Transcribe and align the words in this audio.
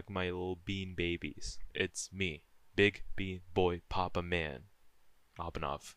back, 0.00 0.10
my 0.10 0.26
little 0.26 0.58
bean 0.64 0.94
babies. 0.96 1.58
It's 1.74 2.10
me, 2.12 2.42
Big 2.74 3.02
Bean 3.16 3.40
Boy 3.52 3.82
Papa 3.88 4.22
Man, 4.22 4.60
Abhinav, 5.38 5.94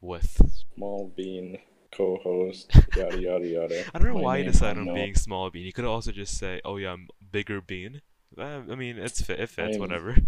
with 0.00 0.40
Small 0.76 1.12
Bean 1.16 1.58
co-host, 1.90 2.70
yada 2.96 3.20
yada 3.20 3.46
yada. 3.46 3.84
I 3.92 3.98
don't 3.98 4.08
know 4.08 4.14
My 4.14 4.20
why 4.20 4.36
you 4.38 4.44
decided 4.44 4.86
on 4.86 4.94
being 4.94 5.14
Small 5.14 5.50
Bean. 5.50 5.66
You 5.66 5.72
could 5.72 5.84
also 5.84 6.12
just 6.12 6.38
say, 6.38 6.60
"Oh 6.64 6.76
yeah, 6.76 6.92
I'm 6.92 7.08
Bigger 7.32 7.60
Bean." 7.60 8.02
I 8.38 8.60
mean, 8.60 8.98
it's 8.98 9.20
fit. 9.20 9.40
It 9.40 9.48
fits. 9.48 9.72
I'm- 9.72 9.80
Whatever, 9.80 10.16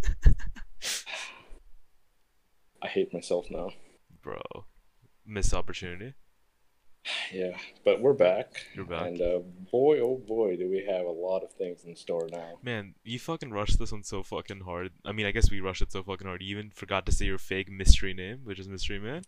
I 2.82 2.88
hate 2.88 3.12
myself 3.14 3.46
now. 3.50 3.70
bro. 4.22 4.40
Missed 5.26 5.54
opportunity. 5.54 6.12
Yeah, 7.32 7.56
but 7.84 8.00
we're 8.00 8.14
back. 8.14 8.64
You're 8.74 8.86
back. 8.86 9.06
And 9.08 9.20
uh, 9.20 9.38
boy, 9.70 10.00
oh 10.00 10.22
boy, 10.26 10.56
do 10.56 10.68
we 10.70 10.84
have 10.88 11.04
a 11.04 11.10
lot 11.10 11.42
of 11.42 11.52
things 11.52 11.84
in 11.84 11.94
store 11.96 12.28
now. 12.32 12.58
Man, 12.62 12.94
you 13.04 13.18
fucking 13.18 13.50
rushed 13.50 13.78
this 13.78 13.92
one 13.92 14.04
so 14.04 14.22
fucking 14.22 14.60
hard. 14.60 14.90
I 15.04 15.12
mean, 15.12 15.26
I 15.26 15.30
guess 15.30 15.50
we 15.50 15.60
rushed 15.60 15.82
it 15.82 15.92
so 15.92 16.02
fucking 16.02 16.26
hard. 16.26 16.42
You 16.42 16.56
even 16.56 16.70
forgot 16.70 17.04
to 17.06 17.12
say 17.12 17.26
your 17.26 17.38
fake 17.38 17.70
mystery 17.70 18.14
name, 18.14 18.40
which 18.44 18.58
is 18.58 18.68
Mystery 18.68 18.98
Man. 18.98 19.22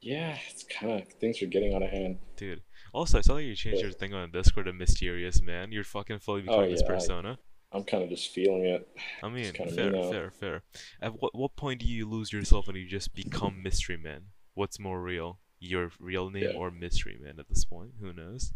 Yeah, 0.00 0.38
it's 0.48 0.62
kind 0.64 1.02
of 1.02 1.08
things 1.20 1.42
are 1.42 1.46
getting 1.46 1.74
out 1.74 1.82
of 1.82 1.90
hand. 1.90 2.18
Dude. 2.36 2.62
Also, 2.94 3.18
I 3.18 3.20
saw 3.20 3.34
that 3.34 3.42
you 3.42 3.54
changed 3.54 3.80
Yeah. 3.80 3.84
your 3.88 3.92
thing 3.92 4.14
on 4.14 4.30
Discord 4.30 4.64
to 4.66 4.72
Mysterious 4.72 5.42
Man. 5.42 5.72
You're 5.72 5.84
fucking 5.84 6.20
fully 6.20 6.40
Oh, 6.40 6.44
becoming 6.44 6.70
this 6.70 6.80
yeah, 6.80 6.86
I- 6.90 6.94
persona. 6.94 7.38
I'm 7.72 7.84
kind 7.84 8.02
of 8.02 8.08
just 8.08 8.32
feeling 8.32 8.64
it. 8.64 8.88
I 9.22 9.28
mean, 9.28 9.52
fair, 9.52 9.92
fair, 9.92 10.30
fair. 10.30 10.62
At 11.00 11.20
what 11.22 11.36
what 11.36 11.54
point 11.54 11.80
do 11.80 11.86
you 11.86 12.08
lose 12.08 12.32
yourself 12.32 12.66
and 12.66 12.76
you 12.76 12.86
just 12.86 13.14
become 13.14 13.62
Mystery 13.62 13.96
Man? 13.96 14.22
What's 14.54 14.80
more 14.80 15.00
real, 15.00 15.38
your 15.60 15.90
real 16.00 16.30
name 16.30 16.44
Yeah. 16.44 16.56
or 16.58 16.70
Mystery 16.70 17.18
Man 17.22 17.38
at 17.38 17.48
this 17.48 17.64
point? 17.64 17.92
Who 18.00 18.12
knows? 18.12 18.52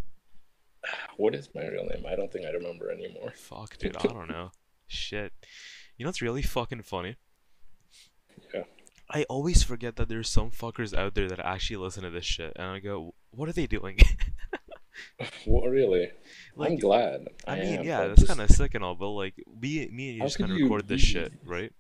What 1.17 1.35
is 1.35 1.49
my 1.55 1.67
real 1.67 1.85
name? 1.87 2.05
I 2.07 2.15
don't 2.17 2.31
think 2.33 2.45
I 2.47 2.51
remember 2.51 2.91
anymore. 2.91 3.33
Fuck, 3.37 3.79
dude, 3.79 3.97
I 3.97 4.03
don't 4.03 4.29
know. 4.29 4.51
Shit. 4.87 5.33
You 5.97 6.05
know 6.05 6.09
what's 6.09 6.21
really 6.23 6.43
fucking 6.43 6.83
funny? 6.83 7.17
Yeah. 8.53 8.65
I 9.11 9.25
always 9.25 9.63
forget 9.63 9.97
that 9.97 10.09
there's 10.09 10.29
some 10.29 10.51
fuckers 10.51 10.93
out 10.97 11.15
there 11.15 11.29
that 11.29 11.39
actually 11.41 11.77
listen 11.77 12.03
to 12.03 12.11
this 12.11 12.25
shit, 12.25 12.53
and 12.57 12.67
I 12.67 12.79
go, 12.81 13.15
"What 13.31 13.49
are 13.49 13.53
they 13.53 13.67
doing?" 13.67 13.99
What 15.45 15.69
really? 15.71 16.11
I'm 16.59 16.77
glad. 16.79 17.29
I 17.47 17.53
I, 17.53 17.61
mean, 17.61 17.79
am, 17.81 17.85
yeah, 17.85 18.07
that's 18.07 18.21
just- 18.21 18.29
kind 18.29 18.41
of 18.41 18.49
sick 18.55 18.75
and 18.75 18.85
all, 18.85 18.95
but 18.95 19.09
like, 19.11 19.35
we, 19.61 19.89
me 19.93 20.09
and 20.09 20.17
you 20.17 20.21
How 20.21 20.27
just 20.27 20.39
kind 20.39 20.53
of 20.53 20.57
you 20.59 20.65
record 20.65 20.87
this 20.89 21.01
shit, 21.01 21.33
right? 21.45 21.73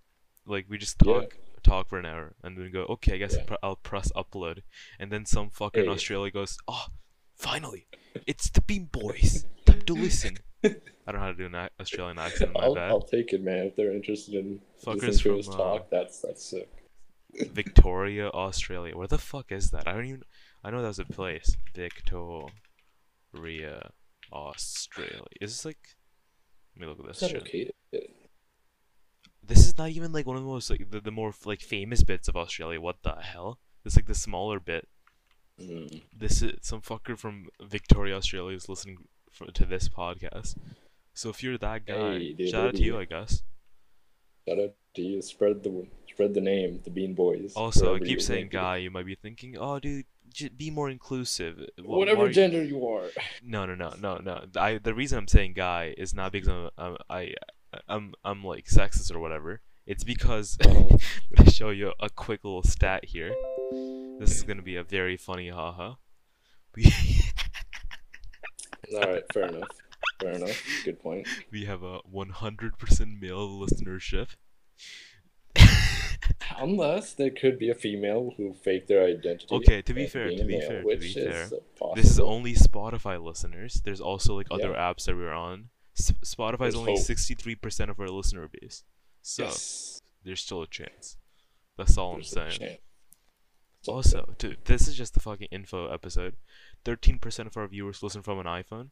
Like, 0.46 0.66
we 0.68 0.78
just 0.78 0.96
Yeah. 1.04 1.20
Talk, 1.64 1.88
for 1.88 1.98
an 1.98 2.06
hour, 2.06 2.34
and 2.42 2.56
then 2.56 2.70
go, 2.72 2.82
okay, 2.90 3.14
I 3.14 3.18
guess 3.18 3.36
Yeah. 3.36 3.56
I'll 3.62 3.76
press 3.76 4.12
upload, 4.14 4.62
and 4.98 5.10
then 5.10 5.26
some 5.26 5.50
fucker 5.50 5.82
in 5.82 5.88
Australia 5.88 6.30
goes, 6.30 6.56
oh, 6.68 6.86
finally, 7.34 7.86
it's 8.26 8.50
the 8.50 8.60
Bean 8.60 8.88
Boys, 8.92 9.46
time 9.66 9.82
to 9.82 9.94
listen. 9.94 10.38
I 10.64 10.68
don't 11.12 11.16
know 11.16 11.20
how 11.20 11.32
to 11.32 11.34
do 11.34 11.46
an 11.46 11.68
Australian 11.80 12.18
accent, 12.18 12.52
my 12.54 12.60
I'll, 12.60 12.74
bad. 12.74 12.90
I'll 12.90 13.02
take 13.02 13.32
it, 13.32 13.42
man. 13.42 13.66
If 13.66 13.76
they're 13.76 13.92
interested 13.92 14.34
in 14.34 14.60
Fuckers 14.82 15.02
listening 15.02 15.34
to 15.34 15.40
us 15.40 15.46
from, 15.46 15.54
uh, 15.54 15.58
talk, 15.58 15.90
that's 15.90 16.20
that's 16.20 16.44
sick. 16.44 16.68
Victoria, 17.52 18.28
Australia. 18.28 18.96
Where 18.96 19.08
the 19.08 19.18
fuck 19.18 19.52
is 19.52 19.70
that? 19.72 19.86
I 19.86 19.92
don't 19.92 20.06
even. 20.06 20.22
I 20.62 20.70
know 20.70 20.80
that 20.80 20.88
was 20.88 20.98
a 20.98 21.04
place. 21.04 21.56
Victoria, 21.74 23.90
Australia. 24.32 25.22
Is 25.40 25.50
this 25.50 25.64
like? 25.64 25.96
Let 26.76 26.80
me 26.80 26.86
look 26.86 27.00
at 27.00 27.10
Is 27.10 27.20
this 27.20 27.32
that 27.32 27.48
shit. 27.48 27.74
okay? 27.92 28.10
This 29.46 29.66
is 29.66 29.76
not 29.78 29.90
even 29.90 30.12
like 30.12 30.26
one 30.26 30.36
of 30.36 30.42
the 30.42 30.48
most 30.48 30.70
like 30.70 30.90
the, 30.90 31.00
the 31.00 31.10
more 31.10 31.32
like 31.44 31.60
famous 31.60 32.02
bits 32.02 32.28
of 32.28 32.36
Australia. 32.36 32.80
What 32.80 33.02
the 33.02 33.14
hell? 33.20 33.58
It's 33.84 33.96
like 33.96 34.06
the 34.06 34.14
smaller 34.14 34.58
bit. 34.60 34.88
Mm. 35.60 36.02
This 36.16 36.42
is 36.42 36.52
some 36.62 36.80
fucker 36.80 37.16
from 37.18 37.46
Victoria, 37.62 38.16
Australia 38.16 38.56
is 38.56 38.68
listening 38.68 38.98
for, 39.30 39.46
to 39.52 39.64
this 39.64 39.88
podcast. 39.88 40.56
So 41.12 41.28
if 41.28 41.42
you're 41.42 41.58
that 41.58 41.86
guy, 41.86 42.18
Hey, 42.18 42.32
dude, 42.32 42.48
shout 42.50 42.66
out 42.68 42.74
to 42.74 42.82
you, 42.82 42.98
I 42.98 43.04
guess. 43.04 43.42
Shout 44.48 44.58
out 44.58 44.74
to 44.96 45.02
you. 45.02 45.22
Spread 45.22 45.62
the 45.62 45.86
spread 46.10 46.34
the 46.34 46.40
name, 46.40 46.80
the 46.84 46.90
Bean 46.90 47.14
Boys. 47.14 47.52
Also, 47.54 47.94
I 47.94 47.98
keep 48.00 48.20
saying 48.20 48.48
guy. 48.50 48.78
You 48.78 48.90
might 48.90 49.06
be 49.06 49.14
thinking, 49.14 49.56
oh, 49.58 49.78
dude, 49.78 50.06
j- 50.32 50.48
be 50.48 50.70
more 50.70 50.90
inclusive. 50.90 51.58
Wh- 51.78 51.88
why 51.88 51.98
Whatever 51.98 52.22
are 52.24 52.26
you- 52.28 52.32
gender 52.32 52.62
you 52.64 52.86
are. 52.88 53.04
No, 53.42 53.64
no, 53.66 53.74
no, 53.74 53.94
no, 54.00 54.18
no. 54.18 54.44
I 54.56 54.78
the 54.78 54.94
reason 54.94 55.18
I'm 55.18 55.28
saying 55.28 55.52
guy 55.54 55.94
is 55.96 56.14
not 56.14 56.32
because 56.32 56.48
I'm 56.48 56.70
I'm 56.78 56.96
I, 57.08 57.34
I'm 57.88 58.14
I'm 58.24 58.44
like 58.44 58.66
sexist 58.66 59.14
or 59.14 59.18
whatever. 59.20 59.60
It's 59.86 60.04
because. 60.04 60.56
I'm 60.64 60.88
gonna 61.36 61.50
show 61.50 61.70
you 61.70 61.92
a 62.00 62.08
quick 62.10 62.44
little 62.44 62.62
stat 62.62 63.04
here. 63.04 63.34
This 64.18 64.36
is 64.36 64.42
gonna 64.42 64.62
be 64.62 64.76
a 64.76 64.82
very 64.84 65.16
funny 65.16 65.48
haha. 65.50 65.94
All 68.94 69.00
right, 69.00 69.22
fair 69.32 69.46
enough. 69.48 69.68
Fair 70.20 70.32
enough. 70.32 70.62
Good 70.84 71.00
point. 71.00 71.26
we 71.50 71.64
have 71.64 71.82
a 71.82 72.00
100% 72.14 73.20
male 73.20 73.48
listenership. 73.60 74.28
Unless 76.58 77.14
there 77.14 77.30
could 77.30 77.58
be 77.58 77.70
a 77.70 77.74
female 77.74 78.32
who 78.36 78.54
faked 78.54 78.88
their 78.88 79.04
identity. 79.04 79.46
Okay, 79.54 79.82
to 79.82 79.92
be 79.94 80.06
fair, 80.06 80.30
to 80.30 80.44
be 80.44 80.58
male, 80.58 80.68
fair, 80.68 80.82
to 80.82 80.96
be 80.96 81.12
fair. 81.12 81.48
uh, 81.82 81.94
This 81.94 82.10
is 82.10 82.20
only 82.20 82.54
Spotify 82.54 83.22
listeners. 83.22 83.80
There's 83.84 84.00
also 84.00 84.34
like 84.36 84.46
other 84.50 84.70
Yeah. 84.70 84.92
apps 84.92 85.06
that 85.06 85.16
we're 85.16 85.32
on. 85.32 85.70
S- 85.98 86.12
Spotify 86.24 86.68
is 86.68 86.74
only 86.74 86.94
63% 86.94 87.88
of 87.90 88.00
our 88.00 88.08
listener 88.08 88.48
base. 88.48 88.82
So 89.22 89.44
yes. 89.44 90.02
there's 90.24 90.40
still 90.40 90.62
a 90.62 90.66
chance. 90.66 91.16
That's 91.76 91.96
all 91.98 92.14
There's 92.14 92.36
I'm 92.36 92.50
saying. 92.50 92.78
Also, 93.86 94.34
dude, 94.38 94.64
this 94.64 94.88
is 94.88 94.96
just 94.96 95.14
the 95.14 95.20
fucking 95.20 95.48
info 95.50 95.92
episode. 95.92 96.36
Thirteen 96.84 97.18
percent 97.18 97.48
of 97.48 97.56
our 97.56 97.66
viewers 97.68 98.02
listen 98.02 98.22
from 98.22 98.38
an 98.38 98.46
iPhone. 98.46 98.90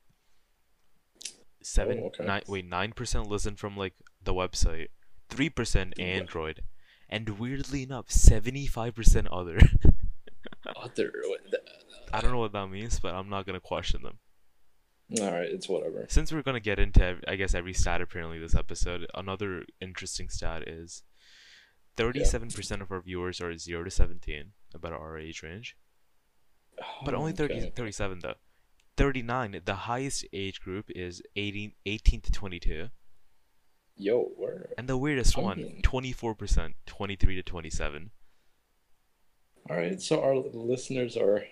Seven, 1.62 2.00
Oh, 2.02 2.06
okay. 2.06 2.24
nine, 2.24 2.42
wait, 2.46 2.66
nine 2.66 2.92
percent 2.92 3.28
listen 3.28 3.56
from 3.56 3.76
like 3.76 3.94
the 4.22 4.34
website. 4.34 4.88
Three 5.30 5.48
percent 5.48 5.98
Android, 5.98 6.62
and 7.08 7.38
weirdly 7.38 7.82
enough, 7.84 8.10
seventy-five 8.10 8.94
percent 8.94 9.28
other. 9.28 9.58
Other. 10.76 11.12
I 12.12 12.20
don't 12.20 12.30
know 12.32 12.38
what 12.38 12.52
that 12.52 12.66
means, 12.68 13.00
but 13.00 13.14
I'm 13.14 13.28
not 13.28 13.46
gonna 13.46 13.60
question 13.60 14.02
them. 14.02 14.18
All 15.20 15.30
right, 15.32 15.48
it's 15.50 15.68
whatever. 15.68 16.06
Since 16.08 16.32
we're 16.32 16.42
gonna 16.42 16.60
get 16.60 16.78
into, 16.78 17.18
I 17.28 17.36
guess, 17.36 17.54
every 17.54 17.72
stat 17.74 18.00
apparently 18.00 18.38
this 18.38 18.54
episode, 18.54 19.06
another 19.14 19.64
interesting 19.80 20.28
stat 20.28 20.66
is 20.68 21.02
thirty-seven 21.96 22.50
percent 22.50 22.80
of 22.82 22.90
our 22.90 23.00
viewers 23.02 23.40
are 23.40 23.56
zero 23.58 23.84
to 23.84 23.90
seventeen, 23.90 24.52
about 24.74 24.92
our 24.92 25.18
age 25.18 25.42
range. 25.42 25.76
But 27.04 27.14
only 27.14 27.32
30, 27.32 27.54
Oh, 27.54 27.56
Okay. 27.58 27.70
37 27.76 28.20
though. 28.20 28.34
39, 28.96 29.60
the 29.64 29.74
highest 29.74 30.24
age 30.32 30.60
group 30.60 30.86
is 30.94 31.22
18, 31.36 31.72
18 31.84 32.20
to 32.22 32.32
22. 32.32 32.88
Yo, 33.96 34.22
where? 34.36 34.70
And 34.78 34.88
the 34.88 34.96
weirdest 34.96 35.36
I 35.36 35.42
one, 35.42 35.58
mean- 35.58 35.82
24%, 35.82 36.74
23 36.86 37.34
to 37.36 37.42
27. 37.42 38.10
All 39.68 39.76
right, 39.76 40.00
so 40.00 40.22
our 40.22 40.34
listeners 40.36 41.16
are 41.16 41.44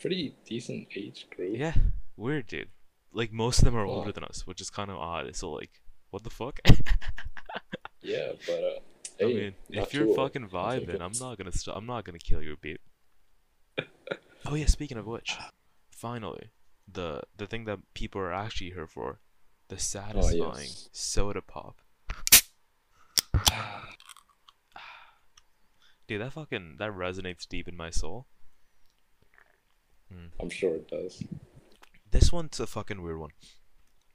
pretty 0.00 0.34
decent 0.44 0.88
age 0.96 1.26
group. 1.34 1.56
Yeah, 1.56 1.74
weird, 2.16 2.46
dude. 2.46 2.70
Like, 3.12 3.32
most 3.32 3.58
of 3.60 3.64
them 3.64 3.76
are 3.76 3.86
Wow. 3.86 3.94
older 3.94 4.12
than 4.12 4.24
us, 4.24 4.46
which 4.46 4.60
is 4.60 4.70
kind 4.70 4.90
of 4.90 4.96
odd. 4.96 5.34
So, 5.36 5.50
like, 5.52 5.80
what 6.10 6.22
the 6.24 6.30
fuck? 6.30 6.60
Yeah, 8.06 8.32
but 8.46 8.62
uh, 8.62 9.24
I 9.24 9.26
mean, 9.28 9.54
if 9.70 9.94
you're 9.94 10.14
fucking 10.14 10.48
vibing. 10.50 11.00
I'm 11.00 11.12
not 11.18 11.38
gonna 11.38 11.50
st- 11.52 11.74
I'm 11.74 11.86
not 11.86 12.04
gonna 12.04 12.18
kill 12.18 12.42
your 12.42 12.56
beat. 12.56 12.82
oh 14.46 14.54
yeah, 14.56 14.66
speaking 14.66 14.98
of 14.98 15.06
which, 15.06 15.34
finally, 15.90 16.50
the 16.86 17.22
the 17.38 17.46
thing 17.46 17.64
that 17.64 17.78
people 17.94 18.20
are 18.20 18.30
actually 18.30 18.72
here 18.72 18.86
for, 18.86 19.20
the 19.68 19.78
satisfying 19.78 20.42
Oh, 20.42 20.58
yes. 20.58 20.90
soda 20.92 21.40
pop. 21.40 21.80
Dude, 26.06 26.20
that 26.20 26.32
fucking 26.34 26.76
that 26.78 26.90
resonates 26.92 27.48
deep 27.48 27.66
in 27.68 27.76
my 27.76 27.88
soul. 27.90 28.26
I'm 30.38 30.50
sure 30.50 30.74
it 30.76 30.88
does. 30.88 31.24
This 32.14 32.30
one's 32.30 32.60
a 32.60 32.66
fucking 32.68 33.02
weird 33.02 33.18
one. 33.18 33.30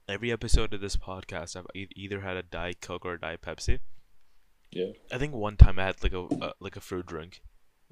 Every 0.08 0.32
episode 0.32 0.72
of 0.72 0.80
this 0.80 0.96
podcast, 0.96 1.54
I've 1.54 1.66
e- 1.74 1.88
either 1.94 2.22
had 2.22 2.38
a 2.38 2.42
Diet 2.42 2.80
Coke 2.80 3.04
or 3.04 3.12
a 3.12 3.20
Diet 3.20 3.42
Pepsi. 3.42 3.80
Yeah. 4.70 4.92
I 5.12 5.18
think 5.18 5.34
one 5.34 5.58
time 5.58 5.78
I 5.78 5.84
had 5.84 6.02
like 6.02 6.14
a 6.14 6.22
uh, 6.22 6.52
like 6.60 6.76
a 6.76 6.80
fruit 6.80 7.04
drink. 7.04 7.42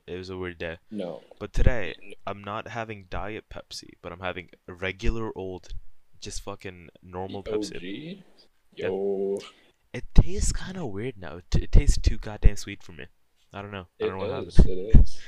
It 0.06 0.16
was 0.16 0.30
a 0.30 0.38
weird 0.38 0.56
day. 0.56 0.78
No. 0.90 1.20
But 1.38 1.52
today, 1.52 1.94
I'm 2.26 2.42
not 2.42 2.68
having 2.68 3.04
Diet 3.10 3.50
Pepsi, 3.50 3.90
but 4.00 4.10
I'm 4.10 4.20
having 4.20 4.48
a 4.66 4.72
regular 4.72 5.30
old, 5.36 5.74
just 6.22 6.40
fucking 6.40 6.88
normal 7.02 7.42
Pepsi. 7.42 8.16
OG. 8.16 8.24
Yo. 8.76 9.40
It 9.92 10.04
tastes 10.14 10.52
kind 10.52 10.78
of 10.78 10.86
weird 10.86 11.18
now. 11.18 11.36
It, 11.36 11.64
it 11.64 11.72
tastes 11.72 11.98
too 11.98 12.16
goddamn 12.16 12.56
sweet 12.56 12.82
for 12.82 12.92
me. 12.92 13.08
I 13.52 13.60
don't 13.60 13.72
know. 13.72 13.88
I 14.00 14.06
don't 14.06 14.18
know 14.18 14.26
what 14.26 14.46
is. 14.48 14.56
happened. 14.56 14.78
It 14.78 15.00
is. 15.00 15.18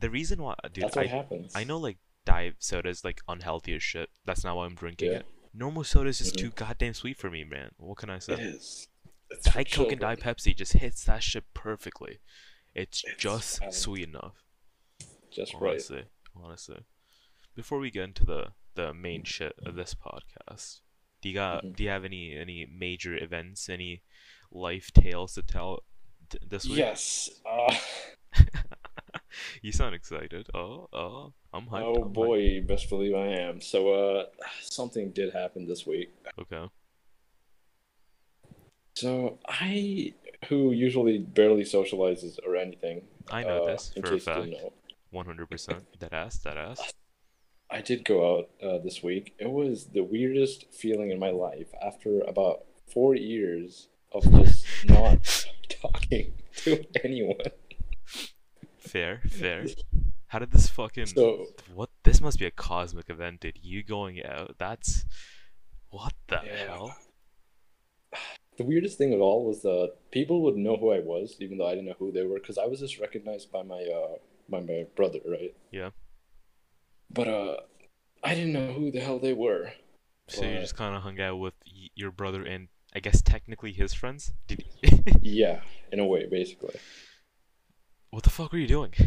The 0.00 0.08
reason 0.08 0.42
why, 0.42 0.54
dude, 0.72 0.84
That's 0.84 0.96
what 0.96 1.04
I, 1.04 1.08
happens. 1.08 1.52
I 1.54 1.64
know 1.64 1.76
like 1.76 1.98
diet 2.24 2.56
soda 2.60 2.88
is 2.88 3.04
like 3.04 3.20
unhealthy 3.28 3.74
as 3.74 3.82
shit. 3.82 4.08
That's 4.24 4.44
not 4.44 4.56
why 4.56 4.66
I'm 4.66 4.74
drinking 4.74 5.10
Yeah. 5.12 5.18
it. 5.18 5.26
Normal 5.54 5.84
soda 5.84 6.08
is 6.08 6.18
just 6.18 6.38
too 6.38 6.50
goddamn 6.50 6.94
sweet 6.94 7.18
for 7.18 7.30
me, 7.30 7.44
man. 7.44 7.72
What 7.76 7.98
can 7.98 8.08
I 8.10 8.18
say? 8.18 8.34
It 8.34 8.40
is. 8.40 8.88
It's 9.30 9.52
Diet 9.52 9.70
Coke 9.70 9.92
and 9.92 10.00
Diet. 10.00 10.20
Pepsi 10.20 10.54
just 10.56 10.74
hits 10.74 11.04
that 11.04 11.22
shit 11.22 11.44
perfectly. 11.54 12.20
It's, 12.74 13.02
It's, 13.04 13.16
just 13.22 13.62
um, 13.62 13.70
sweet 13.72 14.08
enough. 14.08 14.42
Just 15.30 15.54
right. 15.54 15.70
Honestly, 15.72 16.04
honestly. 16.36 16.78
Before 17.54 17.78
we 17.78 17.90
get 17.90 18.04
into 18.04 18.24
the 18.24 18.52
the 18.74 18.94
main 18.94 19.24
shit 19.24 19.54
of 19.66 19.74
this 19.74 19.94
podcast, 19.94 20.80
Do 21.20 21.28
you 21.28 21.34
got? 21.34 21.64
Mhm. 21.64 21.76
Do 21.76 21.82
you 21.84 21.90
have 21.90 22.04
any 22.04 22.34
any 22.34 22.66
major 22.66 23.14
events? 23.22 23.68
Any 23.68 24.02
life 24.50 24.90
tales 24.92 25.34
to 25.34 25.42
tell 25.42 25.84
t- 26.30 26.38
this 26.46 26.64
week? 26.66 26.78
Yes. 26.78 27.30
Uh, 27.44 27.74
you 29.62 29.72
sound 29.72 29.94
excited. 29.94 30.48
Oh, 30.54 30.88
oh, 30.92 31.32
I'm 31.54 31.66
hyped. 31.66 31.82
oh 31.82 32.02
I'm 32.04 32.12
boy, 32.12 32.38
you 32.38 32.62
best 32.62 32.88
believe 32.88 33.14
I 33.14 33.26
am. 33.26 33.60
So, 33.60 33.90
uh, 33.90 34.24
something 34.62 35.10
did 35.10 35.32
happen 35.32 35.66
this 35.66 35.86
week. 35.86 36.10
Okay. 36.40 36.68
So 38.94 39.38
I, 39.48 40.14
who 40.48 40.72
usually 40.72 41.18
barely 41.18 41.64
socializes 41.64 42.38
or 42.46 42.56
anything, 42.56 43.02
I 43.30 43.42
know 43.42 43.64
uh, 43.64 43.72
this 43.72 43.92
for 44.00 44.14
a 44.14 44.18
fact. 44.18 44.48
One 45.10 45.26
hundred 45.26 45.50
percent. 45.50 45.84
That 46.00 46.12
ass. 46.12 46.38
That 46.38 46.56
ass. 46.56 46.92
I 47.70 47.80
did 47.80 48.04
go 48.04 48.36
out 48.36 48.50
uh, 48.62 48.78
this 48.78 49.02
week. 49.02 49.34
It 49.38 49.50
was 49.50 49.86
the 49.86 50.02
weirdest 50.02 50.72
feeling 50.72 51.10
in 51.10 51.18
my 51.18 51.30
life 51.30 51.68
after 51.84 52.20
about 52.20 52.64
four 52.92 53.14
years 53.14 53.88
of 54.12 54.30
just 54.30 54.66
not 54.84 55.46
talking 55.68 56.34
to 56.56 56.84
anyone. 57.02 57.36
Fair. 58.78 59.22
Fair. 59.28 59.66
How 60.32 60.38
did 60.38 60.50
this 60.50 60.66
fucking? 60.68 61.04
So 61.06 61.48
What? 61.74 61.90
This 62.04 62.22
must 62.22 62.38
be 62.38 62.46
a 62.46 62.50
cosmic 62.50 63.10
event, 63.10 63.40
dude. 63.40 63.58
You 63.62 63.82
going 63.82 64.24
out? 64.24 64.56
That's. 64.58 65.04
What 65.90 66.14
the 66.28 66.40
Yeah. 66.44 66.56
hell? 66.68 66.96
the 68.56 68.64
weirdest 68.64 68.96
thing 68.98 69.12
of 69.14 69.20
all 69.20 69.44
was 69.46 69.60
that 69.62 69.92
people 70.10 70.42
would 70.42 70.56
know 70.56 70.76
who 70.76 70.90
I 70.90 71.00
was, 71.00 71.36
even 71.40 71.58
though 71.58 71.66
I 71.66 71.70
didn't 71.74 71.86
know 71.86 71.96
who 71.98 72.12
they 72.12 72.22
were, 72.24 72.38
because 72.38 72.56
I 72.56 72.64
was 72.64 72.80
just 72.80 72.98
recognized 72.98 73.52
by 73.52 73.62
my 73.62 73.82
uh 73.84 74.16
by 74.48 74.60
my 74.60 74.86
brother, 74.96 75.18
right? 75.26 75.54
Yeah. 75.70 75.90
But 77.10 77.28
uh, 77.28 77.56
I 78.24 78.34
didn't 78.34 78.54
know 78.54 78.72
who 78.72 78.90
the 78.90 79.00
hell 79.00 79.18
they 79.18 79.34
were. 79.34 79.72
So 80.28 80.44
you 80.46 80.60
just 80.60 80.76
kind 80.76 80.96
of 80.96 81.02
hung 81.02 81.20
out 81.20 81.36
with 81.40 81.54
y- 81.66 81.90
your 81.94 82.10
brother 82.10 82.42
and 82.42 82.68
I 82.94 83.00
guess 83.00 83.20
technically 83.20 83.72
his 83.72 83.92
friends. 83.92 84.32
Did 84.46 84.64
Yeah, 85.20 85.60
in 85.92 85.98
a 86.00 86.06
way, 86.06 86.26
basically. 86.26 86.76
what 88.10 88.22
the 88.22 88.30
fuck 88.30 88.52
were 88.52 88.58
you 88.58 88.66
doing? 88.66 88.92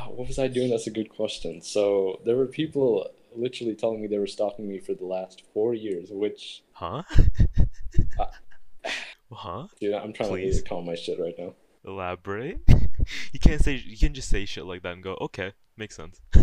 What 0.08 0.28
was 0.28 0.38
I 0.38 0.48
doing? 0.48 0.70
That's 0.70 0.86
a 0.86 0.90
good 0.90 1.10
question. 1.10 1.60
So 1.62 2.20
there 2.24 2.36
were 2.36 2.46
people 2.46 3.08
literally 3.34 3.74
telling 3.74 4.00
me 4.00 4.08
they 4.08 4.18
were 4.18 4.26
stalking 4.26 4.68
me 4.68 4.78
for 4.78 4.94
the 4.94 5.04
last 5.04 5.42
four 5.54 5.74
years, 5.74 6.08
which 6.10 6.62
huh? 6.72 7.02
Uh, 8.18 8.26
huh? 9.32 9.66
dude, 9.80 9.94
I'm 9.94 10.12
trying 10.12 10.30
Please. 10.30 10.62
to 10.62 10.68
calm 10.68 10.84
my 10.86 10.94
shit 10.94 11.18
right 11.20 11.34
now. 11.38 11.54
Elaborate. 11.84 12.58
you 13.32 13.40
can't 13.40 13.62
say 13.62 13.74
you 13.74 13.96
can 13.96 14.12
just 14.14 14.28
say 14.28 14.44
shit 14.44 14.66
like 14.66 14.82
that 14.82 14.92
and 14.94 15.02
go, 15.02 15.16
okay, 15.20 15.52
makes 15.76 15.96
sense. 15.96 16.20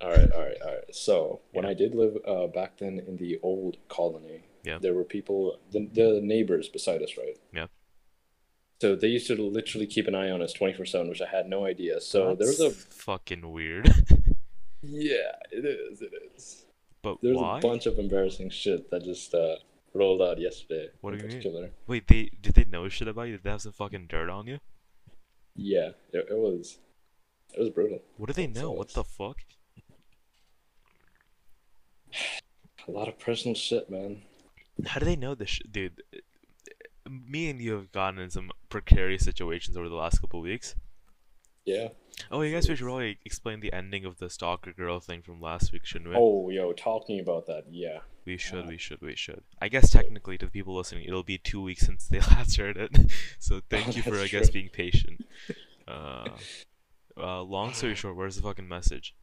All 0.00 0.08
right, 0.08 0.32
all 0.32 0.40
right, 0.40 0.56
all 0.64 0.74
right. 0.74 0.94
So 0.94 1.40
when 1.52 1.64
Yeah. 1.64 1.70
I 1.70 1.74
did 1.74 1.94
live 1.94 2.16
uh, 2.26 2.46
back 2.46 2.78
then 2.78 3.00
in 3.06 3.16
the 3.18 3.38
old 3.42 3.76
colony, 3.88 4.44
Yeah. 4.64 4.78
there 4.80 4.94
were 4.94 5.04
people, 5.04 5.58
the, 5.72 5.86
the 5.92 6.20
neighbors 6.22 6.68
beside 6.70 7.02
us, 7.02 7.18
right? 7.18 7.36
Yeah. 7.52 7.66
So 8.80 8.94
they 8.94 9.08
used 9.08 9.26
to 9.26 9.34
literally 9.34 9.86
keep 9.86 10.06
an 10.06 10.14
eye 10.14 10.30
on 10.30 10.40
us 10.40 10.52
24 10.52 10.86
7, 10.86 11.08
which 11.08 11.20
I 11.20 11.26
had 11.28 11.48
no 11.48 11.64
idea. 11.64 12.00
So 12.00 12.34
there 12.34 12.46
was 12.46 12.60
a. 12.60 12.70
Fucking 12.70 13.50
weird. 13.52 13.92
Yeah, 14.80 15.32
it 15.50 15.64
is, 15.64 16.00
it 16.02 16.12
is. 16.36 16.64
but 17.02 17.18
There's 17.20 17.36
why? 17.36 17.58
a 17.58 17.60
bunch 17.60 17.86
of 17.86 17.98
embarrassing 17.98 18.50
shit 18.50 18.88
that 18.92 19.02
just 19.02 19.34
uh, 19.34 19.56
rolled 19.92 20.22
out 20.22 20.38
yesterday. 20.40 20.88
What 21.00 21.18
do 21.18 21.26
you 21.26 21.40
mean? 21.52 21.70
Wait, 21.88 22.06
they 22.06 22.30
did 22.40 22.54
they 22.54 22.64
know 22.64 22.88
shit 22.88 23.08
about 23.08 23.22
you? 23.22 23.32
Did 23.32 23.42
they 23.42 23.50
have 23.50 23.62
some 23.62 23.72
fucking 23.72 24.06
dirt 24.06 24.30
on 24.30 24.46
you? 24.46 24.60
Yeah, 25.56 25.88
it, 26.12 26.28
it 26.30 26.38
was. 26.38 26.78
It 27.54 27.60
was 27.60 27.70
brutal. 27.70 28.00
What 28.16 28.26
do 28.28 28.32
they 28.34 28.46
know? 28.46 28.70
What 28.70 28.90
the 28.94 29.02
fuck? 29.02 29.38
A 32.86 32.90
lot 32.90 33.08
of 33.08 33.18
personal 33.18 33.56
shit, 33.56 33.90
man. 33.90 34.22
How 34.86 35.00
do 35.00 35.06
they 35.06 35.16
know 35.16 35.34
this, 35.34 35.50
sh- 35.50 35.62
dude? 35.70 36.02
Me 37.08 37.50
and 37.50 37.60
you 37.60 37.72
have 37.74 37.92
gotten 37.92 38.18
in 38.20 38.30
some 38.30 38.50
precarious 38.68 39.24
situations 39.24 39.76
over 39.76 39.88
the 39.88 39.94
last 39.94 40.20
couple 40.20 40.40
weeks. 40.40 40.74
Yeah. 41.64 41.88
Oh, 42.30 42.40
you 42.42 42.52
guys, 42.54 42.68
we 42.68 42.74
should 42.76 42.84
probably 42.84 43.18
explain 43.24 43.60
the 43.60 43.72
ending 43.72 44.04
of 44.04 44.18
the 44.18 44.28
stalker 44.30 44.72
girl 44.72 45.00
thing 45.00 45.22
from 45.22 45.40
last 45.40 45.72
week, 45.72 45.84
shouldn't 45.84 46.10
we? 46.10 46.16
Oh, 46.18 46.48
yo, 46.48 46.72
talking 46.72 47.20
about 47.20 47.46
that, 47.46 47.64
yeah. 47.70 47.98
we 48.24 48.36
should, 48.36 48.64
uh, 48.64 48.68
we 48.68 48.78
should, 48.78 49.00
we 49.00 49.14
should. 49.14 49.42
I 49.60 49.68
guess 49.68 49.90
technically, 49.90 50.38
to 50.38 50.46
the 50.46 50.50
people 50.50 50.74
listening, 50.74 51.04
it'll 51.04 51.22
be 51.22 51.38
two 51.38 51.62
weeks 51.62 51.86
since 51.86 52.06
they 52.06 52.20
last 52.30 52.56
heard 52.56 52.76
it. 52.76 52.96
so 53.38 53.60
thank 53.70 53.88
Oh, 53.88 53.90
you 53.92 54.02
for, 54.02 54.16
I 54.18 54.26
guess, 54.28 54.50
being 54.50 54.68
patient. 54.70 55.24
Uh, 55.86 56.28
uh, 57.16 57.40
long 57.40 57.72
story 57.72 57.94
short, 57.94 58.14
where's 58.14 58.36
the 58.36 58.42
fucking 58.42 58.68
message? 58.68 59.14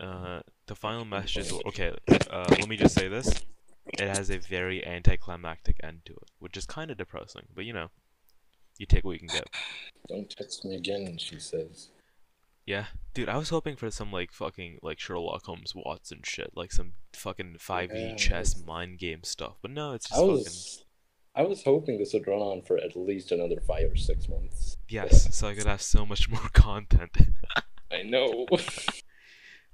Uh, 0.00 0.40
the 0.66 0.74
final 0.74 1.04
message 1.04 1.36
is 1.36 1.52
okay. 1.66 1.92
Uh, 2.30 2.46
let 2.48 2.66
me 2.66 2.78
just 2.78 2.94
say 2.94 3.06
this: 3.06 3.44
it 3.86 4.00
has 4.16 4.30
a 4.30 4.38
very 4.38 4.84
anticlimactic 4.86 5.76
end 5.82 6.00
to 6.06 6.12
it, 6.14 6.30
which 6.38 6.56
is 6.56 6.66
kind 6.66 6.90
of 6.90 6.96
depressing. 6.98 7.42
But 7.54 7.64
you 7.64 7.72
know, 7.72 7.88
you 8.78 8.86
take 8.86 9.04
what 9.04 9.12
you 9.12 9.18
can 9.20 9.28
get. 9.28 9.48
Don't 10.08 10.28
text 10.30 10.64
me 10.64 10.74
again, 10.76 11.16
she 11.18 11.38
says. 11.38 11.88
Yeah, 12.66 12.86
dude, 13.12 13.28
I 13.28 13.36
was 13.36 13.50
hoping 13.50 13.76
for 13.76 13.90
some 13.90 14.10
like 14.10 14.32
fucking 14.32 14.78
like 14.82 14.98
Sherlock 14.98 15.44
Holmes 15.44 15.74
Watson 15.74 16.20
shit, 16.24 16.52
like 16.54 16.72
some 16.72 16.92
fucking 17.12 17.56
5D 17.58 17.90
Yeah, 18.10 18.14
chess 18.16 18.54
that's- 18.54 18.66
mind 18.66 18.98
game 18.98 19.22
stuff. 19.22 19.56
But 19.60 19.70
no, 19.72 19.92
it's 19.92 20.08
just 20.08 20.14
I 20.18 20.22
fucking 20.22 20.32
was, 20.32 20.84
I 21.36 21.42
was 21.42 21.62
hoping 21.64 21.98
this 21.98 22.14
would 22.14 22.26
run 22.26 22.38
on 22.40 22.62
for 22.62 22.78
at 22.78 22.96
least 22.96 23.32
another 23.32 23.60
five 23.60 23.92
or 23.92 23.96
six 23.96 24.28
months. 24.28 24.76
yes, 24.88 25.34
so 25.36 25.48
I 25.48 25.54
could 25.54 25.66
have 25.66 25.82
so 25.82 26.06
much 26.06 26.30
more 26.30 26.48
content. 26.54 27.16
I 27.92 28.02
know. 28.02 28.46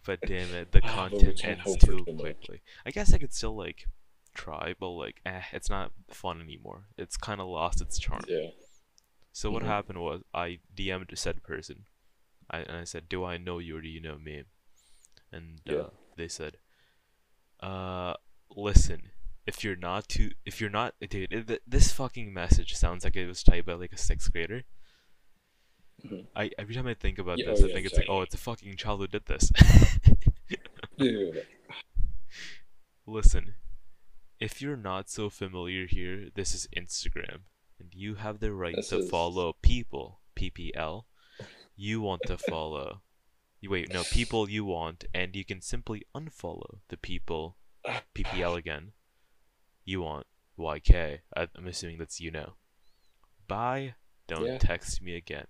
but 0.05 0.21
damn 0.23 0.53
it, 0.55 0.73
the 0.73 0.81
content 0.81 1.45
ends 1.45 1.77
too 1.77 2.05
quickly. 2.19 2.61
I 2.85 2.91
guess 2.91 3.15
I 3.15 3.19
could 3.19 3.33
still 3.33 3.55
like 3.57 3.87
try, 4.45 4.75
but 4.81 4.91
like, 5.05 5.21
eh, 5.25 5.43
it's 5.53 5.71
not 5.71 5.93
fun 6.11 6.41
anymore. 6.41 6.81
It's 6.97 7.17
kind 7.17 7.41
of 7.41 7.47
lost 7.49 7.81
its 7.81 7.99
charm. 7.99 8.23
yeah. 8.29 8.51
So 9.33 9.51
what 9.51 9.63
Mhm. 9.63 9.67
happened 9.77 10.01
was 10.01 10.23
I 10.35 10.59
DM'd 10.75 11.09
to 11.11 11.17
said 11.17 11.43
person, 11.43 11.87
I, 12.51 12.59
and 12.69 12.77
I 12.77 12.85
said, 12.85 13.09
"Do 13.09 13.25
I 13.33 13.37
know 13.39 13.59
you 13.61 13.77
or 13.77 13.81
do 13.81 13.89
you 13.89 14.01
know 14.01 14.19
me?" 14.19 14.43
And 15.33 15.61
Yeah. 15.65 15.77
uh, 15.87 15.91
they 16.17 16.29
said, 16.29 16.59
"Uh, 17.61 18.15
listen, 18.57 19.11
if 19.47 19.63
you're 19.63 19.77
not 19.89 20.09
too, 20.09 20.33
if 20.45 20.61
you're 20.61 20.71
not, 20.81 20.95
dude, 21.01 21.33
it, 21.33 21.63
this 21.71 21.93
fucking 21.93 22.33
message 22.35 22.75
sounds 22.75 23.05
like 23.05 23.17
it 23.17 23.27
was 23.29 23.43
typed 23.45 23.67
by 23.67 23.75
like 23.75 23.93
a 23.93 23.97
sixth 24.09 24.33
grader." 24.33 24.65
Mhm. 26.05 26.27
I 26.35 26.51
every 26.59 26.75
time 26.75 26.87
I 26.89 26.95
think 26.95 27.19
about 27.19 27.39
Yeah, 27.39 27.47
this, 27.51 27.61
oh, 27.61 27.65
I 27.65 27.69
yeah, 27.69 27.75
think 27.75 27.87
it's 27.87 27.97
like, 27.97 28.09
oh, 28.09 28.23
it's 28.23 28.35
a 28.35 28.39
fucking 28.49 28.77
child 28.79 29.01
who 29.01 29.07
did 29.07 29.27
this. 29.27 29.53
Dude. 30.99 31.47
Listen, 33.07 33.55
if 34.41 34.61
you're 34.63 34.77
not 34.77 35.11
so 35.11 35.29
familiar 35.31 35.87
here, 35.87 36.29
this 36.35 36.55
is 36.55 36.67
Instagram, 36.77 37.43
and 37.79 37.93
you 37.95 38.15
have 38.17 38.41
the 38.41 38.53
right 38.53 38.75
This 38.77 38.89
to 38.91 38.99
is- 39.01 39.11
follow 39.11 39.55
people, 39.63 40.21
PPL. 40.37 41.05
You 41.77 42.01
want 42.01 42.23
to 42.27 42.37
follow. 42.37 43.03
You 43.61 43.71
wait, 43.71 43.93
no, 43.93 44.03
people 44.05 44.49
you 44.49 44.65
want, 44.65 45.05
and 45.15 45.35
you 45.37 45.45
can 45.45 45.61
simply 45.61 46.03
unfollow 46.15 46.81
the 46.89 46.97
people, 46.97 47.57
PPL 48.15 48.57
again. 48.57 48.93
You 49.85 50.01
want 50.03 50.27
YK. 50.59 51.21
I'm 51.35 51.67
assuming 51.67 51.99
that's 51.99 52.21
you 52.21 52.31
know. 52.31 52.55
Bye. 53.49 53.95
Don't 54.29 54.47
Yeah. 54.47 54.59
text 54.59 55.03
me 55.03 55.17
again. 55.17 55.47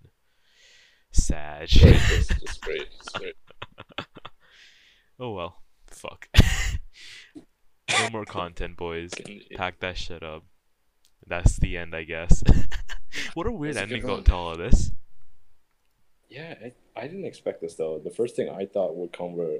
Sag. 1.13 1.69
Great, 1.71 1.93
this 2.09 2.31
is 2.31 2.41
just 2.41 2.61
great. 2.67 2.83
It's 2.99 3.09
great. 3.15 3.35
oh 5.19 5.33
well. 5.33 5.63
Fuck. 5.89 6.29
no 7.99 8.11
more 8.11 8.25
content, 8.25 8.77
boys. 8.77 9.11
Pack 9.57 9.81
that 9.81 9.97
shit 9.97 10.23
up. 10.23 10.45
That's 11.27 11.59
the 11.59 11.77
end, 11.77 11.95
I 11.95 12.05
guess. 12.05 12.43
what 13.35 13.47
a 13.47 13.53
weird 13.53 13.75
That's 13.77 13.93
ending 13.93 14.25
to 14.25 14.35
all 14.35 14.51
of 14.53 14.59
this. 14.59 14.93
Yeah, 16.29 16.55
I, 16.65 16.73
I 16.97 17.03
didn't 17.09 17.25
expect 17.25 17.61
this 17.61 17.75
though. 17.75 18.01
The 18.03 18.11
first 18.11 18.37
thing 18.37 18.49
I 18.49 18.67
thought 18.67 18.97
would 18.97 19.13
come 19.13 19.35
were, 19.37 19.59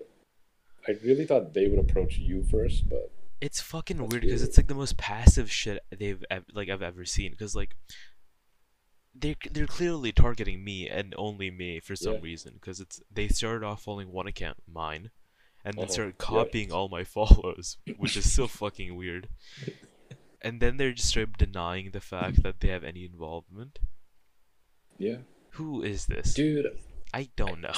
I 0.87 0.93
really 1.05 1.27
thought 1.27 1.53
they 1.53 1.67
would 1.69 1.79
approach 1.81 2.17
you 2.19 2.45
first, 2.45 2.89
but 2.89 3.11
It's 3.41 3.61
fucking 3.61 3.99
weird 4.09 4.23
because 4.23 4.43
it's 4.43 4.57
like 4.57 4.69
the 4.69 4.75
most 4.75 4.97
passive 4.97 5.51
shit 5.51 5.81
they've 5.97 6.23
ev- 6.31 6.45
like 6.55 6.69
I've 6.69 6.83
ever 6.83 7.05
seen. 7.05 7.33
Because 7.33 7.55
like 7.57 7.75
they 9.15 9.37
they're 9.51 9.67
clearly 9.67 10.13
targeting 10.13 10.63
me 10.65 10.89
and 10.89 11.15
only 11.19 11.51
me 11.51 11.81
for 11.81 11.97
some 11.97 12.15
Yeah. 12.15 12.21
reason. 12.23 12.53
Because 12.55 12.79
it's 12.81 13.01
they 13.13 13.29
started 13.29 13.67
off 13.67 13.83
following 13.83 14.13
one 14.13 14.29
account, 14.29 14.59
mine, 14.73 15.11
and 15.65 15.75
then 15.75 15.85
Uh-huh, 15.85 15.93
started 15.93 16.15
yeah. 16.19 16.27
copying 16.27 16.73
all 16.73 16.89
my 16.89 17.05
follows, 17.05 17.79
which 17.99 18.17
is 18.17 18.33
so 18.33 18.47
fucking 18.47 18.97
weird. 18.97 19.29
And 20.43 20.61
then 20.61 20.77
they're 20.79 20.93
just 20.93 21.09
straight 21.09 21.29
up 21.29 21.37
denying 21.39 21.91
the 21.91 22.01
fact 22.01 22.43
that 22.43 22.61
they 22.61 22.69
have 22.69 22.85
any 22.85 23.05
involvement. 23.05 23.79
yeah, 24.99 25.19
Who 25.53 25.83
is 25.83 26.07
this? 26.07 26.35
dude. 26.35 26.67
I 27.13 27.29
don't 27.37 27.61
know. 27.61 27.73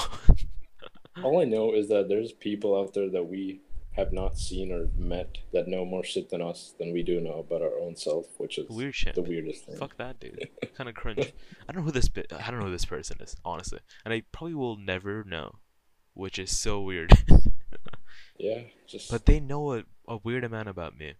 All 1.24 1.40
I 1.40 1.44
know 1.44 1.72
is 1.74 1.88
that 1.88 2.08
there's 2.08 2.32
people 2.32 2.78
out 2.78 2.94
there 2.94 3.10
that 3.10 3.24
we 3.28 3.60
have 3.92 4.12
not 4.12 4.38
seen 4.38 4.72
or 4.72 4.88
met 4.96 5.36
that 5.52 5.68
know 5.68 5.84
more 5.84 6.02
shit 6.04 6.30
than 6.30 6.40
us 6.40 6.74
than 6.78 6.92
we 6.92 7.02
do 7.02 7.20
know 7.20 7.34
about 7.40 7.60
our 7.62 7.78
own 7.78 7.94
self, 7.96 8.26
which 8.38 8.56
is 8.58 8.68
Weird 8.70 8.94
shit. 8.94 9.14
the 9.14 9.22
weirdest 9.22 9.66
thing. 9.66 9.76
Fuck 9.76 9.96
that 9.98 10.18
dude. 10.20 10.48
kind 10.76 10.88
of 10.88 10.94
cringe. 10.94 11.32
I 11.68 11.72
don't 11.72 11.82
know 11.82 11.86
who 11.86 11.90
this 11.92 12.08
bit. 12.08 12.32
I 12.32 12.50
don't 12.50 12.60
know 12.60 12.66
who 12.66 12.72
this 12.72 12.86
person 12.86 13.18
is, 13.20 13.36
honestly, 13.44 13.80
and 14.04 14.14
I 14.14 14.22
probably 14.32 14.54
will 14.54 14.76
never 14.78 15.24
know, 15.24 15.56
which 16.14 16.38
is 16.38 16.56
so 16.58 16.80
weird. 16.80 17.12
Yeah, 18.42 18.62
just 18.88 19.08
but 19.08 19.24
they 19.24 19.38
know 19.38 19.74
a 19.74 19.84
a 20.08 20.16
weird 20.16 20.42
amount 20.42 20.68
about 20.68 20.98
me. 20.98 21.14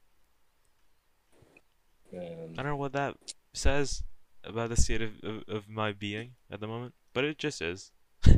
And 2.12 2.59
I 2.59 2.62
don't 2.62 2.73
know 2.73 2.76
what 2.76 2.93
that 2.93 3.17
says 3.55 4.02
about 4.45 4.71
the 4.71 4.76
state 4.76 5.00
of, 5.00 5.12
of, 5.23 5.45
of 5.49 5.69
my 5.69 5.93
being 5.93 6.33
at 6.50 6.59
the 6.61 6.67
moment, 6.67 6.95
but 7.14 7.25
it 7.25 7.38
just 7.38 7.62
is. 7.62 7.93
I 8.26 8.35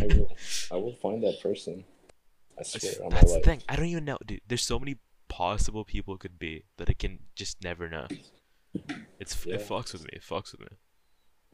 will, 0.00 0.36
I 0.72 0.76
will 0.76 0.94
find 0.94 1.22
that 1.24 1.40
person. 1.42 1.84
I 2.58 2.62
swear 2.62 3.04
on 3.04 3.12
my 3.12 3.16
That's 3.20 3.32
the 3.34 3.40
thing. 3.40 3.62
I 3.68 3.74
don't 3.74 3.86
even 3.86 4.04
know, 4.04 4.18
dude. 4.24 4.42
There's 4.46 4.62
so 4.62 4.78
many 4.78 4.98
possible 5.28 5.84
people 5.84 6.14
it 6.14 6.20
could 6.20 6.38
be 6.38 6.64
that 6.76 6.88
I 6.88 6.92
can 6.94 7.18
just 7.34 7.62
never 7.64 7.88
know. 7.88 8.06
It's 9.18 9.44
Yeah. 9.44 9.56
it 9.56 9.62
fucks 9.62 9.92
with 9.92 10.02
me. 10.04 10.10
It 10.12 10.22
fucks 10.22 10.52
with 10.52 10.60
me. 10.60 10.76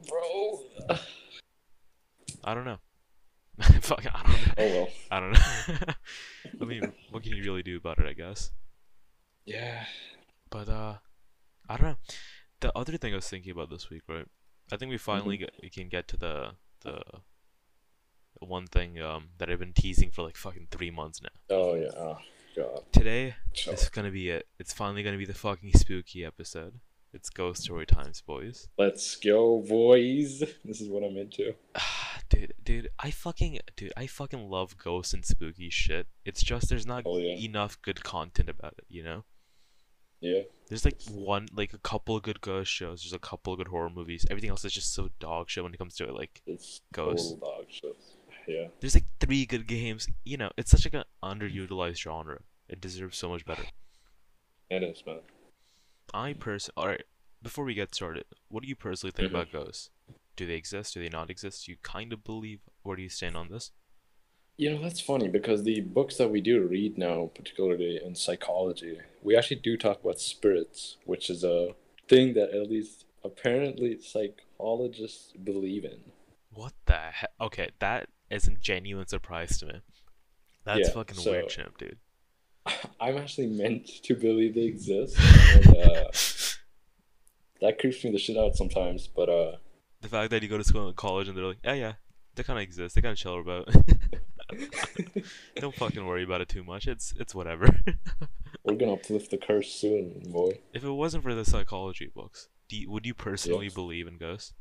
Bro. 0.07 0.97
I 2.43 2.53
don't 2.53 2.65
know. 2.65 2.77
Fuck. 3.81 4.05
I 4.05 4.23
don't 4.23 4.29
know. 4.29 4.53
Oh 4.57 4.67
well. 4.67 4.89
I 5.11 5.19
don't 5.19 5.31
know. 5.31 5.93
I 6.61 6.65
mean, 6.65 6.93
what 7.11 7.23
can 7.23 7.33
you 7.35 7.43
really 7.43 7.63
do 7.63 7.77
about 7.77 7.99
it? 7.99 8.05
I 8.05 8.13
guess. 8.13 8.51
Yeah. 9.45 9.85
But 10.49 10.69
uh, 10.69 10.95
I 11.67 11.77
don't 11.77 11.87
know. 11.87 11.97
The 12.59 12.77
other 12.77 12.97
thing 12.97 13.13
I 13.13 13.17
was 13.17 13.27
thinking 13.27 13.51
about 13.51 13.69
this 13.69 13.89
week, 13.89 14.03
right? 14.07 14.27
I 14.71 14.77
think 14.77 14.91
we 14.91 14.97
finally 14.97 15.37
get, 15.37 15.53
we 15.61 15.69
can 15.69 15.89
get 15.89 16.07
to 16.09 16.17
the 16.17 16.51
the 16.81 17.01
one 18.39 18.67
thing 18.67 19.01
um 19.01 19.29
that 19.39 19.49
I've 19.49 19.59
been 19.59 19.73
teasing 19.73 20.11
for 20.11 20.21
like 20.21 20.35
fucking 20.37 20.67
three 20.69 20.91
months 20.91 21.21
now. 21.21 21.55
Oh 21.55 21.75
yeah. 21.75 21.89
Oh 21.97 22.17
god. 22.55 22.83
Today 22.91 23.35
is 23.67 23.89
gonna 23.89 24.11
be 24.11 24.29
it. 24.29 24.47
It's 24.59 24.73
finally 24.73 25.03
gonna 25.03 25.17
be 25.17 25.25
the 25.25 25.33
fucking 25.33 25.73
spooky 25.73 26.23
episode. 26.23 26.79
It's 27.17 27.31
ghost 27.31 27.63
story 27.63 27.87
times, 27.87 28.21
boys. 28.21 28.67
let's 28.77 29.15
go, 29.15 29.63
boys. 29.67 30.43
This 30.63 30.79
is 30.81 30.87
what 30.87 31.03
I'm 31.03 31.17
into. 31.17 31.55
Ah, 31.75 32.19
dude, 32.29 32.53
dude, 32.63 32.89
I 32.99 33.09
fucking, 33.09 33.57
dude, 33.75 33.91
I 33.97 34.05
fucking 34.05 34.47
love 34.51 34.77
ghosts 34.77 35.15
and 35.15 35.25
spooky 35.25 35.71
shit. 35.71 36.05
It's 36.25 36.43
just 36.43 36.69
there's 36.69 36.85
not 36.85 37.03
Oh, 37.07 37.17
yeah. 37.17 37.33
enough 37.43 37.81
good 37.81 38.03
content 38.03 38.49
about 38.49 38.75
it, 38.77 38.85
you 38.87 39.01
know. 39.01 39.23
Yeah. 40.21 40.41
There's 40.67 40.85
like 40.85 41.01
one, 41.11 41.47
like 41.55 41.73
a 41.73 41.79
couple 41.79 42.15
of 42.15 42.21
good 42.21 42.39
ghost 42.39 42.71
shows. 42.71 43.01
There's 43.01 43.13
a 43.13 43.19
couple 43.19 43.53
of 43.53 43.57
good 43.57 43.69
horror 43.69 43.89
movies. 43.89 44.25
Everything 44.29 44.51
else 44.51 44.63
is 44.63 44.73
just 44.73 44.93
so 44.93 45.09
dog 45.19 45.49
shit 45.49 45.63
when 45.63 45.73
it 45.73 45.77
comes 45.79 45.95
to 45.95 46.03
it. 46.03 46.13
Like, 46.13 46.41
It's 46.45 46.81
Ghosts. 46.93 47.33
dog 47.33 47.65
shit. 47.69 47.97
Yeah. 48.47 48.67
there's 48.79 48.93
like 48.95 49.05
three 49.19 49.45
good 49.47 49.65
games. 49.67 50.07
You 50.23 50.37
know, 50.37 50.51
it's 50.55 50.69
such 50.71 50.85
like 50.85 50.93
an 50.93 51.03
underutilized 51.23 51.97
genre. 51.97 52.41
It 52.69 52.79
deserves 52.79 53.17
so 53.17 53.27
much 53.29 53.43
better. 53.43 53.63
It 54.69 54.83
is, 54.83 55.01
man. 55.05 55.19
I 56.13 56.33
person, 56.33 56.73
all 56.77 56.87
right. 56.87 57.03
Before 57.41 57.65
we 57.65 57.73
get 57.73 57.93
started, 57.93 58.25
what 58.49 58.63
do 58.63 58.69
you 58.69 58.75
personally 58.75 59.11
think 59.11 59.27
Mhm. 59.27 59.35
about 59.35 59.51
ghosts? 59.51 59.89
Do 60.35 60.45
they 60.45 60.55
exist? 60.55 60.93
Do 60.93 61.01
they 61.01 61.09
not 61.09 61.29
exist? 61.29 61.65
Do 61.65 61.71
you 61.71 61.77
kind 61.83 62.11
of 62.13 62.23
believe? 62.23 62.61
Where 62.83 62.95
do 62.95 63.03
you 63.03 63.09
stand 63.09 63.35
on 63.37 63.49
this? 63.49 63.71
You 64.57 64.71
know, 64.71 64.81
that's 64.81 64.99
funny 64.99 65.27
because 65.27 65.63
the 65.63 65.81
books 65.81 66.17
that 66.17 66.29
we 66.31 66.41
do 66.41 66.61
read 66.65 66.97
now, 66.97 67.27
particularly 67.35 68.01
in 68.03 68.15
psychology, 68.15 68.99
we 69.21 69.35
actually 69.35 69.57
do 69.59 69.77
talk 69.77 70.01
about 70.01 70.19
spirits, 70.19 70.97
which 71.05 71.29
is 71.29 71.43
a 71.43 71.75
thing 72.07 72.33
that 72.33 72.49
at 72.51 72.69
least 72.69 73.05
apparently 73.23 73.99
psychologists 74.01 75.33
believe 75.43 75.85
in. 75.85 76.11
What 76.49 76.73
the 76.85 76.97
heck? 76.97 77.31
Okay, 77.39 77.69
that 77.79 78.09
is 78.31 78.47
a 78.47 78.51
genuine 78.55 79.05
surprise 79.07 79.59
to 79.59 79.67
me. 79.67 79.81
That's 80.63 80.87
Yeah, 80.87 80.93
fucking 80.93 81.17
so- 81.17 81.31
weird, 81.31 81.49
champ, 81.49 81.77
dude. 81.77 81.99
I'm 82.99 83.17
actually 83.17 83.47
meant 83.47 83.87
to 84.03 84.15
believe 84.15 84.55
they 84.55 84.61
exist, 84.63 85.17
and 85.19 85.67
uh, 85.77 86.05
that 87.61 87.79
creeps 87.79 88.03
me 88.03 88.11
the 88.11 88.17
shit 88.19 88.37
out 88.37 88.55
sometimes. 88.55 89.07
But 89.07 89.29
uh, 89.29 89.55
The 90.01 90.09
fact 90.09 90.31
that 90.31 90.43
you 90.43 90.49
go 90.49 90.57
to 90.57 90.63
school 90.63 90.87
and 90.87 90.95
college 90.95 91.27
and 91.27 91.37
they're 91.37 91.45
like, 91.45 91.57
yeah, 91.63 91.73
yeah, 91.73 91.93
they 92.35 92.43
kind 92.43 92.59
of 92.59 92.63
exist. 92.63 92.95
They 92.95 93.01
kind 93.01 93.13
of 93.13 93.17
chill 93.17 93.39
about. 93.39 93.67
Don't 95.55 95.75
fucking 95.75 96.05
worry 96.05 96.23
about 96.23 96.41
it 96.41 96.49
too 96.49 96.63
much. 96.63 96.87
It's 96.87 97.13
it's 97.19 97.35
whatever. 97.35 97.67
we're 98.63 98.75
gonna 98.75 98.93
uplift 98.93 99.31
the 99.31 99.37
curse 99.37 99.71
soon, 99.71 100.21
boy. 100.31 100.59
if 100.73 100.83
it 100.83 100.91
wasn't 100.91 101.23
for 101.23 101.33
the 101.35 101.43
psychology 101.45 102.09
books, 102.13 102.47
do 102.69 102.77
you, 102.77 102.89
would 102.91 103.05
you 103.05 103.13
personally 103.13 103.65
Yes. 103.65 103.73
believe 103.73 104.07
in 104.07 104.17
ghosts? 104.17 104.53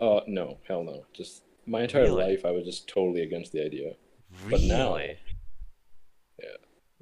Uh, 0.00 0.20
no, 0.26 0.58
hell 0.66 0.82
no. 0.82 1.04
Just 1.12 1.42
my 1.66 1.82
entire 1.82 2.02
Really? 2.04 2.24
life, 2.34 2.44
I 2.44 2.50
was 2.50 2.64
just 2.64 2.88
totally 2.88 3.22
against 3.22 3.52
the 3.52 3.62
idea. 3.64 3.92
But 4.44 4.52
Really? 4.52 4.68
now- 4.68 4.96
Yeah. 4.96 5.04
Yeah. 5.06 5.14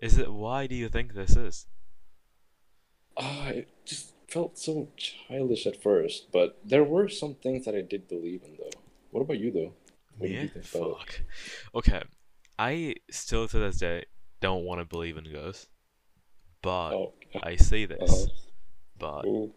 Is 0.01 0.19
it? 0.19 0.33
Why 0.33 0.67
do 0.67 0.75
you 0.75 0.89
think 0.89 1.15
this 1.15 1.37
is? 1.37 1.67
Ah, 3.17 3.49
it 3.49 3.69
just 3.85 4.13
felt 4.29 4.59
so 4.59 4.89
childish 4.97 5.67
at 5.67 5.83
first, 5.83 6.31
but 6.33 6.59
there 6.65 6.85
were 6.85 7.09
some 7.09 7.35
things 7.35 7.65
that 7.65 7.75
I 7.75 7.83
did 7.83 8.09
believe 8.09 8.43
in, 8.45 8.57
though. 8.57 8.71
What 9.11 9.23
about 9.23 9.39
you, 9.39 9.51
though? 9.51 9.73
What 10.17 10.31
Me? 10.31 10.51
you? 10.55 10.63
Fuck. 10.63 11.21
Okay. 11.75 12.03
I 12.59 12.95
still 13.11 13.49
to 13.49 13.59
this 13.59 13.79
day 13.79 14.05
don't 14.41 14.65
want 14.65 14.81
to 14.81 14.85
believe 14.85 15.17
in 15.17 15.25
ghosts, 15.31 15.67
but 16.63 16.93
Oh, 16.95 17.15
I 17.43 17.57
say 17.57 17.87
this, 17.87 18.11
uh-huh. 18.11 18.27
but 18.99 19.25
Ooh, 19.27 19.53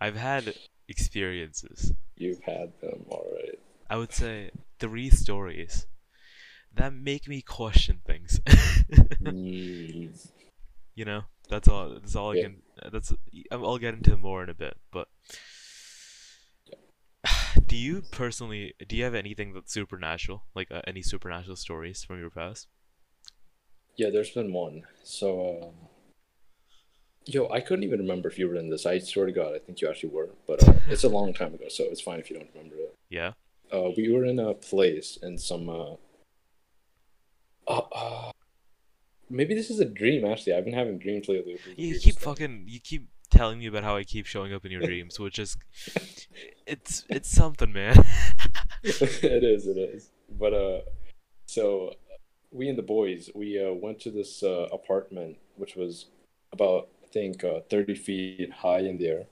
I've 0.00 0.16
had 0.16 0.54
experiences. 0.88 1.92
you've 2.16 2.42
had 2.42 2.72
them, 2.80 3.04
all 3.08 3.26
right. 3.34 3.58
I 3.88 3.96
would 3.96 4.12
say 4.12 4.50
three 4.78 5.08
stories 5.10 5.86
that 6.76 6.92
make 6.94 7.28
me 7.28 7.42
question 7.42 8.00
things. 8.06 8.40
Mm, 9.22 10.30
you 10.94 11.04
know, 11.04 11.22
that's 11.48 11.66
all. 11.66 11.88
That's 11.90 12.14
all 12.14 12.30
I 12.30 12.36
Yeah. 12.36 12.42
can. 12.42 12.62
That's. 12.92 13.12
I'll 13.50 13.78
get 13.78 13.94
into 13.94 14.16
more 14.16 14.44
in 14.44 14.48
a 14.48 14.54
bit, 14.54 14.76
but. 14.92 15.08
Do 17.66 17.76
you 17.76 18.02
personally? 18.12 18.74
Do 18.86 18.96
you 18.96 19.04
have 19.04 19.14
anything 19.14 19.52
that's 19.52 19.72
supernatural, 19.72 20.44
like 20.54 20.70
uh, 20.70 20.82
any 20.86 21.02
supernatural 21.02 21.56
stories 21.56 22.04
from 22.04 22.20
your 22.20 22.30
past? 22.30 22.68
yeah, 23.96 24.10
there's 24.10 24.30
been 24.30 24.52
one. 24.52 24.82
So, 25.02 25.72
uh, 25.72 25.86
yo, 27.24 27.48
I 27.48 27.60
couldn't 27.60 27.82
even 27.84 28.00
remember 28.00 28.28
if 28.28 28.38
you 28.38 28.46
were 28.46 28.56
in 28.56 28.68
this. 28.70 28.84
I 28.86 28.98
swear 28.98 29.24
to 29.26 29.32
God, 29.32 29.54
I 29.54 29.58
think 29.58 29.80
you 29.80 29.88
actually 29.88 30.10
were, 30.10 30.28
but 30.46 30.62
uh, 30.68 30.74
it's 30.88 31.04
a 31.04 31.08
long 31.08 31.32
time 31.32 31.54
ago, 31.54 31.64
so 31.68 31.84
it's 31.84 32.02
fine 32.02 32.20
if 32.20 32.28
you 32.30 32.36
don't 32.36 32.50
remember 32.54 32.76
it. 32.76 32.94
Yeah. 33.08 33.32
Uh, 33.72 33.90
we 33.96 34.12
were 34.12 34.24
in 34.26 34.38
a 34.38 34.52
place 34.54 35.18
in 35.22 35.38
some. 35.38 35.68
Uh, 37.68 38.30
maybe 39.28 39.54
this 39.54 39.70
is 39.70 39.80
a 39.80 39.84
dream. 39.84 40.24
Actually, 40.24 40.54
I've 40.54 40.64
been 40.64 40.74
having 40.74 40.98
dreams 40.98 41.28
lately. 41.28 41.58
the 41.64 41.82
You 41.82 41.98
keep 41.98 42.18
fucking. 42.18 42.64
You 42.68 42.80
keep 42.80 43.08
telling 43.30 43.58
me 43.58 43.66
about 43.66 43.84
how 43.84 43.96
I 43.96 44.04
keep 44.04 44.26
showing 44.26 44.52
up 44.52 44.64
in 44.64 44.72
your 44.72 44.82
dreams, 44.82 45.18
which 45.20 45.38
is. 45.38 45.56
It's 46.66 47.04
it's 47.08 47.30
something, 47.30 47.72
man. 47.72 47.96
it 48.82 49.44
is. 49.44 49.66
It 49.66 49.78
is. 49.78 50.10
But 50.30 50.52
uh, 50.52 50.80
so 51.46 51.94
we 52.50 52.68
and 52.68 52.78
the 52.78 52.82
boys 52.82 53.30
we 53.34 53.62
uh, 53.62 53.72
went 53.72 54.00
to 54.00 54.10
this 54.10 54.42
uh, 54.42 54.68
apartment 54.72 55.36
which 55.56 55.76
was 55.76 56.06
about 56.52 56.88
I 57.04 57.08
think 57.08 57.44
uh, 57.44 57.60
thirty 57.68 57.94
feet 57.94 58.52
high 58.52 58.80
in 58.80 58.98
the 58.98 59.08
air. 59.08 59.26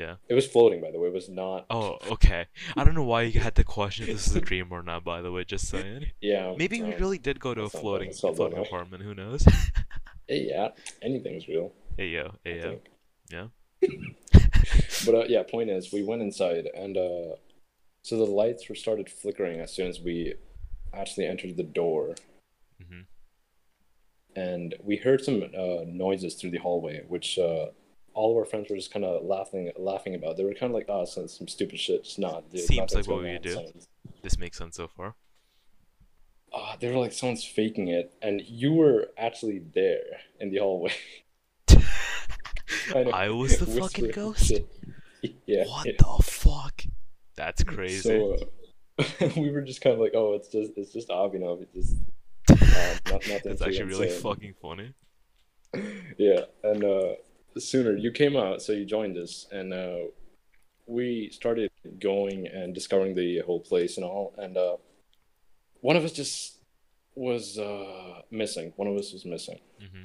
Yeah. 0.00 0.14
It 0.30 0.34
was 0.34 0.46
floating, 0.46 0.80
by 0.80 0.90
the 0.90 0.98
way. 0.98 1.08
It 1.08 1.12
was 1.12 1.28
not. 1.28 1.66
Oh, 1.68 1.98
okay. 2.10 2.46
I 2.74 2.84
don't 2.84 2.94
know 2.94 3.04
why 3.04 3.22
you 3.22 3.38
had 3.38 3.54
to 3.56 3.64
question 3.64 4.08
if 4.08 4.14
this 4.14 4.28
is 4.28 4.34
a 4.34 4.40
dream 4.40 4.68
or 4.70 4.82
not. 4.82 5.04
By 5.04 5.20
the 5.20 5.30
way, 5.30 5.44
just 5.44 5.68
saying. 5.68 6.06
Yeah. 6.22 6.54
Maybe 6.56 6.80
we 6.82 6.94
um, 6.94 7.00
really 7.00 7.18
did 7.18 7.38
go 7.38 7.52
to 7.52 7.64
a 7.64 7.68
floating 7.68 8.10
floating 8.12 8.58
apartment. 8.58 9.02
Who 9.02 9.14
knows? 9.14 9.44
hey, 10.26 10.46
yeah. 10.48 10.68
Anything's 11.02 11.46
real. 11.48 11.72
hey 11.98 12.08
yo, 12.08 12.32
hey 12.44 12.60
yo. 12.60 12.80
Yeah. 13.30 13.48
But 15.06 15.14
uh, 15.14 15.24
yeah, 15.28 15.42
point 15.42 15.70
is, 15.70 15.92
we 15.92 16.02
went 16.02 16.20
inside, 16.22 16.66
and 16.74 16.96
uh, 16.96 17.36
so 18.02 18.16
the 18.18 18.24
lights 18.24 18.68
were 18.68 18.74
started 18.74 19.08
flickering 19.08 19.58
as 19.60 19.72
soon 19.72 19.86
as 19.88 19.98
we 20.00 20.34
actually 20.92 21.26
entered 21.26 21.56
the 21.56 21.62
door, 21.62 22.14
Mm-hmm. 22.82 23.00
and 24.36 24.74
we 24.82 24.96
heard 24.96 25.22
some 25.24 25.42
uh, 25.42 25.84
noises 25.86 26.34
through 26.34 26.50
the 26.50 26.58
hallway, 26.58 27.02
which 27.08 27.38
uh, 27.38 27.66
all 28.14 28.32
of 28.32 28.36
our 28.38 28.44
friends 28.44 28.68
were 28.70 28.76
just 28.76 28.92
kind 28.92 29.04
of 29.04 29.24
laughing 29.24 29.70
laughing 29.76 30.14
about. 30.14 30.36
They 30.36 30.44
were 30.44 30.54
kind 30.54 30.70
of 30.70 30.74
like, 30.74 30.86
"Oh, 30.88 31.04
some, 31.04 31.28
some 31.28 31.48
stupid 31.48 31.78
shit." 31.78 32.00
It's 32.00 32.18
not. 32.18 32.50
Dude, 32.50 32.60
Seems 32.62 32.94
like 32.94 33.06
what 33.08 33.22
we 33.22 33.34
on. 33.36 33.42
do. 33.42 33.52
Someone's- 33.54 33.88
This 34.22 34.38
makes 34.38 34.58
sense 34.58 34.76
so 34.76 34.88
far. 34.88 35.14
Ah, 36.52 36.76
they 36.80 36.90
were 36.90 36.98
like, 36.98 37.12
"Someone's 37.12 37.44
faking 37.44 37.88
it," 37.88 38.12
and 38.22 38.40
you 38.42 38.72
were 38.72 39.08
actually 39.16 39.60
there 39.74 40.20
in 40.40 40.50
the 40.50 40.58
hallway. 40.58 40.92
Of 41.68 43.08
I 43.14 43.30
was 43.30 43.58
the 43.58 43.66
fucking 43.80 44.10
ghost. 44.10 44.46
shit. 44.46 44.66
Yeah. 45.46 45.66
what 45.66 45.84
yeah. 45.86 45.92
the 45.98 46.22
fuck? 46.22 46.82
That's 47.36 47.62
crazy. 47.62 48.00
So 48.00 48.38
uh, 48.98 49.28
we 49.36 49.50
were 49.50 49.60
just 49.60 49.82
kind 49.82 49.92
of 49.94 50.00
like, 50.00 50.12
"Oh, 50.14 50.32
it's 50.34 50.48
just 50.48 50.72
it's 50.76 50.92
just 50.92 51.08
Abhinav. 51.10 51.62
It's 51.62 51.74
just 51.74 51.96
uh, 52.50 52.94
not 53.10 53.26
nothing." 53.28 53.40
That's 53.44 53.60
actually 53.62 53.84
really 53.84 54.06
insane." 54.06 54.22
fucking 54.22 54.54
funny. 54.62 54.94
Yeah, 56.16 56.40
and 56.64 56.82
uh, 56.82 57.12
sooner 57.58 57.96
you 57.96 58.10
came 58.12 58.36
out, 58.36 58.62
so 58.62 58.72
you 58.72 58.84
joined 58.84 59.16
us, 59.16 59.46
and 59.50 59.72
uh, 59.72 59.98
we 60.86 61.30
started 61.32 61.70
going 61.98 62.46
and 62.46 62.74
discovering 62.74 63.14
the 63.14 63.40
whole 63.40 63.60
place 63.60 63.96
and 63.96 64.04
all. 64.04 64.34
And 64.38 64.56
uh, 64.56 64.76
one 65.80 65.96
of 65.96 66.04
us 66.04 66.12
just 66.12 66.58
was 67.14 67.58
uh, 67.58 68.22
missing. 68.30 68.72
One 68.76 68.88
of 68.88 68.96
us 68.96 69.12
was 69.12 69.24
missing. 69.24 69.58
hmm 69.80 70.04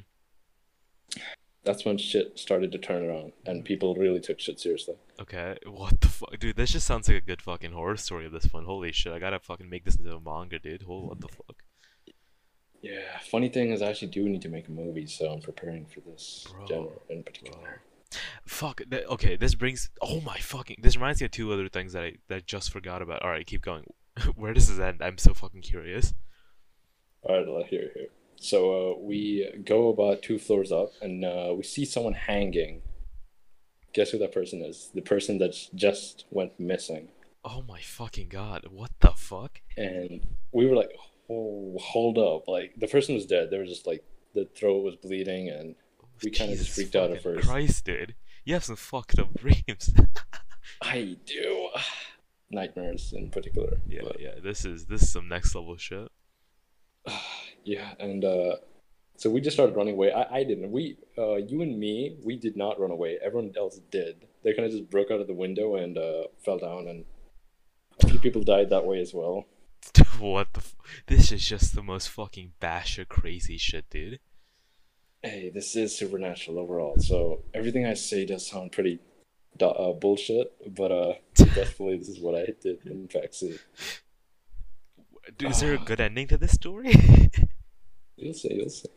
That's 1.64 1.84
when 1.86 1.98
shit 1.98 2.38
started 2.38 2.72
to 2.74 2.78
turn 2.78 3.04
around, 3.04 3.34
and 3.46 3.66
people 3.66 3.96
really 3.96 4.20
took 4.20 4.40
shit 4.40 4.60
seriously. 4.60 4.96
Okay, 5.20 5.58
what 5.66 6.00
the 6.02 6.08
fuck, 6.08 6.38
dude? 6.40 6.56
This 6.56 6.72
just 6.72 6.86
sounds 6.88 7.08
like 7.08 7.18
a 7.18 7.22
good 7.26 7.42
fucking 7.42 7.72
horror 7.72 7.98
story. 7.98 8.28
This 8.30 8.52
one, 8.54 8.66
holy 8.66 8.92
shit! 8.92 9.14
I 9.14 9.20
gotta 9.20 9.40
fucking 9.40 9.70
make 9.70 9.86
this 9.86 9.96
into 9.96 10.16
a 10.16 10.20
manga, 10.20 10.60
dude. 10.60 10.84
Hold, 10.84 11.10
what 11.10 11.22
the 11.22 11.28
fuck? 11.28 11.64
Yeah, 12.82 13.20
funny 13.30 13.50
thing 13.50 13.72
is, 13.72 13.82
I 13.82 13.88
actually 13.90 14.10
do 14.10 14.30
need 14.30 14.42
to 14.44 14.50
make 14.50 14.68
a 14.68 14.72
movie, 14.72 15.08
so 15.08 15.32
I'm 15.32 15.42
preparing 15.42 15.86
for 15.86 16.02
this 16.02 16.46
Bro, 16.52 16.68
genre 16.68 16.92
in 17.10 17.24
particular. 17.24 17.82
Fuck. 18.46 18.82
th- 18.90 19.06
okay, 19.06 19.36
this 19.36 19.56
brings. 19.56 19.90
Oh 20.02 20.22
my 20.22 20.38
fucking. 20.38 20.78
This 20.82 20.96
reminds 20.96 21.20
me 21.20 21.26
of 21.26 21.32
two 21.32 21.52
other 21.52 21.68
things 21.68 21.94
that 21.94 22.04
I 22.04 22.14
that 22.28 22.36
I 22.36 22.40
just 22.46 22.72
forgot 22.72 23.02
about. 23.02 23.24
All 23.24 23.30
right, 23.30 23.46
keep 23.46 23.62
going. 23.62 23.86
Where 24.36 24.54
does 24.54 24.70
this 24.70 24.80
end? 24.80 25.02
I'm 25.02 25.18
so 25.18 25.34
fucking 25.34 25.62
curious. 25.62 26.14
All 27.24 27.38
right, 27.38 27.48
let 27.48 27.68
here, 27.68 27.90
here. 27.96 28.08
So 28.36 28.92
uh, 28.94 29.00
we 29.00 29.50
go 29.66 29.90
about 29.90 30.22
two 30.22 30.38
floors 30.38 30.72
up, 30.72 30.92
and 31.02 31.26
uh, 31.26 31.54
we 31.56 31.64
see 31.64 31.86
someone 31.86 32.14
hanging. 32.14 32.82
Guess 33.94 34.12
who 34.12 34.18
that 34.20 34.34
person 34.34 34.62
is? 34.62 34.92
The 34.94 35.02
person 35.02 35.38
that 35.40 35.56
just 35.74 36.26
went 36.30 36.60
missing. 36.60 37.08
Oh 37.44 37.64
my 37.68 37.80
fucking 37.80 38.30
god. 38.30 38.68
What 38.70 38.92
the 39.00 39.12
fuck? 39.16 39.62
And 39.78 40.26
we 40.52 40.66
were 40.66 40.76
like, 40.76 40.92
"Oh, 41.30 41.78
hold 41.80 42.18
up!" 42.18 42.48
Like 42.48 42.74
the 42.78 42.88
person 42.88 43.16
was 43.16 43.26
dead. 43.26 43.50
They 43.52 43.58
were 43.58 43.66
just 43.66 43.88
like 43.88 44.04
the 44.34 44.46
throat 44.56 44.84
was 44.84 44.96
bleeding, 44.96 45.50
and 45.50 45.76
We 46.24 46.30
kinda 46.32 46.56
just 46.56 46.72
freaked 46.72 46.96
out 46.96 47.12
at 47.12 47.22
first. 47.24 47.48
Christ, 47.48 47.86
dude. 47.86 48.16
You 48.44 48.54
have 48.54 48.64
some 48.64 48.76
fucked 48.76 49.18
up 49.20 49.34
dreams. 49.38 49.94
I 50.82 51.18
do 51.26 51.70
nightmares 52.52 53.14
in 53.14 53.30
particular. 53.30 53.78
yeah, 53.88 54.02
but- 54.04 54.20
yeah. 54.20 54.36
This 54.44 54.66
is 54.66 54.86
this 54.86 55.02
is 55.04 55.12
some 55.12 55.28
next 55.28 55.56
level 55.56 55.78
shit. 55.78 56.10
yeah, 57.64 57.94
and 58.00 58.24
uh, 58.24 58.56
so 59.18 59.30
we 59.30 59.42
just 59.42 59.56
started 59.56 59.76
running 59.76 59.94
away. 59.94 60.12
I, 60.12 60.38
I 60.40 60.44
didn't. 60.44 60.72
We, 60.72 60.98
uh, 61.18 61.36
you 61.36 61.62
and 61.62 61.80
me, 61.80 62.18
we 62.24 62.36
did 62.38 62.56
not 62.58 62.80
run 62.80 62.92
away. 62.92 63.18
Everyone 63.24 63.54
else 63.58 63.80
did. 63.92 64.26
They 64.44 64.54
kind 64.54 64.66
of 64.66 64.72
just 64.72 64.90
broke 64.90 65.12
out 65.12 65.22
of 65.22 65.28
the 65.28 65.34
window 65.34 65.76
and 65.76 65.98
uh, 65.98 66.24
fell 66.44 66.58
down, 66.60 66.88
and 66.88 67.06
a 68.04 68.08
few 68.10 68.20
people 68.20 68.44
died 68.44 68.70
that 68.72 68.86
way 68.86 69.00
as 69.00 69.14
well. 69.14 69.46
What 70.20 70.54
the? 70.54 70.60
F- 70.60 70.76
this 71.08 71.32
is 71.32 71.48
just 71.48 71.76
the 71.76 71.84
most 71.84 72.10
fucking 72.10 72.54
basher 72.60 73.06
crazy 73.06 73.58
shit, 73.58 73.90
dude. 73.90 74.20
Hey, 75.22 75.50
this 75.54 75.76
is 75.76 75.98
supernatural 75.98 76.60
overall. 76.60 76.96
So 77.00 77.44
everything 77.54 77.86
I 77.86 77.96
say 77.96 78.26
does 78.26 78.48
sound 78.48 78.72
pretty 78.72 79.00
uh, 79.62 79.94
bullshit, 79.94 80.54
but 80.76 80.92
uh, 80.92 81.14
definitely 81.36 81.98
this 81.98 82.10
is 82.10 82.20
what 82.20 82.36
I 82.36 82.54
did 82.62 82.86
in 82.86 83.08
fact 83.08 83.36
see. 83.36 83.58
Dude, 85.38 85.52
is 85.52 85.62
there 85.62 85.74
a 85.74 85.80
good 85.80 86.00
ending 86.00 86.28
to 86.28 86.38
this 86.38 86.52
story? 86.52 86.94
You'll 88.16 88.34
see, 88.34 88.54
you'll 88.54 88.70
see. 88.70 88.88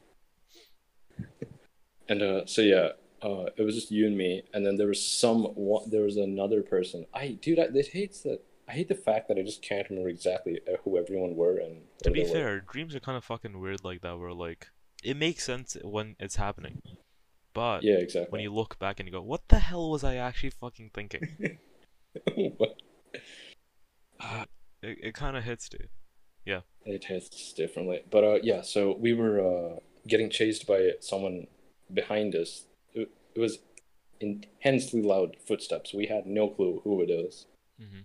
and 2.08 2.22
uh, 2.22 2.46
so 2.46 2.60
yeah, 2.62 2.90
uh, 3.22 3.46
it 3.56 3.62
was 3.62 3.74
just 3.74 3.90
you 3.90 4.06
and 4.06 4.16
me, 4.16 4.42
and 4.54 4.64
then 4.64 4.76
there 4.76 4.86
was 4.86 5.04
some 5.04 5.42
one, 5.56 5.90
there 5.90 6.02
was 6.02 6.16
another 6.16 6.62
person. 6.62 7.04
I 7.12 7.28
dude, 7.28 7.58
I, 7.58 7.62
it 7.74 7.88
hates 7.88 8.20
that. 8.20 8.42
I 8.68 8.72
hate 8.72 8.88
the 8.88 8.94
fact 8.94 9.28
that 9.28 9.38
I 9.38 9.42
just 9.42 9.62
can't 9.62 9.88
remember 9.88 10.10
exactly 10.10 10.60
uh, 10.68 10.76
who 10.84 10.98
everyone 10.98 11.34
were 11.36 11.56
and 11.58 11.82
to 12.02 12.10
be 12.10 12.22
they 12.22 12.28
were. 12.28 12.34
fair, 12.34 12.60
dreams 12.60 12.94
are 12.94 13.00
kind 13.00 13.16
of 13.16 13.24
fucking 13.24 13.58
weird 13.58 13.82
like 13.84 14.02
that. 14.02 14.18
Where 14.18 14.32
like 14.32 14.68
it 15.02 15.16
makes 15.16 15.44
sense 15.44 15.76
when 15.82 16.16
it's 16.20 16.36
happening, 16.36 16.82
but 17.54 17.82
Yeah, 17.82 17.94
exactly. 17.96 18.30
when 18.30 18.40
you 18.42 18.52
look 18.52 18.78
back 18.78 19.00
and 19.00 19.08
you 19.08 19.12
go, 19.12 19.22
"What 19.22 19.48
the 19.48 19.58
hell 19.58 19.90
was 19.90 20.04
I 20.04 20.16
actually 20.16 20.50
fucking 20.50 20.90
thinking?" 20.92 21.58
What? 22.56 22.76
It, 24.82 24.98
it 25.02 25.14
kind 25.14 25.36
of 25.36 25.44
hits, 25.44 25.68
dude. 25.68 25.88
Yeah. 26.44 26.60
It 26.84 27.04
hits 27.04 27.52
differently, 27.52 28.02
but 28.10 28.24
uh, 28.24 28.38
yeah. 28.42 28.62
So 28.62 28.96
we 28.98 29.12
were 29.12 29.40
uh, 29.40 29.76
getting 30.06 30.30
chased 30.30 30.66
by 30.66 30.92
someone 31.00 31.46
behind 31.92 32.34
us. 32.34 32.64
It, 32.94 33.10
it 33.34 33.40
was 33.40 33.58
intensely 34.20 35.02
loud 35.02 35.36
footsteps. 35.46 35.92
We 35.94 36.06
had 36.06 36.26
no 36.26 36.48
clue 36.48 36.80
who 36.84 37.00
it 37.02 37.08
was. 37.08 37.46
hmm 37.78 38.00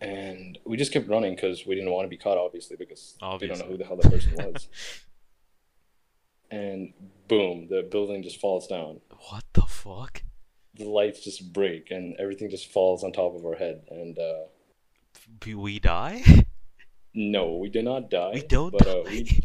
and 0.00 0.58
we 0.64 0.76
just 0.76 0.92
kept 0.92 1.08
running 1.08 1.34
because 1.34 1.66
we 1.66 1.74
didn't 1.74 1.90
want 1.90 2.04
to 2.04 2.08
be 2.10 2.16
caught, 2.16 2.38
obviously, 2.38 2.76
because 2.76 3.14
we 3.40 3.46
don't 3.46 3.58
know 3.58 3.66
who 3.66 3.76
the 3.78 3.84
hell 3.84 3.96
that 3.96 4.10
person 4.10 4.34
was. 4.34 4.68
and 6.50 6.92
boom, 7.28 7.68
the 7.68 7.86
building 7.90 8.22
just 8.22 8.40
falls 8.40 8.66
down. 8.66 9.00
What 9.30 9.44
the 9.52 9.62
fuck? 9.62 10.22
The 10.74 10.84
lights 10.84 11.20
just 11.24 11.52
break, 11.52 11.90
and 11.90 12.16
everything 12.18 12.50
just 12.50 12.70
falls 12.72 13.04
on 13.04 13.12
top 13.12 13.34
of 13.34 13.44
our 13.46 13.54
head. 13.54 13.82
And 13.90 14.18
uh, 14.18 14.44
We, 15.46 15.54
we 15.54 15.78
die? 15.78 16.22
no, 17.14 17.56
we 17.56 17.68
did 17.70 17.84
not 17.84 18.10
die. 18.10 18.32
We 18.34 18.42
don't 18.42 18.72
but 18.72 18.84
die. 18.84 18.90
uh, 18.90 19.04
we 19.06 19.42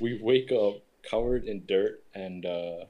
we 0.00 0.20
wake 0.22 0.52
up 0.52 0.74
covered 1.08 1.44
in 1.44 1.64
dirt 1.66 2.02
and 2.14 2.44
uh, 2.46 2.84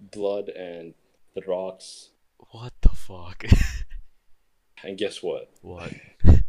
blood 0.00 0.48
and 0.48 0.94
the 1.34 1.42
rocks. 1.46 2.10
what 2.50 2.72
the 2.82 2.88
fuck? 2.90 3.44
And 4.82 4.96
guess 4.98 5.22
what? 5.22 5.50
what? 5.62 5.92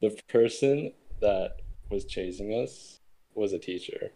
The 0.00 0.16
person 0.28 0.92
that 1.20 1.56
was 1.90 2.04
chasing 2.04 2.52
us 2.52 3.00
was 3.34 3.52
a 3.52 3.58
teacher. 3.58 4.12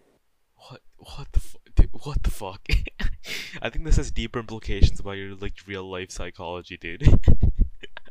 What? 0.55 0.81
What 0.97 1.27
the 1.33 1.41
fuck? 1.41 1.61
Dude, 1.75 1.91
what 1.93 2.23
the 2.23 2.31
fuck? 2.31 2.69
I 3.63 3.69
think 3.69 3.85
this 3.85 3.97
has 3.97 4.13
deeper 4.13 4.39
implications 4.39 5.01
about 5.01 5.13
your 5.13 5.35
like 5.35 5.55
real 5.67 5.83
life 5.83 6.13
psychology, 6.13 6.77
dude. 6.77 7.09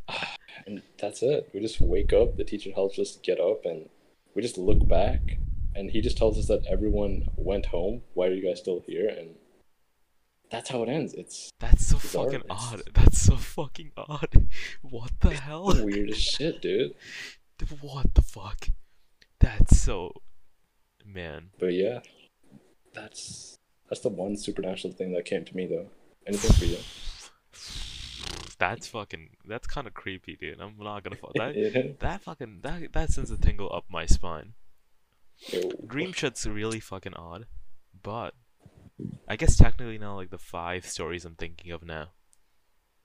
And 0.67 0.83
that's 0.99 1.23
it. 1.23 1.49
We 1.53 1.61
just 1.61 1.81
wake 1.81 2.13
up. 2.13 2.35
The 2.37 2.43
teacher 2.43 2.71
helps 2.75 2.99
us 2.99 3.17
get 3.23 3.39
up, 3.39 3.65
and 3.65 3.89
we 4.35 4.41
just 4.41 4.57
look 4.57 4.87
back. 4.87 5.37
And 5.73 5.89
he 5.89 6.01
just 6.01 6.17
tells 6.17 6.37
us 6.37 6.47
that 6.47 6.65
everyone 6.69 7.29
went 7.37 7.67
home. 7.67 8.01
Why 8.13 8.27
are 8.27 8.33
you 8.33 8.47
guys 8.47 8.59
still 8.59 8.83
here? 8.85 9.07
And 9.07 9.35
that's 10.51 10.69
how 10.69 10.83
it 10.83 10.89
ends. 10.89 11.13
It's 11.13 11.49
That's 11.59 11.85
so 11.87 11.97
Bizarre. 11.97 12.25
fucking 12.25 12.39
It's- 12.41 12.73
odd. 12.73 12.81
That's 12.93 13.17
so 13.19 13.35
fucking 13.37 13.91
odd. 13.97 14.47
What 14.81 15.11
the 15.21 15.29
hell? 15.33 15.71
the 15.73 15.85
weirdest 15.85 16.21
shit, 16.21 16.61
dude. 16.65 16.93
What 17.79 18.13
the 18.13 18.21
fuck? 18.21 18.67
That's 19.39 19.79
so. 19.79 20.13
Man. 21.05 21.49
But 21.59 21.73
yeah, 21.73 21.99
that's 22.93 23.57
that's 23.89 24.01
the 24.01 24.09
one 24.09 24.37
supernatural 24.37 24.93
thing 24.93 25.13
that 25.13 25.25
came 25.25 25.43
to 25.45 25.55
me 25.55 25.65
though. 25.67 25.87
Anything 26.27 26.51
for 26.53 26.65
you? 26.65 26.77
That's 28.59 28.87
fucking. 28.87 29.29
That's 29.45 29.65
kind 29.67 29.87
of 29.87 29.93
creepy, 29.95 30.35
dude. 30.35 30.59
I'm 30.59 30.75
not 30.79 31.03
gonna. 31.03 31.15
fu- 31.15 31.31
That 31.35 31.55
Yeah. 31.55 31.81
that 31.99 32.21
fucking 32.21 32.59
that 32.61 32.93
that 32.93 33.09
sends 33.09 33.31
a 33.31 33.37
tingle 33.37 33.73
up 33.73 33.85
my 33.89 34.05
spine. 34.05 34.53
Dream 35.87 36.13
shit's 36.13 36.45
really 36.45 36.79
fucking 36.79 37.15
odd, 37.15 37.47
but 38.03 38.35
I 39.27 39.35
guess 39.35 39.55
technically 39.57 39.97
now 39.97 40.15
like 40.15 40.29
the 40.29 40.37
five 40.37 40.85
stories 40.85 41.25
I'm 41.25 41.35
thinking 41.35 41.71
of 41.71 41.83
now 41.83 42.09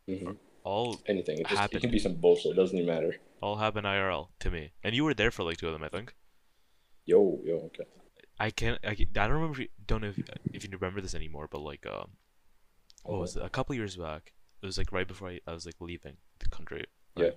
Mhm. 0.08 0.36
all 0.64 1.00
Anything. 1.06 1.38
It, 1.38 1.46
just, 1.48 1.74
it 1.74 1.80
can 1.80 1.90
be 1.90 1.98
some 1.98 2.14
bullshit. 2.14 2.52
It 2.52 2.54
doesn't 2.54 2.76
even 2.78 2.86
matter. 2.94 3.16
all 3.40 3.56
happen 3.56 3.84
IRL 3.84 4.28
to 4.40 4.50
me, 4.50 4.72
and 4.82 4.94
you 4.94 5.04
were 5.04 5.14
there 5.14 5.30
for 5.30 5.42
like 5.44 5.56
two 5.58 5.66
of 5.68 5.72
them, 5.72 5.82
I 5.82 5.88
think. 5.88 6.14
Yo, 7.04 7.40
yo, 7.44 7.56
okay. 7.66 7.84
I 8.38 8.50
can't. 8.50 8.78
I, 8.84 8.94
can't- 8.94 9.16
I 9.16 9.26
don't 9.26 9.32
remember. 9.34 9.54
if 9.54 9.58
you- 9.60 9.68
Don't 9.86 10.00
know 10.02 10.08
if 10.08 10.18
if 10.52 10.64
you 10.64 10.70
remember 10.72 11.00
this 11.00 11.14
anymore, 11.14 11.48
but 11.50 11.60
like 11.60 11.86
um, 11.86 12.10
what 13.04 13.20
was 13.20 13.36
it? 13.36 13.42
A 13.44 13.48
couple 13.48 13.74
years 13.74 13.96
back. 13.96 14.32
It 14.62 14.66
was 14.66 14.78
like 14.78 14.90
right 14.92 15.06
before 15.06 15.28
I, 15.28 15.40
I 15.46 15.52
was 15.52 15.64
like 15.66 15.80
leaving 15.80 16.16
the 16.40 16.48
country. 16.48 16.84
Yeah. 17.16 17.30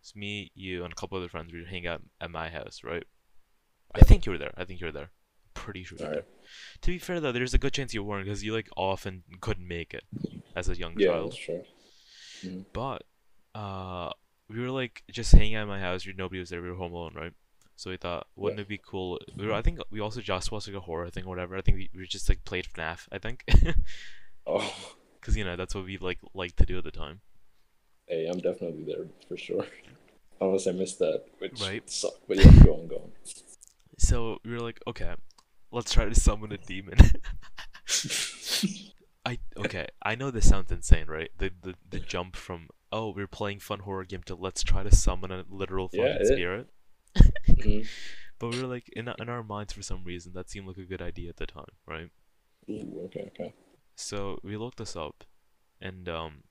It's 0.00 0.16
me, 0.16 0.50
you, 0.54 0.82
and 0.84 0.92
a 0.92 0.96
couple 0.96 1.16
other 1.18 1.28
friends. 1.28 1.52
We 1.52 1.60
were 1.60 1.66
hanging 1.66 1.86
out 1.86 2.02
at 2.20 2.30
my 2.30 2.48
house, 2.50 2.80
right? 2.82 3.04
I 3.94 4.00
think 4.00 4.24
you 4.26 4.32
were 4.32 4.38
there. 4.38 4.52
I 4.56 4.64
think 4.64 4.80
you 4.80 4.86
were 4.86 4.92
there. 4.92 5.10
Pretty 5.54 5.84
sure. 5.84 5.98
To 5.98 6.90
be 6.90 6.98
fair 6.98 7.20
though, 7.20 7.32
there's 7.32 7.54
a 7.54 7.58
good 7.58 7.72
chance 7.72 7.94
you 7.94 8.02
weren't 8.02 8.26
because 8.26 8.42
you 8.42 8.52
like 8.52 8.68
often 8.76 9.22
couldn't 9.40 9.66
make 9.68 9.94
it 9.94 10.04
as 10.56 10.68
a 10.68 10.76
young 10.76 10.98
Yeah, 10.98 11.08
child. 11.08 11.32
that's 11.32 11.36
true. 11.42 11.64
But 12.72 13.04
uh, 13.54 14.10
we 14.48 14.60
were 14.60 14.70
like 14.70 15.02
just 15.10 15.32
hanging 15.32 15.54
out 15.56 15.62
at 15.62 15.68
my 15.68 15.80
house. 15.80 16.06
Nobody 16.16 16.40
was 16.40 16.50
there. 16.50 16.62
We 16.62 16.70
were 16.70 16.76
home 16.76 16.92
alone, 16.92 17.14
right? 17.14 17.32
So 17.76 17.90
we 17.90 17.96
thought, 17.96 18.26
wouldn't 18.36 18.60
it 18.60 18.68
be 18.68 18.78
cool? 18.84 19.18
We 19.36 19.46
were, 19.46 19.52
I 19.54 19.62
think 19.62 19.78
we 19.90 20.00
also 20.00 20.20
just 20.20 20.52
watched 20.52 20.68
like 20.68 20.76
a 20.76 20.80
horror 20.80 21.10
thing 21.10 21.24
or 21.24 21.28
whatever. 21.30 21.56
I 21.56 21.62
think 21.62 21.76
we, 21.78 21.90
we 21.94 22.06
just 22.06 22.28
like 22.28 22.44
played 22.44 22.66
FNAF. 22.66 23.08
I 23.10 23.18
think, 23.18 23.44
Oh, 24.46 24.74
because 25.20 25.36
you 25.36 25.44
know 25.44 25.56
that's 25.56 25.74
what 25.74 25.84
we 25.84 25.98
like 25.98 26.18
like 26.34 26.56
to 26.56 26.66
do 26.66 26.78
at 26.78 26.84
the 26.84 26.90
time. 26.90 27.20
hey, 28.06 28.26
I'm 28.26 28.38
definitely 28.38 28.84
there 28.84 29.06
for 29.28 29.36
sure. 29.36 29.66
Unless 30.40 30.66
I 30.66 30.72
missed 30.72 30.98
that, 30.98 31.24
which 31.38 31.60
Right. 31.60 31.88
sucked. 31.88 32.26
But 32.28 32.38
yeah, 32.38 32.50
go 32.64 32.74
on, 32.74 32.88
go 32.88 32.96
on. 32.96 33.12
So 33.98 34.38
we 34.44 34.52
were 34.52 34.60
like, 34.60 34.80
okay, 34.86 35.14
let's 35.72 35.92
try 35.92 36.04
to 36.08 36.14
summon 36.14 36.52
a 36.52 36.58
demon. 36.58 36.98
I 39.24 39.38
okay. 39.56 39.86
I 40.02 40.14
know 40.16 40.30
this 40.30 40.48
sounds 40.48 40.70
insane, 40.72 41.06
right? 41.06 41.30
The 41.38 41.50
the 41.62 41.74
the 41.88 42.00
jump 42.00 42.34
from 42.36 42.68
oh 42.90 43.12
we're 43.14 43.26
playing 43.28 43.60
fun 43.60 43.80
horror 43.80 44.04
game 44.04 44.22
to 44.26 44.34
let's 44.34 44.62
try 44.62 44.82
to 44.82 44.94
summon 44.94 45.30
a 45.30 45.44
literal 45.48 45.88
fucking 45.88 46.04
Yeah, 46.04 46.16
it- 46.20 46.26
spirit. 46.26 46.68
Mhm. 47.48 47.86
But 48.38 48.50
we 48.50 48.60
were 48.60 48.66
like 48.66 48.88
in 48.94 49.08
in 49.20 49.28
our 49.28 49.44
minds 49.44 49.72
for 49.72 49.82
some 49.82 50.02
reason 50.04 50.32
that 50.34 50.50
seemed 50.50 50.66
like 50.66 50.76
a 50.78 50.84
good 50.84 51.00
idea 51.02 51.28
at 51.28 51.36
the 51.36 51.46
time, 51.46 51.74
right? 51.86 52.10
Ooh, 52.68 53.02
okay, 53.06 53.30
okay. 53.34 53.54
So 53.96 54.38
we 54.42 54.56
looked 54.56 54.78
this 54.78 54.96
up, 54.96 55.22
and 55.80 56.08
um, 56.08 56.42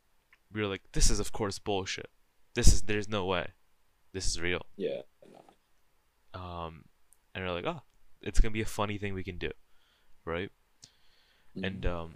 we 0.54 0.62
were 0.62 0.68
like, 0.68 0.84
this 0.94 1.10
is 1.10 1.20
of 1.20 1.32
course 1.34 1.60
bullshit. 1.60 2.10
This 2.56 2.72
is 2.72 2.84
there's 2.84 3.10
no 3.10 3.26
way, 3.26 3.48
this 4.14 4.26
is 4.28 4.40
real. 4.40 4.62
Yeah. 4.78 5.02
Um, 6.34 6.86
and 7.36 7.44
we're 7.44 7.52
like, 7.52 7.66
oh, 7.66 7.82
it's 8.22 8.40
gonna 8.40 8.52
be 8.52 8.62
a 8.62 8.66
funny 8.66 8.98
thing 8.98 9.14
we 9.14 9.24
can 9.24 9.38
do, 9.38 9.52
right? 10.26 10.52
and 11.62 11.86
um, 11.86 12.16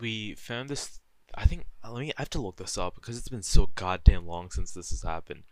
we 0.00 0.34
found 0.34 0.68
this. 0.68 1.00
I 1.34 1.44
think 1.44 1.64
let 1.88 2.00
me. 2.00 2.10
I 2.16 2.20
have 2.22 2.30
to 2.30 2.40
look 2.40 2.56
this 2.56 2.76
up 2.78 2.94
because 2.94 3.16
it's 3.18 3.28
been 3.28 3.42
so 3.42 3.70
goddamn 3.74 4.26
long 4.26 4.50
since 4.50 4.72
this 4.72 4.90
has 4.90 5.02
happened. 5.02 5.42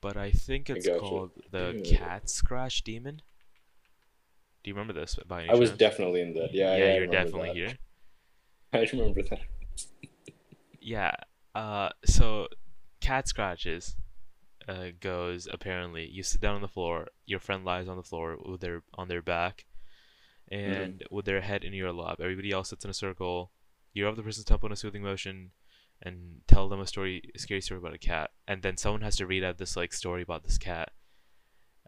But 0.00 0.16
I 0.16 0.32
think 0.32 0.68
it's 0.68 0.86
gotcha. 0.86 0.98
called 1.00 1.30
the 1.50 1.80
Yeah. 1.84 1.96
cat 1.98 2.28
scratch 2.28 2.82
demon. 2.82 3.22
Do 4.62 4.68
you 4.70 4.74
remember 4.74 4.92
this 4.92 5.14
by 5.26 5.42
any 5.42 5.50
I 5.50 5.54
was 5.54 5.70
chance? 5.70 5.78
definitely 5.78 6.20
in 6.22 6.34
that. 6.34 6.52
Yeah, 6.52 6.76
yeah, 6.76 6.84
yeah, 6.84 6.94
you're 6.96 7.06
definitely 7.06 7.48
that. 7.48 7.56
here. 7.56 7.78
I 8.72 8.88
remember 8.92 9.22
that. 9.22 9.40
Yeah. 10.80 11.14
Uh, 11.54 11.90
so 12.04 12.48
cat 13.00 13.28
scratches 13.28 13.96
uh, 14.68 14.88
goes 15.00 15.48
apparently 15.50 16.06
you 16.06 16.22
sit 16.22 16.40
down 16.40 16.54
on 16.54 16.62
the 16.62 16.68
floor, 16.68 17.08
your 17.26 17.40
friend 17.40 17.64
lies 17.64 17.88
on 17.88 17.96
the 17.96 18.02
floor 18.02 18.36
with 18.44 18.60
their 18.60 18.82
on 18.94 19.08
their 19.08 19.22
back, 19.22 19.66
and 20.50 21.02
with 21.10 21.24
their 21.24 21.40
head 21.40 21.64
in 21.64 21.72
your 21.72 21.92
lap. 21.92 22.18
Everybody 22.20 22.52
else 22.52 22.70
sits 22.70 22.84
in 22.84 22.90
a 22.90 22.94
circle. 22.94 23.50
You 23.94 24.06
rub 24.06 24.16
the 24.16 24.22
person's 24.22 24.46
temple 24.46 24.68
in 24.68 24.72
a 24.72 24.76
soothing 24.76 25.02
motion, 25.02 25.50
and 26.00 26.40
tell 26.46 26.68
them 26.68 26.80
a 26.80 26.86
story, 26.86 27.22
a 27.34 27.38
scary 27.38 27.60
story 27.60 27.78
about 27.78 27.94
a 27.94 27.98
cat, 27.98 28.30
and 28.48 28.62
then 28.62 28.76
someone 28.76 29.02
has 29.02 29.16
to 29.16 29.26
read 29.26 29.44
out 29.44 29.58
this 29.58 29.76
like 29.76 29.92
story 29.92 30.22
about 30.22 30.44
this 30.44 30.58
cat. 30.58 30.90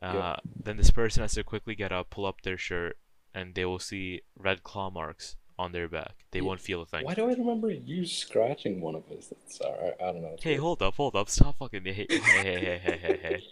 Uh, 0.03 0.13
Yeah. 0.15 0.37
Then 0.65 0.77
this 0.77 0.91
person 0.91 1.23
has 1.23 1.35
to 1.35 1.45
quickly 1.45 1.75
get 1.75 1.93
up, 1.93 2.11
pull 2.11 2.27
up 2.27 2.43
their 2.43 2.59
shirt, 2.59 2.99
and 3.35 3.55
they 3.55 3.65
will 3.65 3.79
see 3.79 4.23
red 4.37 4.63
claw 4.63 4.91
marks 4.91 5.37
on 5.59 5.73
their 5.73 5.89
back. 5.89 6.25
They 6.33 6.39
Yeah. 6.41 6.47
won't 6.47 6.61
feel 6.61 6.83
a 6.83 6.87
thing. 6.87 7.05
Why 7.05 7.15
do 7.15 7.29
I 7.29 7.35
remember 7.35 7.71
you 7.71 8.07
scratching 8.07 8.81
one 8.81 8.95
of 8.95 9.11
us? 9.11 9.29
That's 9.29 9.61
alright. 9.61 9.95
I 10.01 10.07
don't 10.13 10.23
know. 10.23 10.37
Hey, 10.41 10.57
hold 10.57 10.83
up, 10.83 10.95
hold 10.95 11.15
up, 11.17 11.29
stop 11.29 11.59
fucking. 11.59 11.85
Hey, 11.85 11.93
hey, 11.93 12.07
hey, 12.09 12.19
hey, 12.19 12.79
hey, 12.79 12.97
hey, 12.99 13.19
hey. 13.23 13.43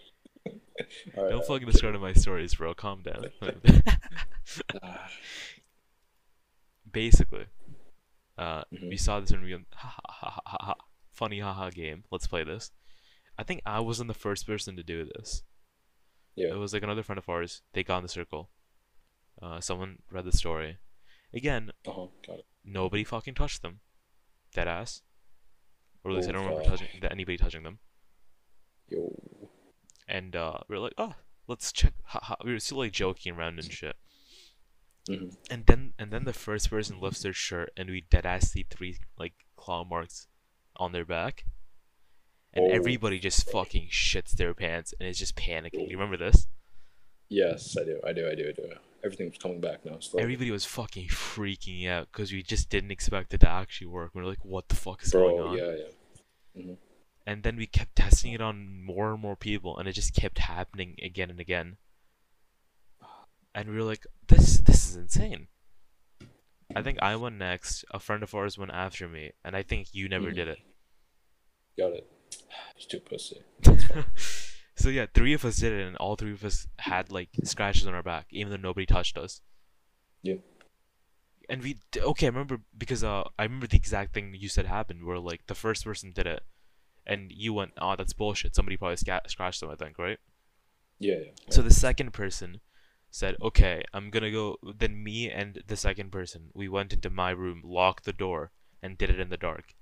Alright, 1.15 1.15
Don't 1.15 1.17
alright, 1.33 1.45
fucking 1.47 1.67
discard 1.67 1.99
my 2.01 2.13
stories, 2.13 2.55
bro. 2.55 2.73
Calm 2.73 3.03
down. 3.03 3.25
Basically, 6.91 7.45
uh, 8.37 8.63
Mhm. 8.73 8.89
we 8.89 8.97
saw 8.97 9.19
this 9.19 9.31
we 9.31 9.51
went, 9.53 9.67
ha 9.73 9.87
ha 9.89 10.01
ha 10.29 10.41
ha 10.45 10.57
ha. 10.61 10.75
Funny 11.11 11.39
haha 11.39 11.69
game. 11.69 12.03
Let's 12.11 12.27
play 12.27 12.43
this. 12.43 12.71
I 13.37 13.43
think 13.43 13.61
I 13.65 13.79
wasn't 13.79 14.07
the 14.09 14.13
first 14.13 14.45
person 14.45 14.75
to 14.75 14.83
do 14.83 15.05
this. 15.05 15.43
Yeah. 16.35 16.49
It 16.53 16.57
was 16.57 16.73
like 16.73 16.83
another 16.83 17.03
friend 17.03 17.17
of 17.19 17.29
ours. 17.29 17.61
They 17.73 17.83
got 17.83 17.97
in 17.97 18.03
the 18.03 18.09
circle. 18.09 18.49
Uh, 19.41 19.59
someone 19.61 20.01
read 20.11 20.25
the 20.25 20.31
story. 20.31 20.77
Again, 21.33 21.71
Uh-huh. 21.85 22.07
Got 22.25 22.39
it. 22.39 22.45
nobody 22.63 23.03
fucking 23.03 23.33
touched 23.35 23.61
them. 23.61 23.79
Dead 24.53 24.67
ass. 24.67 25.01
Or 26.03 26.11
at 26.11 26.17
least 26.17 26.27
I 26.29 26.31
Oh, 26.31 26.33
don't 26.35 26.45
remember 26.47 26.69
touching 26.69 26.87
that 27.01 27.11
anybody 27.11 27.37
touching 27.37 27.63
them. 27.63 27.79
Yo. 28.89 29.49
And 30.07 30.35
uh, 30.35 30.59
we 30.67 30.75
were 30.75 30.81
like, 30.81 30.93
oh, 30.97 31.15
let's 31.47 31.71
check. 31.71 31.93
Ha 32.05 32.19
ha. 32.21 32.35
We 32.43 32.51
were 32.51 32.59
still 32.59 32.77
like 32.79 32.91
joking 32.91 33.33
around 33.33 33.57
and 33.59 33.71
shit. 33.71 33.95
Mhm. 35.09 35.35
And 35.49 35.65
then 35.65 35.93
and 35.99 36.11
then 36.11 36.23
the 36.25 36.33
first 36.33 36.69
person 36.69 36.99
lifts 37.01 37.23
their 37.23 37.33
shirt 37.33 37.71
and 37.75 37.89
we 37.89 38.01
dead 38.01 38.25
ass 38.25 38.51
see 38.51 38.63
three 38.69 38.99
like 39.17 39.33
claw 39.57 39.83
marks 39.83 40.27
on 40.77 40.91
their 40.91 41.05
back. 41.05 41.45
And 42.53 42.65
Oh. 42.65 42.69
everybody 42.69 43.17
just 43.19 43.49
fucking 43.49 43.87
shits 43.89 44.31
their 44.31 44.53
pants 44.53 44.93
and 44.99 45.09
is 45.09 45.17
just 45.19 45.35
panicking. 45.35 45.89
You 45.89 45.97
remember 45.97 46.17
this? 46.17 46.47
Yes, 47.29 47.75
I 47.77 47.83
do. 47.83 47.99
I 48.05 48.13
do. 48.13 48.27
I 48.29 48.35
do. 48.35 48.47
I 48.49 48.51
do. 48.51 48.69
Everything's 49.03 49.37
coming 49.37 49.59
back 49.59 49.83
now. 49.85 49.99
Slowly. 49.99 50.23
Everybody 50.23 50.51
was 50.51 50.65
fucking 50.65 51.09
freaking 51.09 51.87
out 51.89 52.07
because 52.11 52.31
we 52.31 52.41
just 52.41 52.69
didn't 52.69 52.91
expect 52.91 53.33
it 53.33 53.41
to 53.41 53.49
actually 53.49 53.87
work. 53.87 54.11
We 54.13 54.21
were 54.21 54.27
like, 54.27 54.45
what 54.45 54.69
the 54.69 54.75
fuck 54.75 55.03
is 55.03 55.11
going 55.11 55.35
Bro, 55.35 55.47
on? 55.47 55.57
yeah, 55.57 55.75
yeah. 56.55 56.73
And 57.25 57.43
then 57.43 57.55
we 57.57 57.65
kept 57.67 57.95
testing 57.95 58.33
it 58.33 58.41
on 58.41 58.83
more 58.83 59.11
and 59.13 59.21
more 59.21 59.35
people 59.35 59.77
and 59.77 59.87
it 59.87 59.93
just 59.93 60.13
kept 60.13 60.39
happening 60.39 60.95
again 61.03 61.29
and 61.29 61.39
again. 61.39 61.77
And 63.55 63.69
we 63.69 63.75
were 63.75 63.83
like, 63.83 64.05
this 64.27 64.57
this 64.59 64.89
is 64.89 64.95
insane. 64.95 65.47
I 66.75 66.81
think 66.81 66.99
I 67.01 67.15
went 67.17 67.37
next, 67.37 67.85
a 67.91 67.99
friend 67.99 68.23
of 68.23 68.33
ours 68.33 68.57
went 68.57 68.71
after 68.71 69.07
me, 69.07 69.31
and 69.43 69.55
I 69.55 69.61
think 69.63 69.89
you 69.93 70.09
never 70.09 70.31
Mhm. 70.31 70.35
did 70.35 70.47
it. 70.47 70.59
Got 71.77 71.93
it. 71.93 72.09
It's 72.75 72.85
too 72.87 72.99
pussy. 72.99 73.41
so 74.83 74.89
yeah, 74.89 75.05
three 75.13 75.31
of 75.33 75.45
us 75.45 75.55
did 75.55 75.71
it, 75.71 75.87
and 75.87 75.95
all 75.95 76.17
three 76.17 76.33
of 76.33 76.43
us 76.43 76.67
had 76.79 77.09
like 77.09 77.29
scratches 77.45 77.87
on 77.87 77.95
our 77.95 78.03
back, 78.03 78.27
even 78.31 78.51
though 78.51 78.67
nobody 78.67 78.85
touched 78.85 79.17
us. 79.17 79.39
Yeah. 80.21 80.35
And 81.47 81.63
we 81.63 81.77
okay, 81.95 82.25
I 82.25 82.29
remember 82.29 82.59
because 82.77 83.01
uh, 83.01 83.23
I 83.39 83.43
remember 83.43 83.67
the 83.67 83.77
exact 83.77 84.13
thing 84.13 84.35
you 84.37 84.49
said 84.49 84.65
happened, 84.65 85.05
where 85.05 85.19
like 85.19 85.47
the 85.47 85.55
first 85.55 85.85
person 85.85 86.11
did 86.11 86.27
it, 86.27 86.43
and 87.07 87.31
you 87.31 87.53
went, 87.53 87.71
"Oh, 87.77 87.95
that's 87.95 88.11
bullshit." 88.11 88.55
Somebody 88.55 88.75
probably 88.75 88.97
sca- 88.97 89.21
scratched 89.27 89.61
them, 89.61 89.69
I 89.69 89.75
think, 89.75 89.97
right? 89.97 90.19
Yeah, 90.99 91.19
yeah. 91.27 91.31
So 91.49 91.61
the 91.61 91.71
second 91.71 92.11
person 92.11 92.59
said, 93.09 93.37
"Okay, 93.41 93.85
I'm 93.93 94.09
gonna 94.09 94.31
go." 94.31 94.57
Then 94.77 95.01
me 95.01 95.31
and 95.31 95.63
the 95.65 95.77
second 95.77 96.11
person, 96.11 96.49
we 96.53 96.67
went 96.67 96.91
into 96.91 97.09
my 97.09 97.29
room, 97.31 97.61
locked 97.63 98.03
the 98.03 98.11
door, 98.11 98.51
and 98.81 98.97
did 98.97 99.09
it 99.09 99.19
in 99.21 99.29
the 99.29 99.37
dark. 99.37 99.75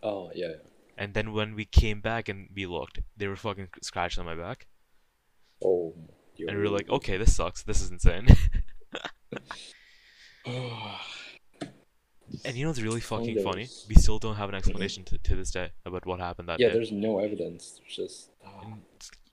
Oh, 0.00 0.30
yeah, 0.32 0.50
yeah. 0.50 0.69
And 1.00 1.14
then 1.14 1.32
when 1.32 1.54
we 1.54 1.64
came 1.64 2.02
back 2.02 2.28
and 2.28 2.50
we 2.54 2.66
looked, 2.66 3.00
they 3.16 3.26
were 3.26 3.34
fucking 3.34 3.68
scratched 3.80 4.18
on 4.18 4.26
my 4.26 4.34
back. 4.34 4.66
Oh. 5.64 5.94
Yo. 6.36 6.46
And 6.46 6.58
we 6.58 6.64
were 6.64 6.68
like, 6.68 6.90
okay, 6.90 7.16
this 7.16 7.34
sucks. 7.34 7.62
This 7.62 7.80
is 7.80 7.90
insane. 7.90 8.28
and 12.44 12.54
you 12.54 12.64
know 12.64 12.68
what's 12.68 12.82
really 12.82 13.00
fucking 13.00 13.42
funny? 13.42 13.66
We 13.88 13.94
still 13.94 14.18
don't 14.18 14.34
have 14.34 14.50
an 14.50 14.54
explanation 14.54 15.04
to, 15.04 15.16
to 15.16 15.36
this 15.36 15.50
day 15.50 15.70
about 15.86 16.04
what 16.04 16.20
happened 16.20 16.50
that 16.50 16.60
yeah, 16.60 16.66
day. 16.66 16.72
Yeah, 16.74 16.76
there's 16.76 16.92
no 16.92 17.20
evidence. 17.20 17.80
There's 17.80 17.96
just. 17.96 18.30
ah. 18.44 18.74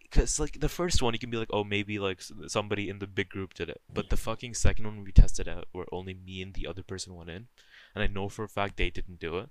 Because 0.03 0.39
like 0.39 0.61
the 0.61 0.69
first 0.69 1.01
one, 1.01 1.11
you 1.11 1.19
can 1.19 1.29
be 1.29 1.35
like, 1.35 1.49
oh, 1.51 1.65
maybe 1.65 1.99
like 1.99 2.21
somebody 2.47 2.87
in 2.87 2.99
the 2.99 3.07
big 3.07 3.27
group 3.27 3.53
did 3.53 3.67
it. 3.69 3.81
But 3.93 4.09
the 4.09 4.15
fucking 4.15 4.53
second 4.53 4.85
one 4.85 5.03
we 5.03 5.11
tested 5.11 5.49
out, 5.49 5.67
where 5.73 5.85
only 5.91 6.13
me 6.13 6.41
and 6.41 6.53
the 6.53 6.65
other 6.65 6.81
person 6.81 7.13
went 7.13 7.29
in, 7.29 7.47
and 7.93 8.01
I 8.01 8.07
know 8.07 8.29
for 8.29 8.45
a 8.45 8.47
fact 8.47 8.77
they 8.77 8.89
didn't 8.89 9.19
do 9.19 9.37
it. 9.39 9.49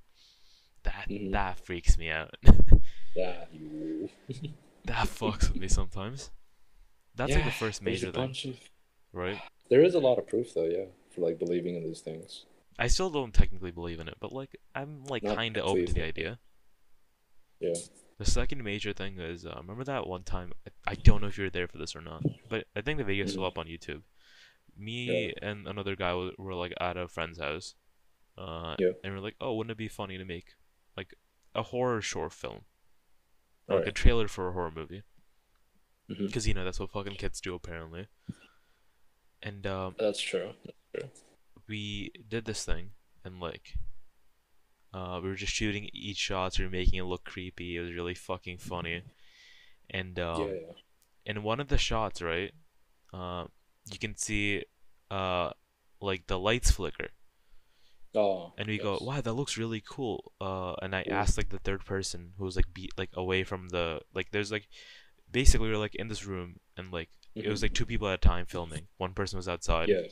That 0.87 1.09
Mhm. 1.11 1.33
that 1.33 1.59
freaks 1.66 1.99
me 1.99 2.11
out. 2.11 2.35
that 3.16 3.49
that 4.85 5.07
fucks 5.09 5.49
with 5.53 5.57
me 5.57 5.68
sometimes. 5.68 6.31
That's 7.16 7.33
like 7.35 7.44
the 7.44 7.51
first 7.51 7.83
major 7.83 8.12
thing, 8.12 8.31
of. 8.31 8.57
right? 9.12 9.40
There 9.68 9.83
is 9.83 9.94
a 9.94 9.99
lot 10.01 10.18
of 10.18 10.27
proof, 10.29 10.55
though. 10.55 10.64
Yeah, 10.64 10.85
for 11.11 11.22
like 11.22 11.38
believing 11.38 11.75
in 11.77 11.83
these 11.85 12.01
things. 12.01 12.44
I 12.79 12.87
still 12.88 13.11
don't 13.11 13.33
technically 13.35 13.70
believe 13.72 14.01
in 14.01 14.09
it, 14.09 14.16
but 14.20 14.33
like 14.33 14.57
I'm 14.75 15.05
like 15.07 15.25
kind 15.25 15.57
of 15.57 15.66
open 15.66 15.87
to 15.87 15.92
the 15.94 16.05
idea. 16.05 16.38
Yeah. 17.59 17.75
The 18.18 18.27
second 18.27 18.62
major 18.62 18.92
thing 18.92 19.18
is 19.18 19.44
uh, 19.44 19.55
remember 19.59 19.85
that 19.85 20.07
one 20.07 20.22
time 20.22 20.53
I, 20.87 20.94
don't 20.94 21.20
know 21.20 21.27
if 21.29 21.37
you 21.38 21.44
were 21.44 21.51
there 21.51 21.68
for 21.68 21.79
this 21.79 21.96
or 21.96 22.01
not, 22.03 22.22
but 22.49 22.66
I 22.77 22.81
think 22.81 22.99
the 22.99 23.05
video's 23.05 23.31
still 23.31 23.42
Mhm. 23.42 23.49
up 23.49 23.59
on 23.59 23.66
YouTube. 23.66 24.03
Me 24.77 25.33
and 25.42 25.66
another 25.66 25.96
guy 25.96 26.14
were, 26.14 26.33
were 26.38 26.55
like 26.55 26.72
at 26.81 26.96
a 26.96 27.09
friend's 27.09 27.38
house, 27.38 27.75
uh, 28.38 28.77
Yeah. 28.79 28.92
and 29.03 29.14
we're 29.14 29.20
like, 29.20 29.37
oh, 29.40 29.55
wouldn't 29.55 29.72
it 29.72 29.79
be 29.79 29.88
funny 29.88 30.16
to 30.18 30.25
make 30.25 30.55
like 30.97 31.15
a 31.55 31.63
horror 31.63 32.01
short 32.01 32.33
film, 32.33 32.63
like 33.69 33.87
a 33.87 33.93
trailer 33.93 34.29
for 34.29 34.49
a 34.49 34.53
horror 34.53 34.73
movie? 34.75 35.03
Because 36.09 36.47
you 36.47 36.55
know 36.55 36.65
that's 36.65 36.79
what 36.79 36.91
fucking 36.91 37.17
kids 37.17 37.41
do 37.41 37.55
apparently. 37.55 38.07
And 39.43 39.67
um, 39.67 39.95
That's 39.99 40.21
true. 40.21 40.53
That's 40.65 40.79
true. 40.95 41.11
We 41.69 42.13
did 42.29 42.45
this 42.45 42.65
thing 42.65 42.91
and 43.27 43.41
like 43.41 43.75
uh, 44.95 45.21
we 45.23 45.29
were 45.29 45.35
just 45.35 45.53
shooting 45.53 45.91
each 45.93 46.17
shots 46.17 46.59
we 46.59 46.65
were 46.65 46.71
making 46.71 46.99
it 46.99 47.05
look 47.05 47.25
creepy 47.25 47.77
it 47.77 47.81
was 47.81 47.93
really 47.93 48.15
fucking 48.15 48.57
funny 48.57 49.03
and 49.91 50.19
um, 50.19 50.43
yeah, 50.43 50.47
yeah. 50.47 50.73
in 51.27 51.43
one 51.43 51.61
of 51.61 51.69
the 51.69 51.77
shots 51.77 52.23
right 52.23 52.53
uh, 53.13 53.45
you 53.91 53.99
can 53.99 54.17
see 54.17 54.65
uh, 55.11 55.51
like 56.01 56.27
the 56.29 56.39
lights 56.39 56.71
flicker 56.71 57.09
Oh. 58.16 58.55
and 58.59 58.66
we 58.68 58.79
go 58.79 58.98
wow 59.00 59.20
that 59.20 59.33
looks 59.35 59.57
really 59.59 59.83
cool 59.87 60.33
uh, 60.40 60.72
and 60.83 60.94
i 60.96 61.02
Ooh. 61.02 61.12
asked 61.12 61.37
like 61.37 61.50
the 61.50 61.59
third 61.59 61.85
person 61.85 62.33
who 62.38 62.44
was 62.44 62.57
like 62.57 62.72
be 62.72 62.88
like 62.96 63.11
away 63.14 63.44
from 63.44 63.68
the 63.68 64.00
like 64.14 64.31
there's 64.31 64.50
like 64.50 64.66
basically 65.31 65.66
we 65.68 65.72
were 65.72 65.79
like 65.79 65.94
in 65.96 66.09
this 66.09 66.24
room 66.24 66.61
and 66.76 66.92
like 66.92 67.11
it 67.35 67.46
was 67.48 67.61
Mhm. 67.61 67.64
like 67.64 67.74
two 67.74 67.85
people 67.87 68.09
at 68.09 68.14
a 68.14 68.18
time 68.29 68.46
filming 68.46 68.88
one 68.96 69.12
person 69.12 69.37
was 69.37 69.48
outside 69.48 69.88
Yeah. 69.90 70.09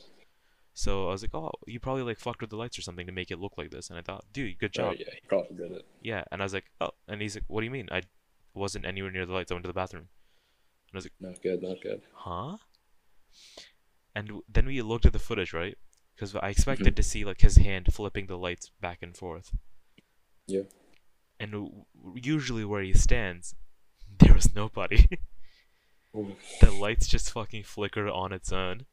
So 0.77 1.07
I 1.07 1.11
was 1.11 1.21
like, 1.21 1.33
oh, 1.33 1.51
you 1.67 1.79
probably 1.79 2.03
like 2.03 2.19
fucked 2.19 2.41
with 2.41 2.49
the 2.49 2.57
lights 2.57 2.77
or 2.77 2.81
something 2.81 3.05
to 3.05 3.13
make 3.13 3.31
it 3.31 3.39
look 3.39 3.53
like 3.57 3.71
this. 3.71 3.89
And 3.89 3.97
I 3.97 4.01
thought, 4.01 4.25
dude, 4.33 4.59
good 4.59 4.73
job. 4.73 4.91
Oh, 4.91 4.95
yeah. 4.99 5.13
He 5.13 5.21
probably 5.25 5.55
did 5.55 5.71
it. 5.71 5.85
Yeah. 6.03 6.25
And 6.33 6.41
I 6.41 6.43
was 6.43 6.53
like, 6.53 6.65
oh, 6.81 6.89
and 7.07 7.21
he's 7.21 7.33
like, 7.37 7.45
what 7.47 7.61
do 7.61 7.65
you 7.65 7.71
mean? 7.71 7.87
I 7.93 8.01
wasn't 8.53 8.85
anywhere 8.85 9.09
near 9.09 9.25
the 9.25 9.31
lights. 9.31 9.51
I 9.51 9.55
went 9.55 9.63
to 9.63 9.69
the 9.69 9.73
bathroom. 9.73 10.09
And 10.89 10.95
I 10.95 10.97
was 10.97 11.05
like, 11.05 11.13
not 11.21 11.41
good. 11.41 11.63
Not 11.63 11.81
good. 11.81 12.01
Huh? 12.13 12.57
And 14.15 14.41
then 14.49 14.65
we 14.65 14.81
looked 14.81 15.05
at 15.05 15.13
the 15.13 15.19
footage, 15.19 15.53
right? 15.53 15.77
Because 16.15 16.35
I 16.35 16.49
expected 16.49 16.93
Mhm. 16.93 16.95
to 16.95 17.03
see 17.03 17.25
like 17.25 17.41
his 17.41 17.57
hand 17.57 17.93
flipping 17.93 18.27
the 18.27 18.37
lights 18.37 18.71
back 18.81 18.99
and 19.01 19.15
forth. 19.15 19.55
Yeah. 20.47 20.63
And 21.39 21.51
w- 21.51 21.85
usually 22.15 22.63
where 22.65 22.81
he 22.83 22.93
stands, 22.93 23.55
there 24.19 24.33
was 24.33 24.53
nobody. 24.55 25.07
The 26.61 26.71
lights 26.71 27.07
just 27.07 27.29
fucking 27.31 27.63
flickered 27.63 28.07
on 28.09 28.31
its 28.31 28.53
own. 28.53 28.85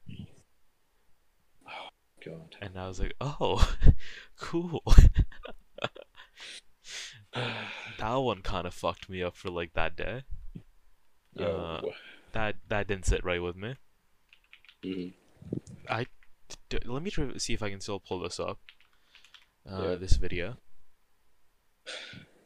Oh 1.68 1.88
god. 2.24 2.56
And 2.60 2.76
I 2.76 2.88
was 2.88 2.98
like, 2.98 3.14
oh, 3.20 3.76
cool. 4.36 4.82
that 7.32 8.16
one 8.16 8.42
kind 8.42 8.66
of 8.66 8.74
fucked 8.74 9.08
me 9.08 9.22
up 9.22 9.36
for 9.36 9.50
like 9.50 9.72
that 9.74 9.94
day. 9.96 10.24
Uh, 11.38 11.80
That 12.32 12.56
that 12.68 12.88
didn't 12.88 13.06
sit 13.06 13.24
right 13.24 13.40
with 13.42 13.54
me. 13.56 13.76
Mhm. 14.82 15.12
D- 16.72 16.88
let 16.88 17.02
me 17.02 17.10
try 17.10 17.26
to 17.26 17.38
see 17.38 17.52
if 17.52 17.62
I 17.62 17.70
can 17.70 17.80
still 17.80 18.00
pull 18.00 18.20
this 18.20 18.40
up. 18.40 18.58
Uh, 19.70 19.82
Yeah. 19.82 19.94
This 19.96 20.16
video. 20.16 20.56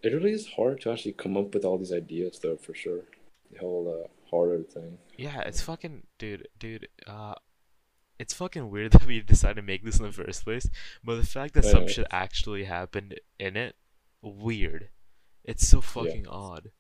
It 0.03 0.12
really 0.12 0.33
is 0.33 0.47
hard 0.49 0.81
to 0.83 0.93
actually 0.93 1.12
come 1.12 1.37
up 1.37 1.55
with 1.55 1.65
all 1.65 1.79
these 1.79 1.93
ideas, 1.93 2.39
though, 2.39 2.57
for 2.57 2.75
sure. 2.75 3.05
The 3.51 3.59
whole 3.59 4.05
uh, 4.05 4.09
horror 4.31 4.62
thing. 4.62 4.99
Yeah, 5.17 5.41
it's 5.41 5.61
fucking 5.62 6.05
dude, 6.19 6.49
dude. 6.59 6.89
Uh, 7.07 7.35
it's 8.19 8.35
fucking 8.35 8.71
weird 8.71 8.93
that 8.93 9.07
we 9.07 9.21
decided 9.21 9.57
to 9.57 9.62
make 9.62 9.85
this 9.85 9.99
in 9.99 10.07
the 10.07 10.12
first 10.12 10.45
place. 10.45 10.69
But 11.03 11.17
the 11.17 11.27
fact 11.27 11.55
that 11.55 11.65
I 11.65 11.71
some 11.71 11.83
know. 11.83 11.89
shit 11.89 12.07
actually 12.11 12.65
happened 12.65 13.21
in 13.39 13.57
it, 13.57 13.77
weird. 14.23 14.91
It's 15.45 15.67
so 15.67 15.81
fucking 15.81 16.27
odd. 16.29 16.71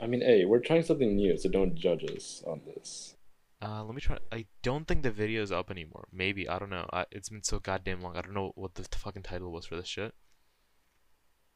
I 0.00 0.06
mean, 0.06 0.20
hey, 0.20 0.44
we're 0.44 0.60
trying 0.60 0.82
something 0.82 1.16
new, 1.16 1.38
so 1.38 1.48
don't 1.48 1.74
judge 1.74 2.04
us 2.04 2.42
on 2.46 2.60
this. 2.66 3.15
Uh, 3.62 3.82
let 3.84 3.94
me 3.94 4.00
try. 4.00 4.18
I 4.30 4.46
don't 4.62 4.86
think 4.86 5.02
the 5.02 5.10
video 5.10 5.42
is 5.42 5.50
up 5.50 5.70
anymore. 5.70 6.08
Maybe 6.12 6.48
I 6.48 6.58
don't 6.58 6.70
know. 6.70 6.86
I, 6.92 7.06
it's 7.10 7.30
been 7.30 7.42
so 7.42 7.58
goddamn 7.58 8.02
long. 8.02 8.16
I 8.16 8.20
don't 8.20 8.34
know 8.34 8.52
what 8.54 8.74
the 8.74 8.84
fucking 8.84 9.22
title 9.22 9.50
was 9.50 9.66
for 9.66 9.76
this 9.76 9.86
shit. 9.86 10.14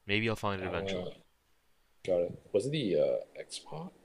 Maybe 0.07 0.27
I'll 0.27 0.35
find 0.35 0.61
it 0.61 0.67
eventually. 0.67 1.11
Uh, 1.11 1.15
got 2.05 2.21
it. 2.21 2.39
Was 2.53 2.65
it 2.65 2.71
the 2.71 2.95
uh, 2.97 3.41
Xbox? 3.41 3.91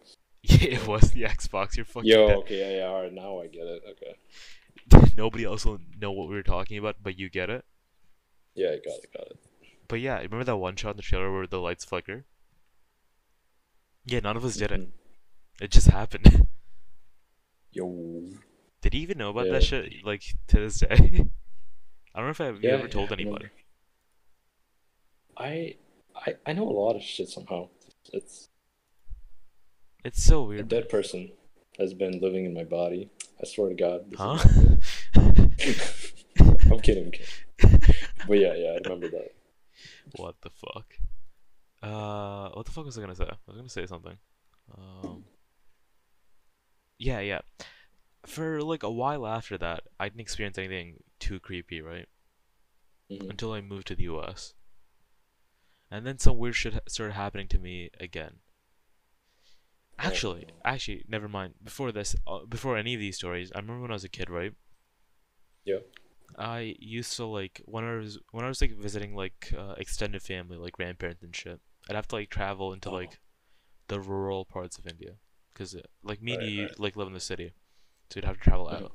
Yeah, 0.49 0.79
it 0.79 0.87
was 0.87 1.11
the 1.11 1.23
Xbox. 1.23 1.75
You're 1.77 1.85
fucking 1.87 2.09
Yo, 2.09 2.29
dead. 2.29 2.37
okay, 2.37 2.59
yeah, 2.61 2.77
yeah, 2.83 2.89
alright, 2.89 3.13
now 3.13 3.41
I 3.41 3.49
get 3.49 3.65
it. 3.67 3.83
Okay. 3.91 5.11
Nobody 5.17 5.45
else 5.45 5.65
will 5.65 5.81
know 5.99 6.13
what 6.13 6.29
we 6.29 6.37
were 6.37 6.45
talking 6.45 6.79
about, 6.79 6.97
but 7.03 7.19
you 7.19 7.29
get 7.29 7.51
it. 7.51 7.65
Yeah, 8.55 8.69
I 8.69 8.77
got 8.77 8.99
it, 9.03 9.13
got 9.13 9.27
it. 9.27 9.39
But 9.89 9.99
yeah, 10.01 10.19
remember 10.19 10.45
that 10.45 10.57
one 10.57 10.77
shot 10.77 10.91
in 10.91 10.97
the 10.99 11.03
trailer 11.03 11.33
where 11.33 11.49
the 11.49 11.59
lights 11.61 11.85
flicker? 11.85 12.27
Yeah, 14.05 14.21
none 14.21 14.37
of 14.37 14.45
us 14.45 14.55
did 14.57 14.71
it. 14.71 14.81
Mhm. 14.83 14.91
It 15.61 15.73
just 15.73 15.89
happened. 15.89 16.47
Yo. 17.77 18.23
Did 18.81 18.95
he 18.95 19.01
even 19.01 19.19
know 19.19 19.31
about 19.31 19.47
Yeah. 19.47 19.53
that 19.55 19.65
shit? 19.65 19.93
Like 20.05 20.23
to 20.49 20.61
this 20.61 20.79
day? 20.79 20.87
I 22.15 22.19
don't 22.21 22.27
know 22.27 22.31
if 22.31 22.41
I've 22.41 22.63
Yeah, 22.65 22.73
ever 22.73 22.89
told 22.89 23.13
anybody. 23.13 23.47
I, 25.37 25.77
I, 26.15 26.35
I 26.47 26.53
know 26.55 26.67
a 26.67 26.73
lot 26.73 26.97
of 26.97 27.03
shit 27.03 27.29
somehow. 27.29 27.69
It's 28.13 28.49
It's 30.05 30.23
so 30.25 30.45
weird. 30.45 30.61
a 30.61 30.65
dead 30.65 30.89
person 30.89 31.31
has 31.79 31.93
been 31.93 32.21
living 32.21 32.47
in 32.47 32.55
my 32.55 32.65
body. 32.65 33.11
I 33.43 33.47
swear 33.47 33.69
to 33.69 33.75
God. 33.75 34.15
Huh? 34.17 34.39
I'm 35.15 36.81
kidding. 36.81 37.05
I'm 37.05 37.11
kidding. 37.11 37.27
But 38.27 38.39
yeah, 38.39 38.55
yeah, 38.55 38.71
I 38.71 38.79
remember 38.83 39.09
that. 39.11 39.35
what 40.17 40.37
the 40.41 40.49
fuck? 40.51 40.87
Uh, 41.83 42.49
what 42.55 42.65
the 42.65 42.73
fuck 42.73 42.87
was 42.87 42.97
I 42.97 43.03
gonna 43.03 43.15
say? 43.15 43.25
I 43.25 43.37
was 43.47 43.57
gonna 43.57 43.69
say 43.69 43.85
something. 43.87 44.17
Um. 44.77 45.25
Yeah, 46.99 47.21
yeah. 47.21 47.41
For 48.25 48.63
like 48.63 48.83
a 48.83 48.91
while 48.91 49.27
after 49.27 49.57
that, 49.59 49.85
I 50.01 50.09
didn't 50.09 50.21
experience 50.21 50.59
anything 50.59 51.03
too 51.19 51.39
creepy, 51.41 51.81
right? 51.81 52.09
Mhm. 53.11 53.31
Until 53.31 53.53
I 53.53 53.61
moved 53.61 53.87
to 53.89 53.95
the 53.95 54.05
U.S. 54.05 54.55
And 55.91 56.05
then 56.07 56.19
some 56.19 56.39
weird 56.39 56.57
shit 56.57 56.75
started 56.89 57.13
happening 57.15 57.47
to 57.49 57.59
me 57.59 57.91
again. 58.01 58.41
Actually, 59.99 60.47
actually, 60.65 61.05
never 61.09 61.29
mind. 61.29 61.55
Before 61.63 61.91
this, 61.93 62.15
uh, 62.27 62.45
before 62.45 62.77
any 62.77 62.95
of 62.95 63.01
these 63.01 63.17
stories, 63.17 63.51
I 63.55 63.61
remember 63.61 63.83
when 63.83 63.91
I 63.93 63.95
was 63.95 64.05
a 64.05 64.09
kid, 64.11 64.29
right? 64.29 64.53
Yeah. 65.65 65.79
I 66.37 66.77
used 66.79 67.17
to 67.17 67.25
like 67.25 67.63
when 67.65 67.85
I 67.85 67.95
was 67.97 68.19
when 68.31 68.45
I 68.45 68.49
was 68.49 68.61
like 68.61 68.73
visiting 68.77 69.15
like 69.15 69.55
uh, 69.57 69.75
extended 69.79 70.21
family, 70.23 70.59
like 70.59 70.73
grandparents 70.73 71.23
and 71.23 71.35
shit. 71.35 71.61
I'd 71.89 71.97
have 71.97 72.09
to 72.09 72.17
like 72.17 72.29
travel 72.31 72.73
into 72.73 72.91
Oh. 72.91 72.95
like 72.95 73.21
the 73.89 74.01
rural 74.01 74.45
parts 74.45 74.77
of 74.77 74.87
India, 74.87 75.13
cause 75.57 75.75
uh, 75.75 75.81
like 76.03 76.23
me 76.23 76.35
and 76.35 76.43
you 76.49 76.63
right. 76.67 76.79
like 76.79 76.97
live 76.97 77.09
in 77.09 77.15
the 77.15 77.21
city, 77.21 77.53
so 78.11 78.19
you'd 78.19 78.25
have 78.27 78.37
to 78.39 78.43
travel 78.43 78.67
Mhm. 78.67 78.83
out. 78.85 78.93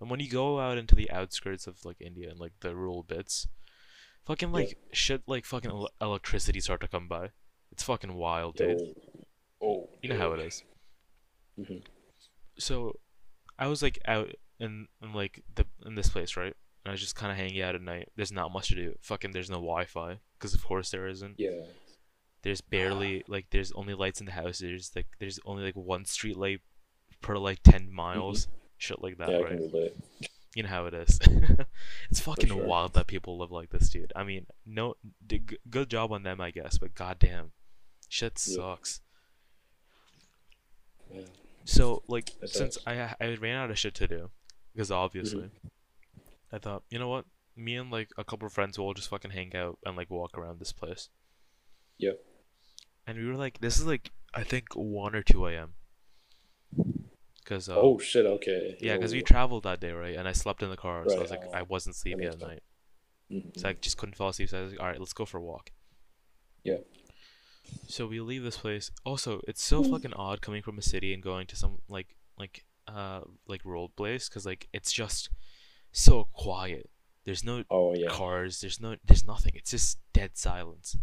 And 0.00 0.10
when 0.10 0.20
you 0.20 0.28
go 0.28 0.60
out 0.60 0.76
into 0.78 0.94
the 0.94 1.10
outskirts 1.10 1.66
of 1.66 1.84
like 1.84 1.96
India 2.00 2.30
and 2.30 2.38
like 2.38 2.52
the 2.60 2.76
rural 2.76 3.02
bits, 3.02 3.48
fucking 4.26 4.50
Yeah. 4.50 4.54
like 4.54 4.78
shit 4.92 5.22
like 5.26 5.44
fucking 5.46 5.70
el- 5.70 5.90
electricity 6.00 6.60
start 6.60 6.80
to 6.82 6.88
come 6.88 7.08
by. 7.08 7.30
It's 7.72 7.82
fucking 7.82 8.14
wild, 8.14 8.56
dude. 8.56 8.78
Yo. 8.80 8.94
Oh. 9.62 9.88
You 10.02 10.10
know 10.10 10.18
how 10.18 10.32
it 10.32 10.40
is. 10.40 10.62
Mhm. 11.58 11.82
So, 12.58 13.00
I 13.58 13.66
was 13.68 13.82
like 13.82 13.98
out 14.06 14.30
in, 14.60 14.88
in 15.02 15.12
like 15.14 15.42
the 15.54 15.66
in 15.84 15.94
this 15.94 16.08
place, 16.10 16.36
right? 16.36 16.54
And 16.84 16.90
I 16.90 16.92
was 16.92 17.00
just 17.00 17.16
kind 17.16 17.32
of 17.32 17.38
hanging 17.38 17.60
out 17.62 17.74
at 17.74 17.80
night. 17.82 18.10
There's 18.16 18.30
not 18.32 18.52
much 18.52 18.68
to 18.68 18.74
do. 18.74 18.96
Fucking, 19.00 19.32
there's 19.32 19.50
no 19.50 19.56
Wi-Fi, 19.56 20.20
because 20.38 20.54
of 20.54 20.62
course 20.64 20.90
there 20.90 21.06
isn't. 21.08 21.34
Yeah. 21.38 21.64
There's 22.42 22.60
barely 22.60 23.24
like 23.26 23.46
there's 23.50 23.72
only 23.72 23.94
lights 23.94 24.20
in 24.20 24.26
the 24.26 24.32
house. 24.32 24.58
There's 24.60 24.92
like 24.94 25.06
there's 25.18 25.40
only 25.44 25.64
like 25.64 25.74
one 25.76 26.04
street 26.04 26.36
light 26.36 26.60
per 27.20 27.36
like 27.38 27.60
ten 27.64 27.90
miles, 27.92 28.46
shit 28.78 29.02
like 29.02 29.18
that, 29.18 29.28
Mm-hmm. 29.28 29.74
yeah, 29.76 29.82
right? 29.82 29.92
You 30.54 30.62
know 30.62 30.68
how 30.70 30.86
it 30.86 30.94
is. 30.94 31.18
it's 32.10 32.20
fucking 32.20 32.48
sure. 32.48 32.64
wild 32.64 32.94
that 32.94 33.06
people 33.08 33.36
live 33.38 33.50
like 33.50 33.70
this, 33.70 33.90
dude. 33.90 34.12
I 34.16 34.24
mean, 34.24 34.46
no, 34.64 34.94
d- 35.26 35.42
good 35.68 35.90
job 35.90 36.12
on 36.12 36.22
them, 36.22 36.40
I 36.40 36.50
guess. 36.50 36.78
But 36.78 36.94
goddamn, 36.94 37.52
shit 38.08 38.40
Yeah. 38.46 38.54
sucks. 38.56 39.00
Man. 41.12 41.24
So 41.64 42.02
like 42.08 42.30
It 42.42 42.50
since 42.50 42.76
does. 42.76 42.84
I 42.86 43.14
I 43.20 43.34
ran 43.34 43.56
out 43.56 43.70
of 43.70 43.78
shit 43.78 43.94
to 43.96 44.06
do, 44.06 44.30
because 44.72 44.90
obviously, 44.90 45.42
Mm-hmm. 45.44 45.68
I 46.52 46.58
thought 46.58 46.84
you 46.90 46.98
know 46.98 47.08
what, 47.08 47.24
me 47.56 47.76
and 47.76 47.90
like 47.90 48.10
a 48.16 48.24
couple 48.24 48.46
of 48.46 48.52
friends 48.52 48.78
will 48.78 48.94
just 48.94 49.08
fucking 49.08 49.32
hang 49.32 49.54
out 49.56 49.78
and 49.84 49.96
like 49.96 50.10
walk 50.10 50.38
around 50.38 50.58
this 50.60 50.72
place. 50.72 51.08
Yep. 51.98 52.18
And 53.06 53.18
we 53.18 53.26
were 53.26 53.36
like, 53.36 53.60
this 53.60 53.78
is 53.78 53.86
like 53.86 54.10
I 54.34 54.42
think 54.42 54.68
one 54.74 55.14
or 55.14 55.22
two 55.22 55.46
a.m. 55.46 55.74
Cause 57.44 57.68
uh, 57.68 57.76
Oh 57.76 57.98
shit. 57.98 58.26
Okay. 58.26 58.76
yeah, 58.80 58.96
cause 58.98 59.12
we 59.12 59.22
traveled 59.22 59.62
that 59.62 59.80
day, 59.80 59.92
right? 59.92 60.16
And 60.16 60.26
I 60.26 60.32
slept 60.32 60.62
in 60.62 60.70
the 60.70 60.76
car, 60.76 61.04
so 61.08 61.16
I 61.16 61.20
was 61.20 61.30
like, 61.30 61.44
oh, 61.46 61.50
I 61.52 61.62
wasn't 61.62 61.94
sleepy 61.94 62.24
at 62.26 62.40
night, 62.40 62.62
Mhm. 63.32 63.56
so 63.56 63.68
I 63.68 63.72
just 63.74 63.96
couldn't 63.96 64.16
fall 64.16 64.30
asleep. 64.30 64.48
So 64.48 64.58
I 64.58 64.62
was 64.62 64.72
like, 64.72 64.80
all 64.80 64.86
right, 64.88 64.98
let's 64.98 65.12
go 65.12 65.24
for 65.24 65.38
a 65.38 65.42
walk. 65.42 65.70
Yeah. 66.64 66.78
So 67.86 68.06
we 68.08 68.20
leave 68.20 68.42
this 68.42 68.56
place. 68.58 68.90
Also, 69.04 69.40
it's 69.46 69.62
so 69.62 69.84
fucking 69.84 70.12
odd 70.14 70.40
coming 70.40 70.62
from 70.62 70.76
a 70.78 70.82
city 70.82 71.14
and 71.14 71.22
going 71.22 71.46
to 71.48 71.56
some 71.56 71.78
like 71.88 72.16
like 72.36 72.64
uh 72.88 73.20
like 73.46 73.64
rural 73.64 73.88
place 73.90 74.28
because 74.28 74.44
like 74.44 74.68
it's 74.72 74.92
just 74.92 75.30
so 75.92 76.28
quiet. 76.32 76.90
There's 77.24 77.44
no 77.44 77.62
Oh 77.70 77.94
yeah. 77.94 78.08
cars. 78.08 78.60
There's 78.60 78.80
no. 78.80 78.96
There's 79.04 79.24
nothing. 79.26 79.52
It's 79.54 79.70
just 79.70 79.98
dead 80.12 80.36
silence. 80.36 80.96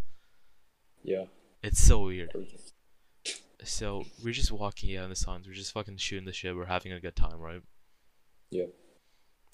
Yeah. 1.04 1.26
It's 1.62 1.82
so 1.82 2.06
weird. 2.06 2.32
So 3.64 4.04
we're 4.24 4.34
just 4.34 4.52
walking 4.52 4.96
out 4.98 5.06
in 5.06 5.10
the 5.10 5.16
sun. 5.16 5.44
We're 5.46 5.54
just 5.54 5.72
fucking 5.72 5.98
shooting 5.98 6.26
the 6.26 6.34
shit. 6.34 6.56
We're 6.56 6.66
having 6.66 6.92
a 6.92 7.00
good 7.00 7.16
time, 7.16 7.40
right? 7.40 7.62
Yeah. 8.50 8.66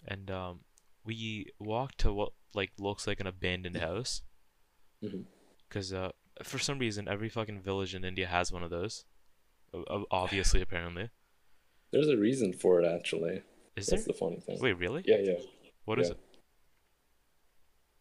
And 0.07 0.31
um, 0.31 0.61
we 1.03 1.47
walked 1.59 1.99
to 1.99 2.13
what 2.13 2.31
like 2.53 2.71
looks 2.79 3.05
like 3.05 3.19
an 3.19 3.27
abandoned 3.27 3.77
house. 3.77 4.21
Mhm. 5.03 5.25
Cause 5.69 5.93
uh, 5.93 6.11
for 6.43 6.57
some 6.57 6.79
reason, 6.79 7.07
every 7.07 7.29
fucking 7.29 7.61
village 7.61 7.93
in 7.93 8.03
India 8.03 8.25
has 8.27 8.51
one 8.51 8.63
of 8.63 8.71
those. 8.71 9.05
Obviously, 10.09 10.61
apparently. 10.61 11.09
There's 11.91 12.09
a 12.09 12.17
reason 12.17 12.53
for 12.53 12.81
it 12.81 12.87
actually. 12.87 13.43
Is 13.75 13.87
there? 13.87 14.01
The 14.01 14.13
funny 14.13 14.39
thing. 14.39 14.57
Wait, 14.59 14.73
really? 14.73 15.03
Yeah, 15.05 15.19
yeah. 15.21 15.39
What 15.85 15.99
is 15.99 16.07
yeah. 16.07 16.13
it? 16.13 16.19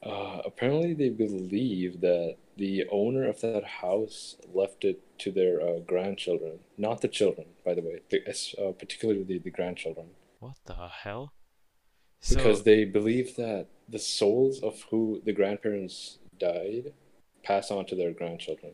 Uh, 0.02 0.40
apparently, 0.44 0.94
they 0.94 1.08
believe 1.10 2.00
that 2.00 2.36
the 2.56 2.86
owner 2.90 3.28
of 3.28 3.40
that 3.40 3.64
house 3.64 4.36
left 4.52 4.84
it 4.84 5.00
to 5.18 5.30
their 5.32 5.60
uh, 5.60 5.78
grandchildren, 5.80 6.60
not 6.76 7.00
the 7.00 7.08
children, 7.08 7.46
by 7.64 7.74
the 7.74 7.82
way, 7.82 8.00
the, 8.10 8.20
uh, 8.62 8.72
particularly 8.72 9.24
the, 9.24 9.38
the 9.38 9.50
grandchildren, 9.50 10.06
What 10.38 10.56
the 10.66 10.74
hell? 10.88 11.32
because 12.28 12.58
So, 12.58 12.64
they 12.64 12.84
believe 12.84 13.36
that 13.36 13.66
the 13.88 13.98
souls 13.98 14.60
of 14.60 14.82
who 14.90 15.20
the 15.24 15.32
grandparents 15.32 16.18
died 16.38 16.92
pass 17.42 17.70
on 17.70 17.86
to 17.86 17.94
their 17.96 18.12
grandchildren, 18.12 18.72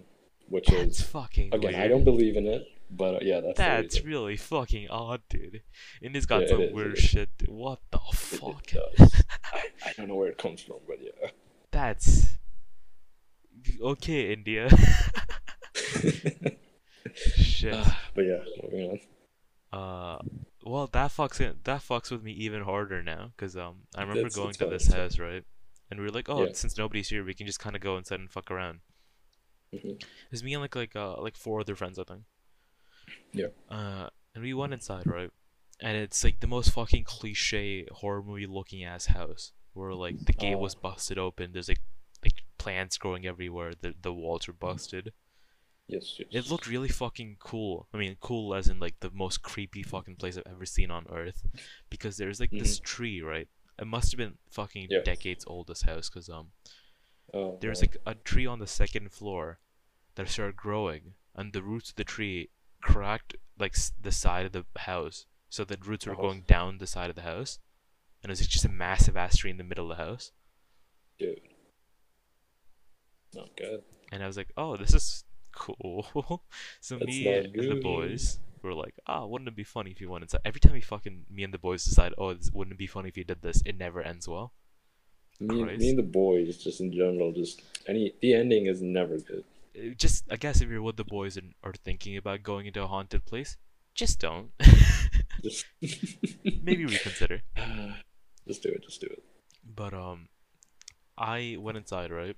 which 0.48 0.66
that's 0.66 1.00
is 1.00 1.02
fucking 1.06 1.54
again, 1.54 1.72
weird. 1.72 1.84
I 1.84 1.88
don't 1.88 2.04
believe 2.04 2.36
in 2.36 2.46
it, 2.46 2.66
but 2.96 3.14
uh, 3.16 3.18
yeah, 3.22 3.40
that's 3.40 3.58
That's 3.58 4.04
really 4.04 4.36
fucking 4.36 4.88
odd, 4.90 5.22
dude. 5.28 5.62
India's 6.02 6.26
got 6.26 6.42
Yeah, 6.42 6.48
some 6.48 6.60
is, 6.62 6.68
it 6.70 6.74
weird 6.74 6.98
is. 6.98 7.04
shit. 7.04 7.28
dude. 7.38 7.48
What 7.50 7.80
the 7.90 7.98
fuck? 8.12 8.70
I, 9.52 9.62
I 9.86 9.92
don't 9.96 10.08
know 10.08 10.14
where 10.14 10.28
it 10.28 10.38
comes 10.38 10.60
from, 10.62 10.76
but 10.86 10.98
yeah. 11.02 11.30
That's 11.70 12.26
okay, 13.80 14.32
India. 14.32 14.68
shit. 17.14 17.74
but 18.14 18.22
yeah, 18.24 18.38
moving 18.62 18.90
on. 18.90 19.00
Uh, 19.78 20.18
well, 20.64 20.86
that 20.92 21.10
fucks 21.10 21.40
in, 21.40 21.56
that 21.64 21.80
fucks 21.82 22.10
with 22.10 22.22
me 22.22 22.32
even 22.32 22.62
harder 22.62 23.02
now, 23.02 23.32
cause 23.36 23.56
um, 23.56 23.82
I 23.96 24.02
remember 24.02 24.22
That's- 24.22 24.36
going 24.36 24.46
that's 24.48 24.58
to 24.58 24.66
this 24.66 24.86
house, 24.92 25.18
right? 25.18 25.44
And 25.90 26.00
we 26.00 26.06
were 26.06 26.12
like, 26.12 26.28
oh, 26.28 26.44
Yeah. 26.46 26.52
since 26.54 26.78
nobody's 26.78 27.08
here, 27.08 27.24
we 27.24 27.34
can 27.34 27.46
just 27.46 27.60
kind 27.60 27.76
of 27.76 27.82
go 27.82 27.96
inside 27.98 28.20
and 28.20 28.30
fuck 28.30 28.50
around. 28.50 28.80
Mhm. 29.74 30.02
There's 30.30 30.42
me 30.44 30.54
and 30.54 30.62
like 30.62 30.74
like 30.76 30.94
uh 30.96 31.20
like 31.20 31.36
four 31.36 31.60
other 31.60 31.74
friends, 31.74 31.98
I 31.98 32.04
think. 32.04 32.22
Yeah. 33.32 33.48
Uh, 33.70 34.08
and 34.34 34.42
we 34.44 34.54
went 34.54 34.72
inside, 34.72 35.06
right? 35.06 35.30
And 35.80 35.96
it's 35.96 36.22
like 36.24 36.40
the 36.40 36.46
most 36.46 36.70
fucking 36.70 37.04
cliche 37.04 37.86
horror 37.92 38.22
movie 38.22 38.46
looking 38.46 38.84
ass 38.84 39.06
house, 39.06 39.52
where 39.72 39.92
like 39.92 40.24
the 40.24 40.32
gate 40.32 40.54
Oh. 40.54 40.58
was 40.58 40.74
busted 40.74 41.18
open. 41.18 41.52
There's 41.52 41.68
like 41.68 41.80
like 42.22 42.42
plants 42.58 42.96
growing 42.96 43.26
everywhere. 43.26 43.72
The 43.78 43.94
the 44.00 44.12
walls 44.12 44.48
are 44.48 44.52
busted. 44.52 45.12
Yes, 45.86 46.16
yes. 46.18 46.28
It 46.46 46.50
looked 46.50 46.66
really 46.66 46.88
fucking 46.88 47.36
cool. 47.40 47.88
I 47.92 47.98
mean, 47.98 48.16
cool 48.20 48.54
as 48.54 48.68
in 48.68 48.78
like 48.80 49.00
the 49.00 49.10
most 49.12 49.42
creepy 49.42 49.82
fucking 49.82 50.16
place 50.16 50.38
I've 50.38 50.50
ever 50.50 50.64
seen 50.64 50.90
on 50.90 51.06
earth, 51.12 51.42
because 51.90 52.16
there's 52.16 52.40
like 52.40 52.50
this 52.52 52.78
tree, 52.78 53.20
right? 53.20 53.48
It 53.78 53.86
must 53.86 54.12
have 54.12 54.18
been 54.18 54.38
fucking 54.50 54.86
Yeah. 54.88 55.00
decades 55.04 55.44
old. 55.46 55.66
This 55.66 55.82
house, 55.82 56.08
cause 56.08 56.28
um, 56.30 56.52
Oh, 57.34 57.58
there's 57.60 57.80
like 57.80 57.96
a 58.06 58.14
tree 58.14 58.46
on 58.46 58.60
the 58.60 58.66
second 58.66 59.10
floor 59.12 59.58
that 60.14 60.28
started 60.28 60.56
growing, 60.56 61.14
and 61.34 61.52
the 61.52 61.62
roots 61.62 61.90
of 61.90 61.96
the 61.96 62.04
tree 62.04 62.48
cracked 62.92 63.36
like 63.58 63.74
the 64.00 64.12
side 64.12 64.46
of 64.46 64.52
the 64.52 64.64
house, 64.80 65.26
so 65.48 65.64
the 65.64 65.78
roots 65.84 66.06
were 66.06 66.14
Oh. 66.18 66.22
going 66.26 66.42
down 66.46 66.78
the 66.78 66.86
side 66.86 67.10
of 67.10 67.16
the 67.16 67.22
house. 67.22 67.58
and 68.22 68.30
it 68.30 68.38
was 68.38 68.46
just 68.46 68.64
a 68.64 68.70
massive 68.70 69.16
ass 69.18 69.36
tree 69.36 69.50
in 69.50 69.58
the 69.58 69.64
middle 69.64 69.90
of 69.90 69.98
the 69.98 70.02
house. 70.04 70.32
Dude. 71.18 71.40
Not 73.34 73.50
good. 73.56 73.82
And 74.12 74.22
I 74.22 74.26
was 74.26 74.36
like, 74.38 74.48
oh, 74.56 74.76
this 74.76 74.94
is 74.94 75.24
cool. 75.52 76.06
so 76.80 76.96
That's 76.98 77.06
me 77.06 77.26
and 77.26 77.52
the 77.54 77.80
boys 77.82 78.38
were 78.62 78.72
like, 78.74 78.94
ah, 79.06 79.26
wouldn't 79.26 79.48
it 79.48 79.56
be 79.56 79.64
funny 79.64 79.90
if 79.90 80.00
you 80.00 80.08
went 80.08 80.22
inside? 80.24 80.40
Every 80.44 80.60
time 80.60 80.72
we 80.72 80.80
fucking 80.80 81.26
me 81.30 81.42
and 81.44 81.52
the 81.52 81.58
boys 81.58 81.84
decide, 81.84 82.14
oh, 82.16 82.32
this, 82.34 82.50
wouldn't 82.50 82.72
it 82.72 82.78
be 82.78 82.86
funny 82.86 83.08
if 83.08 83.16
you 83.18 83.24
did 83.24 83.42
this? 83.42 83.62
It 83.66 83.76
never 83.76 84.00
ends 84.00 84.26
well. 84.28 84.52
Me, 85.40 85.62
Christ. 85.62 85.80
me 85.80 85.90
and 85.90 85.98
the 85.98 86.02
boys, 86.02 86.56
just 86.56 86.80
in 86.80 86.92
general, 86.92 87.32
just 87.32 87.60
any 87.88 88.14
the 88.22 88.34
ending 88.34 88.66
is 88.66 88.80
never 88.80 89.18
good. 89.18 89.44
Just, 89.96 90.24
I 90.30 90.36
guess, 90.36 90.60
if 90.60 90.68
you're 90.68 90.82
with 90.82 90.96
the 90.96 91.04
boys 91.04 91.36
and 91.36 91.54
are 91.62 91.72
thinking 91.72 92.16
about 92.16 92.42
going 92.42 92.66
into 92.66 92.82
a 92.82 92.86
haunted 92.86 93.24
place, 93.24 93.56
just 93.94 94.20
don't. 94.20 94.50
Maybe 96.62 96.84
reconsider. 96.84 97.42
just 98.48 98.62
do 98.62 98.70
it. 98.70 98.84
Just 98.84 99.00
do 99.00 99.06
it. 99.06 99.22
But 99.64 99.94
um, 99.94 100.28
I 101.16 101.56
went 101.58 101.78
inside, 101.78 102.10
right? 102.10 102.36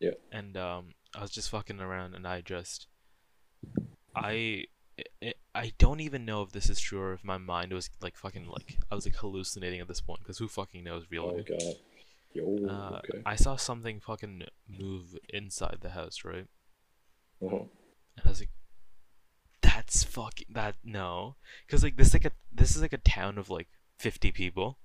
Yeah. 0.00 0.12
And 0.32 0.56
um, 0.56 0.90
I 1.14 1.22
was 1.22 1.30
just 1.30 1.50
fucking 1.50 1.80
around, 1.80 2.14
and 2.14 2.26
I 2.26 2.40
just, 2.40 2.86
I, 4.14 4.64
I, 5.22 5.34
I 5.54 5.72
don't 5.78 6.00
even 6.00 6.24
know 6.24 6.42
if 6.42 6.52
this 6.52 6.70
is 6.70 6.78
true 6.78 7.00
or 7.00 7.12
if 7.12 7.24
my 7.24 7.38
mind 7.38 7.72
was 7.72 7.90
like 8.00 8.16
fucking 8.16 8.46
like 8.46 8.78
I 8.90 8.94
was 8.94 9.06
like 9.06 9.16
hallucinating 9.16 9.80
at 9.80 9.88
this 9.88 10.00
point 10.00 10.20
because 10.20 10.38
who 10.38 10.48
fucking 10.48 10.84
knows 10.84 11.06
really? 11.10 11.40
Oh 11.40 11.42
god. 11.42 11.74
Yo. 12.32 12.44
Uh, 12.68 13.00
okay. 13.04 13.22
I 13.24 13.36
saw 13.36 13.56
something 13.56 14.00
fucking 14.00 14.42
move 14.68 15.16
inside 15.28 15.78
the 15.80 15.90
house, 15.90 16.24
right? 16.24 16.46
Uh-huh. 17.42 17.64
And 18.16 18.24
I 18.24 18.28
was 18.28 18.40
like, 18.40 18.50
"That's 19.62 20.04
fucking 20.04 20.48
that 20.50 20.76
no," 20.84 21.36
because 21.66 21.82
like 21.82 21.96
this 21.96 22.08
is 22.08 22.14
like 22.14 22.24
a 22.26 22.32
this 22.52 22.76
is 22.76 22.82
like 22.82 22.92
a 22.92 22.98
town 22.98 23.38
of 23.38 23.50
like 23.50 23.68
fifty 23.98 24.32
people. 24.32 24.78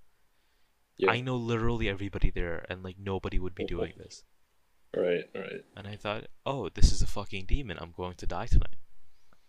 Yeah. 0.98 1.12
I 1.12 1.22
know 1.22 1.36
literally 1.36 1.90
everybody 1.90 2.30
there, 2.30 2.66
and 2.70 2.84
like 2.84 2.98
nobody 3.00 3.40
would 3.40 3.56
be 3.56 3.66
doing 3.66 3.94
this. 3.98 4.24
Right. 4.96 5.24
Right. 5.34 5.66
And 5.76 5.88
I 5.88 5.96
thought, 5.96 6.26
oh, 6.46 6.70
this 6.70 6.92
is 6.92 7.02
a 7.02 7.08
fucking 7.08 7.48
demon. 7.48 7.80
I'm 7.82 7.96
going 7.98 8.14
to 8.14 8.28
die 8.28 8.46
tonight. 8.46 8.76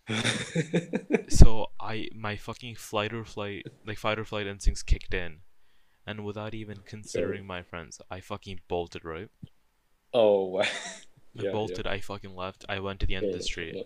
So 1.29 1.67
I, 1.79 2.07
my 2.15 2.35
fucking 2.35 2.75
flight 2.75 3.13
or 3.13 3.23
flight, 3.23 3.65
like 3.85 3.97
fight 3.97 4.17
or 4.17 4.25
flight 4.25 4.47
instincts 4.47 4.83
kicked 4.83 5.13
in, 5.13 5.41
and 6.05 6.23
without 6.25 6.53
even 6.53 6.77
considering 6.85 7.45
my 7.45 7.63
friends, 7.63 8.01
I 8.09 8.19
fucking 8.19 8.61
bolted. 8.67 9.03
Right, 9.05 9.29
oh 10.13 10.45
wow. 10.45 10.61
I 11.37 11.43
Yeah, 11.43 11.43
yeah. 11.45 11.51
bolted. 11.51 11.87
I 11.87 11.99
fucking 11.99 12.35
left. 12.35 12.65
I 12.69 12.79
went 12.79 12.99
to 13.01 13.05
the 13.05 13.15
end 13.15 13.25
of 13.27 13.33
the 13.33 13.41
street. 13.43 13.75
yeah. 13.75 13.83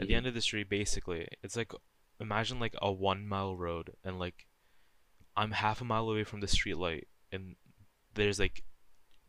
At 0.00 0.06
the 0.08 0.14
end 0.14 0.26
of 0.26 0.34
the 0.34 0.40
street, 0.40 0.68
basically, 0.68 1.28
it's 1.42 1.56
like 1.56 1.72
imagine 2.20 2.58
like 2.60 2.74
a 2.80 2.90
one 2.92 3.26
mile 3.26 3.56
road, 3.56 3.92
and 4.04 4.18
like 4.18 4.46
I'm 5.36 5.52
half 5.52 5.80
a 5.80 5.84
mile 5.84 6.08
away 6.08 6.24
from 6.24 6.40
the 6.40 6.48
street 6.48 6.76
light, 6.78 7.06
and 7.30 7.56
there's 8.14 8.38
like 8.38 8.64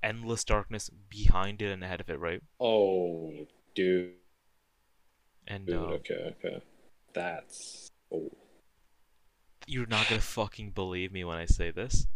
endless 0.01 0.43
darkness 0.43 0.89
behind 1.09 1.61
it 1.61 1.71
and 1.71 1.83
ahead 1.83 2.01
of 2.01 2.09
it, 2.09 2.19
right? 2.19 2.41
Oh, 2.59 3.31
dude. 3.75 4.13
And 5.47 5.65
Dude. 5.65 5.75
um, 5.75 5.83
Okay. 5.93 6.35
Okay. 6.43 6.61
That's. 7.13 7.89
Oh. 8.11 8.31
You're 9.69 9.85
not 9.87 10.07
gonna 10.09 10.21
fucking 10.21 10.71
believe 10.71 11.11
me 11.11 11.23
when 11.23 11.37
I 11.37 11.45
say 11.45 11.71
this. 11.71 12.07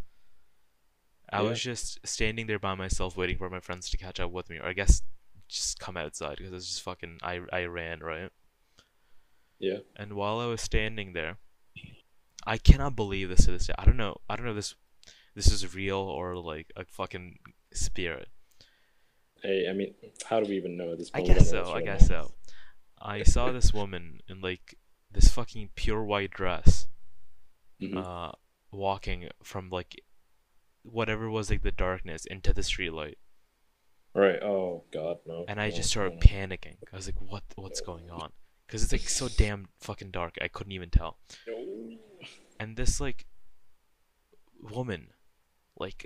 I 1.30 1.42
Yeah. 1.42 1.50
was 1.50 1.62
just 1.62 2.00
standing 2.06 2.48
there 2.48 2.60
by 2.60 2.76
myself, 2.76 3.16
waiting 3.18 3.38
for 3.38 3.50
my 3.50 3.60
friends 3.60 3.89
to 3.89 3.98
catch 3.98 4.20
up 4.20 4.32
with 4.32 4.50
me, 4.50 4.58
or 4.58 4.66
I 4.66 4.74
guess 4.74 5.04
just 5.48 5.80
come 5.80 5.98
outside 5.98 6.38
because 6.38 6.54
it's 6.54 6.68
just 6.68 6.82
fucking. 6.82 7.20
I 7.22 7.42
I 7.52 7.66
ran 7.66 8.00
right, 8.00 8.32
Yeah. 9.60 9.80
and 9.96 10.13
while 10.13 10.39
I 10.39 10.46
was 10.48 10.62
standing 10.62 11.13
there, 11.13 11.38
I 12.46 12.58
cannot 12.58 12.96
believe 12.96 13.30
this 13.30 13.46
to 13.46 13.52
this 13.52 13.68
day. 13.68 13.74
I 13.78 13.86
don't 13.86 13.98
know. 13.98 14.18
I 14.30 14.36
don't 14.36 14.46
know 14.46 14.52
if 14.52 14.58
this 14.58 14.76
this 15.36 15.48
is 15.52 15.74
real 15.76 15.98
or 15.98 16.36
like 16.38 16.72
a 16.76 16.86
fucking 16.86 17.39
spirit. 17.74 18.30
Hey, 19.42 19.68
I 19.70 19.74
mean, 19.74 19.94
how 20.26 20.39
do 20.39 20.50
we 20.50 20.56
even 20.58 20.78
know 20.78 20.92
at 20.94 20.98
this 21.00 21.10
I 21.13 21.20
point? 21.22 21.38
Guess 21.39 21.50
so. 21.50 21.74
I 21.74 21.82
guess 21.82 22.08
so. 22.08 22.34
I 23.02 23.24
saw 23.24 23.52
this 23.52 23.74
woman 23.74 24.22
in 24.28 24.39
like 24.42 24.76
this 25.12 25.30
fucking 25.30 25.72
pure 25.76 26.04
white 26.04 26.32
dress. 26.32 26.88
Mhm. 27.81 27.97
uh, 27.97 28.31
walking 28.71 29.29
from 29.43 29.69
like 29.69 30.01
whatever 30.83 31.29
was 31.29 31.49
like 31.49 31.63
the 31.63 31.71
darkness 31.71 32.25
into 32.25 32.53
the 32.53 32.62
streetlight, 32.62 33.15
Right. 34.15 34.41
Oh 34.43 34.83
God, 34.91 35.17
no. 35.25 35.45
and 35.47 35.59
I 35.59 35.69
no, 35.69 35.75
just 35.75 35.89
started 35.89 36.15
no. 36.15 36.19
panicking. 36.19 36.77
I 36.91 36.95
was 36.95 37.07
like, 37.07 37.19
"What? 37.21 37.43
What's 37.55 37.81
going 37.81 38.09
on?" 38.12 38.31
Because 38.67 38.83
it's 38.83 38.91
like 38.91 39.09
so 39.09 39.27
damn 39.27 39.69
fucking 39.79 40.12
dark. 40.12 40.38
I 40.41 40.47
couldn't 40.47 40.71
even 40.73 40.89
tell. 40.89 41.17
And 42.59 42.75
this 42.77 42.99
like 43.01 43.25
woman, 44.62 45.09
like, 45.77 46.05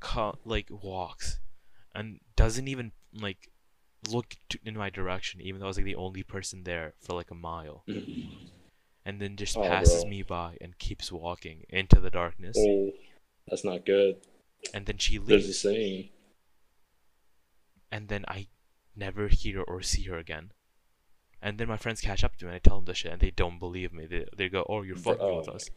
co- 0.00 0.38
like 0.44 0.68
walks, 0.70 1.40
and 1.94 2.20
doesn't 2.36 2.68
even 2.68 2.92
like 3.14 3.50
look 4.08 4.36
to, 4.48 4.58
in 4.64 4.76
my 4.76 4.90
direction, 4.90 5.40
even 5.40 5.60
though 5.60 5.66
I 5.66 5.68
was 5.68 5.76
like 5.76 5.84
the 5.86 5.94
only 5.94 6.22
person 6.22 6.64
there 6.64 6.94
for 7.00 7.14
like 7.14 7.30
a 7.30 7.34
mile, 7.34 7.84
and 9.04 9.20
then 9.20 9.36
just 9.36 9.56
Oh, 9.56 9.62
passes 9.62 10.02
bro. 10.02 10.10
me 10.10 10.22
by 10.22 10.56
and 10.60 10.78
keeps 10.78 11.10
walking 11.12 11.64
into 11.68 12.00
the 12.00 12.10
darkness, 12.10 12.56
Oh, 12.58 12.92
that's 13.48 13.64
not 13.64 13.84
good. 13.86 14.16
and 14.74 14.86
then 14.86 14.98
she 14.98 15.18
leaves. 15.18 15.28
There's 15.28 15.48
a 15.48 15.54
saying. 15.54 16.10
and 17.92 18.08
then 18.08 18.24
I 18.28 18.48
never 18.94 19.28
hear 19.28 19.62
or 19.62 19.82
see 19.82 20.02
her 20.04 20.18
again. 20.18 20.52
And 21.42 21.58
then 21.58 21.68
my 21.68 21.76
friends 21.76 22.00
catch 22.02 22.22
up 22.22 22.36
to 22.36 22.44
me 22.44 22.50
and 22.50 22.56
I 22.56 22.58
tell 22.58 22.76
them 22.76 22.84
this 22.84 22.98
shit 22.98 23.12
and 23.12 23.20
they 23.20 23.30
don't 23.30 23.58
believe 23.58 23.92
me. 23.92 24.06
They 24.06 24.26
they 24.36 24.48
go, 24.48 24.64
"Oh, 24.68 24.82
you're 24.82 24.96
fucking 24.96 25.36
with 25.38 25.48
oh 25.48 25.52
us," 25.54 25.70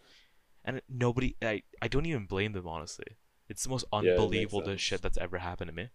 and 0.65 0.81
nobody. 0.89 1.35
I 1.41 1.63
I 1.81 1.87
don't 1.87 2.05
even 2.05 2.25
blame 2.25 2.51
them 2.51 2.67
honestly. 2.67 3.17
It's 3.49 3.63
the 3.63 3.69
most 3.69 3.85
unbelievable 3.93 4.65
sense. 4.65 4.81
shit 4.81 5.01
that's 5.01 5.17
ever 5.17 5.37
happened 5.39 5.69
to 5.69 5.75
me. 5.75 5.89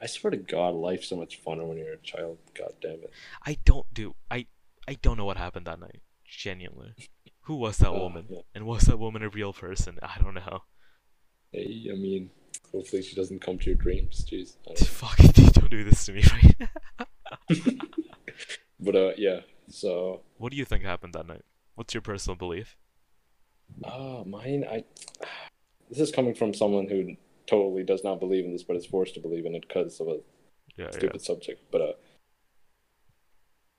I 0.00 0.06
swear 0.06 0.30
to 0.30 0.36
God, 0.36 0.74
life's 0.74 1.08
so 1.08 1.16
much 1.16 1.42
funner 1.44 1.66
when 1.66 1.78
you're 1.78 1.92
a 1.92 1.98
child. 1.98 2.38
God 2.54 2.74
damn 2.80 3.02
it. 3.02 3.12
I 3.44 3.58
don't 3.64 3.92
do. 3.92 4.14
I 4.30 4.46
I 4.88 4.94
don't 4.94 5.18
know 5.18 5.26
what 5.26 5.36
happened 5.36 5.66
that 5.66 5.78
night. 5.80 6.00
Genuinely, 6.24 6.94
who 7.42 7.56
was 7.56 7.76
that 7.78 7.88
Oh, 7.90 8.00
woman? 8.04 8.26
yeah. 8.30 8.40
And 8.54 8.64
was 8.66 8.82
that 8.84 8.98
woman 8.98 9.22
a 9.22 9.28
real 9.28 9.52
person? 9.52 9.98
I 10.02 10.18
don't 10.22 10.34
know. 10.34 10.62
Hey, 11.52 11.88
I 11.92 11.94
mean, 11.94 12.30
hopefully 12.72 13.02
she 13.02 13.14
doesn't 13.14 13.40
come 13.40 13.58
to 13.58 13.66
your 13.66 13.74
dreams. 13.76 14.24
Jeez. 14.30 14.56
Fuck, 14.86 15.18
don't 15.58 15.70
do 15.70 15.84
this 15.84 16.06
to 16.06 16.12
me, 16.12 16.22
right? 16.32 16.68
But 18.80 18.94
uh, 18.94 19.10
yeah. 19.16 19.40
So, 19.68 20.22
what 20.36 20.52
do 20.52 20.56
you 20.56 20.64
think 20.64 20.84
happened 20.84 21.12
that 21.14 21.26
night? 21.26 21.42
What's 21.74 21.92
your 21.94 22.00
personal 22.00 22.36
belief? 22.36 22.76
uh, 23.84 24.22
mine. 24.26 24.64
I. 24.70 24.84
This 25.90 26.00
is 26.00 26.10
coming 26.12 26.34
from 26.34 26.52
someone 26.52 26.86
who 26.86 27.16
totally 27.46 27.82
does 27.82 28.04
not 28.04 28.20
believe 28.20 28.44
in 28.44 28.52
this, 28.52 28.62
but 28.62 28.76
is 28.76 28.84
forced 28.84 29.14
to 29.14 29.20
believe 29.20 29.46
in 29.46 29.54
it 29.54 29.64
because 29.66 29.98
of 30.00 30.08
a 30.08 30.18
Yeah, 30.76 30.84
yeah. 30.84 30.90
stupid 30.90 31.22
subject. 31.22 31.62
But 31.72 31.80
uh, 31.80 31.92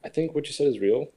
I 0.04 0.10
think 0.10 0.34
what 0.34 0.48
you 0.48 0.54
said 0.54 0.68
is 0.68 0.80
real. 0.80 1.08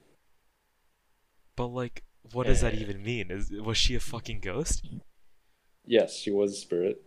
But 1.55 1.67
like, 1.67 2.03
what 2.31 2.47
does 2.47 2.61
that 2.61 2.73
Eh. 2.73 2.77
even 2.77 3.03
mean? 3.03 3.31
Is 3.31 3.51
was 3.51 3.77
she 3.77 3.95
a 3.95 3.99
fucking 3.99 4.39
ghost? 4.39 4.85
Yes, 5.85 6.15
she 6.17 6.31
was 6.31 6.53
a 6.53 6.55
spirit. 6.55 7.01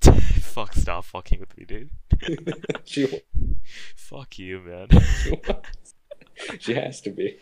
Fuck, 0.02 0.74
stop 0.74 1.04
fucking 1.04 1.40
with 1.40 1.56
me, 1.56 1.64
dude. 1.64 1.90
she, 2.84 3.22
Fuck 3.96 4.38
you, 4.38 4.60
man. 4.60 4.88
she. 5.22 5.40
She 6.58 6.74
has 6.74 7.00
to 7.02 7.10
be. 7.10 7.38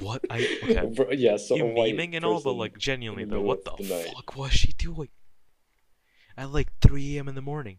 what? 0.00 0.24
I 0.30 0.38
okay. 0.62 0.86
Bro, 0.94 1.10
yeah, 1.12 1.36
so 1.36 1.56
you 1.56 1.64
a 1.66 1.72
white 1.72 1.94
memeing 1.96 2.14
and 2.14 2.24
all, 2.24 2.40
but 2.40 2.52
like 2.52 2.78
genuinely 2.78 3.24
though, 3.24 3.40
what 3.40 3.64
the, 3.64 3.72
the 3.78 4.10
fuck 4.14 4.36
was 4.36 4.52
she 4.52 4.72
doing? 4.72 5.08
At 6.36 6.52
like 6.52 6.68
3 6.80 7.16
a.m. 7.16 7.28
in 7.28 7.34
the 7.34 7.42
morning. 7.42 7.78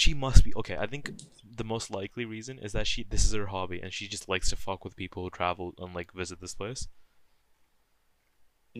She 0.00 0.14
must 0.14 0.44
be 0.44 0.54
okay. 0.56 0.78
I 0.78 0.86
think 0.86 1.12
the 1.44 1.62
most 1.62 1.90
likely 1.90 2.24
reason 2.24 2.58
is 2.58 2.72
that 2.72 2.86
she 2.86 3.04
this 3.04 3.26
is 3.26 3.34
her 3.34 3.48
hobby 3.48 3.80
and 3.82 3.92
she 3.92 4.08
just 4.08 4.30
likes 4.30 4.48
to 4.48 4.56
fuck 4.56 4.82
with 4.82 4.96
people 4.96 5.22
who 5.22 5.28
travel 5.28 5.74
and 5.76 5.94
like 5.94 6.14
visit 6.14 6.40
this 6.40 6.54
place. 6.54 6.88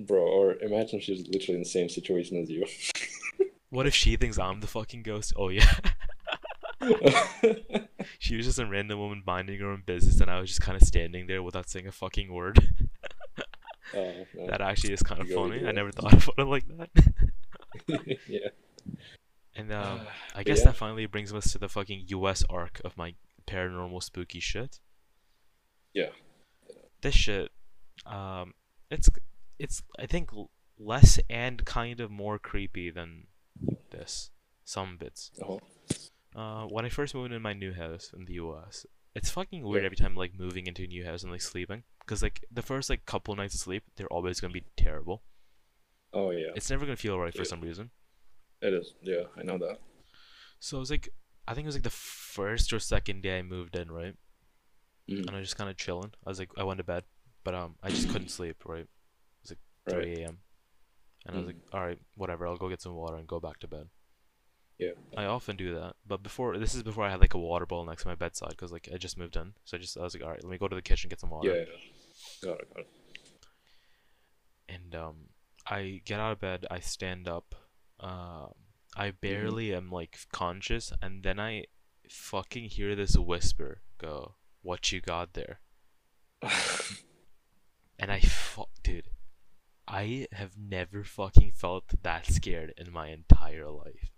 Bro, 0.06 0.22
or 0.22 0.54
imagine 0.62 0.98
she's 0.98 1.28
literally 1.28 1.56
in 1.56 1.62
the 1.62 1.68
same 1.68 1.90
situation 1.90 2.38
as 2.38 2.48
you. 2.48 2.64
What 3.68 3.86
if 3.86 3.94
she 3.94 4.16
thinks 4.16 4.38
I'm 4.38 4.60
the 4.60 4.66
fucking 4.66 5.02
ghost? 5.02 5.34
Oh 5.36 5.50
yeah. 5.50 5.70
she 8.18 8.34
was 8.36 8.46
just 8.46 8.58
a 8.58 8.64
random 8.64 8.98
woman 8.98 9.22
minding 9.26 9.60
her 9.60 9.70
own 9.70 9.82
business 9.84 10.20
and 10.22 10.30
I 10.30 10.40
was 10.40 10.48
just 10.48 10.62
kind 10.62 10.80
of 10.80 10.88
standing 10.88 11.26
there 11.26 11.42
without 11.42 11.68
saying 11.68 11.86
a 11.86 11.92
fucking 11.92 12.32
word. 12.32 12.58
Oh, 13.92 14.14
no. 14.36 14.46
that 14.46 14.60
actually 14.60 14.92
is 14.92 15.02
kind 15.02 15.20
of 15.20 15.28
You 15.28 15.34
go, 15.34 15.46
you 15.46 15.50
funny. 15.58 15.68
I 15.68 15.72
never 15.72 15.90
thought 15.90 16.12
about 16.12 16.38
it 16.38 16.44
like 16.44 16.64
that. 16.78 18.18
yeah. 18.28 18.50
And 19.56 19.72
um, 19.72 20.00
I 20.34 20.42
guess 20.42 20.58
yeah. 20.58 20.66
that 20.66 20.76
finally 20.76 21.06
brings 21.06 21.32
us 21.32 21.52
to 21.52 21.58
the 21.58 21.68
fucking 21.68 22.04
US 22.08 22.44
arc 22.48 22.80
of 22.84 22.96
my 22.96 23.14
paranormal 23.46 24.02
spooky 24.02 24.40
shit. 24.40 24.80
Yeah. 25.92 26.10
This 27.02 27.14
shit, 27.14 27.50
um, 28.06 28.54
it's 28.90 29.08
it's 29.58 29.82
I 29.98 30.06
think 30.06 30.30
less 30.78 31.18
and 31.28 31.64
kind 31.64 32.00
of 32.00 32.10
more 32.10 32.38
creepy 32.38 32.90
than 32.90 33.26
this. 33.90 34.30
Some 34.64 34.96
bits. 34.98 35.32
Uh-huh. 35.42 35.58
Uh, 36.36 36.66
when 36.68 36.84
I 36.84 36.88
first 36.90 37.14
moved 37.14 37.32
in 37.32 37.42
my 37.42 37.52
new 37.54 37.72
house 37.72 38.12
in 38.16 38.26
the 38.26 38.34
US, 38.34 38.86
it's 39.16 39.30
fucking 39.30 39.64
weird 39.64 39.82
Yeah. 39.82 39.86
every 39.86 39.96
time 39.96 40.14
like 40.14 40.38
moving 40.38 40.66
into 40.68 40.84
a 40.84 40.86
new 40.86 41.04
house 41.04 41.22
and 41.22 41.32
like 41.32 41.40
sleeping, 41.40 41.82
because 42.00 42.22
like 42.22 42.44
the 42.52 42.62
first 42.62 42.88
like 42.88 43.04
couple 43.04 43.34
nights 43.34 43.54
of 43.54 43.60
sleep, 43.60 43.82
they're 43.96 44.06
always 44.12 44.40
gonna 44.40 44.52
be 44.52 44.64
terrible. 44.76 45.22
Oh 46.12 46.30
yeah, 46.30 46.52
It's 46.54 46.70
never 46.70 46.84
gonna 46.84 46.96
feel 46.96 47.18
right 47.18 47.34
for 47.34 47.44
some 47.44 47.60
reason. 47.60 47.90
It 48.62 48.72
is. 48.74 48.94
Yeah, 49.02 49.24
I 49.36 49.42
know 49.42 49.58
that. 49.58 49.78
So 50.58 50.76
it 50.76 50.80
was 50.80 50.90
like, 50.90 51.08
I 51.48 51.54
think 51.54 51.64
it 51.64 51.68
was 51.68 51.76
like 51.76 51.82
the 51.84 51.90
first 51.90 52.72
or 52.72 52.78
second 52.78 53.22
day 53.22 53.38
I 53.38 53.42
moved 53.42 53.76
in, 53.76 53.90
right? 53.90 54.14
Mhm. 55.08 55.26
And 55.26 55.30
I 55.30 55.38
was 55.38 55.48
just 55.48 55.56
kind 55.56 55.70
of 55.70 55.76
chilling. 55.76 56.12
I 56.26 56.28
was 56.28 56.38
like, 56.38 56.50
I 56.58 56.64
went 56.64 56.78
to 56.78 56.84
bed, 56.84 57.04
but 57.44 57.54
um, 57.54 57.76
I 57.82 57.90
just 57.90 58.08
couldn't 58.10 58.28
sleep, 58.30 58.64
right? 58.66 58.80
It 58.82 58.88
was 59.42 59.50
like 59.52 59.58
3 59.88 59.98
Right. 59.98 60.18
a.m. 60.18 60.38
And 61.26 61.36
I 61.36 61.38
was 61.38 61.46
like, 61.46 61.56
all 61.72 61.84
right, 61.84 61.98
whatever. 62.16 62.46
I'll 62.46 62.56
go 62.56 62.68
get 62.68 62.80
some 62.82 62.94
water 62.94 63.16
and 63.16 63.26
go 63.26 63.40
back 63.40 63.58
to 63.60 63.68
bed. 63.68 63.88
Yeah. 64.78 64.92
I 65.16 65.26
often 65.26 65.56
do 65.56 65.74
that, 65.74 65.96
but 66.06 66.22
before 66.22 66.56
this 66.56 66.74
is 66.74 66.82
before 66.82 67.04
I 67.04 67.10
had 67.10 67.20
like 67.20 67.34
a 67.34 67.38
water 67.38 67.66
bowl 67.66 67.84
next 67.84 68.02
to 68.02 68.08
my 68.08 68.14
bedside 68.14 68.48
because 68.50 68.72
like 68.72 68.88
I 68.94 68.96
just 68.96 69.18
moved 69.18 69.36
in, 69.36 69.52
so 69.66 69.76
I 69.76 69.80
just 69.80 69.98
I 69.98 70.02
was 70.02 70.14
like, 70.14 70.22
all 70.22 70.30
right, 70.30 70.42
let 70.42 70.50
me 70.50 70.56
go 70.56 70.68
to 70.68 70.74
the 70.76 70.80
kitchen 70.80 71.10
get 71.10 71.20
some 71.20 71.28
water. 71.28 71.48
Yeah, 71.50 71.64
yeah. 71.64 72.48
Got 72.50 72.60
it. 72.60 72.68
Got 72.74 72.80
it. 72.80 72.88
And 74.70 74.94
um, 74.94 75.16
I 75.66 76.00
get 76.06 76.18
out 76.20 76.32
of 76.32 76.40
bed, 76.40 76.66
I 76.70 76.80
stand 76.80 77.28
up, 77.28 77.54
um, 78.00 78.52
I 78.96 79.12
barely 79.12 79.74
am 79.74 79.90
like 79.90 80.18
conscious, 80.32 80.92
and 81.00 81.22
then 81.22 81.38
I 81.38 81.64
fucking 82.08 82.64
hear 82.70 82.94
this 82.96 83.16
whisper 83.16 83.82
go, 83.98 84.34
"What 84.62 84.90
you 84.92 85.00
got 85.00 85.34
there?" 85.34 85.60
And 88.02 88.10
I, 88.10 88.20
fu- 88.20 88.64
dude, 88.82 89.08
I 89.86 90.26
have 90.32 90.52
never 90.56 91.04
fucking 91.04 91.52
felt 91.54 91.84
that 92.02 92.24
scared 92.24 92.72
in 92.78 92.90
my 92.90 93.08
entire 93.08 93.68
life. 93.68 94.10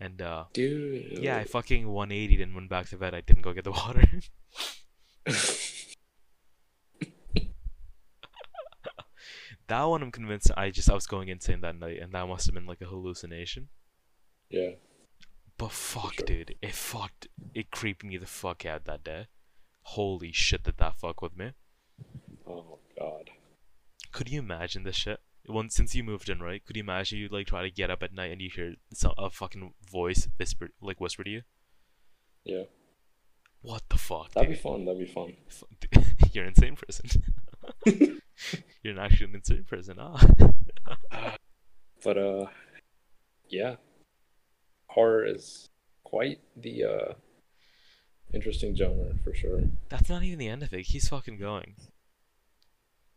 And 0.00 0.20
uh, 0.20 0.46
Dude. 0.52 1.20
yeah, 1.20 1.36
I 1.36 1.44
fucking 1.44 1.86
180'd 1.86 2.40
and 2.42 2.56
went 2.56 2.68
back 2.68 2.88
to 2.88 2.96
bed. 2.96 3.14
I 3.14 3.20
didn't 3.20 3.42
go 3.42 3.52
get 3.52 3.62
the 3.62 3.70
water. 3.84 4.02
that 9.68 9.82
one, 9.84 10.02
I'm 10.02 10.10
convinced 10.12 10.50
I 10.56 10.70
just 10.70 10.90
I 10.90 10.94
was 10.94 11.06
going 11.06 11.28
insane 11.28 11.60
that 11.62 11.78
night, 11.78 11.98
and 12.00 12.12
that 12.12 12.26
must 12.26 12.46
have 12.46 12.54
been 12.54 12.66
like 12.66 12.80
a 12.80 12.86
hallucination. 12.86 13.68
yeah. 14.50 14.70
But 15.56 15.70
fuck, 15.70 16.14
sure. 16.14 16.26
dude, 16.26 16.56
it 16.60 16.74
fucked. 16.74 17.28
It 17.54 17.70
creeped 17.70 18.02
me 18.02 18.16
the 18.16 18.26
fuck 18.26 18.66
out 18.66 18.86
that 18.86 19.04
day. 19.04 19.28
Holy 19.82 20.32
shit, 20.32 20.64
did 20.64 20.78
that 20.78 20.98
fuck 20.98 21.22
with 21.22 21.36
me? 21.36 21.52
Oh 22.46 22.78
God. 22.98 23.30
Could 24.10 24.28
you 24.28 24.40
imagine 24.40 24.82
this 24.82 24.96
shit? 24.96 25.20
Once 25.46 25.74
since 25.76 25.94
you 25.94 26.02
moved 26.02 26.28
in, 26.28 26.40
right? 26.40 26.64
Could 26.64 26.76
you 26.76 26.82
imagine 26.82 27.18
you 27.18 27.28
like 27.28 27.46
try 27.46 27.62
to 27.62 27.70
get 27.70 27.90
up 27.90 28.02
at 28.02 28.12
night 28.12 28.32
and 28.32 28.40
you 28.40 28.50
hear 28.54 28.74
some, 28.92 29.12
a 29.16 29.30
fucking 29.30 29.74
voice 29.90 30.26
whisper, 30.38 30.70
like 30.80 31.00
whisper 31.00 31.22
to 31.22 31.30
you? 31.30 31.42
Yeah. 32.44 32.64
What 33.62 33.82
the 33.88 33.96
fuck? 33.96 34.32
That'd 34.32 34.50
be 34.50 34.56
fun. 34.56 34.84
That'd 34.84 35.00
be 35.00 35.06
fun. 35.06 35.34
You're 36.32 36.44
an 36.44 36.50
insane 36.50 36.76
person. 36.76 37.22
You're 37.86 38.18
actually 38.82 38.90
an 38.90 38.98
actual 38.98 39.34
insane 39.34 39.64
person. 39.68 39.96
Ah. 40.00 41.36
But 42.02 42.18
uh, 42.18 42.46
yeah, 43.48 43.76
horror 44.88 45.24
is 45.24 45.68
quite 46.04 46.40
the 46.56 46.84
uh 46.84 47.12
interesting 48.32 48.76
genre 48.76 49.14
for 49.22 49.34
sure. 49.34 49.60
That's 49.88 50.08
not 50.10 50.22
even 50.22 50.38
the 50.38 50.48
end 50.48 50.62
of 50.62 50.72
it. 50.74 50.82
He's 50.86 51.08
fucking 51.08 51.38
going. 51.38 51.76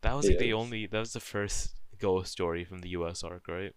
That 0.02 0.14
was 0.16 0.26
like 0.28 0.38
the 0.38 0.52
only. 0.52 0.86
That 0.86 1.00
was 1.00 1.12
the 1.12 1.20
first 1.20 1.74
ghost 1.98 2.32
story 2.32 2.64
from 2.64 2.78
the 2.80 2.90
U.S. 2.90 3.22
arc, 3.22 3.48
right? 3.48 3.74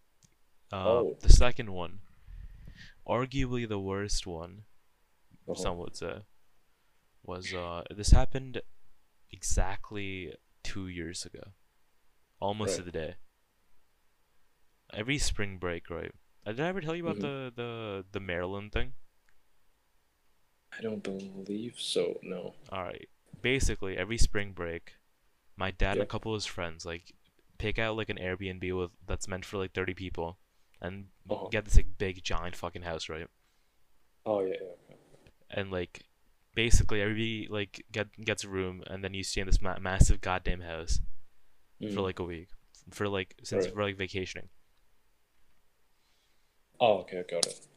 Uh, 0.72 0.88
Oh. 0.88 1.18
The 1.20 1.30
second 1.30 1.72
one, 1.74 2.00
arguably 3.08 3.68
the 3.68 3.80
worst 3.80 4.26
one, 4.26 4.64
Uh-huh. 5.48 5.56
some 5.62 5.78
would 5.80 5.98
say, 5.98 6.22
was 7.24 7.54
uh. 7.54 7.84
This 7.90 8.12
happened 8.12 8.62
exactly 9.32 10.36
two 10.64 10.88
years 10.88 11.26
ago, 11.26 11.54
almost 12.40 12.78
to 12.78 12.82
the 12.84 12.92
day. 12.92 13.16
Every 14.94 15.18
spring 15.18 15.58
break, 15.58 15.90
right? 15.90 16.12
Uh, 16.46 16.52
Did 16.52 16.62
I 16.62 16.68
ever 16.68 16.82
tell 16.82 16.96
you 16.96 17.04
about 17.04 17.18
Mhm. 17.18 17.22
the 17.22 17.54
the 17.56 18.06
the 18.12 18.20
Maryland 18.20 18.72
thing? 18.74 18.94
I 20.78 20.82
don't 20.82 21.04
believe 21.04 21.80
so. 21.80 22.20
No. 22.24 22.56
All 22.70 22.84
right. 22.84 23.10
Basically, 23.42 23.98
every 23.98 24.18
spring 24.18 24.54
break, 24.54 24.96
my 25.56 25.72
dad 25.72 25.94
and 25.94 26.02
a 26.02 26.06
couple 26.06 26.34
of 26.34 26.38
his 26.38 26.46
friends 26.46 26.86
like 26.86 27.14
pick 27.58 27.78
out 27.80 27.96
like 27.96 28.10
an 28.10 28.18
Airbnb 28.18 28.78
with 28.78 28.92
that's 29.06 29.28
meant 29.28 29.46
for 29.46 29.58
like 29.58 29.74
30 29.74 29.94
people 29.94 30.40
and 30.82 31.10
Uh-huh. 31.30 31.48
get 31.50 31.66
this 31.66 31.76
like 31.76 31.98
big 31.98 32.24
giant 32.24 32.56
fucking 32.56 32.84
house, 32.84 33.10
right? 33.10 33.28
Oh 34.26 34.42
yeah. 34.42 34.56
yeah. 34.90 34.96
And 35.50 35.72
like 35.72 36.06
basically 36.54 37.02
everybody 37.02 37.48
like 37.50 37.86
get 37.92 38.08
gets 38.24 38.44
a 38.44 38.50
room 38.50 38.84
and 38.88 39.04
then 39.04 39.14
you 39.14 39.24
stay 39.24 39.42
in 39.42 39.48
this 39.48 39.62
ma- 39.62 39.80
massive 39.80 40.22
goddamn 40.22 40.62
house 40.62 41.00
for 41.80 41.88
Mm. 41.88 42.04
like 42.04 42.20
a 42.20 42.24
week 42.24 42.50
for 42.90 43.08
like 43.08 43.36
since 43.44 43.66
Right. 43.66 43.74
for 43.74 43.84
like 43.84 43.98
vacationing. 43.98 44.50
Oh 46.80 47.00
okay. 47.00 47.20
I 47.20 47.24
got 47.32 47.46
it. 47.46 47.68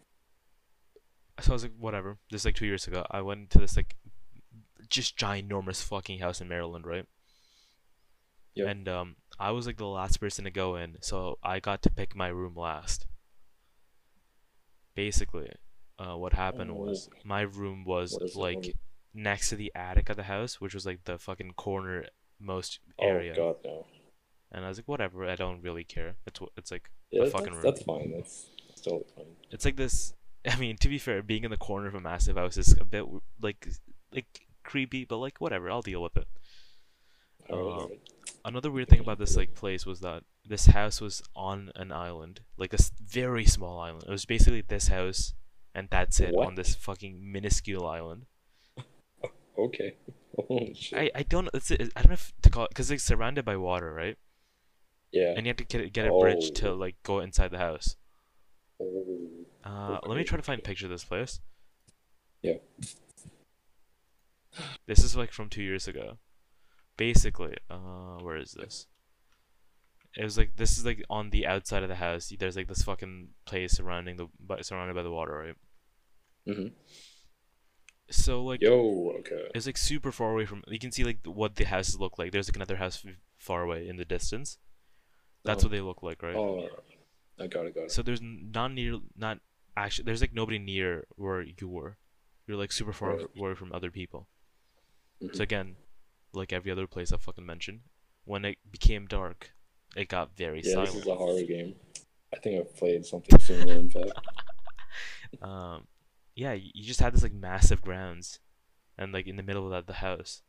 So 1.41 1.51
I 1.53 1.55
was 1.55 1.63
like, 1.65 1.73
whatever. 1.79 2.19
This 2.31 2.43
is 2.43 2.45
like 2.45 2.55
two 2.55 2.67
years 2.67 2.87
ago. 2.87 3.05
I 3.11 3.21
went 3.21 3.51
to 3.51 3.59
this 3.59 3.77
like 3.77 3.97
just 4.89 5.17
ginormous 5.19 5.83
fucking 5.83 6.21
house 6.21 6.41
in 6.41 6.49
Maryland, 6.49 6.87
right? 6.87 7.07
Yeah. 8.55 8.69
And 8.69 8.89
um, 8.89 9.17
I 9.39 9.51
was 9.51 9.67
like 9.67 9.79
the 9.79 9.87
last 9.87 10.21
person 10.21 10.45
to 10.45 10.51
go 10.51 10.77
in, 10.77 10.99
so 11.01 11.39
I 11.43 11.59
got 11.59 11.83
to 11.83 11.91
pick 11.91 12.15
my 12.15 12.29
room 12.29 12.55
last. 12.55 13.07
Basically, 14.95 15.51
uh, 15.99 16.17
what 16.17 16.33
happened 16.33 16.75
was 16.75 17.09
Oh. 17.13 17.19
my 17.25 17.43
room 17.43 17.85
was 17.85 18.17
like 18.35 18.75
next 19.15 19.49
to 19.51 19.57
the 19.57 19.71
attic 19.75 20.09
of 20.11 20.17
the 20.17 20.25
house, 20.25 20.61
which 20.61 20.75
was 20.75 20.85
like 20.87 21.05
the 21.05 21.19
fucking 21.19 21.53
corner 21.53 22.07
most 22.41 22.81
area. 23.01 23.35
Oh 23.39 23.53
God 23.53 23.57
no. 23.65 23.87
And 24.53 24.65
I 24.65 24.69
was 24.69 24.79
like, 24.79 24.87
whatever. 24.89 25.25
I 25.29 25.35
don't 25.37 25.63
really 25.63 25.85
care. 25.85 26.15
It's 26.27 26.41
it's 26.57 26.71
like 26.71 26.91
Yeah, 27.11 27.27
fucking 27.29 27.53
room. 27.53 27.63
that's 27.63 27.83
fine. 27.83 28.13
That's 28.15 28.47
that's 28.69 28.81
totally 28.83 29.05
fine. 29.17 29.27
it's 29.51 29.65
like 29.65 29.77
this. 29.77 30.15
I 30.47 30.57
mean, 30.57 30.77
to 30.79 30.89
be 30.89 30.99
fair, 30.99 31.23
being 31.23 31.45
in 31.45 31.51
the 31.51 31.57
corner 31.57 31.87
of 31.89 31.95
a 31.95 32.01
massive 32.01 32.37
house 32.37 32.57
is 32.57 32.73
a 32.81 32.85
bit 32.85 33.05
like 33.41 33.67
like 34.13 34.47
creepy, 34.63 35.05
but 35.05 35.17
like 35.19 35.41
whatever. 35.41 35.71
I'll 35.71 35.83
deal 35.83 36.03
with 36.03 36.17
it. 36.17 36.27
Um. 37.51 37.89
Another 38.47 38.71
weird 38.71 38.89
thing 38.89 39.01
about 39.01 39.19
this 39.19 39.37
like 39.37 39.55
place 39.55 39.87
was 39.87 40.01
that 40.01 40.23
this 40.47 40.67
house 40.67 41.01
was 41.01 41.23
on 41.35 41.71
an 41.77 41.91
island, 41.91 42.41
like 42.59 42.75
a 42.75 42.79
very 43.03 43.47
small 43.47 43.81
island. 43.81 44.05
It 44.07 44.11
was 44.11 44.27
basically 44.27 44.61
this 44.61 44.89
house, 44.89 45.33
and 45.75 45.89
that's 45.91 46.21
it 46.21 46.35
on 46.35 46.55
this 46.55 46.75
fucking 46.75 47.21
minuscule 47.33 47.87
island. 47.87 48.27
Okay. 49.57 49.95
Holy 50.37 50.75
shit. 50.75 50.99
I, 50.99 51.11
I 51.15 51.23
don't 51.23 51.49
it's 51.55 51.71
I 51.71 51.77
don't 51.77 52.09
know 52.09 52.13
if 52.15 52.33
to 52.43 52.51
call 52.51 52.65
it 52.65 52.71
because 52.71 52.91
it's 52.91 53.05
surrounded 53.05 53.45
by 53.45 53.57
water, 53.57 53.95
right? 53.95 54.19
yeah. 55.13 55.33
And 55.37 55.47
you 55.47 55.51
have 55.51 55.57
to 55.59 55.65
get 55.65 55.93
get 55.93 56.09
a 56.09 56.19
bridge 56.19 56.51
to 56.55 56.71
Oh. 56.71 56.75
like 56.75 56.97
go 57.05 57.21
inside 57.21 57.53
the 57.53 57.59
house. 57.59 57.95
Oh. 58.83 59.29
Uh, 59.63 59.99
let 60.07 60.17
me 60.19 60.25
try 60.25 60.37
to 60.37 60.43
find 60.43 60.59
a 60.59 60.63
picture 60.63 60.87
of 60.87 60.91
this 60.91 61.05
place. 61.05 61.39
Yeah. 62.43 62.55
This 64.87 65.05
is 65.05 65.17
like 65.17 65.31
from 65.33 65.49
two 65.49 65.63
years 65.63 65.87
ago. 65.89 66.19
Basically, 66.97 67.57
uh, 67.71 68.19
where 68.21 68.37
is 68.37 68.53
this? 68.53 68.87
It 70.17 70.23
was 70.23 70.39
like 70.39 70.57
this 70.57 70.79
is 70.79 70.85
like 70.85 71.03
on 71.11 71.31
the 71.31 71.47
outside 71.47 71.83
of 71.83 71.89
the 71.89 71.97
house. 71.97 72.33
There's 72.39 72.57
like 72.57 72.69
this 72.69 72.83
fucking 72.83 73.29
place 73.47 73.73
surrounding 73.73 74.17
the 74.17 74.29
but 74.39 74.65
surrounded 74.65 74.95
by 74.95 75.03
the 75.03 75.11
water, 75.11 75.33
right? 75.37 75.57
Mhm. 76.57 76.73
So 78.11 78.45
like 78.45 78.61
Yo. 78.61 79.15
Okay. 79.21 79.49
it's 79.55 79.67
like 79.67 79.79
super 79.79 80.13
far 80.13 80.33
away 80.33 80.47
from. 80.47 80.63
You 80.69 80.79
can 80.79 80.93
see 80.93 81.05
like 81.05 81.21
what 81.25 81.57
the 81.57 81.65
houses 81.65 81.99
look 81.99 82.19
like. 82.19 82.33
There's 82.33 82.49
like 82.49 82.57
another 82.57 82.77
house 82.77 83.05
far 83.39 83.63
away 83.63 83.89
in 83.89 83.97
the 83.97 84.05
distance. 84.05 84.59
That's 85.45 85.65
Oh. 85.65 85.67
what 85.67 85.73
they 85.73 85.81
look 85.81 86.03
like, 86.03 86.23
right? 86.23 86.37
Oh. 86.37 86.69
I 87.39 87.47
got 87.49 87.67
it. 87.67 87.75
Got 87.75 87.85
it. 87.85 87.91
So 87.93 88.03
there's 88.03 88.21
not 88.23 88.73
near, 88.73 88.99
not 89.17 89.41
actually. 89.77 90.05
There's 90.05 90.21
like 90.21 90.35
nobody 90.35 90.59
near 90.59 91.07
where 91.17 91.43
you 91.43 91.67
were. 91.69 91.97
You're 92.47 92.59
like 92.59 92.73
super 92.73 92.93
far 92.93 93.17
Right. 93.17 93.27
away 93.37 93.55
from 93.55 93.73
other 93.73 93.91
people. 93.91 94.29
Mhm. 95.23 95.35
So 95.35 95.43
again, 95.43 95.77
like 96.33 96.53
every 96.53 96.71
other 96.71 96.87
place 96.87 97.11
I 97.11 97.17
fucking 97.17 97.47
mentioned, 97.47 97.81
when 98.25 98.45
it 98.45 98.59
became 98.71 99.07
dark, 99.07 99.53
it 99.97 100.09
got 100.09 100.37
very 100.37 100.59
yeah, 100.59 100.63
this 100.63 100.73
silent. 100.75 100.95
is 100.97 101.07
a 101.07 101.15
horror 101.15 101.43
game. 101.43 101.75
I 102.35 102.39
think 102.39 102.61
I've 102.61 102.77
played 102.77 103.05
something 103.07 103.39
similar. 103.39 103.75
In 103.75 103.91
fact. 103.91 104.11
Um, 105.43 105.89
yeah, 106.37 106.53
you 106.53 106.85
just 106.85 107.01
had 107.01 107.13
this 107.13 107.23
like 107.25 107.33
massive 107.35 107.83
grounds, 107.83 108.39
and 108.97 109.13
like 109.13 109.27
in 109.27 109.37
the 109.37 109.43
middle 109.43 109.65
of 109.65 109.73
that 109.73 109.87
the 109.89 109.95
house, 109.95 110.43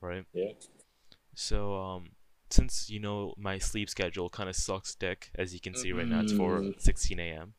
right? 0.00 0.24
Yeah. 0.32 0.52
So 1.34 1.74
um, 1.74 2.10
since 2.48 2.88
you 2.88 3.00
know 3.00 3.34
my 3.36 3.58
sleep 3.58 3.90
schedule 3.90 4.30
kind 4.30 4.48
of 4.48 4.54
sucks 4.54 4.94
dick, 4.94 5.30
as 5.34 5.52
you 5.52 5.58
can 5.60 5.74
see 5.74 5.92
right 5.92 6.06
now, 6.06 6.20
it's 6.20 6.32
for 6.32 6.60
Mm. 6.60 6.80
16 6.80 7.18
a.m. 7.18 7.54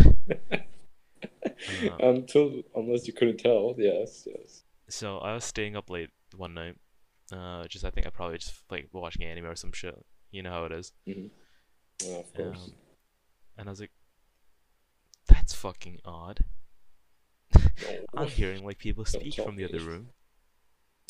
Uh, 0.00 0.04
Until 2.00 2.62
unless 2.74 3.06
you 3.06 3.12
couldn't 3.12 3.38
tell. 3.38 3.74
Yes. 3.76 4.26
Yes. 4.26 4.62
So 4.88 5.18
I 5.18 5.34
was 5.34 5.44
staying 5.44 5.76
up 5.76 5.90
late 5.90 6.10
one 6.36 6.54
night. 6.54 6.76
Uh, 7.30 7.66
just 7.66 7.84
I 7.84 7.90
think 7.90 8.06
I 8.06 8.10
probably 8.10 8.38
just 8.38 8.54
like 8.70 8.88
watching 8.92 9.24
anime 9.24 9.46
or 9.46 9.56
some 9.56 9.72
shit. 9.72 9.94
You 10.30 10.42
know 10.42 10.50
how 10.50 10.64
it 10.64 10.72
is. 10.72 10.92
Mhm. 11.06 11.30
Yeah, 12.02 12.18
of 12.18 12.32
course. 12.34 12.64
Um, 12.64 12.72
and 13.56 13.68
I 13.68 13.72
was 13.72 13.80
like, 13.80 13.92
"That's 15.26 15.52
fucking 15.54 16.00
odd." 16.04 16.44
I'm 18.16 18.28
hearing 18.28 18.64
like 18.64 18.78
people 18.78 19.04
speak 19.04 19.34
from 19.34 19.56
the 19.56 19.64
other 19.64 19.80
room, 19.80 20.10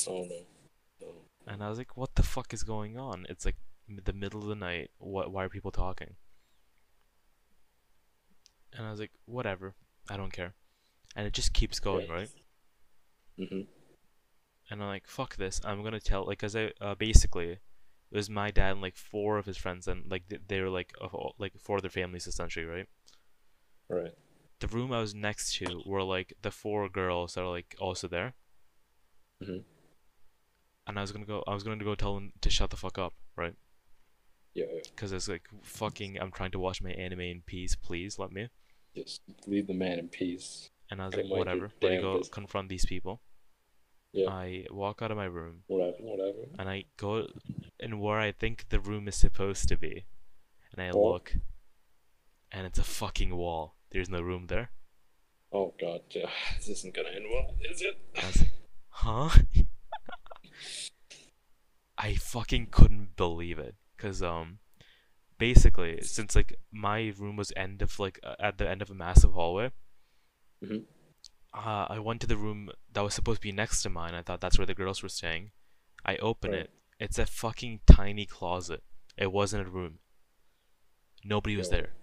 Oh 0.07 0.25
no. 0.25 0.47
No. 1.01 1.15
and 1.47 1.63
I 1.63 1.69
was 1.69 1.79
like, 1.79 1.97
"What 1.97 2.15
the 2.15 2.23
fuck 2.23 2.53
is 2.53 2.63
going 2.63 2.99
on?" 2.99 3.27
It's 3.29 3.45
like 3.45 3.57
the 3.89 4.13
middle 4.13 4.43
of 4.43 4.49
the 4.49 4.55
night. 4.55 4.91
What? 4.99 5.33
Why 5.33 5.45
are 5.45 5.49
people 5.49 5.71
talking? 5.73 6.17
And 8.73 8.87
I 8.87 8.91
was 8.91 9.01
like, 9.01 9.13
whatever, 9.25 9.75
I 10.09 10.17
don't 10.17 10.33
care. 10.33 10.55
And 11.17 11.27
it 11.27 11.33
just 11.33 11.53
keeps 11.53 11.81
going, 11.81 12.09
right? 12.09 12.31
hmm 13.37 13.63
And 14.71 14.83
I'm 14.83 14.89
like, 14.89 15.07
fuck 15.09 15.37
this. 15.37 15.61
I'm 15.65 15.83
gonna 15.83 16.01
tell, 16.01 16.27
like, 16.27 16.39
cause 16.39 16.55
I 16.55 16.73
uh, 16.81 16.95
basically, 16.95 17.59
it 18.11 18.17
was 18.17 18.31
my 18.31 18.51
dad 18.51 18.73
and 18.73 18.81
like 18.83 18.97
four 18.97 19.39
of 19.39 19.47
his 19.47 19.57
friends, 19.57 19.87
and 19.89 20.11
like 20.11 20.25
they 20.49 20.61
were 20.61 20.71
like 20.71 20.93
of 21.01 21.15
all, 21.15 21.35
like 21.39 21.53
four 21.59 21.77
of 21.77 21.83
their 21.83 21.91
families 21.91 22.27
essentially, 22.27 22.65
right? 22.65 22.87
Right. 23.89 24.15
The 24.61 24.69
room 24.69 24.93
I 24.93 25.01
was 25.01 25.15
next 25.15 25.55
to 25.57 25.83
were 25.87 26.03
like 26.03 26.35
the 26.43 26.51
four 26.51 26.89
girls 26.89 27.35
that 27.35 27.43
are 27.43 27.51
like 27.51 27.77
also 27.79 28.09
there. 28.09 28.35
Mhm. 29.43 29.65
And 30.87 30.99
I 30.99 31.03
was 31.03 31.13
gonna 31.13 31.27
go. 31.27 31.45
I 31.47 31.55
was 31.55 31.63
gonna 31.63 31.83
go 31.85 31.95
tell 31.95 32.15
them 32.15 32.33
to 32.41 32.51
shut 32.51 32.71
the 32.71 32.77
fuck 32.77 32.99
up, 32.99 33.15
right? 33.37 33.55
Yeah, 34.55 34.65
yeah. 34.73 34.81
Because 34.91 35.13
it's 35.13 35.29
like 35.29 35.49
fucking. 35.63 36.19
I'm 36.19 36.33
trying 36.33 36.51
to 36.53 36.59
watch 36.59 36.83
my 36.83 36.91
anime 36.91 37.21
in 37.21 37.43
peace. 37.45 37.77
Please 37.77 38.19
let 38.19 38.33
me. 38.33 38.49
Just 38.97 39.21
leave 39.47 39.67
the 39.67 39.75
man 39.75 39.99
in 39.99 40.09
peace. 40.09 40.71
And 40.91 41.03
I 41.03 41.07
was 41.07 41.15
like, 41.15 41.27
whatever. 41.27 41.71
Let 41.83 41.93
me 41.93 42.01
go 42.01 42.17
business. 42.17 42.29
confront 42.31 42.69
these 42.71 42.87
people. 42.87 43.21
Yeah. 44.19 44.31
I 44.31 44.67
walk 44.71 45.03
out 45.03 45.11
of 45.11 45.17
my 45.17 45.27
room 45.27 45.63
Whatever, 45.67 45.97
whatever. 46.01 46.43
and 46.59 46.69
I 46.69 46.85
go 46.97 47.27
in 47.79 47.99
where 48.01 48.19
I 48.19 48.33
think 48.33 48.69
the 48.69 48.81
room 48.81 49.07
is 49.09 49.17
supposed 49.17 49.69
to 49.69 49.77
be, 49.77 50.05
and 50.73 50.83
I 50.83 50.91
Wall? 50.93 51.13
look, 51.13 51.35
and 52.51 52.67
it's 52.67 52.79
a 52.79 52.85
fucking 52.85 53.35
wall. 53.37 53.77
There's 53.91 54.09
no 54.09 54.21
room 54.21 54.47
there. 54.49 54.71
Oh 55.53 55.75
god, 55.81 56.01
yeah. 56.11 56.31
this 56.57 56.69
isn't 56.69 56.95
gonna 56.95 57.11
end 57.15 57.27
well, 57.33 57.55
is 57.71 57.83
it? 57.83 57.97
Like, 58.17 58.51
huh? 58.91 59.31
I 61.99 62.15
fucking 62.15 62.69
couldn't 62.71 63.17
believe 63.17 63.59
it, 63.59 63.75
cause 63.97 64.23
um, 64.23 64.59
basically, 65.39 66.01
since 66.03 66.37
like 66.37 66.55
my 66.71 67.13
room 67.19 67.37
was 67.37 67.53
end 67.57 67.83
of 67.83 67.99
like 67.99 68.21
uh, 68.23 68.37
at 68.39 68.59
the 68.59 68.69
end 68.69 68.83
of 68.83 68.91
a 68.91 68.95
massive 68.95 69.33
hallway, 69.33 69.71
Mhm. 70.63 70.85
Uh, 71.55 71.87
I 71.89 71.99
went 71.99 72.21
to 72.23 72.27
the 72.27 72.37
room 72.37 72.71
that 72.93 73.03
was 73.03 73.15
supposed 73.15 73.41
to 73.41 73.47
be 73.47 73.53
next 73.53 73.83
to 73.83 73.91
mine. 73.91 74.15
I 74.15 74.23
thought 74.23 74.41
that's 74.41 74.59
where 74.59 74.67
the 74.67 74.75
girls 74.75 75.03
were 75.03 75.09
staying. 75.09 75.51
I 76.05 76.17
open 76.17 76.53
Right. 76.53 76.61
it. 76.63 76.71
It's 77.01 77.19
a 77.19 77.27
fucking 77.27 77.81
tiny 77.87 78.27
closet. 78.27 78.83
It 79.17 79.33
wasn't 79.33 79.67
a 79.67 79.71
room. 79.71 79.99
Nobody 81.25 81.57
was 81.57 81.71
there. 81.71 81.95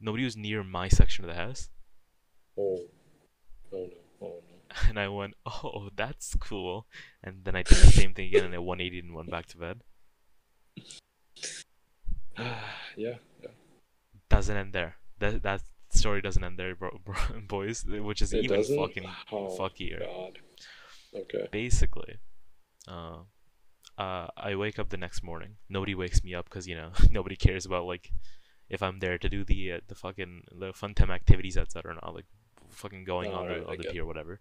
Nobody 0.00 0.24
was 0.24 0.36
near 0.36 0.62
my 0.62 0.88
section 0.88 1.24
of 1.24 1.30
the 1.30 1.36
house. 1.36 1.70
Oh. 2.58 2.78
Oh 3.72 3.90
no. 3.90 3.96
Oh 4.20 4.42
no. 4.48 4.54
And 4.88 4.98
I 4.98 5.08
went, 5.08 5.34
oh, 5.46 5.88
that's 5.94 6.34
cool. 6.36 6.86
And 7.22 7.44
then 7.44 7.54
I 7.56 7.62
did 7.62 7.78
the 7.78 7.92
same 7.92 8.12
thing 8.14 8.28
again, 8.28 8.44
and 8.44 8.54
I 8.54 8.58
180 8.58 8.98
and 9.00 9.14
went 9.14 9.30
back 9.30 9.46
to 9.46 9.58
bed. 9.58 9.82
yeah, 12.38 12.54
yeah. 12.96 13.48
Doesn't 14.28 14.56
end 14.56 14.72
there. 14.72 14.96
That 15.18 15.42
that 15.42 15.62
story 16.04 16.20
doesn't 16.20 16.44
end 16.44 16.58
there, 16.58 16.74
bro, 16.74 16.90
bro, 17.04 17.16
boys. 17.48 17.84
Which 17.86 18.20
is 18.22 18.32
It 18.32 18.44
even 18.44 18.56
doesn't? 18.58 18.76
fucking 18.78 19.08
Oh, 19.32 19.48
fuckier. 19.58 20.00
God. 20.00 20.38
Okay. 21.14 21.46
Basically, 21.50 22.18
uh, 22.88 23.18
uh, 23.98 24.26
I 24.36 24.54
wake 24.56 24.78
up 24.78 24.88
the 24.90 24.96
next 24.96 25.22
morning. 25.22 25.56
Nobody 25.68 25.94
wakes 25.94 26.22
me 26.24 26.34
up 26.34 26.44
because 26.46 26.66
you 26.68 26.76
know 26.76 26.90
nobody 27.10 27.36
cares 27.36 27.64
about 27.66 27.86
like 27.86 28.10
if 28.68 28.82
I'm 28.82 28.98
there 28.98 29.18
to 29.18 29.28
do 29.28 29.44
the 29.44 29.72
uh, 29.72 29.80
the 29.88 29.94
fucking 29.94 30.42
the 30.52 30.72
fun 30.72 30.94
time 30.94 31.10
activities 31.10 31.56
outside 31.56 31.86
or 31.86 31.94
not, 31.94 32.14
like 32.14 32.26
fucking 32.70 33.04
going 33.04 33.32
on 33.32 33.46
Alright, 33.46 33.60
the 33.62 33.68
I 33.68 33.72
on 33.72 33.78
the 33.78 33.84
pier 33.84 34.02
or 34.02 34.06
whatever. 34.06 34.40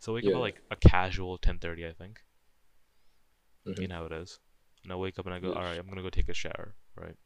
So 0.00 0.12
I 0.12 0.14
wake 0.16 0.24
Yeah. 0.24 0.30
up 0.30 0.36
at 0.36 0.40
like 0.48 0.60
a 0.70 0.76
casual 0.76 1.38
10:30, 1.38 1.86
I 1.88 1.92
think. 1.92 2.22
Mhm. 3.66 3.80
You 3.80 3.88
know 3.88 3.96
how 3.96 4.04
it 4.06 4.12
is. 4.12 4.40
And 4.84 4.92
I 4.92 4.96
wake 4.96 5.18
up 5.18 5.26
and 5.26 5.34
I 5.34 5.40
go, 5.40 5.48
Yes. 5.48 5.56
all 5.56 5.62
right, 5.62 5.78
I'm 5.78 5.88
gonna 5.88 6.02
go 6.02 6.10
take 6.10 6.28
a 6.28 6.34
shower, 6.34 6.74
right? 6.96 7.16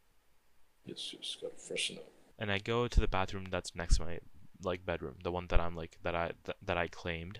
Yes, 0.85 0.99
just 1.21 1.41
gotta 1.41 1.55
freshen 1.57 1.97
up. 1.97 2.05
And 2.39 2.51
I 2.51 2.59
go 2.59 2.87
to 2.87 2.99
the 2.99 3.07
bathroom 3.07 3.45
that's 3.49 3.75
next 3.75 3.97
to 3.97 4.05
my 4.05 4.19
like 4.63 4.85
bedroom, 4.85 5.15
the 5.23 5.31
one 5.31 5.47
that 5.49 5.59
I'm 5.59 5.75
like 5.75 5.97
that 6.03 6.15
I 6.15 6.31
th- 6.45 6.57
that 6.63 6.77
I 6.77 6.87
claimed. 6.87 7.39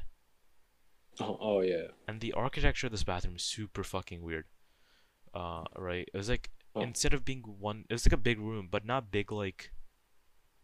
Oh, 1.19 1.37
oh 1.39 1.61
yeah. 1.61 1.87
And 2.07 2.21
the 2.21 2.33
architecture 2.33 2.87
of 2.87 2.91
this 2.91 3.03
bathroom 3.03 3.35
is 3.35 3.43
super 3.43 3.83
fucking 3.83 4.21
weird. 4.21 4.45
Uh, 5.33 5.63
right? 5.75 6.07
It 6.13 6.17
was 6.17 6.29
like 6.29 6.51
Oh. 6.75 6.81
instead 6.81 7.13
of 7.13 7.25
being 7.25 7.41
one, 7.41 7.85
it 7.89 7.93
was 7.93 8.05
like 8.05 8.13
a 8.13 8.17
big 8.17 8.39
room, 8.39 8.67
but 8.69 8.85
not 8.85 9.11
big 9.11 9.31
like 9.31 9.71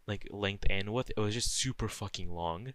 like 0.06 0.28
length 0.30 0.66
and 0.70 0.94
width. 0.94 1.12
It 1.16 1.20
was 1.20 1.34
just 1.34 1.56
super 1.56 1.88
fucking 1.88 2.30
long. 2.30 2.74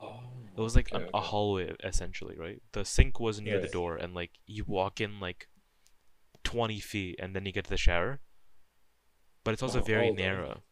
Oh. 0.00 0.20
It 0.56 0.60
was 0.60 0.76
like 0.76 0.92
okay, 0.92 1.04
a 1.04 1.08
okay. 1.08 1.26
hallway 1.26 1.74
essentially, 1.82 2.36
right? 2.36 2.60
The 2.72 2.84
sink 2.84 3.20
was 3.20 3.40
near 3.40 3.60
the 3.60 3.68
door, 3.68 3.96
and 3.96 4.14
like 4.14 4.32
you 4.46 4.64
walk 4.66 5.00
in 5.00 5.20
like 5.20 5.48
twenty 6.44 6.80
feet, 6.80 7.16
and 7.18 7.34
then 7.34 7.46
you 7.46 7.52
get 7.52 7.64
to 7.64 7.70
the 7.70 7.76
shower. 7.78 8.20
But 9.46 9.52
it's 9.54 9.62
also 9.62 9.78
Oh, 9.80 9.84
very 9.84 10.10
oh, 10.10 10.12
narrow. 10.14 10.62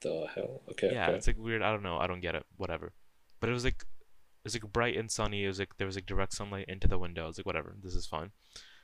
The 0.00 0.26
hell? 0.34 0.62
Okay. 0.70 0.92
yeah, 0.92 1.08
okay. 1.08 1.16
it's 1.16 1.26
like 1.26 1.36
weird. 1.38 1.60
I 1.60 1.72
don't 1.72 1.82
know. 1.82 1.98
I 1.98 2.06
don't 2.06 2.20
get 2.20 2.36
it. 2.36 2.46
Whatever. 2.56 2.92
But 3.40 3.50
it 3.50 3.52
was 3.52 3.64
like 3.64 3.82
it 3.82 4.44
was 4.44 4.54
like 4.54 4.72
bright 4.72 4.96
and 4.96 5.10
sunny. 5.10 5.44
It 5.44 5.48
was 5.48 5.58
like 5.58 5.76
there 5.76 5.86
was 5.88 5.96
like 5.96 6.06
direct 6.06 6.34
sunlight 6.34 6.66
into 6.68 6.86
the 6.86 6.98
window. 6.98 7.24
I 7.24 7.26
was 7.26 7.38
like, 7.38 7.46
whatever, 7.46 7.74
this 7.82 7.94
is 7.96 8.06
fine. 8.06 8.30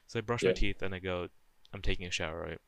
So 0.09 0.18
I 0.18 0.22
brush 0.22 0.43
my 0.43 0.53
teeth 0.53 0.82
and 0.82 0.93
I 0.95 0.99
go. 0.99 1.28
I'm 1.72 1.82
taking 1.82 2.07
a 2.07 2.11
shower, 2.11 2.41
right? 2.41 2.61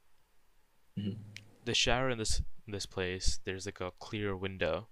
Mhm. 0.99 1.17
The 1.65 1.75
shower 1.75 2.09
in 2.09 2.19
this 2.19 2.41
this 2.69 2.87
place, 2.87 3.41
there's 3.45 3.67
like 3.67 3.81
a 3.81 3.91
clear 3.99 4.37
window, 4.37 4.89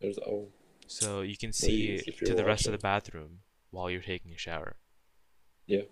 There's 0.00 0.18
oh. 0.18 0.48
so 0.88 1.20
you 1.20 1.36
can 1.36 1.52
see 1.52 1.98
to 2.24 2.34
the 2.34 2.44
rest 2.44 2.66
of 2.66 2.72
the 2.72 2.78
bathroom 2.78 3.42
while 3.70 3.88
you're 3.90 4.02
taking 4.02 4.32
a 4.32 4.38
shower. 4.38 4.76
Yeah. 5.66 5.82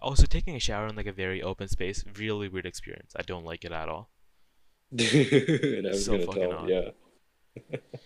Also, 0.00 0.26
taking 0.26 0.54
a 0.54 0.60
shower 0.60 0.86
in 0.86 0.94
like 0.96 1.06
a 1.06 1.12
very 1.12 1.42
open 1.42 1.68
space, 1.68 2.04
really 2.16 2.48
weird 2.48 2.66
experience. 2.66 3.12
I 3.16 3.22
don't 3.22 3.44
like 3.44 3.64
it 3.64 3.72
at 3.72 3.88
all. 3.88 4.10
and 4.92 5.86
I 5.86 5.90
was 5.90 6.04
So 6.04 6.12
gonna 6.12 6.26
fucking 6.26 6.42
tell. 6.50 6.58
odd. 6.58 6.68
Yeah. 6.68 6.90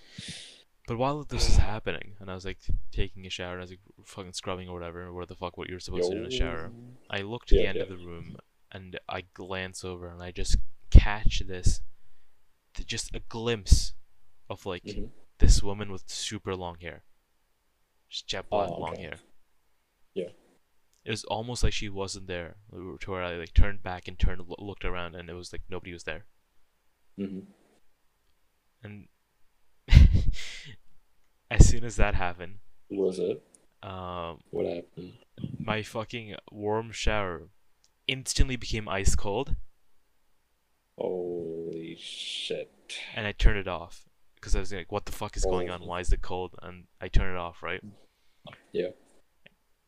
But 0.89 0.99
while 0.99 1.23
this 1.23 1.49
is 1.49 1.57
happening, 1.59 2.17
and 2.19 2.29
I 2.29 2.35
was 2.35 2.45
like 2.45 2.59
taking 2.91 3.25
a 3.25 3.31
shower, 3.31 3.53
and 3.53 3.61
I 3.61 3.63
was 3.63 3.71
like 3.71 3.81
fucking 4.05 4.33
scrubbing 4.33 4.69
or 4.69 4.75
whatever, 4.75 5.13
where 5.13 5.25
the 5.25 5.37
fuck 5.37 5.57
what 5.57 5.69
you're 5.71 5.79
supposed 5.79 6.11
to 6.11 6.17
do 6.17 6.23
in 6.25 6.27
a 6.27 6.31
shower. 6.37 6.73
I 7.09 7.19
look 7.21 7.47
to 7.47 7.55
the 7.55 7.67
end 7.67 7.77
yeah. 7.77 7.85
of 7.85 7.89
the 7.89 7.97
room, 7.99 8.37
and 8.73 8.99
I 9.09 9.23
glance 9.33 9.85
over, 9.85 10.09
and 10.09 10.21
I 10.21 10.33
just 10.33 10.57
catch 10.91 11.39
this, 11.47 11.83
just 12.85 13.15
a 13.15 13.21
glimpse 13.21 13.95
of 14.51 14.67
like 14.67 14.83
Mhm. 14.83 15.11
this 15.39 15.63
woman 15.63 15.93
with 15.93 16.03
super 16.11 16.57
long 16.57 16.79
hair, 16.81 17.05
just 18.09 18.27
jet 18.27 18.51
black 18.51 18.69
Oh, 18.71 18.81
long 18.81 18.97
hair. 18.97 19.19
Yeah. 20.15 20.31
It 21.05 21.11
was 21.11 21.25
almost 21.25 21.63
like 21.65 21.73
she 21.73 21.89
wasn't 21.89 22.29
there, 22.29 22.57
to 22.73 23.11
where 23.11 23.23
I 23.25 23.35
like 23.37 23.55
turned 23.55 23.83
back 23.83 24.07
and 24.09 24.19
turned 24.19 24.43
looked 24.59 24.85
around, 24.85 25.15
and 25.17 25.29
it 25.29 25.35
was 25.35 25.53
like 25.53 25.63
nobody 25.69 25.93
was 25.93 26.05
there. 26.05 26.27
Mhm. 27.19 27.47
And 28.85 29.09
as 31.51 31.69
soon 31.69 31.85
as 31.85 31.97
that 31.97 32.15
happened, 32.15 32.59
Was 32.89 33.19
it? 33.19 33.43
um, 33.83 34.41
What 34.51 34.67
happened? 34.67 35.15
my 35.59 35.83
fucking 35.83 36.37
warm 36.51 36.93
shower 36.93 37.49
instantly 38.07 38.57
became 38.57 38.89
ice 38.89 39.15
cold, 39.17 39.57
Holy 40.99 41.97
shit. 41.99 42.71
and 43.15 43.27
I 43.27 43.33
turned 43.33 43.59
it 43.59 43.69
off 43.69 44.05
because 44.37 44.55
I 44.55 44.61
was 44.61 44.73
like, 44.73 44.93
"What 44.93 45.07
the 45.07 45.13
fuck 45.13 45.37
is 45.37 45.45
going 45.45 45.71
on? 45.71 45.83
Oh. 45.83 45.87
Why 45.87 46.01
is 46.01 46.13
it 46.13 46.23
cold?" 46.23 46.55
And 46.63 46.87
I 47.01 47.09
turned 47.09 47.33
it 47.35 47.39
off, 47.39 47.63
right? 47.63 47.83
Yeah. 48.73 48.89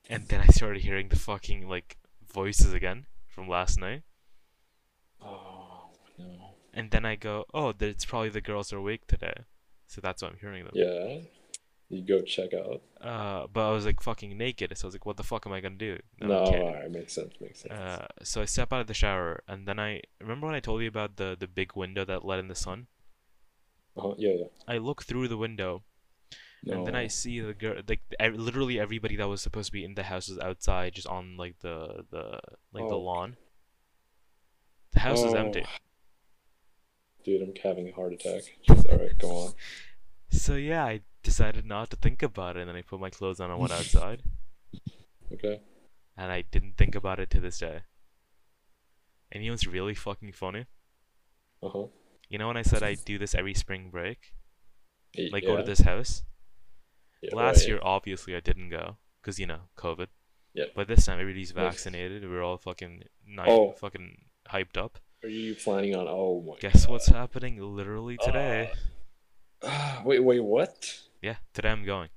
And 0.09 0.29
then 0.29 0.41
I 0.41 0.47
started 0.47 0.83
hearing 0.83 1.09
the 1.09 1.17
fucking 1.17 1.69
like 1.69 1.97
voices 2.33 2.73
again 2.73 3.07
from 3.27 3.49
last 3.49 3.79
night, 3.79 4.03
Oh 5.21 5.91
no. 6.19 6.55
and 6.73 6.91
then 6.91 7.05
I 7.05 7.17
go, 7.17 7.45
"Oh, 7.55 7.73
it's 7.81 8.05
probably 8.05 8.29
the 8.29 8.41
girls 8.41 8.73
are 8.73 8.79
awake 8.79 9.07
today," 9.07 9.35
so 9.87 10.01
that's 10.01 10.23
why 10.23 10.29
I'm 10.29 10.39
hearing 10.41 10.65
them. 10.65 10.73
Yeah. 10.75 11.21
You 11.91 12.03
go 12.03 12.23
check 12.23 12.53
out. 12.55 12.83
Uh, 13.01 13.47
but 13.53 13.69
I 13.69 13.73
was 13.73 13.85
like 13.87 14.01
fucking 14.03 14.37
naked, 14.37 14.77
so 14.77 14.87
I 14.87 14.89
was 14.89 14.95
like, 14.95 15.07
"What 15.07 15.17
the 15.17 15.23
fuck 15.23 15.47
am 15.47 15.53
I 15.53 15.61
gonna 15.61 15.77
do?" 15.77 15.99
No, 16.21 16.35
alright, 16.45 16.91
makes 16.91 17.13
sense, 17.15 17.35
makes 17.41 17.61
sense. 17.61 17.73
Uh, 17.73 18.07
so 18.23 18.43
I 18.43 18.47
step 18.47 18.73
out 18.73 18.81
of 18.81 18.87
the 18.87 18.95
shower, 18.95 19.43
and 19.47 19.67
then 19.69 19.79
I 19.79 20.01
remember 20.21 20.47
when 20.47 20.57
I 20.57 20.61
told 20.61 20.83
you 20.83 20.89
about 20.89 21.17
the 21.17 21.37
the 21.39 21.47
big 21.49 21.77
window 21.77 22.05
that 22.05 22.25
let 22.25 22.39
in 22.41 22.49
the 22.49 22.55
sun. 22.55 22.89
uh-huh, 23.97 24.15
yeah, 24.19 24.33
yeah. 24.33 24.47
I 24.67 24.79
look 24.79 25.05
through 25.05 25.29
the 25.29 25.37
window, 25.37 25.85
and 26.67 26.87
then 26.87 26.95
I 26.95 27.09
see 27.09 27.41
the 27.41 27.55
girl, 27.55 27.81
like 27.89 28.01
literally 28.21 28.79
everybody 28.81 29.17
that 29.17 29.29
was 29.29 29.43
supposed 29.43 29.67
to 29.67 29.73
be 29.73 29.85
in 29.85 29.95
the 29.95 30.05
house 30.05 30.29
is 30.29 30.39
outside, 30.39 30.95
just 30.95 31.07
on 31.07 31.37
like 31.37 31.59
the 31.61 32.05
the 32.11 32.41
like 32.73 32.89
the 32.89 32.95
Oh. 32.95 33.01
lawn. 33.01 33.37
The 34.93 35.01
house 35.01 35.23
is 35.23 35.35
empty. 35.35 35.65
Oh. 35.67 35.77
Dude, 37.25 37.43
I'm 37.43 37.55
having 37.63 37.89
a 37.89 37.93
heart 37.93 38.13
attack. 38.13 38.43
It's 38.69 38.87
alright, 38.87 39.19
go 39.19 39.31
on. 39.31 39.53
So 40.31 40.57
yeah, 40.57 40.85
I 40.85 41.01
decided 41.23 41.65
not 41.65 41.91
to 41.91 41.97
think 41.97 42.21
about 42.23 42.57
it, 42.57 42.61
and 42.61 42.69
then 42.69 42.75
I 42.77 42.83
put 42.83 42.99
my 42.99 43.09
clothes 43.11 43.39
on 43.39 43.51
and 43.53 43.61
went 43.61 43.73
outside, 43.81 44.23
Okay. 45.33 45.61
and 46.17 46.33
I 46.33 46.43
didn't 46.43 46.77
think 46.77 46.97
about 46.97 47.21
it 47.21 47.31
to 47.31 47.41
this 47.41 47.59
day. 47.61 47.83
And 49.31 49.45
you 49.45 49.51
know 49.51 49.55
what's 49.55 49.67
really 49.67 49.95
fucking 49.95 50.33
funny? 50.33 50.67
Uh 51.63 51.69
huh. 51.69 51.87
You 52.29 52.39
know 52.39 52.49
when 52.49 52.57
I 52.57 52.63
said 52.63 52.83
I 52.83 52.95
do 52.95 53.17
this 53.17 53.35
every 53.35 53.55
spring 53.55 53.91
break, 53.91 54.33
like 55.31 55.45
yeah. 55.45 55.51
go 55.51 55.57
to 55.57 55.63
this 55.63 55.81
house. 55.81 56.25
Yeah, 57.31 57.35
Last 57.37 57.61
right. 57.61 57.69
year, 57.69 57.81
obviously, 57.83 58.35
I 58.37 58.41
didn't 58.41 58.71
go 58.71 58.97
because 59.21 59.39
you 59.39 59.47
know 59.47 59.61
COVID. 59.77 60.09
Yeah. 60.55 60.65
But 60.75 60.87
this 60.89 61.07
time 61.07 61.19
everybody's 61.21 61.51
vaccinated. 61.51 62.29
We're 62.29 62.43
all 62.43 62.59
fucking 62.59 63.05
ni- 63.27 63.43
Oh. 63.47 63.73
fucking 63.73 64.19
hyped 64.51 64.77
up. 64.77 64.99
Are 65.23 65.29
you 65.29 65.55
planning 65.55 65.97
on? 65.97 66.07
Oh 66.09 66.43
my. 66.47 66.55
Guess 66.61 66.87
God. 66.87 66.93
what's 66.93 67.07
happening 67.09 67.61
literally 67.61 68.17
today? 68.23 68.71
Ah, 69.63 70.03
wait, 70.05 70.21
wait, 70.21 70.41
what? 70.45 71.01
yeah, 71.23 71.37
today 71.55 71.71
I'm 71.71 71.85
going. 71.85 72.11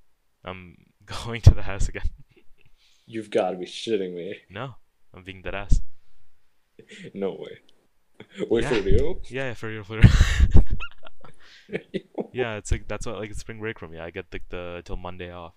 I'm 0.44 0.78
going 1.06 1.42
to 1.42 1.52
the 1.56 1.64
house 1.64 1.88
again. 1.90 2.10
You've 3.06 3.30
got 3.32 3.52
to 3.52 3.58
be 3.58 3.66
shitting 3.66 4.14
me. 4.14 4.36
No, 4.50 4.76
I'm 5.14 5.24
being 5.24 5.42
dead 5.42 5.56
ass. 5.56 5.80
No 7.14 7.32
way. 7.40 7.58
Wait 8.50 8.64
Yeah. 8.64 8.70
for 8.70 8.82
real? 8.82 9.22
Yeah, 9.30 9.54
for 9.56 9.68
real, 9.70 9.84
for 9.84 10.00
real. 10.00 10.64
yeah, 12.38 12.56
it's 12.56 12.72
like 12.72 12.88
that's 12.88 13.06
what 13.06 13.18
like 13.20 13.30
it's 13.30 13.40
spring 13.40 13.60
break 13.60 13.80
for 13.80 13.88
me. 13.88 14.00
I 14.00 14.10
get 14.12 14.26
like 14.32 14.48
the 14.50 14.82
till 14.86 14.98
Monday 14.98 15.32
off. 15.32 15.54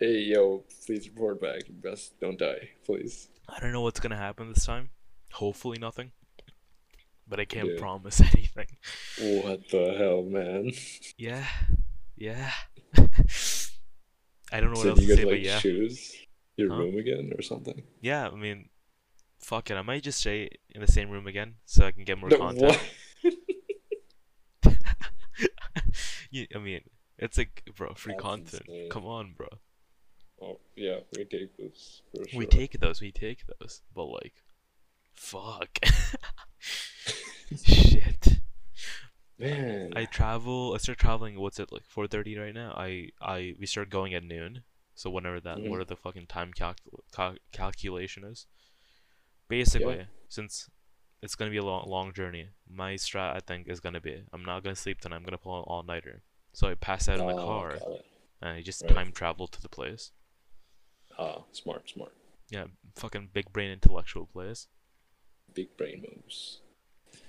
hey, 0.00 0.18
yo, 0.20 0.64
please 0.86 1.08
report 1.08 1.40
back. 1.40 1.62
Best 1.68 2.18
don't 2.20 2.38
die, 2.38 2.70
please. 2.84 3.28
I 3.48 3.58
don't 3.60 3.72
know 3.72 3.80
what's 3.82 4.00
gonna 4.00 4.16
happen 4.16 4.48
this 4.52 4.64
time. 4.66 4.90
Hopefully 5.32 5.78
nothing. 5.78 6.12
But 7.26 7.40
I 7.40 7.44
can't 7.46 7.76
promise 7.78 8.20
anything. 8.34 8.66
What 9.18 9.68
the 9.70 9.94
hell, 9.98 10.22
man? 10.22 10.70
Yeah, 11.16 11.46
yeah. 12.16 12.50
I 14.52 14.60
don't 14.60 14.70
know 14.72 14.78
what 14.78 14.82
so 14.84 14.90
else 14.90 15.00
you 15.00 15.08
to 15.08 15.16
say, 15.16 15.24
like 15.24 15.32
but 15.32 15.40
yeah, 15.40 15.58
choose 15.58 16.14
your 16.56 16.70
Huh? 16.70 16.76
room 16.78 16.98
again 16.98 17.32
or 17.36 17.42
something? 17.42 17.82
yeah. 18.00 18.28
I 18.28 18.34
mean, 18.36 18.68
fuck 19.40 19.70
it. 19.70 19.74
I 19.76 19.82
might 19.82 20.02
just 20.02 20.20
stay 20.20 20.50
in 20.70 20.80
the 20.80 20.86
same 20.92 21.10
room 21.10 21.26
again 21.26 21.54
so 21.64 21.86
I 21.86 21.92
can 21.92 22.04
get 22.04 22.18
more 22.18 22.28
No, 22.34 22.38
content. 22.38 22.78
Yeah, 26.34 26.46
I 26.54 26.58
mean, 26.58 26.80
it's 27.18 27.38
like, 27.38 27.62
bro, 27.76 27.94
free 27.94 28.14
That's 28.14 28.22
content. 28.22 28.62
insane. 28.68 28.90
Come 28.90 29.06
on, 29.06 29.34
bro. 29.36 29.48
Oh, 30.42 30.58
yeah, 30.74 30.98
we 31.16 31.24
take 31.24 31.56
this 31.56 32.02
for 32.10 32.28
sure. 32.28 32.38
We 32.38 32.46
take 32.46 32.78
those. 32.80 33.00
We 33.00 33.12
take 33.12 33.44
those. 33.60 33.82
But 33.94 34.06
like, 34.06 34.34
fuck. 35.12 35.78
Shit. 37.64 38.38
Man. 39.38 39.92
I 39.94 40.04
travel. 40.06 40.74
I 40.74 40.78
start 40.78 40.98
traveling. 40.98 41.38
What's 41.38 41.58
it 41.60 41.72
like? 41.72 41.84
Four 41.86 42.06
thirty 42.08 42.36
right 42.36 42.54
now. 42.54 42.72
I 42.76 43.10
I 43.20 43.54
we 43.58 43.66
start 43.66 43.90
going 43.90 44.14
at 44.14 44.24
noon. 44.24 44.62
So 44.96 45.10
whenever 45.10 45.40
that, 45.40 45.58
Mhm. 45.58 45.68
whatever 45.70 45.84
the 45.84 45.96
fucking 45.96 46.26
time 46.26 46.52
calcul- 46.52 47.02
cal- 47.12 47.36
calculation 47.52 48.24
is. 48.24 48.46
Basically, 49.48 50.06
since 50.28 50.70
it's 51.24 51.34
gonna 51.34 51.50
be 51.50 51.56
a 51.56 51.64
long 51.64 51.88
long 51.88 52.12
journey, 52.12 52.48
my 52.70 52.94
strat 52.94 53.34
I 53.34 53.40
think 53.40 53.66
is 53.66 53.80
gonna 53.80 54.00
be 54.00 54.22
I'm 54.32 54.44
not 54.44 54.62
gonna 54.62 54.76
sleep 54.76 55.00
tonight. 55.00 55.16
I'm 55.16 55.24
gonna 55.24 55.38
pull 55.38 55.58
an 55.58 55.64
all 55.66 55.82
nighter. 55.82 56.22
So 56.52 56.68
I 56.68 56.74
pass 56.74 57.08
out 57.08 57.18
in 57.18 57.26
the 57.26 57.32
Oh, 57.32 57.46
car 57.46 57.78
and 58.42 58.50
I 58.58 58.62
just 58.62 58.82
Right. 58.82 58.94
time 58.94 59.12
travel 59.12 59.48
to 59.48 59.60
the 59.62 59.68
place. 59.68 60.12
Ah, 61.18 61.42
smart, 61.52 61.88
smart. 61.88 62.12
Yeah, 62.50 62.66
fucking 62.94 63.30
big 63.32 63.52
brain 63.52 63.70
intellectual 63.70 64.26
place. 64.26 64.68
Big 65.54 65.76
brain 65.76 66.04
moves. 66.06 66.60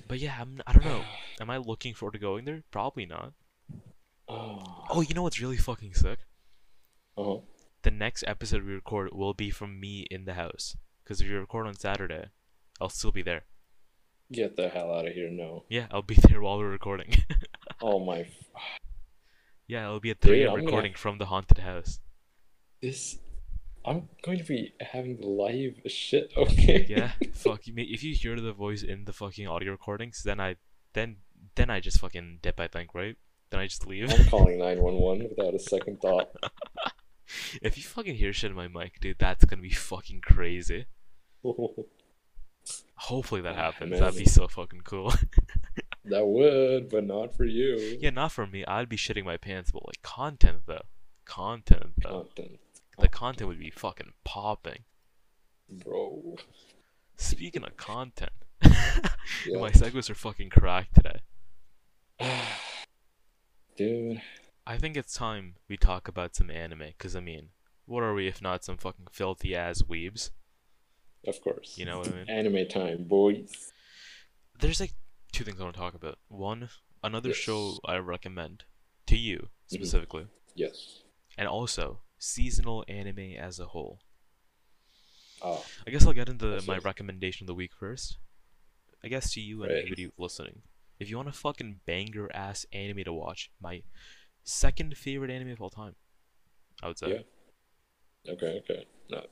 But 0.08 0.20
yeah, 0.20 0.38
I'm, 0.42 0.62
I 0.68 0.74
don't 0.74 0.86
know. 0.86 1.04
Am 1.40 1.50
I 1.50 1.58
looking 1.58 1.94
forward 1.94 2.14
to 2.14 2.20
going 2.20 2.46
there? 2.46 2.64
Probably 2.72 3.06
not. 3.06 3.34
Oh. 4.28 4.86
Oh, 4.90 5.02
you 5.02 5.14
know 5.16 5.24
what's 5.24 5.40
really 5.42 5.58
fucking 5.58 5.94
sick? 5.94 6.20
Uh-huh. 7.18 7.40
The 7.84 7.92
next 7.92 8.24
episode 8.28 8.64
we 8.66 8.74
record 8.74 9.14
will 9.14 9.34
be 9.34 9.52
from 9.52 9.80
me 9.80 10.06
in 10.12 10.26
the 10.26 10.34
house. 10.34 10.76
Because 11.04 11.22
if 11.22 11.28
you 11.28 11.40
record 11.40 11.68
on 11.68 11.76
Saturday, 11.76 12.26
I'll 12.82 12.90
still 12.90 13.12
be 13.12 13.22
there. 13.22 13.44
Get 14.32 14.56
the 14.56 14.70
hell 14.70 14.92
out 14.94 15.08
of 15.08 15.14
here, 15.14 15.30
no. 15.30 15.66
Yeah, 15.70 15.88
I'll 15.92 16.02
be 16.02 16.16
there 16.30 16.42
while 16.42 16.58
we're 16.58 16.70
recording. 16.70 17.14
Oh 17.82 18.00
my. 18.04 18.20
F- 18.22 18.30
yeah, 19.68 19.86
I'll 19.86 20.00
be 20.00 20.12
at 20.12 20.22
3 20.22 20.38
Dude. 20.38 20.48
I'm 20.48 20.54
gonna- 20.56 20.66
recording 20.66 20.94
from 20.94 21.18
the 21.18 21.26
haunted 21.26 21.58
house. 21.60 22.00
this. 22.82 23.18
I'm 23.88 24.10
going 24.24 24.40
to 24.40 24.44
be 24.44 24.74
having 24.82 25.20
live 25.22 25.76
shit, 25.92 26.32
okay? 26.38 26.88
Yeah, 26.90 27.12
fuck. 27.34 27.68
you. 27.68 27.74
If 27.78 28.02
you 28.04 28.16
hear 28.16 28.40
the 28.40 28.54
voice 28.54 28.82
in 28.82 29.06
the 29.06 29.14
fucking 29.14 29.46
audio 29.48 29.74
recordings, 29.74 30.24
then 30.24 30.40
I, 30.40 30.56
then, 30.94 31.18
then 31.56 31.70
I 31.70 31.82
just 31.82 32.00
fucking 32.00 32.40
dip. 32.42 32.60
I 32.60 32.68
think, 32.68 32.96
right? 32.96 33.16
Then 33.52 33.60
I 33.60 33.68
just 33.68 33.86
leave. 33.86 34.12
I'm 34.12 34.26
calling 34.26 34.58
911 34.58 35.30
without 35.30 35.54
a 35.54 35.60
second 35.60 36.02
thought. 36.02 36.30
if 37.62 37.78
you 37.78 37.84
fucking 37.84 38.16
hear 38.16 38.34
shit 38.34 38.50
in 38.50 38.58
my 38.58 38.68
mic, 38.68 39.00
dude, 39.02 39.18
that's 39.20 39.46
gonna 39.46 39.62
be 39.62 39.70
fucking 39.70 40.22
crazy. 40.22 40.86
Hopefully 42.98 43.42
that 43.42 43.56
happens. 43.56 44.00
That'd 44.00 44.18
be 44.18 44.26
so 44.26 44.48
fucking 44.48 44.82
cool. 44.82 45.14
that 46.06 46.26
would, 46.26 46.90
but 46.90 47.04
not 47.06 47.36
for 47.36 47.46
you. 47.46 47.98
yeah, 48.00 48.10
not 48.10 48.32
for 48.32 48.48
me. 48.48 48.64
I'd 48.66 48.90
be 48.90 48.96
shitting 48.98 49.26
my 49.26 49.38
pants, 49.38 49.72
but 49.72 49.86
like 49.86 50.02
content 50.02 50.62
though, 50.66 50.84
content 51.26 51.94
though, 52.02 52.28
Content, 52.36 52.60
the 53.00 53.08
content 53.10 53.48
would 53.50 53.60
be 53.60 53.70
fucking 53.70 54.14
popping. 54.24 54.84
bro. 55.70 56.38
Speaking 57.18 57.64
of 57.64 57.76
content, 57.78 58.32
Yeah. 58.64 59.60
my 59.60 59.72
segues 59.72 60.10
are 60.10 60.16
fucking 60.16 60.50
cracked 60.50 60.96
today. 60.96 61.20
Dude. 63.78 64.22
I 64.68 64.78
think 64.78 64.96
it's 64.98 65.14
time 65.14 65.56
we 65.68 65.78
talk 65.78 66.08
about 66.08 66.36
some 66.36 66.50
anime, 66.50 66.88
cause 66.98 67.16
I 67.16 67.20
mean, 67.20 67.50
what 67.86 68.04
are 68.04 68.14
we 68.14 68.28
if 68.28 68.42
not 68.42 68.64
some 68.64 68.78
fucking 68.78 69.08
filthy 69.12 69.56
ass 69.56 69.82
weebs? 69.84 70.32
Of 71.28 71.42
course. 71.42 71.78
You 71.78 71.86
know 71.86 72.00
what 72.00 72.08
I 72.10 72.12
mean? 72.12 72.30
Anime 72.30 72.68
time, 72.68 73.04
boys. 73.06 73.72
There's 74.60 74.80
like 74.80 74.94
two 75.32 75.44
things 75.44 75.60
I 75.60 75.64
want 75.64 75.76
to 75.76 75.80
talk 75.82 75.94
about. 75.96 76.20
One, 76.28 76.70
another 77.04 77.30
Yes. 77.30 77.38
show 77.38 77.80
I 77.86 77.98
recommend 77.98 78.64
to 79.08 79.18
you 79.18 79.50
Mhm. 79.72 79.76
specifically. 79.76 80.28
Yes. 80.56 81.02
and 81.38 81.50
also 81.50 82.02
seasonal 82.18 82.86
anime 82.88 83.34
as 83.36 83.60
a 83.60 83.66
whole. 83.68 84.00
Ah, 85.42 85.62
I 85.86 85.92
guess 85.92 86.06
I'll 86.06 86.14
get 86.14 86.30
into 86.30 86.48
That's 86.48 86.66
my 86.66 86.76
nice. 86.76 86.86
recommendation 86.86 87.44
of 87.44 87.48
the 87.48 87.54
week 87.54 87.74
first. 87.74 88.18
I 89.04 89.10
guess 89.10 89.34
to 89.34 89.42
you 89.42 89.62
and 89.64 89.72
Right. 89.74 89.82
anybody 89.82 90.12
listening, 90.18 90.62
if 90.98 91.10
you 91.10 91.18
want 91.18 91.28
a 91.28 91.34
fucking 91.34 91.82
banger 91.86 92.32
ass 92.34 92.66
anime 92.72 93.04
to 93.04 93.12
watch, 93.12 93.52
my 93.60 93.84
second 94.46 94.98
favorite 94.98 95.30
anime 95.30 95.50
of 95.52 95.62
all 95.62 95.70
time, 95.70 95.98
I 96.82 96.88
would 96.88 96.98
say. 96.98 97.10
Yeah. 98.26 98.32
okay, 98.32 98.60
okay. 98.60 98.86
No. 99.10 99.28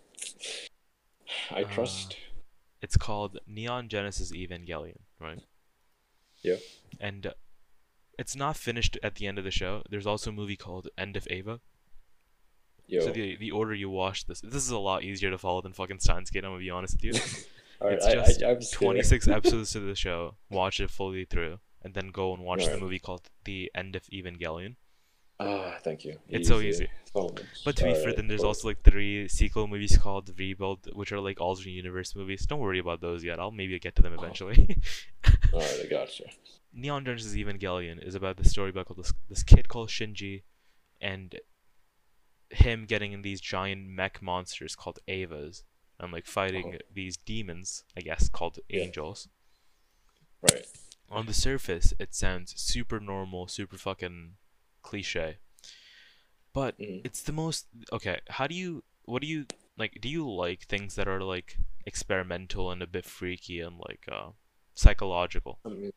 I 1.52 1.64
Uh, 1.64 1.68
trust. 1.70 2.18
It's 2.82 2.98
called 2.98 3.40
Neon 3.48 3.88
Genesis 3.90 4.32
Evangelion, 4.32 5.00
right? 5.20 5.40
Yeah. 6.42 6.58
And 7.00 7.34
it's 8.20 8.36
not 8.36 8.58
finished 8.58 8.98
at 9.02 9.16
the 9.16 9.26
end 9.28 9.38
of 9.38 9.44
the 9.46 9.52
show. 9.52 9.84
There's 9.90 10.06
also 10.06 10.32
a 10.32 10.34
movie 10.34 10.58
called 10.58 10.90
End 10.98 11.16
of 11.16 11.28
Eva. 11.30 11.62
Yo. 12.86 13.00
So 13.00 13.12
the 13.12 13.38
the 13.38 13.52
order 13.52 13.74
you 13.74 13.90
watch 13.90 14.26
this, 14.26 14.42
this 14.42 14.56
is 14.66 14.70
a 14.70 14.78
lot 14.78 15.04
easier 15.04 15.32
to 15.32 15.38
follow 15.38 15.62
than 15.62 15.72
fucking 15.74 16.00
Steins 16.00 16.30
Gate. 16.30 16.44
I'm 16.44 16.52
gonna 16.52 16.60
be 16.60 16.70
honest 16.70 16.96
with 17.02 17.04
you. 17.16 17.22
It's 17.86 18.06
I, 18.06 18.14
just 18.14 18.42
I, 18.44 18.52
I'm 18.52 18.60
26 18.62 19.28
episodes 19.38 19.72
to 19.74 19.82
the 19.82 19.96
show, 19.96 20.36
watch 20.50 20.80
it 20.80 20.90
fully 20.90 21.26
through, 21.26 21.60
and 21.82 21.94
then 21.94 22.10
go 22.12 22.34
and 22.34 22.42
watch 22.42 22.64
the 22.64 22.72
Right. 22.72 22.80
movie 22.80 23.00
called 23.00 23.30
The 23.44 23.70
End 23.76 23.98
of 23.98 24.04
Evangelion. 24.06 24.76
Ah, 25.46 25.78
thank 25.84 26.06
you. 26.06 26.18
It's 26.30 26.48
so 26.48 26.60
easy. 26.60 26.88
So. 27.14 27.34
But 27.66 27.76
to 27.78 27.84
be 27.84 27.92
fair, 27.94 28.00
Alright, 28.02 28.16
then 28.16 28.28
there's 28.28 28.42
cool. 28.42 28.48
also 28.50 28.68
like 28.68 28.82
three 28.84 29.28
sequel 29.28 29.68
movies 29.68 29.98
called 29.98 30.32
Rebuild, 30.38 30.90
which 30.94 31.12
are 31.12 31.20
like 31.20 31.40
alternate 31.40 31.72
universe 31.74 32.16
movies. 32.16 32.46
Don't 32.46 32.60
worry 32.60 32.80
about 32.80 33.02
those 33.02 33.24
yet. 33.24 33.40
I'll 33.40 33.52
maybe 33.52 33.78
get 33.80 33.96
to 33.98 34.02
them 34.02 34.14
eventually. 34.14 34.78
Alright, 35.54 35.80
I 35.84 35.88
gotcha. 35.88 36.24
Neon 36.74 37.06
Genesis 37.06 37.36
Evangelion 37.36 38.02
is 38.06 38.16
about 38.16 38.38
the 38.38 38.48
story 38.50 38.72
about 38.72 38.88
called 38.88 39.00
this, 39.00 39.14
this 39.30 39.44
kid 39.44 39.68
called 39.68 39.90
Shinji, 39.90 40.42
and 41.00 41.40
him 42.50 42.86
getting 42.86 43.12
in 43.14 43.22
these 43.22 43.40
giant 43.42 43.88
mech 43.88 44.22
monsters 44.22 44.76
called 44.76 44.98
Evas, 45.08 45.64
and 46.00 46.12
like 46.12 46.26
fighting 46.26 46.74
Oh. 46.76 46.80
these 46.94 47.16
demons, 47.18 47.84
I 47.96 48.02
guess, 48.02 48.28
called 48.30 48.60
Yeah. 48.70 48.82
angels. 48.82 49.28
Right. 50.42 50.66
on 51.10 51.26
the 51.28 51.34
surface 51.34 51.94
it 52.00 52.14
sounds 52.16 52.54
super 52.60 53.00
normal 53.00 53.48
super 53.48 53.78
fucking 53.78 54.34
cliche 54.84 55.38
but 56.54 56.78
Mhm. 56.80 57.02
it's 57.04 57.24
the 57.24 57.32
most 57.32 57.66
okay 57.92 58.20
how 58.30 58.46
do 58.48 58.54
you 58.56 58.84
what 59.06 59.22
do 59.22 59.28
you 59.28 59.46
like 59.78 59.98
do 60.02 60.08
you 60.10 60.30
like 60.30 60.64
things 60.68 60.96
that 60.96 61.08
are 61.08 61.22
like 61.22 61.58
experimental 61.86 62.70
and 62.72 62.82
a 62.84 62.88
bit 62.88 63.06
freaky 63.06 63.60
and 63.60 63.78
like 63.90 64.06
uh 64.12 64.30
psychological 64.76 65.60
I 65.66 65.70
mean, 65.70 65.92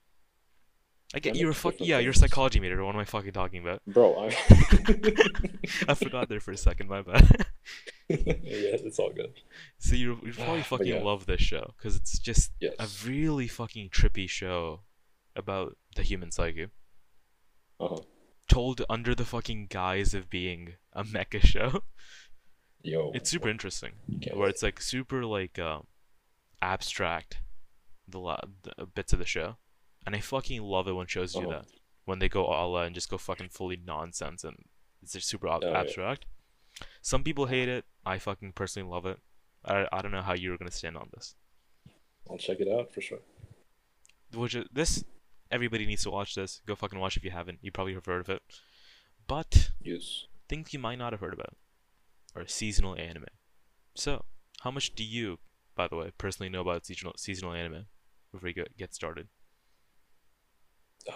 i 1.15 1.19
get 1.21 1.35
They're 1.35 1.43
you're 1.43 1.51
a 1.51 1.55
fuck 1.55 1.75
yeah 1.79 1.99
you're 1.99 2.13
a 2.13 2.23
psychology 2.23 2.59
major 2.61 2.83
what 2.85 2.95
am 2.95 3.01
i 3.01 3.05
fucking 3.05 3.33
talking 3.33 3.63
about 3.63 3.81
bro, 3.87 4.07
I'm. 4.25 4.33
i 5.89 5.95
forgot 5.95 6.29
there 6.29 6.41
for 6.41 6.53
a 6.53 6.57
second 6.57 6.89
my 6.89 7.03
bad 7.03 7.47
yeah, 8.09 8.79
it's 8.89 8.99
all 8.99 9.13
good. 9.13 9.33
so 9.79 9.95
you 9.97 10.19
you 10.25 10.33
probably 10.45 10.63
fucking 10.63 10.87
yeah. 10.87 11.03
love 11.03 11.27
this 11.27 11.41
show 11.41 11.75
because 11.77 11.97
it's 11.97 12.19
just 12.19 12.53
Yes. 12.61 12.75
a 12.79 12.87
really 13.09 13.49
fucking 13.49 13.91
trippy 13.91 14.29
show 14.29 14.81
about 15.35 15.77
the 15.97 16.03
human 16.03 16.31
psyche 16.31 16.67
Uh 17.81 17.89
huh. 17.89 18.01
Told 18.57 18.83
under 18.89 19.15
the 19.15 19.25
fucking 19.25 19.67
guise 19.69 20.15
of 20.15 20.31
being 20.31 20.75
a 20.93 21.05
mecha 21.05 21.41
show. 21.55 21.83
Yo. 22.83 23.11
It's 23.15 23.31
super 23.31 23.49
interesting. 23.49 23.93
Where 24.33 24.49
it's 24.49 24.63
like 24.63 24.81
super 24.81 25.25
like 25.25 25.59
uh, 25.59 25.81
abstract 26.63 27.39
the, 28.09 28.19
la- 28.21 28.41
the 28.63 28.87
bits 28.87 29.13
of 29.13 29.19
the 29.19 29.27
show, 29.27 29.57
and 30.07 30.15
I 30.15 30.21
fucking 30.21 30.63
love 30.63 30.87
it 30.89 30.93
when 30.93 31.07
shows 31.07 31.33
do 31.35 31.41
Uh-huh. 31.41 31.51
that. 31.51 31.67
When 32.05 32.21
they 32.21 32.29
go 32.29 32.45
all 32.47 32.77
and 32.79 32.95
just 32.95 33.11
go 33.11 33.19
fucking 33.19 33.49
fully 33.51 33.77
nonsense 33.85 34.45
and 34.45 34.57
it's 35.03 35.13
just 35.15 35.29
super 35.29 35.49
ab- 35.49 35.65
Oh, 35.65 35.71
yeah. 35.73 35.81
abstract. 35.81 36.25
Some 37.03 37.25
people 37.25 37.47
hate 37.47 37.69
it. 37.69 37.85
I 38.05 38.19
fucking 38.19 38.53
personally 38.53 38.89
love 38.89 39.07
it. 39.07 39.19
I 39.65 39.87
I 39.93 40.01
don't 40.03 40.13
know 40.13 40.23
how 40.23 40.35
you're 40.35 40.57
gonna 40.57 40.71
stand 40.71 40.97
on 40.97 41.09
this. 41.15 41.35
I'll 42.31 42.39
check 42.39 42.61
it 42.61 42.69
out 42.69 42.93
for 42.95 43.01
sure. 43.01 43.23
Which 44.35 44.55
is, 44.55 44.67
this 44.73 45.05
everybody 45.51 45.87
needs 45.87 46.03
to 46.05 46.11
watch 46.11 46.35
this. 46.35 46.61
Go 46.67 46.75
fucking 46.75 46.99
watch 46.99 47.17
if 47.17 47.25
you 47.25 47.31
haven't. 47.31 47.59
You 47.63 47.71
probably 47.71 47.95
have 47.95 48.07
heard 48.07 48.21
of 48.21 48.29
it. 48.29 48.43
But 49.27 49.71
Yes. 49.81 50.27
things 50.49 50.73
you 50.73 50.79
might 50.79 50.99
not 50.99 51.13
have 51.13 51.21
heard 51.21 51.35
about 51.35 51.57
are 52.35 52.47
seasonal 52.47 52.95
anime. 52.97 53.27
So, 53.95 54.25
how 54.61 54.71
much 54.71 54.95
do 54.95 55.03
you, 55.05 55.39
by 55.75 55.89
the 55.89 55.97
way, 55.97 56.13
personally 56.19 56.49
know 56.51 56.61
about 56.61 56.87
seasonal 56.87 57.15
seasonal 57.17 57.53
anime 57.53 57.87
before 58.33 58.49
you 58.49 58.55
get, 58.55 58.77
get 58.77 58.95
started? 58.95 59.29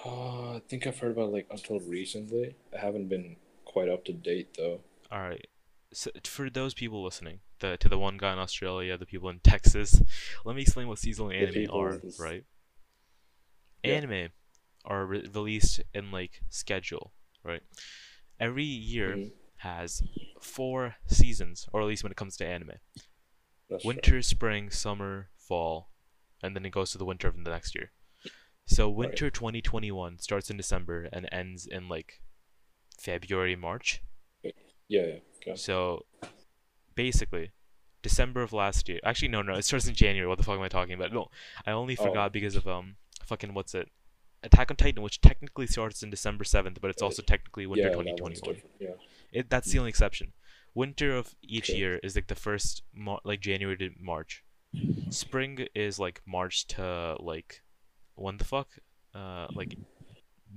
Uh, 0.05 0.57
I 0.57 0.63
think 0.69 0.87
I've 0.87 0.99
heard 0.99 1.13
about 1.13 1.33
like 1.33 1.47
until 1.51 1.81
recently. 1.81 2.55
I 2.77 2.81
haven't 2.81 3.09
been 3.09 3.37
quite 3.65 3.89
up 3.89 4.05
to 4.07 4.13
date 4.13 4.55
though. 4.57 4.81
All 5.11 5.21
right. 5.21 5.47
So 5.93 6.11
for 6.25 6.49
those 6.49 6.75
people 6.75 7.03
listening, 7.03 7.41
the 7.59 7.77
to 7.79 7.89
the 7.89 7.99
one 7.99 8.17
guy 8.17 8.33
in 8.33 8.39
Australia, 8.39 8.97
the 8.97 9.07
people 9.07 9.29
in 9.29 9.41
Texas, 9.41 10.01
let 10.45 10.55
me 10.55 10.63
explain 10.63 10.87
what 10.89 10.99
seasonal 11.01 11.33
anime 11.33 11.67
are. 11.73 12.01
is- 12.05 12.19
Right. 12.21 12.45
Yeah. 13.83 13.95
Anime 13.95 14.31
are 14.85 15.05
re- 15.07 15.29
released 15.33 15.81
in 15.95 16.11
like 16.11 16.43
schedule, 16.49 17.13
right? 17.45 17.63
Every 18.39 18.65
year 18.65 19.17
Mhm. 19.17 19.33
has 19.59 20.03
four 20.41 20.97
seasons, 21.07 21.69
or 21.73 21.81
at 21.83 21.87
least 21.87 22.03
when 22.03 22.13
it 22.13 22.17
comes 22.17 22.37
to 22.39 22.47
anime. 22.47 22.79
That's 23.69 23.85
winter, 23.85 24.21
spring, 24.23 24.71
summer, 24.71 25.31
fall, 25.37 25.91
and 26.43 26.57
then 26.57 26.65
it 26.67 26.71
goes 26.71 26.91
to 26.93 26.99
the 26.99 27.05
winter 27.05 27.29
of 27.29 27.37
the 27.37 27.51
next 27.51 27.75
year. 27.75 27.93
So 28.67 28.89
Right. 28.89 28.97
winter 28.97 29.31
2021 29.31 30.19
starts 30.19 30.51
in 30.51 30.57
December 30.57 31.09
and 31.13 31.29
ends 31.33 31.67
in 31.67 31.89
like 31.89 32.21
February, 32.99 33.57
March. 33.57 34.03
Yeah, 34.43 34.53
yeah. 34.89 35.19
Okay. 35.37 35.57
So 35.57 36.07
basically, 36.95 37.53
December 38.03 38.43
of 38.43 38.53
last 38.53 38.89
year. 38.89 39.01
Actually, 39.05 39.29
no, 39.29 39.43
no, 39.43 39.55
it 39.55 39.63
starts 39.65 39.87
in 39.87 39.95
January. 39.95 40.27
What 40.29 40.39
the 40.39 40.45
fuck 40.45 40.57
am 40.57 40.63
I 40.63 40.69
talking 40.69 40.95
about? 40.95 41.13
No, 41.13 41.31
I 41.67 41.71
only 41.73 41.97
Oh. 41.99 42.05
forgot 42.05 42.33
because 42.33 42.57
of 42.57 42.67
um, 42.67 42.97
fucking 43.31 43.55
what's 43.55 43.75
it? 43.81 43.89
Attack 44.43 44.71
on 44.73 44.77
Titan, 44.77 45.03
which 45.07 45.21
technically 45.21 45.67
starts 45.67 46.03
in 46.05 46.11
December 46.17 46.45
7th, 46.45 46.79
but 46.81 46.91
it's 46.93 47.03
Uh, 47.03 47.07
also 47.07 47.23
technically 47.23 47.67
winter 47.67 47.89
yeah, 47.89 47.93
2021. 47.93 48.63
Yeah. 48.87 48.97
It 49.39 49.45
that's 49.53 49.69
the 49.71 49.79
only 49.81 49.91
exception. 49.95 50.33
Winter 50.83 51.11
of 51.21 51.27
each 51.57 51.69
Okay. 51.71 51.79
year 51.81 51.95
is 52.07 52.13
like 52.19 52.29
the 52.35 52.41
first 52.47 52.83
Mar- 53.07 53.21
like 53.31 53.41
January 53.51 53.77
to 53.79 53.91
March. 54.13 54.33
Spring 55.23 55.67
is 55.75 55.99
like 56.05 56.19
March 56.27 56.67
to 56.75 57.17
like 57.33 57.51
when 58.25 58.37
the 58.39 58.45
fuck? 58.55 58.69
Uh 59.21 59.47
like 59.61 59.73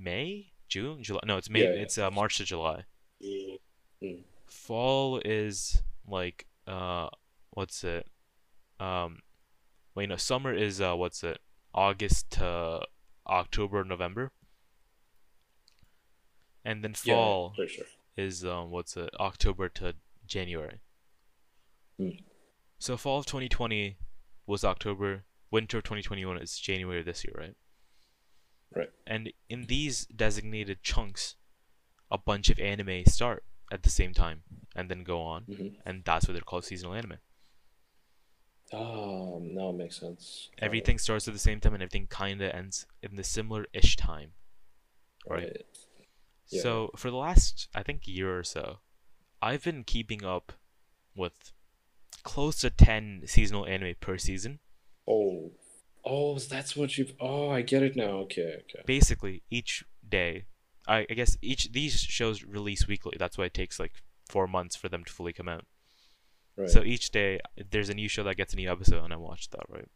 May? 0.09 0.51
June? 0.73 1.03
July? 1.03 1.21
No, 1.25 1.35
it's 1.37 1.49
May 1.55 1.63
Yeah, 1.63 1.73
yeah. 1.75 1.83
it's 1.83 1.97
uh, 2.03 2.09
March 2.19 2.33
to 2.37 2.45
July. 2.53 2.79
Mm. 3.21 4.23
Fall 4.47 5.21
is 5.25 5.81
like 6.07 6.45
uh 6.67 7.09
what's 7.51 7.83
it? 7.83 8.05
Um 8.79 9.21
wait 9.95 10.09
no, 10.09 10.17
summer 10.17 10.53
is 10.53 10.79
uh 10.87 10.95
what's 11.01 11.23
it? 11.31 11.39
August 11.73 12.29
to 12.31 12.81
October, 13.27 13.83
November. 13.83 14.31
And 16.65 16.83
then 16.83 16.93
fall 16.93 17.53
for 17.55 17.67
sure. 17.67 17.85
is 18.15 18.45
um 18.45 18.71
what's 18.71 18.95
it 18.95 19.09
October 19.19 19.69
to 19.69 19.95
January. 20.25 20.79
Hmm. 21.97 22.09
So 22.79 22.97
fall 22.97 23.19
of 23.19 23.25
2020 23.25 23.97
was 24.47 24.63
October. 24.63 25.23
Winter 25.51 25.77
of 25.77 25.83
2021 25.83 26.37
is 26.39 26.57
January 26.57 27.03
this 27.03 27.23
year, 27.23 27.35
right? 27.37 27.55
Right. 28.75 28.89
And 29.05 29.31
in 29.49 29.65
these 29.67 30.05
designated 30.07 30.81
chunks, 30.81 31.35
a 32.09 32.17
bunch 32.17 32.49
of 32.49 32.59
anime 32.59 33.05
start 33.05 33.43
at 33.71 33.83
the 33.83 33.89
same 33.89 34.13
time 34.13 34.41
and 34.75 34.89
then 34.89 35.03
go 35.03 35.21
on, 35.21 35.43
hmm 35.43 35.67
and 35.85 36.03
that's 36.03 36.27
what 36.27 36.33
they're 36.33 36.41
called 36.41 36.65
seasonal 36.65 36.93
anime. 36.93 37.17
Oh, 38.73 39.39
now 39.43 39.69
it 39.69 39.75
makes 39.75 39.99
sense. 39.99 40.49
Everything 40.59 40.97
starts 40.97 41.27
at 41.27 41.33
the 41.33 41.39
same 41.39 41.59
time 41.59 41.73
and 41.73 41.83
everything 41.83 42.07
kind 42.07 42.41
of 42.41 42.51
ends 42.51 42.85
in 43.01 43.15
the 43.15 43.23
similar-ish 43.23 43.95
time. 43.95 44.31
right. 45.29 45.65
Yeah. 46.49 46.61
So 46.61 46.91
for 46.95 47.09
the 47.09 47.17
last, 47.17 47.69
I 47.73 47.83
think, 47.83 48.01
year 48.05 48.37
or 48.37 48.43
so, 48.43 48.79
I've 49.41 49.63
been 49.63 49.83
keeping 49.83 50.23
up 50.23 50.53
with 51.15 51.53
close 52.23 52.57
to 52.61 52.69
10 52.69 53.23
seasonal 53.25 53.65
anime 53.65 53.95
per 53.99 54.17
season. 54.17 54.59
Oh, 55.07 55.51
oh, 56.05 56.39
that's 56.39 56.75
what 56.75 56.97
you've. 56.97 57.13
Oh, 57.19 57.49
I 57.49 57.61
get 57.61 57.83
it 57.83 57.95
now. 57.95 58.17
Okay, 58.19 58.61
okay. 58.63 58.83
Basically, 58.85 59.43
each 59.49 59.83
day, 60.07 60.45
I, 60.87 61.05
I 61.09 61.13
guess 61.13 61.37
each 61.41 61.71
these 61.71 61.99
shows 61.99 62.43
release 62.43 62.87
weekly. 62.87 63.15
That's 63.17 63.37
why 63.37 63.45
it 63.45 63.53
takes 63.53 63.79
like 63.79 63.93
four 64.29 64.47
months 64.47 64.75
for 64.75 64.89
them 64.89 65.03
to 65.03 65.11
fully 65.11 65.33
come 65.33 65.49
out. 65.49 65.65
Right. 66.55 66.69
So 66.69 66.83
each 66.83 67.09
day, 67.11 67.39
there's 67.71 67.89
a 67.89 67.93
new 67.95 68.07
show 68.07 68.23
that 68.23 68.37
gets 68.37 68.53
a 68.53 68.57
new 68.57 68.71
episode, 68.71 69.03
and 69.03 69.13
I 69.13 69.17
watch 69.17 69.49
that, 69.49 69.65
right? 69.69 69.89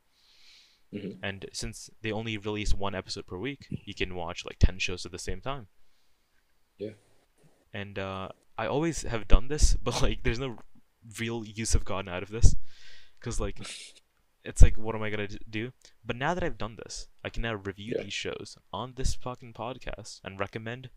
Mhm. 0.93 1.19
And 1.21 1.45
since 1.53 1.89
they 2.01 2.11
only 2.11 2.37
release 2.37 2.73
one 2.73 2.95
episode 2.95 3.27
per 3.27 3.37
week, 3.37 3.67
you 3.69 3.93
can 3.93 4.15
watch 4.15 4.45
like 4.45 4.57
10 4.59 4.79
shows 4.79 5.05
at 5.05 5.11
the 5.11 5.19
same 5.19 5.41
time. 5.41 5.67
Yeah. 6.77 6.91
And 7.73 7.99
uh, 7.99 8.29
I 8.57 8.65
always 8.67 9.01
have 9.03 9.27
done 9.27 9.49
this, 9.49 9.75
but 9.83 10.01
like, 10.01 10.23
there's 10.23 10.39
no 10.39 10.57
real 11.19 11.43
use 11.45 11.75
I've 11.75 11.85
gotten 11.85 12.07
out 12.09 12.23
of 12.23 12.29
this. 12.29 12.55
Because, 13.19 13.39
like, 13.39 13.57
it's 14.43 14.61
like, 14.61 14.77
what 14.77 14.95
am 14.95 15.01
I 15.03 15.09
going 15.09 15.27
to 15.27 15.39
do? 15.49 15.73
But 16.05 16.15
now 16.15 16.33
that 16.33 16.43
I've 16.43 16.57
done 16.57 16.77
this, 16.77 17.07
I 17.23 17.29
can 17.29 17.41
now 17.41 17.55
review 17.55 17.93
Yeah. 17.97 18.03
these 18.03 18.13
shows 18.13 18.57
on 18.71 18.93
this 18.95 19.15
fucking 19.15 19.53
podcast 19.53 20.21
and 20.23 20.39
recommend 20.39 20.89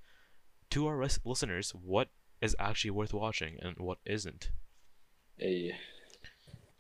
to 0.70 0.86
our 0.86 0.96
res- 0.96 1.18
listeners 1.24 1.70
what 1.74 2.08
is 2.40 2.54
actually 2.58 2.90
worth 2.92 3.12
watching 3.12 3.58
and 3.60 3.78
what 3.78 3.98
isn't. 4.06 4.50
A 5.42 5.74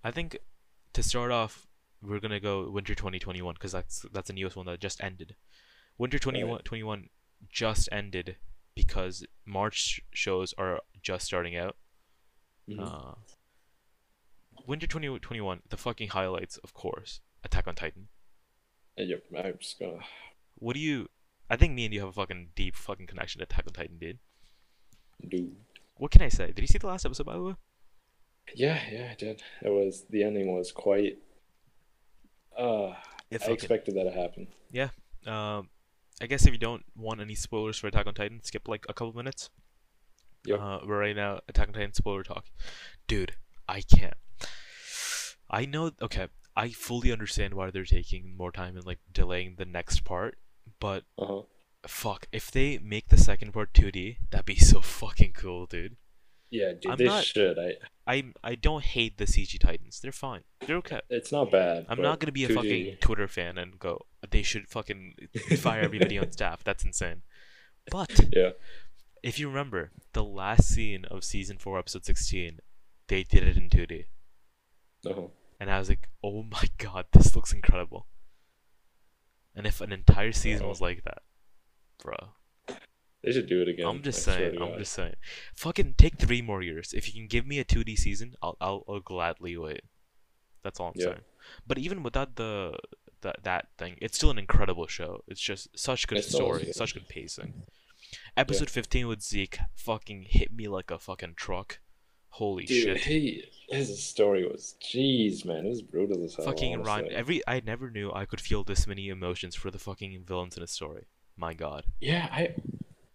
I 0.02 0.10
think 0.10 0.38
to 0.92 1.02
start 1.02 1.30
off, 1.30 1.66
we're 2.02 2.20
gonna 2.20 2.40
go 2.40 2.70
winter 2.70 2.94
2021 2.94 3.54
because 3.54 3.72
that's 3.72 4.04
that's 4.12 4.28
the 4.28 4.34
newest 4.34 4.56
one 4.56 4.66
that 4.66 4.80
just 4.80 5.02
ended. 5.02 5.36
Winter 5.98 6.18
21 6.18 6.62
21 6.62 7.08
just 7.50 7.88
ended 7.92 8.36
because 8.74 9.26
March 9.44 10.00
shows 10.12 10.54
are 10.56 10.80
just 11.02 11.26
starting 11.26 11.56
out. 11.56 11.76
Mhm. 12.68 12.80
Uh, 12.80 13.14
winter 14.66 14.86
2021, 14.86 15.62
the 15.68 15.76
fucking 15.76 16.08
highlights, 16.08 16.56
of 16.58 16.72
course, 16.72 17.20
Attack 17.44 17.66
on 17.66 17.74
Titan. 17.74 18.08
Yep, 18.96 19.24
I'm 19.36 19.58
just 19.58 19.78
gonna. 19.78 20.00
What 20.56 20.74
do 20.74 20.80
you? 20.80 21.08
I 21.48 21.56
think 21.56 21.74
me 21.74 21.84
and 21.84 21.94
you 21.94 22.00
have 22.00 22.10
a 22.10 22.12
fucking 22.12 22.50
deep 22.54 22.76
fucking 22.76 23.06
connection 23.06 23.38
to 23.40 23.44
Attack 23.44 23.66
on 23.66 23.72
Titan, 23.72 23.98
dude. 23.98 24.18
do. 25.28 25.52
What 25.96 26.10
can 26.10 26.22
I 26.22 26.28
say? 26.28 26.46
Did 26.52 26.60
you 26.60 26.66
see 26.66 26.78
the 26.78 26.86
last 26.86 27.04
episode 27.04 27.26
by 27.26 27.34
the 27.34 27.42
way? 27.42 27.54
Yeah, 28.54 28.80
yeah, 28.90 29.08
I 29.12 29.14
did. 29.14 29.42
It 29.62 29.70
was 29.70 30.04
the 30.10 30.22
ending 30.24 30.54
was 30.54 30.72
quite. 30.72 31.18
Uh, 32.56 32.94
It 33.30 33.42
I 33.46 33.52
expected 33.52 33.94
that 33.96 34.04
to 34.04 34.10
happen. 34.10 34.48
Yeah. 34.70 34.88
Um, 35.26 35.68
I 36.20 36.26
guess 36.26 36.46
if 36.46 36.52
you 36.52 36.58
don't 36.58 36.84
want 36.96 37.20
any 37.20 37.34
spoilers 37.34 37.78
for 37.78 37.86
Attack 37.86 38.06
on 38.06 38.14
Titan, 38.14 38.42
skip 38.42 38.68
like 38.68 38.84
a 38.88 38.92
couple 38.94 39.12
minutes. 39.14 39.50
Yeah. 40.44 40.56
Uh, 40.56 40.80
we're 40.86 40.98
right 41.00 41.16
now 41.16 41.40
Attack 41.48 41.68
on 41.68 41.74
Titan 41.74 41.94
spoiler 41.94 42.22
talk. 42.22 42.46
Dude, 43.06 43.34
I 43.68 43.82
can't. 43.82 44.14
I 45.50 45.64
know. 45.66 45.90
Okay, 46.00 46.28
I 46.56 46.70
fully 46.70 47.12
understand 47.12 47.54
why 47.54 47.70
they're 47.70 47.84
taking 47.84 48.36
more 48.36 48.52
time 48.52 48.76
and 48.76 48.86
like 48.86 48.98
delaying 49.12 49.56
the 49.58 49.64
next 49.64 50.04
part, 50.04 50.38
but 50.80 51.04
Uh 51.18 51.26
huh. 51.26 51.42
fuck, 51.86 52.26
if 52.32 52.50
they 52.50 52.78
make 52.78 53.08
the 53.08 53.16
second 53.16 53.52
part 53.52 53.72
2D, 53.72 54.16
that'd 54.30 54.46
be 54.46 54.56
so 54.56 54.80
fucking 54.80 55.32
cool, 55.34 55.66
dude. 55.66 55.96
Yeah, 56.50 56.72
dude, 56.72 56.90
I'm 56.92 56.96
they 56.98 57.04
not- 57.04 57.24
should. 57.24 57.58
I. 57.58 57.74
I 58.06 58.24
I 58.42 58.54
don't 58.56 58.82
hate 58.84 59.18
the 59.18 59.24
CG 59.24 59.56
Titans. 59.60 60.00
They're 60.00 60.10
fine. 60.10 60.42
They're 60.66 60.76
okay. 60.78 61.00
It's 61.08 61.30
not 61.30 61.52
bad. 61.52 61.86
I'm 61.88 62.02
not 62.02 62.18
gonna 62.18 62.32
be 62.32 62.44
a 62.44 62.48
2D 62.48 62.54
fucking 62.54 62.96
Twitter 63.00 63.28
fan 63.28 63.56
and 63.56 63.78
go. 63.78 64.06
They 64.28 64.42
should 64.42 64.66
fucking 64.68 65.14
fire 65.58 65.80
everybody 65.82 66.18
on 66.18 66.32
staff. 66.38 66.64
That's 66.64 66.84
insane. 66.84 67.22
But 67.90 68.28
Yeah. 68.32 68.50
if 69.22 69.38
you 69.38 69.48
remember 69.48 69.92
the 70.12 70.24
last 70.24 70.68
scene 70.74 71.04
of 71.04 71.22
season 71.22 71.58
four, 71.58 71.78
episode 71.78 72.04
sixteen, 72.04 72.58
they 73.06 73.22
did 73.22 73.44
it 73.44 73.56
in 73.56 73.70
2D, 73.70 74.06
Uh-huh. 75.06 75.28
and 75.60 75.70
I 75.70 75.78
was 75.78 75.88
like, 75.88 76.08
"Oh 76.24 76.42
my 76.42 76.64
god, 76.78 77.06
this 77.12 77.36
looks 77.36 77.52
incredible." 77.52 78.06
And 79.54 79.66
if 79.66 79.80
an 79.80 79.92
entire 79.92 80.32
season 80.32 80.66
was 80.66 80.80
like 80.80 81.04
that, 81.04 81.22
bro, 82.02 82.30
They 83.22 83.32
should 83.32 83.48
do 83.48 83.60
it 83.62 83.68
again. 83.68 83.86
I'm 83.86 84.02
just 84.02 84.26
I 84.28 84.32
saying, 84.36 84.62
I'm 84.62 84.78
just 84.78 84.92
saying, 84.92 85.14
fucking 85.54 85.94
take 85.98 86.16
three 86.18 86.40
more 86.42 86.62
years. 86.62 86.92
If 86.94 87.06
you 87.08 87.12
can 87.20 87.28
give 87.28 87.46
me 87.46 87.58
a 87.58 87.64
2D 87.64 87.96
season, 87.98 88.34
I'll 88.42 88.56
I'll, 88.60 88.84
I'll 88.88 89.00
gladly 89.00 89.56
wait. 89.56 89.82
That's 90.62 90.80
all 90.80 90.88
I'm 90.88 90.92
Yeah. 90.96 91.04
saying. 91.06 91.20
But 91.66 91.78
even 91.78 92.02
without 92.02 92.36
the 92.36 92.78
that 93.22 93.44
that 93.44 93.68
thing, 93.76 93.96
it's 94.00 94.16
still 94.16 94.30
an 94.30 94.38
incredible 94.38 94.86
show. 94.86 95.22
It's 95.28 95.40
just 95.40 95.68
such 95.78 96.06
good 96.06 96.18
It 96.18 96.24
still 96.24 96.40
is 96.40 96.44
story, 96.46 96.64
good. 96.66 96.74
such 96.74 96.94
good 96.94 97.08
pacing. 97.08 97.62
Episode 98.36 98.70
15 98.70 99.06
with 99.06 99.22
Zeke 99.22 99.58
fucking 99.74 100.22
hit 100.28 100.52
me 100.52 100.66
like 100.68 100.90
a 100.90 100.98
fucking 100.98 101.34
truck. 101.36 101.80
Holy 102.34 102.64
Dude, 102.64 102.82
shit. 102.84 102.96
he 103.04 103.44
his 103.68 104.02
story 104.02 104.46
was 104.46 104.76
jeez, 104.80 105.44
man, 105.44 105.66
it 105.66 105.68
was 105.68 105.82
brutal 105.82 106.24
as 106.24 106.36
hell. 106.36 106.44
fucking 106.46 106.82
Ryan, 106.82 107.12
every 107.12 107.42
I 107.46 107.60
never 107.60 107.90
knew 107.90 108.10
I 108.12 108.24
could 108.24 108.40
feel 108.40 108.64
this 108.64 108.86
many 108.86 109.08
emotions 109.08 109.54
for 109.56 109.70
the 109.70 109.78
fucking 109.80 110.24
villains 110.26 110.56
in 110.56 110.62
a 110.62 110.66
story. 110.68 111.04
My 111.36 111.54
god. 111.54 111.84
Yeah, 112.00 112.28
I 112.30 112.54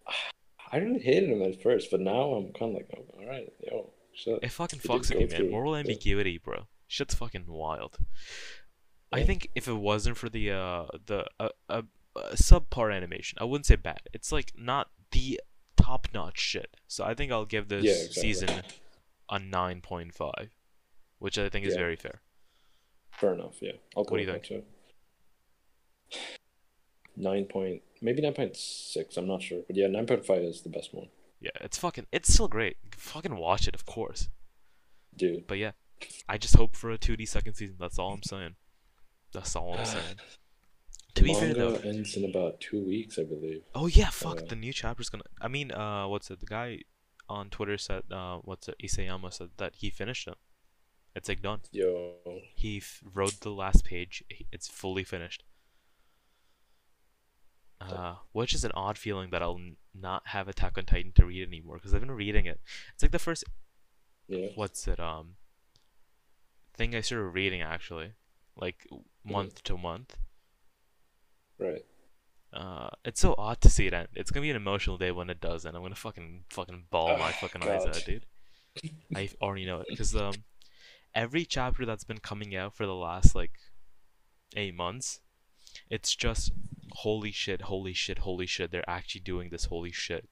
I 0.72 0.78
really 0.78 0.98
hated 1.00 1.30
him 1.30 1.42
at 1.42 1.62
first, 1.62 1.90
but 1.90 2.00
now 2.00 2.32
I'm 2.34 2.52
kind 2.52 2.72
of 2.72 2.74
like, 2.74 2.88
oh, 2.96 3.20
all 3.20 3.26
right, 3.26 3.52
yo, 3.62 3.92
Shut. 4.14 4.40
It 4.42 4.50
fucking 4.50 4.80
It 4.82 4.88
fucks 4.88 5.10
with 5.10 5.20
you, 5.20 5.26
man. 5.28 5.28
through, 5.28 5.50
Moral 5.50 5.74
yeah. 5.74 5.80
ambiguity, 5.80 6.38
bro. 6.38 6.66
Shit's 6.88 7.14
fucking 7.14 7.44
wild. 7.46 7.98
I 9.12 9.22
think 9.22 9.48
if 9.54 9.68
it 9.68 9.74
wasn't 9.74 10.16
for 10.16 10.28
the 10.28 10.50
uh 10.50 10.86
the 11.06 11.24
uh, 11.40 11.48
uh, 11.68 11.82
uh 12.16 12.32
subpar 12.32 12.94
animation, 12.94 13.38
I 13.40 13.44
wouldn't 13.44 13.66
say 13.66 13.76
bad. 13.76 14.00
It's 14.12 14.32
like 14.32 14.52
not 14.56 14.88
the 15.12 15.40
top 15.76 16.08
notch 16.12 16.38
shit. 16.38 16.76
So 16.88 17.04
I 17.04 17.14
think 17.14 17.30
I'll 17.32 17.44
give 17.44 17.68
this 17.68 17.84
Yeah, 17.84 17.92
exactly. 17.92 18.22
season 18.22 18.62
a 19.30 19.38
nine 19.38 19.80
point 19.80 20.14
five, 20.14 20.50
which 21.18 21.38
I 21.38 21.48
think 21.48 21.66
is 21.66 21.74
Yeah. 21.74 21.80
very 21.80 21.96
fair. 21.96 22.20
Fair 23.12 23.34
enough. 23.34 23.56
Yeah. 23.62 23.72
I'll 23.96 24.04
What 24.04 24.18
do 24.18 24.24
you 24.24 24.32
think? 24.32 24.64
Nine 27.16 27.46
point, 27.46 27.82
maybe 28.02 28.22
nine 28.22 28.34
point 28.34 28.56
six. 28.56 29.16
I'm 29.16 29.26
not 29.26 29.42
sure, 29.42 29.62
but 29.66 29.76
yeah, 29.76 29.86
nine 29.86 30.06
point 30.06 30.24
five 30.26 30.42
is 30.42 30.62
the 30.62 30.68
best 30.68 30.92
one, 30.94 31.08
Yeah, 31.40 31.50
it's 31.60 31.78
fucking 31.78 32.06
it's 32.12 32.32
still 32.32 32.48
great. 32.48 32.76
Fucking 32.96 33.36
watch 33.36 33.66
it, 33.68 33.74
of 33.74 33.86
course. 33.86 34.28
dude. 35.16 35.46
But 35.46 35.58
yeah, 35.58 35.72
I 36.28 36.38
just 36.38 36.56
hope 36.56 36.76
for 36.76 36.90
a 36.90 36.98
2D 36.98 37.26
second 37.28 37.54
season. 37.54 37.76
That's 37.78 37.98
all 37.98 38.12
I'm 38.12 38.22
saying. 38.22 38.54
That's 39.32 39.54
all 39.56 39.74
I'm 39.78 39.84
saying. 39.84 40.16
To 41.14 41.24
be 41.24 41.32
fair 41.32 41.54
though, 41.54 41.76
ends 41.76 42.14
in 42.14 42.26
about 42.26 42.60
two 42.60 42.84
weeks, 42.84 43.18
I 43.18 43.22
believe. 43.24 43.62
oh 43.74 43.86
yeah, 43.86 44.10
fuck, 44.10 44.42
Uh, 44.42 44.44
the 44.50 44.54
new 44.56 44.70
chapter's 44.70 45.08
gonna. 45.08 45.24
I 45.40 45.48
mean, 45.48 45.72
uh, 45.72 46.06
what's 46.06 46.30
it? 46.30 46.40
The 46.40 46.46
guy 46.46 46.80
on 47.26 47.48
Twitter 47.48 47.78
said, 47.78 48.02
uh, 48.12 48.36
what's 48.44 48.68
it? 48.68 48.74
Isayama 48.84 49.32
said 49.32 49.48
that 49.56 49.76
he 49.76 49.88
finished 49.88 50.28
it. 50.28 50.34
It's 51.14 51.26
like 51.30 51.40
done. 51.40 51.60
Yo, 51.72 52.16
He 52.54 52.76
f- 52.76 53.00
wrote 53.14 53.40
the 53.40 53.48
last 53.50 53.82
page. 53.86 54.22
It's 54.52 54.68
fully 54.68 55.04
finished. 55.04 55.42
Uh, 57.80 58.14
which 58.32 58.54
is 58.54 58.64
an 58.64 58.72
odd 58.74 58.96
feeling 58.96 59.30
that 59.30 59.42
I'll 59.42 59.56
n- 59.56 59.76
not 59.94 60.28
have 60.28 60.48
Attack 60.48 60.78
on 60.78 60.84
Titan 60.86 61.12
to 61.16 61.26
read 61.26 61.46
anymore 61.46 61.76
because 61.76 61.92
I've 61.92 62.00
been 62.00 62.10
reading 62.10 62.46
it. 62.46 62.60
It's 62.94 63.02
like 63.02 63.12
the 63.12 63.18
first 63.18 63.44
yeah, 64.28 64.48
what's 64.54 64.88
it 64.88 64.98
um 64.98 65.36
thing 66.74 66.94
I 66.94 67.00
started 67.02 67.26
reading 67.28 67.60
actually, 67.62 68.12
like 68.56 68.86
month 69.24 69.62
to 69.64 69.76
month. 69.76 70.16
right. 71.58 71.84
Uh, 72.52 72.88
it's 73.04 73.20
so 73.20 73.34
odd 73.36 73.60
to 73.60 73.68
see 73.68 73.86
it 73.86 73.92
end. 73.92 74.08
It's 74.14 74.30
gonna 74.30 74.42
be 74.42 74.50
an 74.50 74.56
emotional 74.56 74.96
day 74.96 75.10
when 75.10 75.28
it 75.28 75.40
does, 75.40 75.64
and 75.66 75.76
I'm 75.76 75.82
gonna 75.82 75.94
fucking 75.94 76.44
fucking 76.48 76.84
bawl 76.90 77.18
my 77.18 77.28
Oh, 77.28 77.32
fucking 77.40 77.62
eyes 77.62 77.84
out, 77.84 78.02
dude. 78.06 78.24
I 79.14 79.28
already 79.42 79.66
know 79.66 79.80
it 79.80 79.88
because 79.90 80.14
um, 80.16 80.32
every 81.14 81.44
chapter 81.44 81.84
that's 81.84 82.04
been 82.04 82.18
coming 82.20 82.56
out 82.56 82.74
for 82.74 82.86
the 82.86 82.94
last 82.94 83.34
like 83.34 83.52
eight 84.54 84.74
months, 84.74 85.20
it's 85.90 86.14
just 86.14 86.52
holy 86.92 87.32
shit, 87.32 87.62
holy 87.62 87.92
shit, 87.92 88.18
holy 88.18 88.46
shit. 88.46 88.70
They're 88.70 88.88
actually 88.88 89.20
doing 89.22 89.50
this. 89.50 89.66
Holy 89.66 89.92
shit. 89.92 90.28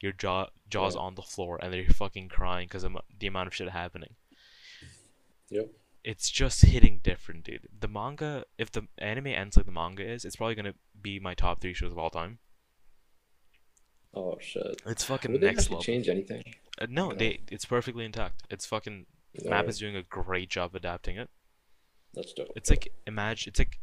Your 0.00 0.12
jaw 0.12 0.48
jaws 0.68 0.94
Yeah. 0.94 1.00
on 1.02 1.14
the 1.16 1.22
floor, 1.22 1.58
and 1.62 1.72
they're 1.72 1.88
fucking 1.88 2.28
crying 2.28 2.66
because 2.68 2.84
of 2.84 2.96
the 3.18 3.26
amount 3.26 3.48
of 3.48 3.54
shit 3.54 3.70
happening. 3.70 4.14
Yep. 5.50 5.70
it's 6.04 6.30
just 6.30 6.64
hitting 6.64 7.00
different, 7.02 7.44
dude. 7.44 7.68
The 7.80 7.88
manga, 7.88 8.44
if 8.56 8.70
the 8.70 8.86
anime 8.98 9.26
ends 9.28 9.56
like 9.56 9.66
the 9.66 9.72
manga 9.72 10.08
is, 10.08 10.24
it's 10.24 10.36
probably 10.36 10.54
gonna 10.54 10.74
be 11.00 11.18
my 11.18 11.34
top 11.34 11.60
three 11.60 11.74
shows 11.74 11.92
of 11.92 11.98
all 11.98 12.10
time. 12.10 12.38
Oh 14.14 14.38
shit. 14.40 14.80
It's 14.86 15.04
fucking 15.04 15.32
Would 15.32 15.40
they 15.40 15.48
next 15.48 15.70
level. 15.70 15.82
change 15.82 16.08
anything? 16.08 16.54
Uh, 16.80 16.86
no, 16.88 17.12
they 17.12 17.40
it's 17.50 17.64
perfectly 17.64 18.04
intact. 18.04 18.42
It's 18.50 18.64
fucking 18.66 19.06
MAPPA 19.38 19.46
Alright, 19.46 19.68
is 19.68 19.78
doing 19.78 19.96
a 19.96 20.02
great 20.02 20.48
job 20.48 20.74
adapting 20.74 21.16
it. 21.18 21.28
That's 22.14 22.32
dope. 22.32 22.52
It's 22.56 22.70
like 22.70 22.88
imagine 23.06 23.50
it's 23.50 23.58
like 23.58 23.78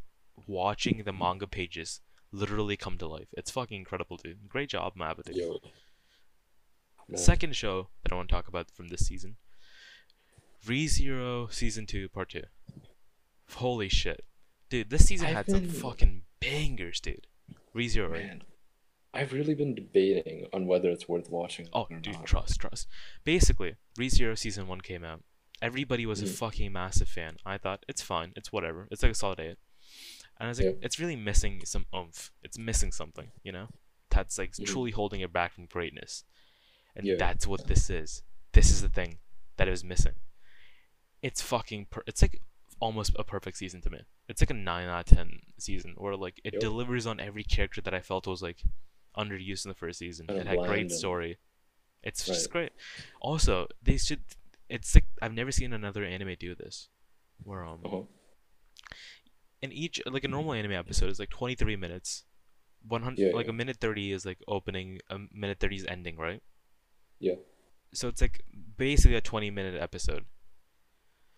watching 0.48 1.04
the 1.06 1.14
manga 1.14 1.48
pages 1.48 2.02
literally 2.32 2.76
come 2.78 2.98
to 2.98 3.08
life. 3.08 3.28
It's 3.34 3.52
fucking 3.52 3.78
incredible, 3.78 4.18
dude. 4.18 4.48
Great 4.50 4.70
job, 4.70 4.94
MAPPA. 4.96 5.24
dude. 5.26 5.36
yo. 5.38 5.60
Man. 7.08 7.18
Second 7.18 7.56
show 7.56 7.90
that 8.04 8.12
I 8.12 8.16
want 8.16 8.30
to 8.30 8.34
talk 8.36 8.48
about 8.48 8.72
from 8.72 8.88
this 8.88 9.06
season, 9.06 9.36
ReZero 10.66 11.52
season 11.54 11.86
two 11.86 12.10
part 12.10 12.30
two. 12.30 12.44
Holy 13.54 13.90
shit, 13.90 14.26
dude! 14.70 14.90
This 14.90 15.06
season 15.08 15.28
I've 15.28 15.36
had 15.36 15.50
some 15.52 15.68
fucking 15.70 16.24
bangers, 16.42 17.00
dude. 17.00 17.28
ReZero, 17.76 18.10
right? 18.12 18.42
I've 19.14 19.32
really 19.34 19.54
been 19.54 19.76
debating 19.76 20.48
on 20.52 20.66
whether 20.66 20.90
it's 20.90 21.08
worth 21.08 21.30
watching. 21.30 21.68
Oh, 21.72 21.86
dude, 22.02 22.14
not. 22.14 22.26
trust, 22.26 22.60
trust. 22.60 22.88
Basically, 23.24 23.76
ReZero 23.98 24.38
season 24.38 24.68
one 24.68 24.82
came 24.82 25.04
out. 25.06 25.24
Everybody 25.62 26.06
was 26.06 26.22
a 26.22 26.26
Mhm. 26.26 26.38
fucking 26.38 26.72
massive 26.74 27.08
fan. 27.08 27.38
I 27.46 27.58
thought 27.58 27.86
it's 27.88 28.02
fine, 28.02 28.34
it's 28.36 28.52
whatever. 28.52 28.88
It's 28.92 29.04
like 29.04 29.12
a 29.14 29.16
solid 29.16 29.40
eight. 29.40 29.58
And 30.38 30.50
it's 30.50 30.60
like, 30.60 30.76
Yeah. 30.76 30.86
it's 30.86 31.00
really 31.00 31.16
missing 31.16 31.66
some 31.66 31.86
oomph. 31.96 32.32
It's 32.44 32.58
missing 32.58 32.92
something, 32.92 33.32
you 33.44 33.52
know? 33.52 33.70
That's 34.10 34.38
like 34.38 34.52
Mhm. 34.54 34.66
truly 34.66 34.92
holding 34.92 35.22
it 35.22 35.32
back 35.34 35.54
from 35.54 35.66
greatness. 35.66 36.24
And 36.96 37.06
Yeah. 37.06 37.16
that's 37.18 37.46
what 37.48 37.68
this 37.68 37.90
is. 37.90 38.24
This 38.54 38.70
is 38.72 38.82
the 38.82 38.90
thing 38.90 39.20
that 39.58 39.68
it 39.68 39.72
was 39.72 39.84
missing. 39.84 40.16
It's 41.22 41.42
fucking. 41.42 41.88
Per- 41.88 42.04
it's 42.08 42.22
like 42.22 42.42
almost 42.80 43.12
a 43.18 43.24
perfect 43.24 43.58
season 43.58 43.82
to 43.82 43.90
me. 43.90 44.02
It's 44.28 44.42
like 44.42 44.50
a 44.50 44.54
nine 44.54 44.88
out 44.88 45.10
of 45.12 45.18
ten 45.18 45.42
season 45.58 45.94
where 45.98 46.16
like 46.16 46.40
it 46.44 46.54
Yep. 46.54 46.62
delivers 46.62 47.06
on 47.06 47.20
every 47.20 47.44
character 47.44 47.82
that 47.82 47.94
I 47.94 48.02
felt 48.02 48.28
was 48.28 48.42
like 48.42 48.64
underused 49.18 49.66
in 49.66 49.70
the 49.70 49.76
first 49.76 50.00
season. 50.00 50.28
Kinda 50.28 50.42
it 50.42 50.48
had 50.48 50.60
great 50.60 50.82
and- 50.82 50.92
story. 50.92 51.38
It's 52.04 52.26
just 52.26 52.50
great. 52.52 52.72
Also, 53.22 53.68
they 53.82 53.98
should. 53.98 54.24
It's 54.70 54.94
like 54.94 55.06
I've 55.22 55.34
never 55.34 55.52
seen 55.52 55.74
another 55.74 56.04
anime 56.04 56.36
do 56.36 56.54
this, 56.56 56.90
where 57.44 57.64
um 57.66 57.82
Uh-huh. 57.86 58.04
In 59.62 59.72
each 59.72 60.02
like 60.06 60.24
a 60.24 60.28
normal 60.28 60.54
anime 60.54 60.74
episode 60.74 61.10
is 61.10 61.20
like 61.20 61.30
23 61.30 61.76
minutes 61.76 62.24
100 62.88 63.18
Yeah, 63.20 63.34
like 63.36 63.46
yeah. 63.48 63.52
a 63.52 63.54
minute 63.54 63.78
30 63.82 64.12
is 64.12 64.26
like 64.26 64.38
opening 64.48 65.00
a 65.10 65.18
minute 65.34 65.60
30 65.60 65.76
is 65.78 65.86
ending 65.88 66.18
right 66.18 66.42
Yeah. 67.20 67.36
so 67.94 68.08
it's 68.08 68.22
like 68.22 68.44
basically 68.78 69.16
a 69.18 69.22
20 69.22 69.50
minute 69.52 69.82
episode 69.82 70.26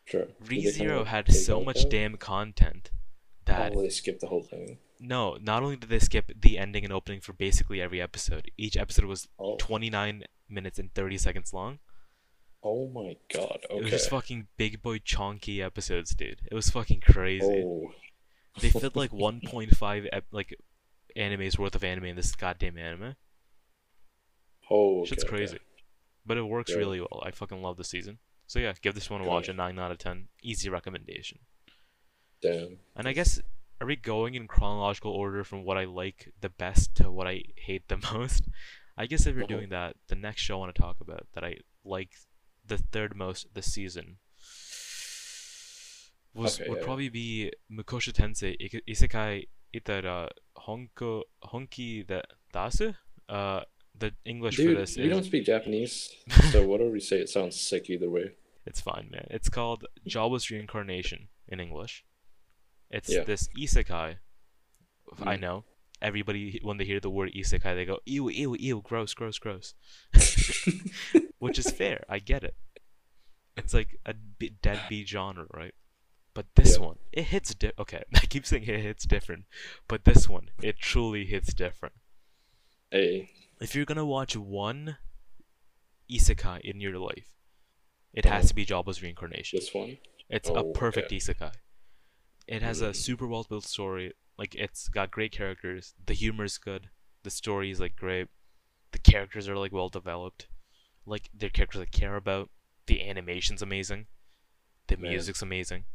Sure. 0.05 0.28
ReZero 0.43 1.05
had 1.05 1.32
so 1.34 1.61
much 1.61 1.82
that? 1.82 1.89
damn 1.89 2.15
content 2.18 2.91
that 3.45 3.74
Oh, 3.76 3.82
they 3.82 3.89
skipped 3.89 4.22
the 4.22 4.28
whole 4.28 4.43
thing. 4.43 4.78
no 4.99 5.38
not 5.41 5.63
only 5.63 5.76
did 5.78 5.89
they 5.89 5.99
skip 5.99 6.32
the 6.39 6.57
ending 6.57 6.84
and 6.84 6.93
opening 6.93 7.22
for 7.22 7.34
basically 7.34 7.82
every 7.82 8.01
episode 8.01 8.49
each 8.57 8.76
episode 8.78 9.05
was 9.05 9.28
Oh. 9.39 9.55
29 9.57 10.24
minutes 10.49 10.80
and 10.80 10.93
30 10.93 11.18
seconds 11.18 11.53
long 11.53 11.80
Oh 12.63 12.89
my 12.89 13.15
god. 13.34 13.59
Okay. 13.70 13.78
it 13.78 13.84
was 13.84 13.91
just 13.91 14.09
fucking 14.09 14.47
big 14.57 14.82
boy 14.82 14.97
chonky 14.99 15.63
episodes 15.63 16.13
dude 16.15 16.41
it 16.51 16.55
was 16.55 16.70
fucking 16.70 17.01
crazy 17.01 17.63
Oh. 17.65 17.91
They 18.60 18.70
fit 18.70 18.95
like 18.95 19.12
1.5 19.12 20.08
ep- 20.12 20.26
like 20.32 20.55
animes 21.16 21.58
worth 21.58 21.76
of 21.76 21.84
anime 21.84 22.05
in 22.05 22.16
this 22.16 22.36
goddamn 22.36 22.78
anime 22.78 23.16
Oh. 24.70 24.99
Okay, 25.01 25.10
Shit's 25.10 25.24
okay. 25.24 25.30
crazy. 25.38 25.60
But 26.26 26.38
it 26.38 26.43
works 26.43 26.72
Yeah. 26.72 26.78
really 26.78 26.99
well. 26.99 27.24
I 27.26 27.32
fucking 27.32 27.62
love 27.62 27.78
the 27.78 27.84
season. 27.84 28.20
So 28.47 28.60
yeah, 28.60 28.74
give 28.82 28.95
this 28.95 29.10
one 29.10 29.22
a 29.22 29.26
watch. 29.28 29.47
A 29.47 29.53
nine 29.53 29.80
out 29.80 29.91
of 29.91 29.97
ten. 29.97 30.28
Easy 30.43 30.70
recommendation. 30.70 31.39
Damn. 32.41 32.80
And 32.95 33.08
I 33.08 33.14
guess 33.14 33.41
are 33.80 33.88
we 33.88 33.95
going 33.95 34.36
in 34.36 34.47
chronological 34.47 35.12
order 35.12 35.43
from 35.43 35.64
what 35.64 35.78
I 35.78 35.86
like 35.86 36.34
the 36.41 36.49
best 36.49 36.95
to 36.95 37.10
what 37.12 37.28
I 37.28 37.43
hate 37.55 37.88
the 37.88 37.97
most? 38.14 38.43
I 38.97 39.05
guess 39.05 39.26
if 39.26 39.36
we're 39.36 39.43
Uh-huh. 39.43 39.47
doing 39.55 39.70
that, 39.70 39.95
the 40.08 40.16
next 40.16 40.41
show 40.41 40.55
I 40.58 40.60
want 40.60 40.76
to 40.76 40.82
talk 40.82 40.99
about 41.01 41.28
that 41.34 41.43
I 41.43 41.58
like 41.86 42.16
the 42.66 42.78
third 42.78 43.16
most 43.16 43.53
this 43.53 43.72
season 43.72 44.18
was 46.38 46.59
Okay, 46.59 46.69
would 46.69 46.75
yeah, 46.77 46.81
yeah. 46.81 46.85
probably 46.85 47.09
be 47.09 47.51
Mukosha 47.71 48.13
Tensei 48.13 48.55
Isekai 48.88 49.47
Itara 49.75 50.29
Honko 50.57 51.23
Honki 51.43 52.05
da 52.07 52.21
Dasu. 52.53 52.95
Uh, 53.27 53.61
the 53.99 54.13
English 54.25 54.55
for 54.55 54.61
Dude, 54.61 54.77
this 54.77 54.95
we 54.95 55.03
is 55.05 55.09
don't 55.11 55.23
speak 55.23 55.45
Japanese, 55.45 56.13
so 56.51 56.65
whatever 56.67 56.91
we 56.91 56.99
say, 56.99 57.17
it 57.19 57.29
sounds 57.29 57.59
sick 57.59 57.89
either 57.89 58.09
way. 58.09 58.31
It's 58.65 58.79
fine, 58.79 59.09
man. 59.11 59.27
It's 59.31 59.49
called 59.49 59.85
Jobless 60.05 60.51
Reincarnation 60.51 61.29
in 61.47 61.59
English. 61.59 62.05
It's 62.91 63.09
Yeah. 63.09 63.23
this 63.23 63.49
isekai. 63.57 64.17
I 65.23 65.35
Mm. 65.38 65.39
know. 65.41 65.63
Everybody, 65.99 66.59
when 66.61 66.77
they 66.77 66.85
hear 66.85 66.99
the 66.99 67.09
word 67.09 67.31
isekai, 67.33 67.73
they 67.75 67.85
go, 67.85 67.99
ew, 68.05 68.29
ew, 68.29 68.55
ew, 68.59 68.81
gross, 68.83 69.13
gross, 69.15 69.39
gross. 69.39 69.73
Which 71.39 71.57
is 71.57 71.71
fair. 71.71 72.03
I 72.09 72.19
get 72.19 72.43
it. 72.43 72.55
It's 73.55 73.73
like 73.73 73.97
a 74.05 74.13
deadbeat 74.13 75.07
genre, 75.07 75.47
right? 75.53 75.73
But 76.38 76.53
this 76.53 76.75
Yeah. 76.77 76.85
one, 76.85 76.99
it 77.11 77.23
hits 77.33 77.55
di- 77.55 77.71
Okay, 77.79 78.03
I 78.13 78.19
keep 78.27 78.45
saying 78.45 78.63
it 78.65 78.79
hits 78.79 79.05
different. 79.07 79.45
But 79.88 80.05
this 80.05 80.29
one, 80.29 80.51
it 80.61 80.77
truly 80.77 81.25
hits 81.25 81.51
different. 81.51 81.95
Hey. 82.91 83.31
If 83.59 83.73
you're 83.73 83.85
gonna 83.85 84.05
watch 84.05 84.35
one 84.38 84.97
isekai 86.11 86.61
in 86.61 86.79
your 86.79 86.99
life, 86.99 87.31
it 88.13 88.25
has 88.25 88.41
Uh-huh. 88.43 88.47
to 88.49 88.53
be 88.53 88.65
Jobless 88.65 89.01
Reincarnation. 89.01 89.57
This 89.59 89.73
one? 89.73 89.97
It's 90.29 90.47
Oh, 90.47 90.57
a 90.57 90.73
perfect 90.73 91.07
okay. 91.07 91.17
isekai. 91.17 91.55
It 92.45 92.61
has 92.61 92.81
a 92.81 92.89
Mm. 92.91 92.95
super 92.95 93.25
well 93.25 93.43
built 93.43 93.65
story. 93.65 94.13
Like 94.38 94.53
it's 94.53 94.89
got 94.89 95.09
great 95.09 95.31
characters. 95.31 95.95
The 96.05 96.13
humor 96.13 96.43
is 96.45 96.59
good. 96.59 96.91
The 97.23 97.31
story 97.31 97.71
is 97.71 97.79
like 97.79 97.95
great. 97.95 98.27
The 98.91 98.99
characters 98.99 99.47
are 99.49 99.57
like 99.57 99.71
well 99.71 99.89
developed. 99.89 100.47
Like 101.03 101.31
they're 101.33 101.49
characters 101.49 101.81
I 101.81 101.85
care 101.85 102.15
about. 102.15 102.51
The 102.85 103.01
animation's 103.09 103.63
amazing. 103.63 104.05
The 104.85 104.97
Man. 104.97 105.09
music's 105.09 105.41
amazing. 105.41 105.85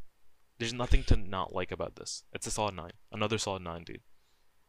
There's 0.58 0.72
nothing 0.72 1.02
to 1.04 1.16
not 1.16 1.52
like 1.54 1.72
about 1.72 1.96
this. 1.96 2.24
It's 2.32 2.46
a 2.46 2.50
solid 2.50 2.74
nine. 2.74 2.92
Another 3.10 3.38
solid 3.38 3.62
nine, 3.62 3.84
dude. 3.84 4.00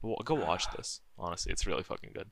Wa- 0.02 0.18
Go 0.26 0.36
watch 0.36 0.70
this. 0.76 1.02
Honestly, 1.18 1.52
it's 1.52 1.68
really 1.68 1.84
fucking 1.84 2.12
good. 2.14 2.32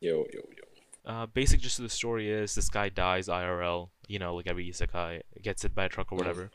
Yo, 0.00 0.24
yo, 0.32 0.40
yo. 0.56 0.64
Uh, 1.04 1.26
basic 1.26 1.60
gist 1.60 1.78
of 1.78 1.84
the 1.84 1.88
story 1.88 2.30
is 2.30 2.54
this 2.54 2.68
guy 2.68 2.88
dies 2.88 3.26
IRL, 3.28 3.90
you 4.06 4.18
know, 4.18 4.34
like 4.36 4.46
every 4.46 4.68
isekai, 4.70 5.22
gets 5.42 5.62
hit 5.62 5.74
by 5.74 5.84
a 5.86 5.88
truck 5.88 6.12
or 6.12 6.16
Mhm. 6.16 6.18
whatever, 6.18 6.50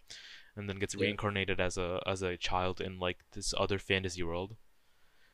and 0.55 0.69
then 0.69 0.79
gets 0.79 0.95
Yeah. 0.95 1.01
reincarnated 1.01 1.59
as 1.59 1.77
a 1.77 2.01
as 2.05 2.21
a 2.21 2.37
child 2.37 2.79
in 2.79 2.99
like 2.99 3.19
this 3.31 3.53
other 3.57 3.77
fantasy 3.79 4.23
world. 4.23 4.55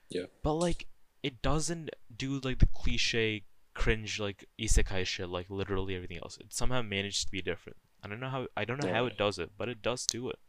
Yeah. 0.09 0.25
But 0.43 0.53
like, 0.55 0.87
it 1.21 1.41
doesn't 1.41 1.89
do 2.15 2.39
like 2.39 2.59
the 2.59 2.65
cliche 2.67 3.45
cringe 3.75 4.19
like 4.19 4.45
isekai 4.59 5.05
shit 5.05 5.29
like 5.29 5.49
literally 5.49 5.95
everything 5.95 6.17
else. 6.17 6.37
It 6.37 6.53
somehow 6.53 6.81
managed 6.81 7.25
to 7.25 7.31
be 7.31 7.41
different. 7.41 7.77
I 8.03 8.07
don't 8.07 8.19
know 8.19 8.29
how 8.29 8.47
I 8.57 8.65
don't 8.65 8.83
know 8.83 8.91
how 8.93 9.05
it 9.05 9.17
does 9.17 9.39
it, 9.39 9.51
but 9.57 9.69
it 9.69 9.81
does 9.81 10.05
do 10.05 10.29
it. 10.29 10.39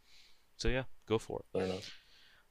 So 0.57 0.67
yeah, 0.67 0.83
go 1.07 1.17
for 1.17 1.39
it. 1.41 1.57
Don't 1.57 1.69
know. 1.69 1.79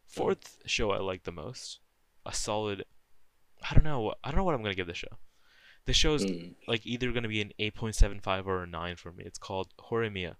Fourth 0.07 0.59
show 0.66 0.90
I 0.92 0.98
like 0.98 1.24
the 1.24 1.32
most, 1.32 1.80
a 2.24 2.32
solid. 2.32 2.84
I 3.68 3.74
don't 3.74 3.84
know. 3.84 4.14
I 4.22 4.30
don't 4.30 4.36
know 4.38 4.44
what 4.44 4.55
I'm 4.55 4.62
gonna 4.62 4.74
give 4.74 4.86
the 4.86 4.94
show. 4.94 5.18
The 5.86 5.92
show's 5.92 6.24
Mm, 6.24 6.55
like 6.66 6.86
either 6.86 7.12
gonna 7.12 7.28
be 7.28 7.42
an 7.42 7.52
8.75 7.59 8.46
or 8.46 8.62
a 8.62 8.66
9 8.66 8.96
for 8.96 9.12
me. 9.12 9.24
It's 9.26 9.38
called 9.38 9.74
Horimiya. 9.78 10.36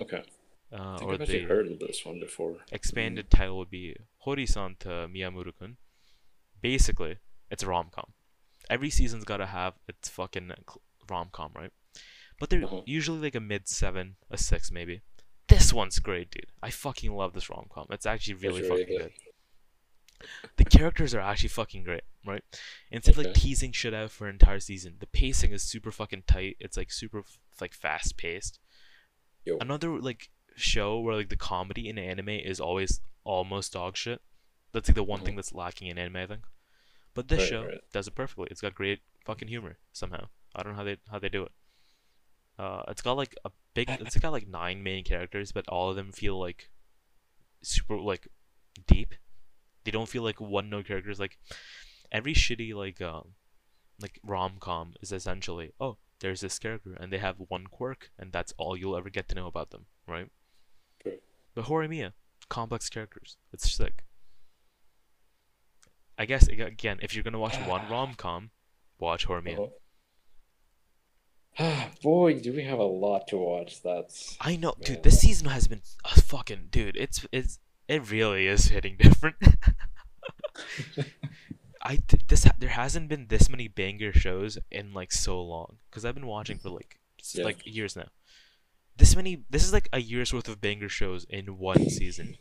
okay. 0.00 0.22
Uh, 0.72 0.94
I 0.94 0.96
think 0.98 1.10
or 1.10 1.14
I've 1.14 1.20
actually 1.22 1.42
heard 1.42 1.70
of 1.70 1.78
this 1.80 2.04
one 2.04 2.18
before. 2.20 2.58
expanded 2.70 3.30
title 3.30 3.58
would 3.58 3.68
be 3.70 3.94
Hori-san 4.18 4.76
to 4.80 4.88
Miyamura-kun. 5.12 5.76
Basically, 6.62 7.18
it's 7.50 7.62
a 7.62 7.66
rom-com. 7.66 8.12
Every 8.70 8.88
season's 8.88 9.24
gotta 9.24 9.46
have 9.46 9.74
its 9.86 10.08
fucking 10.08 10.50
rom-com, 11.10 11.52
right? 11.54 11.72
But 12.42 12.50
they're 12.50 12.64
Uh-huh. 12.64 12.82
usually 12.86 13.20
like 13.20 13.36
a 13.36 13.40
mid 13.40 13.68
seven, 13.68 14.16
a 14.28 14.36
six 14.36 14.72
maybe. 14.72 15.02
This 15.46 15.72
one's 15.72 16.00
great, 16.00 16.32
dude. 16.32 16.50
I 16.60 16.70
fucking 16.70 17.12
love 17.14 17.34
this 17.34 17.48
rom-com. 17.48 17.86
It's 17.90 18.04
actually 18.04 18.34
really 18.34 18.62
really 18.62 18.82
fucking 18.82 18.98
good. 18.98 19.12
good. 20.18 20.28
The 20.56 20.64
characters 20.64 21.14
are 21.14 21.20
actually 21.20 21.50
fucking 21.50 21.84
great, 21.84 22.02
right? 22.26 22.42
Instead 22.90 23.16
of 23.16 23.24
like 23.26 23.34
teasing 23.34 23.70
shit 23.70 23.94
out 23.94 24.10
for 24.10 24.26
an 24.26 24.34
entire 24.34 24.58
season, 24.58 24.96
the 24.98 25.06
pacing 25.06 25.52
is 25.52 25.62
super 25.62 25.92
fucking 25.92 26.24
tight. 26.26 26.56
It's 26.58 26.76
like 26.76 26.90
super 26.90 27.22
like 27.60 27.74
fast 27.74 28.16
paced. 28.16 28.58
Another 29.46 30.00
like 30.00 30.30
show 30.56 30.98
where 30.98 31.14
like 31.14 31.28
the 31.28 31.36
comedy 31.36 31.88
in 31.88 31.96
anime 31.96 32.28
is 32.30 32.58
always 32.58 33.00
almost 33.22 33.72
dog 33.74 33.96
shit. 33.96 34.20
That's 34.72 34.88
like 34.88 34.96
the 34.96 35.04
one 35.04 35.20
thing 35.24 35.34
Mhm. 35.34 35.36
that's 35.36 35.52
lacking 35.52 35.86
in 35.86 35.96
anime, 35.96 36.16
I 36.16 36.26
think. 36.26 36.44
But 37.14 37.28
this 37.28 37.38
Right, 37.42 37.48
show 37.48 37.64
right. 37.66 37.80
does 37.92 38.08
it 38.08 38.16
perfectly. 38.16 38.48
It's 38.50 38.60
got 38.60 38.74
great 38.74 39.00
fucking 39.24 39.46
humor 39.46 39.78
somehow. 39.92 40.28
I 40.56 40.64
don't 40.64 40.72
know 40.72 40.78
how 40.78 40.84
they 40.84 40.96
how 41.08 41.20
they 41.20 41.28
do 41.28 41.44
it. 41.44 41.52
Uh, 42.58 42.82
it's 42.88 43.02
got 43.02 43.16
like 43.16 43.34
a 43.44 43.50
big. 43.74 43.88
It's 43.88 44.18
got 44.18 44.32
like 44.32 44.48
nine 44.48 44.82
main 44.82 45.04
characters, 45.04 45.52
but 45.52 45.68
all 45.68 45.90
of 45.90 45.96
them 45.96 46.12
feel 46.12 46.38
like 46.38 46.70
super 47.62 47.98
like 47.98 48.28
deep. 48.86 49.14
They 49.84 49.90
don't 49.90 50.08
feel 50.08 50.22
like 50.22 50.40
one 50.40 50.70
note 50.70 50.86
characters. 50.86 51.18
Like 51.18 51.38
every 52.10 52.34
shitty 52.34 52.74
like 52.74 53.00
um 53.00 53.28
like 54.00 54.20
rom 54.22 54.54
com 54.60 54.92
is 55.00 55.12
essentially 55.12 55.72
oh 55.80 55.96
there's 56.20 56.40
this 56.40 56.58
character 56.58 56.96
and 57.00 57.12
they 57.12 57.18
have 57.18 57.36
one 57.48 57.66
quirk 57.66 58.10
and 58.18 58.32
that's 58.32 58.52
all 58.58 58.76
you'll 58.76 58.96
ever 58.96 59.10
get 59.10 59.28
to 59.28 59.34
know 59.34 59.46
about 59.46 59.70
them, 59.70 59.86
right? 60.06 60.28
True. 61.02 61.18
But 61.54 61.64
Horimiya, 61.64 62.12
complex 62.48 62.88
characters. 62.88 63.36
It's 63.52 63.70
sick. 63.70 64.04
I 66.16 66.26
guess 66.26 66.46
again, 66.46 66.98
if 67.02 67.14
you're 67.14 67.24
gonna 67.24 67.40
watch 67.40 67.56
one 67.66 67.88
rom 67.90 68.14
com, 68.14 68.50
watch 68.98 69.26
Horimiya. 69.26 69.54
Uh-huh. 69.58 69.66
Boy, 72.02 72.40
do 72.40 72.52
we 72.52 72.64
have 72.64 72.78
a 72.78 72.84
lot 72.84 73.28
to 73.28 73.36
watch. 73.36 73.82
That's 73.82 74.36
I 74.40 74.56
know, 74.56 74.74
Man, 74.78 74.84
dude. 74.94 75.02
This 75.02 75.20
season 75.20 75.48
has 75.48 75.68
been 75.68 75.82
a 76.04 76.20
fucking 76.20 76.68
dude. 76.70 76.96
It's 76.96 77.26
it's 77.32 77.58
it 77.88 78.10
really 78.10 78.46
is 78.46 78.66
hitting 78.66 78.96
different. 79.00 79.36
I 81.84 81.96
th- 81.96 82.26
this 82.28 82.46
there 82.58 82.68
hasn't 82.70 83.08
been 83.08 83.26
this 83.28 83.48
many 83.48 83.66
banger 83.68 84.12
shows 84.12 84.56
in 84.70 84.94
like 84.94 85.10
so 85.12 85.42
long 85.42 85.78
because 85.90 86.04
I've 86.04 86.14
been 86.14 86.26
watching 86.26 86.58
for 86.58 86.70
like 86.70 86.98
Yeah. 87.32 87.44
like 87.44 87.66
years 87.66 87.96
now. 87.96 88.08
This 88.96 89.16
many 89.16 89.44
this 89.50 89.64
is 89.64 89.72
like 89.72 89.88
a 89.92 90.00
year's 90.00 90.32
worth 90.32 90.48
of 90.48 90.60
banger 90.60 90.88
shows 90.88 91.24
in 91.28 91.58
one 91.58 91.88
season. 91.90 92.36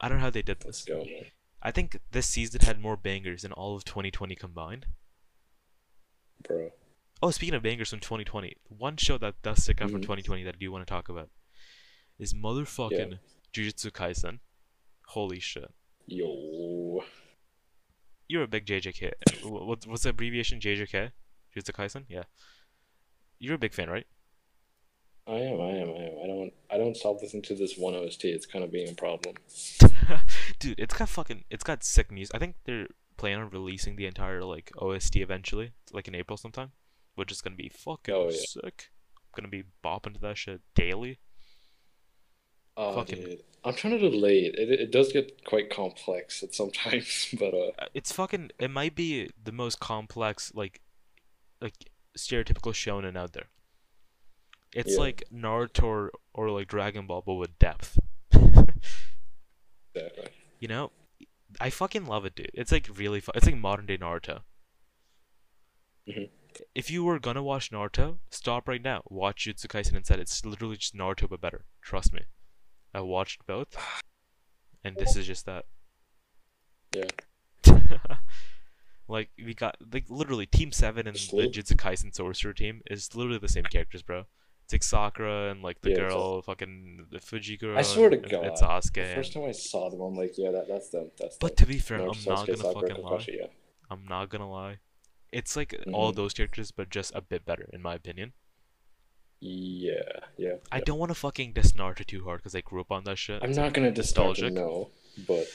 I 0.00 0.08
don't 0.08 0.18
know 0.18 0.24
how 0.24 0.30
they 0.30 0.42
did 0.42 0.64
let's 0.64 0.84
this. 0.84 0.94
go. 0.94 1.04
I 1.62 1.70
think 1.72 1.98
this 2.12 2.28
season 2.28 2.60
had 2.60 2.80
more 2.80 2.96
bangers 2.96 3.42
than 3.42 3.52
all 3.52 3.74
of 3.76 3.84
2020 3.84 4.34
combined. 4.36 4.86
bro. 6.46 6.70
Oh, 7.22 7.30
speaking 7.30 7.54
of 7.54 7.62
bangers 7.62 7.90
from 7.90 8.00
2020, 8.00 8.56
one 8.68 8.96
show 8.96 9.16
that 9.18 9.40
does 9.42 9.62
stick 9.62 9.80
out 9.80 9.90
from 9.90 10.00
Mhm. 10.00 10.04
2020 10.04 10.42
that 10.44 10.54
I 10.54 10.58
do 10.58 10.70
want 10.70 10.86
to 10.86 10.90
talk 10.90 11.08
about 11.08 11.30
is 12.18 12.34
motherfucking 12.34 13.18
Jujutsu 13.52 13.90
Kaisen. 13.90 14.40
Holy 15.08 15.40
shit. 15.40 15.72
Yo. 16.06 17.04
You're 18.28 18.42
a 18.42 18.48
big 18.48 18.66
JJK. 18.66 19.12
wh- 19.42 19.66
What, 19.66 19.86
what's 19.86 20.02
the 20.02 20.10
abbreviation? 20.10 20.60
JJK? 20.60 21.12
Jujutsu 21.54 21.72
Kaisen? 21.72 22.04
Yeah. 22.08 22.24
You're 23.38 23.54
a 23.54 23.58
big 23.58 23.72
fan, 23.72 23.88
right? 23.88 24.06
I 25.28 25.38
am, 25.38 25.60
I 25.60 25.70
am, 25.70 25.88
I 25.90 26.02
am. 26.04 26.18
I 26.22 26.26
don't 26.26 26.52
I 26.70 26.78
don't 26.78 26.96
stop 26.96 27.20
listening 27.20 27.42
to 27.44 27.54
this 27.56 27.76
one 27.76 27.94
OST. 27.94 28.24
It's 28.28 28.46
kind 28.46 28.62
of 28.64 28.70
being 28.70 28.88
a 28.90 28.94
problem. 28.94 29.34
Dude, 30.60 30.78
it's 30.78 30.94
got 30.94 31.08
fucking, 31.08 31.44
it's 31.50 31.64
got 31.64 31.82
sick 31.82 32.12
music. 32.12 32.34
I 32.34 32.38
think 32.38 32.56
they're 32.64 32.86
planning 33.16 33.40
on 33.42 33.50
releasing 33.50 33.96
the 33.96 34.06
entire 34.06 34.44
like 34.44 34.70
OST 34.78 35.16
eventually, 35.16 35.72
like 35.92 36.06
in 36.06 36.14
April 36.14 36.36
sometime, 36.36 36.70
which 37.16 37.32
is 37.32 37.40
gonna 37.42 37.56
be 37.56 37.68
fucking 37.68 38.14
Oh, 38.14 38.30
yeah. 38.30 38.36
sick. 38.46 38.90
gonna 39.34 39.48
be 39.48 39.64
bopping 39.84 40.14
to 40.14 40.20
that 40.20 40.38
shit 40.38 40.62
daily. 40.74 41.18
Oh, 42.78 42.94
Fucking- 42.94 43.22
dude. 43.22 43.42
I'm 43.64 43.74
trying 43.74 43.98
to 43.98 44.10
delay 44.10 44.40
it. 44.46 44.54
it. 44.58 44.80
It 44.80 44.90
does 44.92 45.12
get 45.12 45.44
quite 45.44 45.68
complex 45.70 46.42
at 46.42 46.54
sometimes, 46.54 47.34
but 47.38 47.52
uh, 47.52 47.72
Uh, 47.78 47.86
It's 47.94 48.12
fucking. 48.12 48.52
It 48.58 48.70
might 48.70 48.94
be 48.94 49.28
the 49.42 49.50
most 49.52 49.80
complex, 49.80 50.52
like, 50.54 50.80
like 51.60 51.74
stereotypical 52.16 52.72
shonen 52.72 53.16
out 53.16 53.32
there. 53.32 53.48
It's 54.74 54.92
Yeah. 54.92 55.00
like 55.00 55.24
Naruto 55.34 55.82
or, 55.84 56.12
or 56.32 56.50
like 56.50 56.68
Dragon 56.68 57.06
Ball, 57.06 57.22
but 57.26 57.34
with 57.34 57.58
depth. 57.58 57.98
exactly. 59.94 60.28
You 60.60 60.68
know, 60.68 60.92
I 61.60 61.70
fucking 61.70 62.06
love 62.06 62.24
it, 62.24 62.34
dude. 62.34 62.50
It's 62.54 62.72
like 62.72 62.88
really 62.96 63.20
fun. 63.20 63.32
It's 63.36 63.46
like 63.46 63.56
modern 63.56 63.86
day 63.86 63.98
Naruto. 63.98 64.40
Mhm. 66.08 66.28
If 66.74 66.90
you 66.90 67.04
were 67.04 67.18
gonna 67.18 67.42
watch 67.42 67.70
Naruto, 67.70 68.18
stop 68.30 68.68
right 68.68 68.82
now. 68.82 69.02
Watch 69.08 69.46
Jutsu 69.46 69.66
Kaisen 69.66 69.96
instead. 69.96 70.20
It's 70.20 70.44
literally 70.44 70.76
just 70.76 70.94
Naruto 70.94 71.28
but 71.28 71.40
better. 71.40 71.64
Trust 71.82 72.12
me. 72.12 72.22
I 72.94 73.00
watched 73.00 73.46
both, 73.46 73.76
and 74.84 74.96
this 74.96 75.16
is 75.16 75.26
just 75.26 75.46
that. 75.46 75.66
Yeah. 76.94 77.08
like 79.08 79.30
we 79.44 79.54
got 79.54 79.76
like 79.92 80.06
literally 80.08 80.46
Team 80.46 80.72
Seven 80.72 81.06
and 81.06 81.16
the. 81.16 81.48
Jutsu 81.48 81.74
Kaisen 81.74 82.14
Sorcerer 82.14 82.52
team 82.52 82.82
is 82.90 83.14
literally 83.14 83.38
the 83.38 83.48
same 83.48 83.64
characters, 83.64 84.02
bro. 84.02 84.24
It's 84.64 84.72
like 84.72 84.82
Sakura 84.82 85.50
and 85.50 85.62
like 85.62 85.80
the 85.82 85.90
Yeah, 85.90 85.96
girl, 85.96 86.42
fucking 86.42 87.06
the 87.12 87.20
Fuji 87.20 87.56
girl. 87.56 87.78
I 87.78 87.82
swear 87.82 88.10
to 88.10 88.16
and, 88.16 88.28
God, 88.28 88.46
it's 88.46 88.62
Sasuke. 88.62 89.14
First 89.14 89.32
time 89.32 89.44
I 89.44 89.52
saw 89.52 89.88
them, 89.90 90.00
I'm 90.00 90.16
like, 90.16 90.36
yeah, 90.36 90.50
that, 90.50 90.66
that's 90.66 90.88
them. 90.88 91.12
That's 91.20 91.36
But 91.36 91.56
them. 91.56 91.66
to 91.66 91.72
be 91.72 91.78
fair, 91.78 92.00
I'm 92.00 92.08
Naruto, 92.08 92.26
not 92.26 92.46
gonna 92.46 92.58
Sakura, 92.58 92.88
fucking 92.88 93.04
lie. 93.04 93.26
Yeah. 93.28 93.46
I'm 93.90 94.04
not 94.08 94.28
gonna 94.28 94.50
lie. 94.50 94.78
It's 95.32 95.56
like 95.56 95.74
all 95.92 96.12
Mhm. 96.12 96.16
those 96.16 96.34
characters, 96.34 96.70
but 96.70 96.88
just 96.90 97.14
a 97.14 97.20
bit 97.20 97.44
better, 97.44 97.68
in 97.72 97.82
my 97.82 97.94
opinion. 97.94 98.32
Yeah, 99.40 100.02
yeah. 100.38 100.54
I 100.72 100.78
yeah. 100.78 100.84
don't 100.84 100.98
want 100.98 101.10
to 101.10 101.14
fucking 101.14 101.52
diss 101.52 101.72
Naruto 101.72 102.06
too 102.06 102.24
hard 102.24 102.40
because 102.40 102.54
I 102.54 102.62
grew 102.62 102.80
up 102.80 102.90
on 102.90 103.04
that 103.04 103.18
shit. 103.18 103.42
I'm 103.42 103.50
It's 103.50 103.58
not 103.58 103.74
gonna 103.74 103.90
disturb 103.90 104.28
nostalgic. 104.28 104.54
no, 104.54 104.90
but 105.26 105.46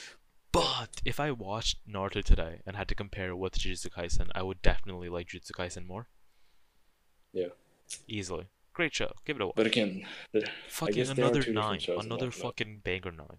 But 0.52 1.00
if 1.04 1.18
I 1.18 1.30
watched 1.32 1.78
Naruto 1.88 2.22
today 2.22 2.60
and 2.66 2.76
had 2.76 2.86
to 2.88 2.94
compare 2.94 3.34
with 3.34 3.54
Jujutsu 3.58 3.88
Kaisen, 3.88 4.30
I 4.34 4.42
would 4.42 4.60
definitely 4.62 5.08
like 5.08 5.28
Jujutsu 5.28 5.52
Kaisen 5.52 5.86
more. 5.86 6.08
Yeah. 7.32 7.48
Easily. 8.06 8.48
Great 8.74 8.94
show. 8.94 9.12
Give 9.24 9.36
it 9.36 9.42
a 9.42 9.46
watch. 9.46 9.56
but 9.56 9.66
again, 9.66 10.06
the- 10.32 10.46
fucking 10.68 10.94
guess 10.94 11.08
there 11.10 11.24
are 11.24 11.28
another 11.30 11.52
nine. 11.52 11.80
Another 11.88 12.30
fucking 12.30 12.80
banger 12.80 13.10
nine. 13.12 13.38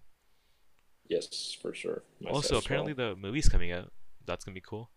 yes, 1.08 1.52
for 1.54 1.72
sure. 1.72 2.02
Also, 2.26 2.58
apparently 2.58 2.92
well. 2.92 3.10
the 3.14 3.16
movie's 3.20 3.48
coming 3.48 3.70
out. 3.72 3.92
That's 4.26 4.44
gonna 4.44 4.54
be 4.54 4.60
cool. 4.60 4.90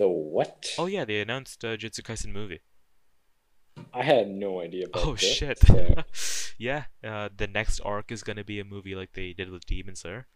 The 0.00 0.08
what? 0.08 0.74
Oh 0.78 0.86
yeah, 0.86 1.04
they 1.04 1.20
announced 1.20 1.64
uh, 1.64 1.76
Jujutsu 1.76 2.00
Kaisen 2.02 2.32
movie. 2.32 2.60
I 3.94 4.02
had 4.02 4.28
no 4.28 4.60
idea 4.60 4.86
about 4.86 5.06
Oh 5.06 5.14
this. 5.14 5.22
shit. 5.36 5.58
so- 5.60 6.02
yeah, 6.58 6.84
uh, 7.04 7.28
the 7.34 7.46
next 7.46 7.80
arc 7.80 8.10
is 8.10 8.22
gonna 8.22 8.44
be 8.44 8.58
a 8.60 8.64
movie 8.64 8.94
like 8.94 9.12
they 9.12 9.32
did 9.32 9.50
with 9.50 9.64
Demon 9.66 9.94
Slayer. 9.96 10.26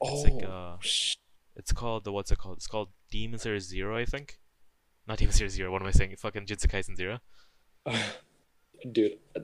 oh, 0.00 0.08
It's 0.14 0.24
like 0.30 0.44
uh, 0.48 0.76
sh- 0.80 1.16
it's 1.54 1.72
called 1.72 2.04
the 2.04 2.12
what's 2.12 2.30
it 2.32 2.38
called? 2.38 2.56
It's 2.58 2.66
called 2.66 2.88
Demon 3.10 3.38
Slayer 3.38 3.60
Zero, 3.60 3.96
I 3.96 4.04
think. 4.04 4.38
Not 5.06 5.18
Demon 5.18 5.32
Slayer 5.34 5.48
Zero. 5.48 5.70
What 5.70 5.82
am 5.82 5.88
I 5.88 5.92
saying? 5.92 6.14
Fucking 6.16 6.46
Jujutsu 6.46 6.66
Kaisen 6.68 6.96
Zero. 6.96 7.18
dude, 8.92 9.18
uh, 9.36 9.40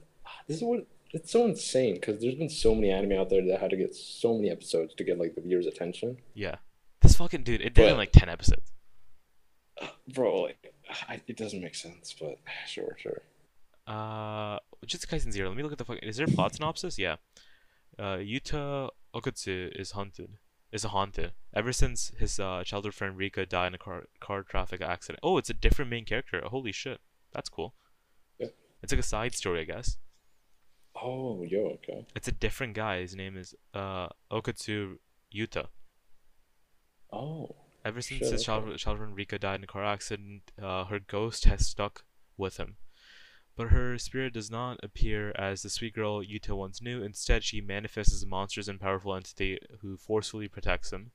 this 0.49 0.57
is 0.59 0.63
what 0.63 0.87
it's 1.13 1.31
so 1.31 1.45
insane 1.45 1.95
because 1.95 2.21
there's 2.21 2.35
been 2.35 2.49
so 2.49 2.75
many 2.75 2.91
anime 2.91 3.13
out 3.19 3.29
there 3.31 3.45
that 3.47 3.61
had 3.61 3.71
to 3.71 3.77
get 3.77 3.95
so 3.95 4.35
many 4.35 4.51
episodes 4.51 4.95
to 4.95 5.05
get 5.05 5.19
like 5.19 5.35
the 5.35 5.41
viewers' 5.41 5.67
attention. 5.67 6.17
Yeah. 6.35 6.57
This 7.03 7.17
fucking 7.17 7.43
dude, 7.43 7.61
it 7.61 7.75
did 7.75 7.91
in 7.91 7.97
like 7.97 8.13
ten 8.13 8.29
episodes. 8.29 8.73
Bro, 10.13 10.43
like, 10.43 10.73
I, 11.09 11.21
it 11.27 11.37
doesn't 11.37 11.61
make 11.61 11.75
sense, 11.75 12.15
but 12.19 12.39
sure, 12.67 12.97
sure. 12.99 13.23
Uh, 13.87 14.59
Jujutsu 14.87 15.07
Kaisen 15.07 15.33
Zero. 15.33 15.49
Let 15.49 15.57
me 15.57 15.63
look 15.63 15.73
at 15.73 15.79
the 15.79 15.85
fucking. 15.85 16.09
Is 16.09 16.17
there 16.17 16.27
a 16.27 16.31
plot 16.31 16.55
synopsis? 16.55 16.99
Yeah. 16.99 17.17
Uh, 17.99 18.17
Yuta 18.17 18.89
Okkotsu 19.15 19.79
is 19.79 19.91
haunted. 19.91 20.31
is 20.73 20.85
a 20.85 20.89
haunted 20.89 21.33
Ever 21.53 21.73
since 21.73 22.13
his 22.19 22.41
uh, 22.41 22.63
childhood 22.65 22.95
friend 22.95 23.17
Rika 23.17 23.45
died 23.45 23.69
in 23.69 23.75
a 23.75 23.79
car 23.79 24.05
car 24.21 24.43
traffic 24.43 24.81
accident. 24.81 25.21
Oh, 25.23 25.37
it's 25.39 25.51
a 25.51 25.55
different 25.55 25.91
main 25.91 26.05
character. 26.05 26.41
Holy 26.47 26.73
shit, 26.73 27.01
that's 27.33 27.49
cool. 27.49 27.75
Yeah. 28.39 28.49
It's 28.83 28.93
like 28.93 29.01
a 29.01 29.03
side 29.03 29.35
story, 29.35 29.61
I 29.61 29.65
guess. 29.65 29.99
Oh, 30.95 31.43
yo, 31.43 31.79
okay. 31.83 32.07
It's 32.15 32.29
a 32.29 32.33
different 32.33 32.75
guy. 32.75 33.01
His 33.01 33.15
name 33.15 33.37
is 33.37 33.55
uh 33.75 34.09
Okkotsu 34.31 34.99
Yuta. 35.35 35.67
Oh, 37.13 37.55
Ever 37.85 38.01
since 38.01 38.21
Shit, 38.21 38.31
his 38.33 38.41
okay. 38.41 38.43
childhood, 38.45 38.79
childhood 38.79 39.17
Rika 39.17 39.39
died 39.41 39.57
in 39.57 39.65
a 39.65 39.67
car 39.67 39.85
accident, 39.85 40.53
uh, 40.63 40.85
her 40.85 41.01
ghost 41.01 41.47
has 41.47 41.67
stuck 41.67 42.05
with 42.37 42.57
him. 42.59 42.77
But 43.57 43.69
her 43.69 43.99
spirit 43.99 44.33
does 44.35 44.51
not 44.51 44.79
appear 44.85 45.33
as 45.37 45.63
the 45.63 45.69
sweet 45.69 45.95
girl 45.95 46.23
Yuta 46.23 46.57
once 46.57 46.81
knew. 46.81 47.03
Instead, 47.03 47.43
she 47.43 47.61
manifests 47.61 48.15
as 48.15 48.23
a 48.23 48.27
monstrous 48.27 48.69
and 48.69 48.81
powerful 48.81 49.15
entity 49.17 49.59
who 49.81 49.97
forcefully 49.97 50.47
protects 50.49 50.93
him. 50.93 51.11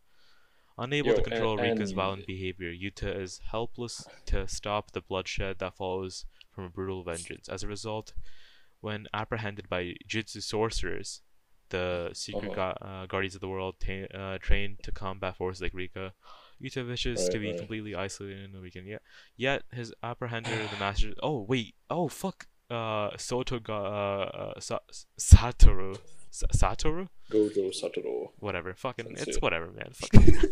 Unable 0.78 1.08
Yo, 1.08 1.14
to 1.16 1.24
and- 1.24 1.32
control 1.32 1.58
Rika's 1.58 1.92
and- 1.92 1.96
violent 1.96 2.28
behavior, 2.28 2.72
Yuta 2.72 3.18
is 3.18 3.40
helpless 3.50 4.06
to 4.26 4.46
stop 4.48 4.92
the 4.92 5.02
bloodshed 5.02 5.60
that 5.60 5.74
follows 5.78 6.26
from 6.54 6.66
a 6.66 6.70
brutal 6.70 7.04
vengeance. 7.04 7.48
As 7.48 7.64
a 7.64 7.68
result, 7.68 8.14
when 8.82 9.08
apprehended 9.14 9.70
by 9.70 9.96
Jutsu 10.08 10.42
sorcerers, 10.44 11.22
the 11.70 12.10
secret 12.14 12.52
Uh-huh. 12.52 12.74
gu- 12.80 12.86
uh, 12.86 13.06
guardians 13.08 13.36
of 13.36 13.42
the 13.42 13.48
world 13.48 13.76
uh, 14.14 14.38
trained 14.40 14.78
to 14.84 14.92
combat 14.92 15.36
forces 15.38 15.62
like 15.62 15.74
Rika, 15.74 16.14
Yuta 16.62 16.88
wishes 16.88 17.28
to 17.30 17.38
Right, 17.38 17.42
be 17.42 17.50
right. 17.52 17.58
completely 17.60 17.96
isolated 17.96 18.44
in 18.44 18.52
the 18.52 18.60
weekend. 18.62 18.88
Yet, 18.88 19.02
yet 19.36 19.64
his 19.72 19.94
apprehender, 20.04 20.70
the 20.70 20.78
master. 20.80 21.14
Oh 21.22 21.42
wait. 21.42 21.76
Oh 21.90 22.08
fuck. 22.08 22.48
Uh, 22.70 23.12
Soto 23.18 23.60
ga 23.60 23.74
uh, 23.74 24.54
uh 24.56 24.60
Sa- 24.60 24.80
Satoru. 25.20 25.98
Sa- 26.32 26.48
Satoru. 26.54 27.08
Gojo 27.32 27.72
Satoru. 27.72 28.30
Whatever. 28.40 28.74
Fucking. 28.74 29.06
It's 29.18 29.40
whatever, 29.42 29.68
man. 29.72 29.92
Fucking. 29.94 30.38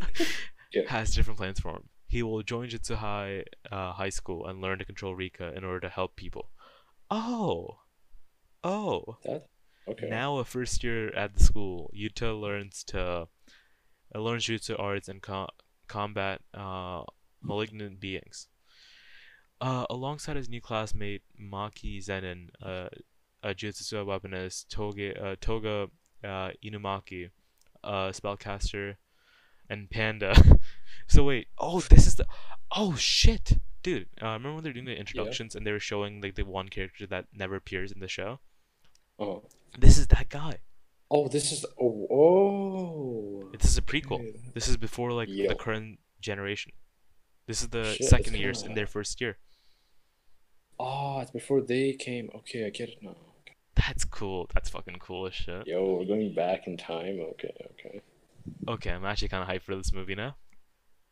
Yeah. 0.74 0.90
Has 0.90 1.16
different 1.16 1.38
plans 1.38 1.60
for 1.62 1.70
him. 1.72 1.84
He 2.08 2.22
will 2.22 2.42
join 2.44 2.68
Jitsu 2.68 2.96
High 2.96 3.46
uh, 3.72 3.94
High 3.94 4.10
School 4.10 4.46
and 4.46 4.60
learn 4.62 4.78
to 4.80 4.86
control 4.86 5.16
Rika 5.16 5.54
in 5.56 5.64
order 5.64 5.80
to 5.82 5.90
help 5.90 6.16
people. 6.18 6.50
Oh. 7.10 7.78
Oh. 8.64 9.18
That 9.24 9.48
okay. 9.88 10.10
Now, 10.10 10.38
a 10.38 10.46
first 10.46 10.84
year 10.84 11.14
at 11.16 11.36
the 11.36 11.44
school, 11.44 11.92
Yuta 11.96 12.40
learns 12.40 12.84
to 12.86 13.28
uh, 14.14 14.20
learns 14.20 14.46
jutsu 14.46 14.80
arts 14.80 15.08
and 15.08 15.22
co- 15.22 15.50
combat 15.88 16.42
uh, 16.54 17.04
malignant 17.42 18.00
beings. 18.00 18.48
Uh, 19.62 19.86
alongside 19.90 20.36
his 20.36 20.50
new 20.50 20.62
classmate 20.62 21.24
Maki 21.40 22.04
Zenin, 22.04 22.50
uh, 22.62 22.90
a 23.44 23.54
jutsu 23.54 24.06
weaponist, 24.06 24.68
Toge, 24.68 25.22
uh, 25.22 25.36
Toga 25.40 25.88
uh, 26.24 26.52
Inumaki, 26.64 27.30
a 27.84 28.12
spellcaster, 28.12 28.96
and 29.70 29.90
Panda. 29.90 30.36
so 31.08 31.24
wait, 31.24 31.48
oh, 31.58 31.80
this 31.82 32.08
is 32.08 32.16
the, 32.16 32.26
oh 32.76 32.96
shit, 32.96 33.60
dude. 33.84 34.08
Uh, 34.22 34.28
remember 34.28 34.56
when 34.56 34.64
they're 34.64 34.74
doing 34.74 34.86
the 34.86 34.98
introductions 35.00 35.56
and 35.56 35.66
they 35.66 35.72
were 35.72 35.80
showing 35.80 36.22
like 36.22 36.36
the 36.36 36.44
one 36.44 36.70
character 36.70 37.08
that 37.08 37.26
never 37.34 37.56
appears 37.56 37.92
in 37.92 38.00
the 38.00 38.08
show? 38.08 38.40
Oh. 39.20 39.44
This 39.78 39.98
is 39.98 40.08
that 40.08 40.30
guy. 40.30 40.60
Oh, 41.10 41.28
this 41.28 41.52
is 41.52 41.66
oh 41.80 42.08
oh. 42.12 43.50
This 43.58 43.70
is 43.70 43.78
a 43.78 43.82
prequel. 43.82 44.20
Okay. 44.20 44.36
This 44.54 44.68
is 44.68 44.78
before 44.78 45.12
like 45.12 45.30
Yo. 45.30 45.48
the 45.48 45.56
current 45.56 46.00
generation. 46.22 46.72
This 47.48 47.62
is 47.62 47.70
the 47.70 47.94
Shit, 47.94 48.08
second 48.08 48.36
years 48.36 48.64
in 48.64 48.74
their 48.74 48.88
first 48.88 49.22
year. 49.22 49.38
Oh, 50.80 51.20
it's 51.20 51.32
before 51.32 51.62
they 51.62 51.94
came. 51.94 52.30
Okay, 52.36 52.66
I 52.66 52.70
get 52.70 52.90
it 52.90 52.98
now. 53.02 53.16
That's 53.76 54.04
cool. 54.04 54.50
That's 54.54 54.70
fucking 54.70 54.98
cool 55.00 55.28
as 55.28 55.36
shit. 55.36 55.68
Yo, 55.68 55.98
we're 56.00 56.06
going 56.06 56.34
back 56.34 56.66
in 56.66 56.76
time. 56.76 57.20
Okay, 57.20 57.54
okay. 57.72 58.02
Okay, 58.68 58.90
I'm 58.90 59.06
actually 59.06 59.28
kind 59.28 59.44
of 59.44 59.50
hyped 59.50 59.64
for 59.64 59.76
this 59.76 59.94
movie 59.94 60.16
now. 60.16 60.36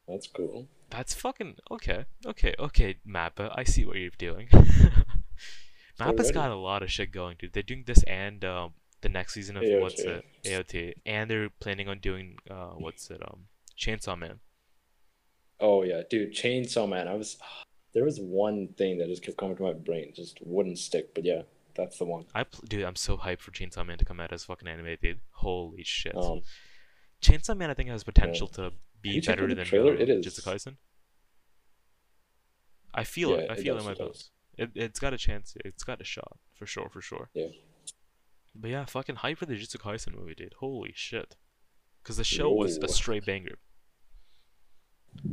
That's 0.07 0.27
cool. 0.27 0.67
That's 0.89 1.13
fucking 1.13 1.55
okay. 1.71 2.05
Okay, 2.25 2.55
okay, 2.59 2.95
MAPPA. 3.07 3.53
I 3.55 3.63
see 3.63 3.85
what 3.85 3.97
you're 3.97 4.09
doing. 4.17 4.49
MAPPA's 6.11 6.31
got 6.31 6.51
a 6.51 6.55
lot 6.55 6.83
of 6.83 6.91
shit 6.91 7.11
going, 7.11 7.35
dude. 7.39 7.53
They're 7.53 7.63
doing 7.63 7.83
this 7.85 8.03
and 8.03 8.43
um 8.45 8.73
the 9.01 9.09
next 9.09 9.33
season 9.33 9.57
of 9.57 9.63
AOT. 9.63 9.81
what's 9.81 10.01
it 10.01 10.25
AOT, 10.45 10.93
and 11.05 11.29
they're 11.29 11.49
planning 11.59 11.87
on 11.89 11.99
doing 11.99 12.37
uh 12.49 12.71
what's 12.77 13.09
it 13.11 13.21
um 13.21 13.45
Chainsaw 13.77 14.17
Man. 14.17 14.39
Oh 15.59 15.83
yeah, 15.83 16.01
dude, 16.09 16.33
Chainsaw 16.33 16.87
Man. 16.87 17.07
I 17.07 17.13
was 17.13 17.37
there 17.93 18.03
was 18.03 18.19
one 18.19 18.69
thing 18.77 18.97
that 18.97 19.07
just 19.07 19.23
kept 19.23 19.37
coming 19.37 19.55
to 19.57 19.63
my 19.63 19.73
brain, 19.73 20.13
just 20.15 20.39
wouldn't 20.41 20.79
stick. 20.79 21.13
But 21.13 21.25
yeah, 21.25 21.43
that's 21.75 21.97
the 21.97 22.05
one. 22.05 22.25
I 22.33 22.43
pl- 22.43 22.65
dude, 22.67 22.83
I'm 22.85 22.95
so 22.95 23.17
hyped 23.17 23.41
for 23.41 23.51
Chainsaw 23.51 23.85
Man 23.85 23.97
to 23.97 24.05
come 24.05 24.19
out 24.19 24.31
as 24.33 24.43
fucking 24.45 24.67
anime, 24.67 24.95
dude. 25.01 25.19
Holy 25.31 25.83
shit. 25.83 26.15
Um, 26.15 26.41
Chainsaw 27.21 27.55
Man, 27.55 27.69
I 27.69 27.73
think, 27.73 27.89
has 27.89 28.03
potential 28.03 28.47
to 28.49 28.71
be 29.01 29.19
better 29.21 29.53
than 29.53 29.65
trailer? 29.65 29.93
uh, 29.93 29.97
It 29.99 30.09
is- 30.09 30.25
Jujutsu 30.25 30.41
Kaisen. 30.43 30.75
I 32.93 33.03
feel 33.03 33.33
it. 33.35 33.49
I 33.49 33.55
feel 33.55 33.75
it 33.75 33.79
in 33.79 33.85
my 33.85 33.93
bones. 33.93 34.29
It 34.57 34.71
it's 34.75 34.99
got 34.99 35.13
a 35.13 35.17
chance. 35.17 35.55
It's 35.65 35.83
got 35.83 36.01
a 36.01 36.03
shot 36.03 36.37
for 36.53 36.65
sure, 36.65 36.89
for 36.89 37.01
sure. 37.01 37.29
Yeah. 37.33 37.47
But 38.55 38.69
yeah, 38.69 38.85
fucking 38.85 39.17
hype 39.17 39.39
for 39.39 39.45
the 39.45 39.55
Jujutsu 39.55 39.77
Kaisen 39.77 40.15
movie, 40.15 40.35
dude. 40.35 40.55
Holy 40.59 40.93
shit. 40.95 41.35
Because 42.01 42.17
the 42.17 42.23
show 42.23 42.51
was 42.51 42.77
a 42.77 42.87
straight 42.87 43.25
banger. 43.25 43.55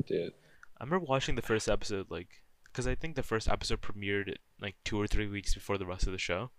dude. 0.07 0.33
I 0.81 0.85
remember 0.85 1.05
watching 1.05 1.35
the 1.35 1.43
first 1.43 1.69
episode, 1.69 2.07
like, 2.11 2.29
because 2.65 2.87
I 2.87 2.95
think 2.95 3.17
the 3.17 3.23
first 3.23 3.49
episode 3.49 3.83
premiered 3.83 4.35
like 4.61 4.77
two 4.85 4.99
or 4.99 5.07
three 5.07 5.27
weeks 5.27 5.53
before 5.53 5.77
the 5.77 5.85
rest 5.87 6.07
of 6.07 6.13
the 6.13 6.19
show. 6.19 6.51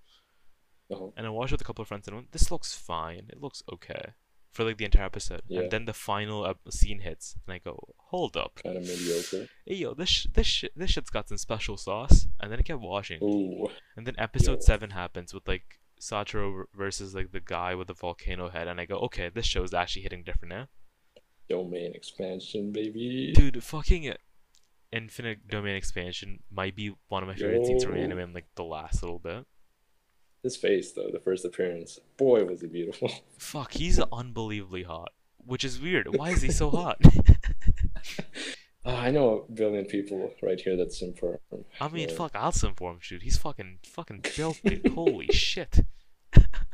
Uh-huh. 0.91 1.07
and 1.15 1.25
I 1.25 1.29
watched 1.29 1.53
with 1.53 1.61
a 1.61 1.63
couple 1.63 1.81
of 1.81 1.87
friends 1.87 2.05
and 2.05 2.15
I 2.15 2.17
went, 2.17 2.33
this 2.33 2.51
looks 2.51 2.75
fine. 2.75 3.29
It 3.29 3.41
looks 3.41 3.63
okay 3.71 4.13
for 4.51 4.63
like 4.65 4.77
the 4.77 4.85
entire 4.85 5.05
episode. 5.05 5.41
Yeah. 5.47 5.61
And 5.61 5.71
then 5.71 5.85
the 5.85 5.93
final 5.93 6.53
scene 6.69 6.99
hits, 6.99 7.35
and 7.47 7.53
I 7.53 7.59
go, 7.59 7.79
hold 8.09 8.35
up, 8.37 8.59
Kind 8.63 8.77
of 8.77 8.83
mediocre. 8.83 9.47
hey 9.65 9.75
yo, 9.75 9.93
this 9.93 10.09
sh- 10.09 10.27
this 10.33 10.47
sh- 10.47 10.65
this 10.75 10.91
shit's 10.91 11.09
got 11.09 11.29
some 11.29 11.37
special 11.37 11.77
sauce. 11.77 12.27
And 12.39 12.51
then 12.51 12.59
I 12.59 12.61
kept 12.63 12.81
watching, 12.81 13.19
Ooh. 13.23 13.67
and 13.95 14.05
then 14.05 14.15
episode 14.17 14.55
Yo. 14.55 14.59
seven 14.61 14.89
happens 14.91 15.33
with 15.33 15.47
like 15.47 15.79
Satoru 15.99 16.63
versus 16.75 17.13
like 17.15 17.31
the 17.31 17.39
guy 17.39 17.75
with 17.75 17.87
the 17.87 17.93
volcano 17.93 18.49
head, 18.49 18.67
and 18.67 18.79
I 18.81 18.85
go, 18.85 18.97
okay, 18.97 19.29
this 19.33 19.45
show's 19.45 19.73
actually 19.73 20.01
hitting 20.03 20.23
different 20.23 20.49
now. 20.53 20.67
Domain 21.49 21.93
expansion, 21.95 22.71
baby. 22.71 23.33
Dude, 23.35 23.61
fucking 23.63 24.09
uh, 24.09 24.13
Infinite 24.91 25.47
Domain 25.47 25.75
expansion 25.75 26.39
might 26.51 26.75
be 26.75 26.93
one 27.09 27.23
of 27.23 27.27
my 27.29 27.35
favorite 27.35 27.65
scenes 27.65 27.83
from 27.83 27.95
Yo. 27.97 28.03
anime 28.03 28.19
in 28.19 28.33
like 28.33 28.47
the 28.55 28.63
last 28.63 29.01
little 29.03 29.19
bit. 29.19 29.45
His 30.43 30.57
face 30.57 30.91
though, 30.93 31.09
the 31.11 31.19
first 31.19 31.45
appearance. 31.45 31.99
Boy, 32.17 32.43
was 32.45 32.61
he 32.61 32.67
beautiful. 32.67 33.11
Fuck, 33.37 33.73
he's 33.73 33.99
unbelievably 33.99 34.83
hot. 34.83 35.11
Which 35.45 35.63
is 35.63 35.79
weird. 35.79 36.15
Why 36.15 36.29
is 36.31 36.41
he 36.41 36.51
so 36.51 36.69
hot? 36.71 36.99
Ah, 38.83 38.99
I 39.03 39.11
know 39.11 39.45
a 39.47 39.51
billion 39.51 39.85
people 39.85 40.33
right 40.41 40.59
here 40.59 40.75
that 40.77 40.91
sim 40.91 41.13
for 41.13 41.39
him. 41.51 41.65
I 41.79 41.87
mean, 41.89 42.09
Yeah. 42.09 42.15
fuck, 42.15 42.31
I'll 42.33 42.51
sim 42.51 42.73
for 42.75 42.89
him, 42.89 42.97
dude. 43.07 43.21
He's 43.21 43.37
fucking, 43.37 43.77
fucking 43.83 44.23
filthy. 44.23 44.81
Holy 44.95 45.27
shit. 45.27 45.81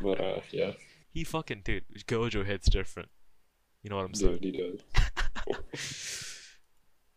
But 0.01 0.21
uh, 0.21 0.39
yeah, 0.51 0.71
He 1.11 1.25
fucking, 1.25 1.63
dude, 1.65 1.83
Gojo 2.07 2.45
hits 2.45 2.69
different. 2.69 3.09
You 3.83 3.89
know 3.89 3.97
what 3.97 4.05
I'm 4.05 4.13
saying? 4.13 4.37
dude, 4.37 4.55
he 4.55 5.51
does. 5.51 6.23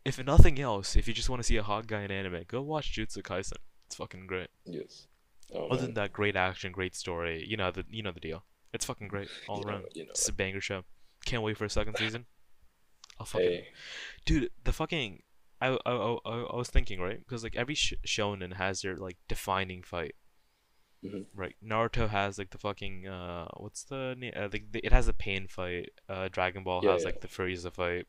If 0.05 0.25
nothing 0.25 0.59
else, 0.59 0.97
if 0.97 1.07
you 1.07 1.15
just 1.15 1.31
want 1.31 1.41
to 1.41 1.47
see 1.47 1.57
a 1.57 1.63
hot 1.63 1.87
guy 1.87 2.03
in 2.03 2.11
anime, 2.11 2.43
go 2.49 2.61
watch 2.61 2.93
Jutsu 2.93 3.23
Kaisen. 3.23 3.59
It's 3.87 3.95
fucking 3.95 4.27
great. 4.27 4.49
Yes. 4.65 5.07
Oh, 5.55 5.69
Other 5.69 5.83
than 5.83 5.95
that, 5.95 6.13
great 6.13 6.37
action, 6.37 6.73
great 6.73 6.95
story. 6.95 7.45
You 7.47 7.57
know 7.57 7.71
the, 7.71 7.85
you 7.91 8.03
know 8.03 8.13
the 8.13 8.21
deal. 8.21 8.45
It's 8.73 8.85
fucking 8.85 9.09
great 9.09 9.29
all 9.49 9.59
You 9.61 9.65
around. 9.69 9.85
it, 9.87 9.97
you 9.97 10.05
know 10.05 10.11
It's 10.11 10.29
a 10.29 10.33
banger 10.33 10.61
show. 10.61 10.85
Can't 11.25 11.43
wait 11.43 11.57
for 11.59 11.65
a 11.65 11.71
second 11.71 11.97
season. 11.97 12.27
I'll 13.19 13.27
fucking 13.27 13.47
Hey, 13.49 13.69
dude 14.25 14.51
the 14.65 14.73
fucking 14.73 15.23
I 15.61 15.77
I, 15.85 15.91
I, 15.93 16.17
I 16.53 16.57
was 16.57 16.71
thinking 16.71 17.01
right 17.01 17.19
because 17.19 17.43
like 17.43 17.55
every 17.57 17.75
sh- 17.75 17.93
shonen 18.07 18.55
has 18.55 18.81
their 18.83 18.97
like 18.97 19.19
defining 19.29 19.83
fight 19.83 20.15
Mhm. 21.05 21.25
right 21.35 21.55
Naruto 21.65 22.09
has 22.11 22.39
like 22.39 22.51
the 22.51 22.59
fucking 22.59 23.07
uh 23.09 23.47
what's 23.57 23.85
the 23.85 24.15
name 24.19 24.33
uh, 24.37 24.49
the, 24.49 24.63
the, 24.71 24.81
it 24.87 24.93
has 24.93 25.09
a 25.09 25.13
pain 25.15 25.49
fight 25.49 25.91
uh 26.09 26.29
Dragon 26.31 26.63
Ball 26.63 26.81
Yeah, 26.85 26.93
has 26.93 27.03
yeah. 27.03 27.07
like 27.09 27.21
the 27.23 27.29
Frieza 27.29 27.73
fight 27.73 28.07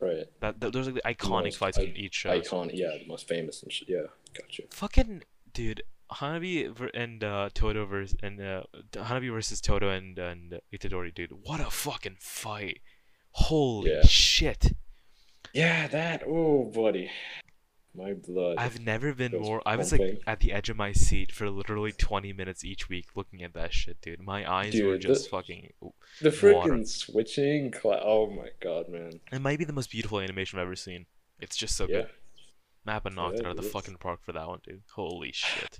right. 0.00 0.26
that, 0.40 0.60
th- 0.60 0.72
those 0.72 0.86
are 0.88 0.92
the 0.92 1.02
iconic 1.04 1.44
most 1.44 1.56
fights 1.58 1.76
from 1.78 1.86
i- 1.86 1.92
each 1.96 2.14
show 2.14 2.30
Icon, 2.30 2.70
yeah, 2.74 2.96
the 2.98 3.06
most 3.08 3.26
famous 3.28 3.62
and 3.62 3.70
shit. 3.72 3.88
Yeah, 3.88 4.02
gotcha. 4.38 4.62
fucking 4.70 5.22
dude 5.52 5.82
Hanami 6.12 6.90
and 6.94 7.22
uh 7.24 7.48
Todo 7.54 7.84
versus 7.86 8.16
and 8.22 8.40
uh 8.40 8.62
Hanami 8.92 9.30
versus 9.32 9.60
Todo 9.60 9.88
and 9.88 10.18
and 10.18 10.60
Itadori 10.72 11.14
dude 11.14 11.32
what 11.42 11.60
a 11.60 11.70
fucking 11.70 12.16
fight 12.20 12.80
holy 13.32 13.90
Yeah. 13.92 14.02
shit 14.04 14.72
Yeah, 15.52 15.88
that. 15.88 16.22
Oh, 16.26 16.70
buddy, 16.72 17.10
my 17.94 18.12
blood. 18.12 18.56
I've 18.58 18.80
never 18.80 19.12
been 19.14 19.32
more. 19.40 19.60
I 19.66 19.74
was 19.74 19.90
like 19.90 20.20
at 20.24 20.38
the 20.40 20.52
edge 20.52 20.68
of 20.70 20.76
my 20.76 20.92
seat 20.92 21.32
for 21.32 21.50
literally 21.50 21.90
20 21.90 22.32
minutes 22.32 22.64
each 22.64 22.88
week 22.88 23.06
looking 23.16 23.42
at 23.42 23.52
that 23.54 23.72
shit, 23.74 24.00
dude. 24.00 24.20
My 24.22 24.48
eyes 24.48 24.74
were 24.74 24.92
Dude, 24.92 25.02
the- 25.02 25.08
just 25.08 25.28
fucking. 25.28 25.72
the 26.20 26.30
freaking 26.30 26.86
switching. 26.86 27.72
Cla- 27.72 28.00
oh 28.04 28.30
my 28.30 28.50
god, 28.60 28.88
man. 28.88 29.20
It 29.32 29.40
might 29.40 29.58
be 29.58 29.64
the 29.64 29.72
most 29.72 29.90
beautiful 29.90 30.20
animation 30.20 30.58
I've 30.60 30.66
ever 30.66 30.76
seen. 30.76 31.06
It's 31.40 31.56
just 31.56 31.76
so 31.76 31.86
Yeah. 31.88 32.02
good. 32.02 32.10
MAPPA 32.90 33.14
knocked 33.14 33.36
it 33.36 33.42
Yeah, 33.42 33.48
out 33.48 33.50
of 33.52 33.56
the 33.58 33.66
is. 33.66 33.72
fucking 33.72 33.96
park 33.96 34.20
for 34.22 34.32
that 34.32 34.48
one, 34.48 34.60
dude. 34.66 34.82
Holy 34.94 35.32
shit. 35.34 35.78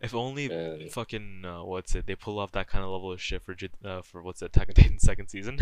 If 0.00 0.14
only 0.14 0.48
Man. 0.48 0.88
fucking 0.90 1.44
uh, 1.44 1.64
what's 1.64 1.94
it? 1.94 2.06
They 2.06 2.14
pull 2.14 2.38
off 2.38 2.52
that 2.52 2.68
kind 2.68 2.84
of 2.84 2.90
level 2.90 3.12
of 3.12 3.20
shit 3.20 3.42
for 3.42 3.56
uh, 3.84 4.02
for 4.02 4.22
what's 4.22 4.42
it? 4.42 4.46
Attack 4.46 4.68
on 4.68 4.74
Titan 4.74 4.98
second 4.98 5.28
season. 5.28 5.58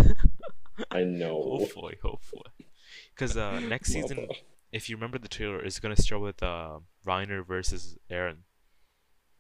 I 0.91 1.05
know. 1.05 1.41
hopefully, 1.59 1.97
hopefully. 2.03 2.51
Because 3.15 3.37
uh, 3.37 3.61
next 3.75 3.93
season, 3.93 4.27
if 4.73 4.91
you 4.91 4.97
remember 4.97 5.19
the 5.19 5.29
trailer, 5.29 5.65
is 5.65 5.79
gonna 5.79 5.97
start 5.97 6.21
with 6.21 6.43
uh, 6.43 6.81
Reiner 7.07 7.47
versus 7.47 7.97
Eren, 8.11 8.39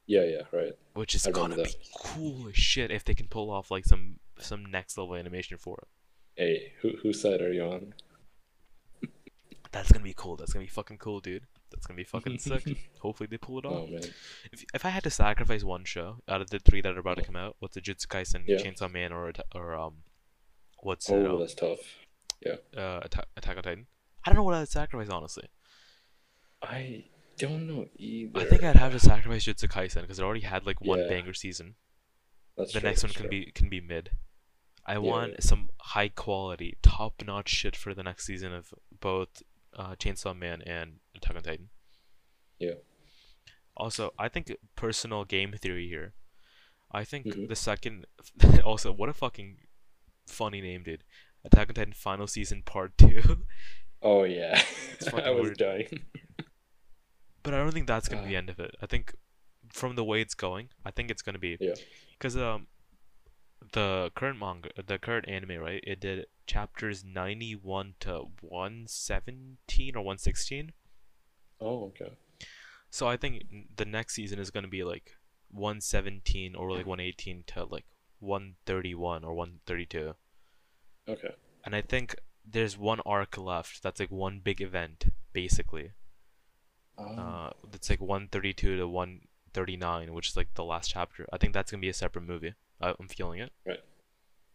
Yeah, 0.06 0.22
yeah, 0.24 0.42
right. 0.52 0.74
which 0.94 1.16
is 1.16 1.26
gonna 1.26 1.56
be 1.56 1.74
cool 1.98 2.48
as 2.48 2.56
shit 2.56 2.92
if 2.92 3.02
they 3.04 3.14
can 3.14 3.26
pull 3.26 3.50
off 3.50 3.72
like 3.72 3.84
some 3.84 4.20
some 4.38 4.64
next 4.64 4.96
level 4.96 5.16
animation 5.16 5.58
for 5.58 5.78
it. 5.82 5.88
Hey, 6.40 6.72
who 6.82 6.90
whose 7.02 7.20
side 7.20 7.40
are 7.42 7.52
you 7.52 7.64
on? 7.64 7.94
That's 9.74 9.92
gonna 9.92 10.04
be 10.04 10.14
cool. 10.16 10.36
That's 10.36 10.52
gonna 10.52 10.64
be 10.64 10.70
fucking 10.70 10.98
cool, 10.98 11.20
dude. 11.20 11.46
That's 11.70 11.86
gonna 11.86 11.96
be 11.96 12.04
fucking 12.04 12.38
sick. 12.38 12.64
Hopefully 13.00 13.26
they 13.30 13.36
pull 13.36 13.58
it 13.58 13.64
Oh 13.66 13.82
off. 13.82 13.90
man. 13.90 14.02
If, 14.52 14.64
if 14.72 14.84
I 14.84 14.88
had 14.90 15.02
to 15.04 15.10
sacrifice 15.10 15.64
one 15.64 15.84
show 15.84 16.18
out 16.28 16.40
of 16.40 16.50
the 16.50 16.60
three 16.60 16.80
that 16.80 16.96
are 16.96 17.00
about 17.00 17.16
to 17.18 17.24
come 17.24 17.36
out, 17.36 17.56
what's 17.58 17.74
the 17.74 17.80
Jutsu 17.80 18.06
Kaisen, 18.06 18.44
Yeah. 18.46 18.58
Chainsaw 18.58 18.90
Man, 18.90 19.12
or 19.12 19.28
Atta- 19.28 19.44
or 19.54 19.74
um, 19.74 20.04
what's 20.82 21.10
Oh, 21.10 21.20
it? 21.20 21.26
um, 21.30 21.40
that's 21.40 21.54
tough. 21.54 21.80
Yeah. 22.46 22.56
Uh, 22.76 23.00
Atta- 23.04 23.26
Attack 23.36 23.56
on 23.56 23.62
Titan. 23.64 23.86
I 24.24 24.30
don't 24.30 24.36
know 24.36 24.42
what 24.44 24.54
I'd 24.54 24.68
sacrifice 24.68 25.08
honestly. 25.10 25.48
I 26.62 27.04
don't 27.38 27.66
know 27.66 27.86
either. 27.96 28.40
I 28.40 28.44
think 28.44 28.62
I'd 28.62 28.76
have 28.76 28.92
to 28.92 29.00
sacrifice 29.00 29.44
Jutsu 29.44 29.68
Kaisen 29.68 30.02
because 30.02 30.18
it 30.18 30.22
already 30.24 30.40
had 30.42 30.64
like 30.66 30.80
one 30.80 31.00
Yeah. 31.00 31.08
banger 31.08 31.34
season. 31.34 31.74
That's 32.56 32.72
the 32.72 32.80
true, 32.80 32.88
next 32.88 33.02
one 33.02 33.12
can 33.12 33.22
true. 33.22 33.30
be 33.30 33.50
can 33.52 33.68
be 33.68 33.80
mid. 33.80 34.10
I 34.86 34.98
want 34.98 35.32
yeah. 35.32 35.36
some 35.40 35.70
high 35.80 36.08
quality, 36.08 36.76
top 36.82 37.22
notch 37.26 37.48
shit 37.48 37.74
for 37.74 37.94
the 37.94 38.02
next 38.02 38.26
season 38.26 38.52
of 38.52 38.72
both 39.00 39.42
uh, 39.76 39.94
Chainsaw 39.96 40.36
Man 40.36 40.62
and 40.62 41.00
Attack 41.16 41.36
on 41.36 41.42
Titan. 41.42 41.68
Yeah. 42.58 42.74
Also, 43.76 44.12
I 44.18 44.28
think 44.28 44.52
personal 44.76 45.24
game 45.24 45.52
theory 45.60 45.88
here. 45.88 46.14
I 46.92 47.04
think 47.04 47.26
Mhm. 47.26 47.48
the 47.48 47.56
second. 47.56 48.06
also, 48.64 48.92
what 48.92 49.08
a 49.08 49.12
fucking 49.12 49.58
funny 50.28 50.60
name, 50.60 50.82
dude. 50.84 51.02
Attack 51.44 51.68
on 51.70 51.74
Titan 51.74 51.92
Final 51.92 52.26
Season 52.26 52.62
Part 52.62 52.96
Two. 52.98 53.44
Oh 54.00 54.24
yeah. 54.24 54.62
I 55.12 55.30
was 55.30 55.42
weird. 55.42 55.58
dying. 55.58 56.04
But 57.42 57.52
I 57.54 57.58
don't 57.58 57.72
think 57.72 57.86
that's 57.86 58.08
gonna 58.08 58.22
be 58.22 58.28
Uh. 58.28 58.30
the 58.30 58.36
end 58.36 58.50
of 58.50 58.60
it. 58.60 58.74
I 58.80 58.86
think 58.86 59.14
from 59.72 59.96
the 59.96 60.04
way 60.04 60.20
it's 60.20 60.34
going, 60.34 60.68
I 60.84 60.90
think 60.92 61.10
it's 61.10 61.22
gonna 61.22 61.38
be 61.38 61.56
Yeah. 61.60 61.74
because 62.12 62.36
um 62.36 62.68
the 63.74 64.10
current 64.14 64.38
manga, 64.38 64.70
the 64.82 64.98
current 64.98 65.28
anime, 65.28 65.58
right? 65.60 65.84
It 65.86 66.00
did 66.00 66.28
chapters 66.46 67.04
ninety 67.04 67.54
one 67.54 67.96
to 68.00 68.30
one 68.40 68.86
seventeen 68.88 69.96
or 69.96 70.02
one 70.02 70.18
sixteen. 70.18 70.72
Oh 71.60 71.86
okay. 71.86 72.16
So 72.90 73.06
I 73.06 73.18
think 73.18 73.44
the 73.76 73.84
next 73.84 74.14
season 74.14 74.38
is 74.38 74.50
gonna 74.50 74.68
be 74.68 74.84
like 74.84 75.18
one 75.50 75.82
seventeen 75.82 76.54
or 76.54 76.72
like 76.72 76.86
one 76.86 77.00
eighteen 77.00 77.44
to 77.48 77.64
like 77.64 77.84
one 78.20 78.56
thirty 78.64 78.94
one 78.94 79.22
or 79.22 79.34
one 79.34 79.60
thirty 79.66 79.84
two. 79.84 80.16
Okay. 81.08 81.34
And 81.64 81.74
I 81.74 81.80
think 81.82 82.14
there's 82.44 82.78
one 82.78 83.00
arc 83.04 83.36
left 83.36 83.82
that's 83.82 83.98
like 83.98 84.12
one 84.12 84.38
big 84.38 84.60
event 84.60 85.06
basically. 85.32 85.92
Um, 86.98 87.18
Uh, 87.18 87.50
it's 87.72 87.90
like 87.90 88.00
132 88.00 88.76
to 88.76 88.88
139, 88.88 90.12
which 90.14 90.28
is 90.30 90.36
like 90.36 90.54
the 90.54 90.64
last 90.64 90.90
chapter. 90.90 91.26
I 91.32 91.38
think 91.38 91.52
that's 91.52 91.70
gonna 91.70 91.80
be 91.80 91.88
a 91.88 91.94
separate 91.94 92.22
movie. 92.22 92.54
I'm 92.98 93.08
feeling 93.08 93.40
it. 93.40 93.52
Right. 93.66 93.80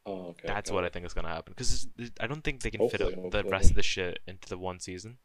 Oh 0.05 0.27
okay. 0.29 0.47
that's 0.47 0.69
got 0.69 0.75
what 0.75 0.85
I 0.85 0.89
think 0.89 1.05
is 1.05 1.13
gonna 1.13 1.29
happen. 1.29 1.53
Because 1.55 1.87
I 2.19 2.27
don't 2.27 2.43
think 2.43 2.61
they 2.61 2.71
can 2.71 2.87
fit 2.89 3.01
Hopefully, 3.01 3.25
up 3.25 3.31
the 3.31 3.43
rest 3.49 3.69
of 3.69 3.75
the 3.75 3.83
shit 3.83 4.19
into 4.27 4.47
the 4.49 4.57
one 4.57 4.79
season. 4.79 5.17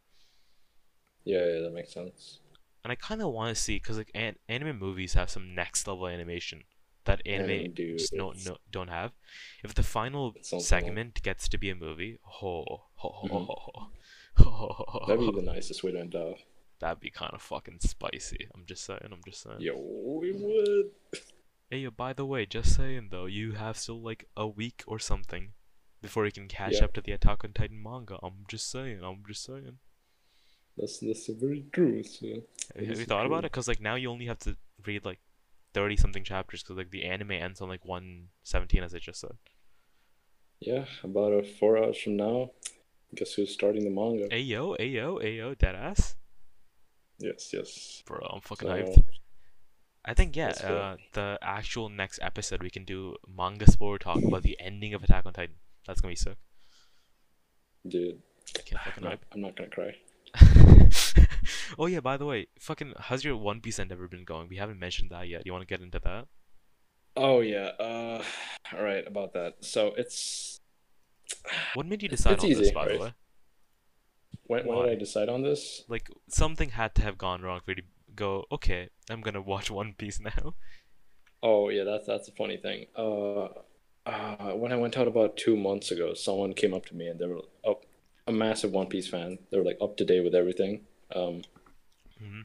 Yeah, 1.24 1.44
yeah, 1.44 1.60
that 1.60 1.72
makes 1.72 1.93
sense. 1.93 2.40
And 2.82 2.93
I 2.93 2.97
kind 2.97 3.22
of 3.22 3.28
want 3.32 3.55
to 3.56 3.60
see, 3.60 3.76
because 3.76 3.97
like 3.97 4.10
an- 4.14 4.36
anime 4.47 4.78
movies 4.78 5.14
have 5.14 5.31
some 5.31 5.55
next 5.55 5.86
level 5.86 6.06
animation 6.06 6.64
that 7.05 7.22
anime 7.26 7.74
just 7.74 8.12
no, 8.12 8.32
no 8.44 8.56
don't 8.70 8.89
have. 8.89 9.12
If 9.62 9.74
the 9.74 9.82
final 9.82 10.35
segment 10.43 11.22
gets 11.22 11.48
to 11.48 11.59
be 11.59 11.70
a 11.70 11.74
movie, 11.74 12.18
ho 12.22 12.64
ho 12.66 12.82
ho 12.94 13.28
ho 13.28 13.44
ho 13.44 13.59
ho, 13.64 13.90
ho, 14.36 14.51
ho, 14.51 14.85
ho, 14.89 15.05
That'd 15.06 15.20
be 15.20 15.40
the 15.40 15.47
nicest 15.47 15.82
way 15.82 15.93
to 15.93 16.01
end 16.01 16.14
off. 16.14 16.40
that'd 16.81 17.01
be 17.01 17.10
kind 17.10 17.32
of 17.32 17.40
fucking 17.40 17.78
spicy. 17.81 18.48
I'm 18.55 18.64
just 18.66 18.85
saying. 18.85 19.01
I'm 19.05 19.20
just 19.26 19.43
saying. 19.43 19.60
Yo, 19.60 19.76
we 19.78 20.32
would. 20.32 20.90
Hey, 21.75 21.89
by 21.89 22.13
the 22.13 22.25
way, 22.25 22.47
just 22.47 22.77
saying 22.77 23.09
though, 23.11 23.27
you 23.27 23.55
have 23.55 23.77
still 23.77 24.01
like 24.01 24.29
a 24.37 24.47
week 24.47 24.85
or 24.87 25.01
something 25.01 25.55
before 26.01 26.25
you 26.25 26.31
can 26.31 26.47
catch 26.47 26.75
Yeah. 26.75 26.85
up 26.85 26.93
to 26.93 27.01
the 27.01 27.11
Attack 27.11 27.43
on 27.43 27.53
Titan 27.53 27.83
manga. 27.83 28.17
I'm 28.23 28.45
just 28.47 28.71
saying, 28.71 29.03
I'm 29.03 29.25
just 29.27 29.43
saying. 29.43 29.79
That's 30.77 31.01
that's 31.01 31.27
very 31.27 31.65
true. 31.73 32.05
So. 32.05 32.27
Have, 32.77 33.01
you 33.01 33.05
thought 33.05 33.27
about 33.27 33.45
it? 33.45 33.51
Because 33.51 33.67
like 33.67 33.81
now 33.81 33.97
you 33.97 34.09
only 34.09 34.27
have 34.27 34.39
to 34.47 34.57
read 34.87 35.05
like 35.05 35.19
30 35.73 35.97
something 35.97 36.23
chapters 36.23 36.63
because 36.63 36.77
like 36.77 36.93
the 36.93 37.03
anime 37.07 37.33
ends 37.33 37.61
on 37.61 37.69
like 37.69 37.85
117 37.85 38.85
as 38.85 38.95
I 38.95 38.99
just 39.01 39.19
said. 39.19 39.37
Yeah, 40.61 40.85
about 41.03 41.33
uh, 41.33 41.43
four 41.59 41.77
hours 41.77 41.99
from 41.99 42.17
now, 42.17 42.53
guess 43.17 43.33
who's 43.33 43.51
starting 43.53 43.83
the 43.83 43.91
manga? 43.91 44.29
Ayo, 44.29 44.79
ayo, 44.79 45.21
ayo, 45.21 45.57
deadass. 45.57 46.15
Yes, 47.19 47.51
yes. 47.53 48.05
Bro, 48.07 48.21
I'm 48.33 48.41
fucking 48.43 48.69
So, 48.69 48.75
hyped. 48.75 49.03
I 50.05 50.12
think 50.14 50.36
yeah, 50.36 50.51
uh, 50.62 50.97
the 51.14 51.39
actual 51.43 51.89
next 51.89 52.18
episode 52.22 52.62
we 52.62 52.70
can 52.70 52.85
do 52.85 53.16
manga 53.26 53.70
spoiler 53.70 53.98
talk 53.98 54.22
about 54.22 54.43
the 54.43 54.56
ending 54.60 54.93
of 54.94 55.02
Attack 55.02 55.24
on 55.26 55.32
Titan. 55.32 55.56
That's 55.86 56.01
gonna 56.01 56.12
be 56.12 56.16
sick. 56.16 56.36
dude, 57.86 58.20
I 58.56 58.62
can't 58.62 58.81
I'm 58.81 58.85
fucking 58.93 59.05
not. 59.05 59.18
I'm 59.32 59.40
not 59.40 59.56
gonna 59.56 59.70
cry. 59.70 59.94
oh 61.78 61.86
yeah, 61.86 62.01
by 62.01 62.16
the 62.16 62.26
way, 62.26 62.48
fucking 62.59 62.93
how's 62.98 63.24
your 63.24 63.36
One 63.36 63.60
Piece 63.60 63.78
end 63.78 63.93
ever 63.93 64.09
been 64.09 64.24
going? 64.24 64.48
We 64.48 64.56
haven't 64.56 64.78
mentioned 64.78 65.10
that 65.10 65.28
yet. 65.28 65.43
You 65.47 65.52
want 65.52 65.62
to 65.62 65.66
get 65.66 65.81
into 65.82 66.01
that? 66.01 66.26
Oh 67.16 67.40
yeah. 67.40 67.70
Uh, 67.78 68.22
all 68.72 68.82
right 68.82 69.06
about 69.06 69.32
that. 69.35 69.64
So 69.64 69.94
it's 69.97 70.60
What 71.74 71.86
made 71.86 72.02
you 72.02 72.09
decide 72.09 72.35
It's 72.35 72.44
on 72.44 72.51
this, 72.55 72.60
easy, 72.60 72.72
by 72.72 72.89
the 72.89 72.98
way? 72.98 73.14
when 74.44 74.66
when 74.66 74.78
Why? 74.78 74.85
did 74.86 74.93
I 74.93 74.94
decide 74.97 75.28
on 75.28 75.43
this? 75.43 75.82
Like 75.89 76.10
something 76.28 76.70
had 76.70 76.94
to 76.97 77.02
have 77.02 77.18
gone 77.18 77.43
wrong 77.43 77.60
for 77.64 77.72
you 77.72 77.76
to 77.76 77.82
go. 78.15 78.45
Okay, 78.53 78.89
I'm 79.11 79.20
gonna 79.20 79.43
watch 79.43 79.70
One 79.70 79.95
Piece 79.95 80.20
now. 80.31 80.55
Oh 81.43 81.69
yeah, 81.69 81.85
that's 81.85 82.07
that's 82.07 82.28
a 82.28 82.32
funny 82.32 82.57
thing. 82.57 82.86
Uh, 82.97 83.49
uh, 84.07 84.53
when 84.55 84.73
I 84.73 84.77
went 84.77 84.97
out 84.99 85.09
about 85.09 85.36
two 85.36 85.57
months 85.57 85.91
ago, 85.91 86.15
someone 86.15 86.55
came 86.55 86.74
up 86.74 86.86
to 86.86 86.95
me 86.95 87.09
and 87.09 87.19
they 87.19 87.27
were 87.27 87.41
up, 87.69 87.85
a 88.27 88.32
massive 88.32 88.73
One 88.73 88.86
Piece 88.86 89.09
fan. 89.09 89.39
They 89.51 89.59
were 89.59 89.65
like 89.65 89.78
up 89.81 89.97
to 89.99 90.05
date 90.05 90.24
with 90.24 90.35
everything. 90.35 90.82
Um, 91.15 91.43
hmm 92.19 92.43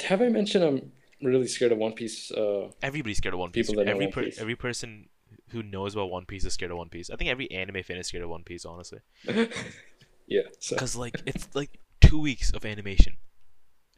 have 0.00 0.22
I 0.22 0.28
mentioned 0.28 0.64
I'm 0.64 0.92
really 1.22 1.46
scared 1.46 1.72
of 1.72 1.78
One 1.78 1.92
Piece? 1.92 2.30
Uh, 2.30 2.70
Everybody's 2.82 3.18
scared 3.18 3.34
of 3.34 3.40
One 3.40 3.50
Piece. 3.50 3.66
People 3.66 3.84
that 3.84 3.86
know 3.86 3.92
every 3.92 4.06
One 4.06 4.12
per- 4.12 4.24
Piece. 4.24 4.38
every 4.38 4.56
person 4.56 5.08
who 5.50 5.62
knows 5.62 5.94
about 5.94 6.10
One 6.10 6.24
Piece 6.26 6.44
is 6.44 6.54
scared 6.54 6.70
of 6.70 6.78
One 6.78 6.88
Piece. 6.88 7.10
I 7.10 7.16
think 7.16 7.30
every 7.30 7.50
anime 7.50 7.82
fan 7.82 7.96
is 7.98 8.06
scared 8.06 8.24
of 8.24 8.30
One 8.30 8.44
Piece, 8.44 8.64
honestly, 8.64 9.00
yeah. 10.26 10.42
So 10.58 10.76
because 10.76 10.96
like 10.96 11.20
it's 11.26 11.48
like 11.54 11.78
two 12.00 12.18
weeks 12.20 12.52
of 12.52 12.64
animation. 12.64 13.16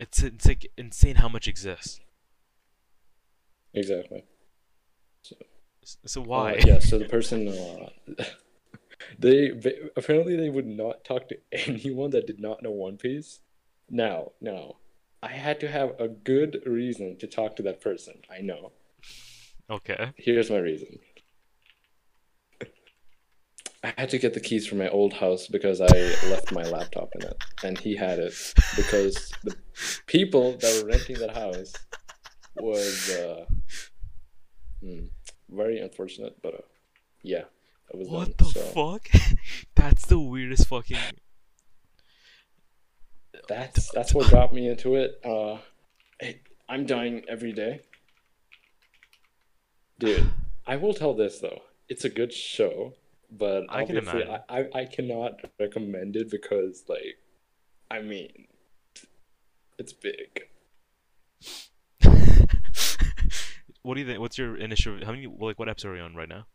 It's 0.00 0.22
it's 0.22 0.46
like 0.46 0.70
insane 0.76 1.16
how 1.16 1.28
much 1.28 1.46
exists. 1.46 2.00
exactly. 3.74 4.24
S- 5.82 5.98
So 6.06 6.22
Uh, 6.22 6.24
why? 6.24 6.54
yeah. 6.66 6.78
So 6.78 6.98
the 6.98 7.04
person, 7.16 7.48
uh, 7.48 7.90
they 9.18 9.50
they- 9.50 9.78
apparently 9.96 10.36
they 10.36 10.50
would 10.50 10.66
not 10.66 11.04
talk 11.04 11.28
to 11.28 11.36
anyone 11.68 12.10
that 12.10 12.26
did 12.26 12.40
not 12.40 12.62
know 12.62 12.70
One 12.70 12.96
Piece. 12.96 13.40
Now, 13.90 14.32
now, 14.40 14.76
I 15.22 15.28
had 15.28 15.60
to 15.60 15.68
have 15.68 15.90
a 16.00 16.08
good 16.08 16.62
reason 16.64 17.16
to 17.18 17.26
talk 17.26 17.56
to 17.56 17.62
that 17.64 17.80
person. 17.80 18.22
I 18.30 18.40
know. 18.40 18.72
Okay. 19.68 20.12
Here's 20.16 20.50
my 20.50 20.58
reason. 20.58 20.98
I 23.82 23.94
had 23.96 24.10
to 24.10 24.18
get 24.18 24.34
the 24.34 24.40
keys 24.40 24.66
from 24.66 24.78
my 24.78 24.88
old 24.90 25.14
house 25.14 25.46
because 25.46 25.80
I 25.80 25.86
left 26.28 26.52
my 26.52 26.62
laptop 26.64 27.10
in 27.14 27.22
it, 27.26 27.42
and 27.64 27.78
he 27.78 27.96
had 27.96 28.18
it 28.18 28.34
because 28.76 29.32
the 29.42 29.56
people 30.06 30.58
that 30.58 30.82
were 30.82 30.88
renting 30.90 31.18
that 31.18 31.34
house 31.34 31.72
was 32.56 33.10
uh, 33.10 33.46
hmm, 34.82 35.06
very 35.48 35.78
unfortunate. 35.80 36.36
But 36.42 36.54
uh, 36.54 36.58
yeah, 37.22 37.44
that 37.90 37.98
was 37.98 38.08
What 38.08 38.36
done. 38.36 38.48
the 38.52 38.60
so 38.60 38.60
fuck? 38.60 39.08
That's 39.74 40.04
the 40.06 40.20
weirdest 40.20 40.68
fucking. 40.68 40.98
that's 43.48 43.90
that's 43.92 44.12
what 44.14 44.30
got 44.30 44.52
me 44.52 44.68
into 44.68 44.94
it. 44.96 45.18
Uh, 45.24 45.58
hey, 46.20 46.42
I'm 46.68 46.84
dying 46.86 47.22
every 47.28 47.52
day, 47.52 47.80
dude. 49.98 50.30
I 50.66 50.76
will 50.76 50.94
tell 50.94 51.14
this 51.14 51.38
though, 51.40 51.62
it's 51.88 52.04
a 52.04 52.10
good 52.10 52.32
show, 52.32 52.94
but 53.30 53.64
I 53.68 53.84
can 53.84 53.96
imagine. 53.96 54.28
I, 54.48 54.60
I, 54.60 54.68
I 54.80 54.84
cannot 54.86 55.40
recommend 55.58 56.16
it 56.16 56.30
because 56.30 56.84
like, 56.88 57.18
I 57.90 58.00
mean, 58.02 58.46
it's 59.78 59.92
big. 59.92 60.42
what 63.82 63.94
do 63.94 64.00
you 64.00 64.06
think? 64.06 64.20
What's 64.20 64.38
your 64.38 64.56
initial? 64.56 64.98
How 65.04 65.12
many? 65.12 65.26
Like, 65.26 65.58
what 65.58 65.68
episode 65.68 65.90
are 65.90 65.96
you 65.96 66.02
on 66.02 66.14
right 66.14 66.28
now? 66.28 66.46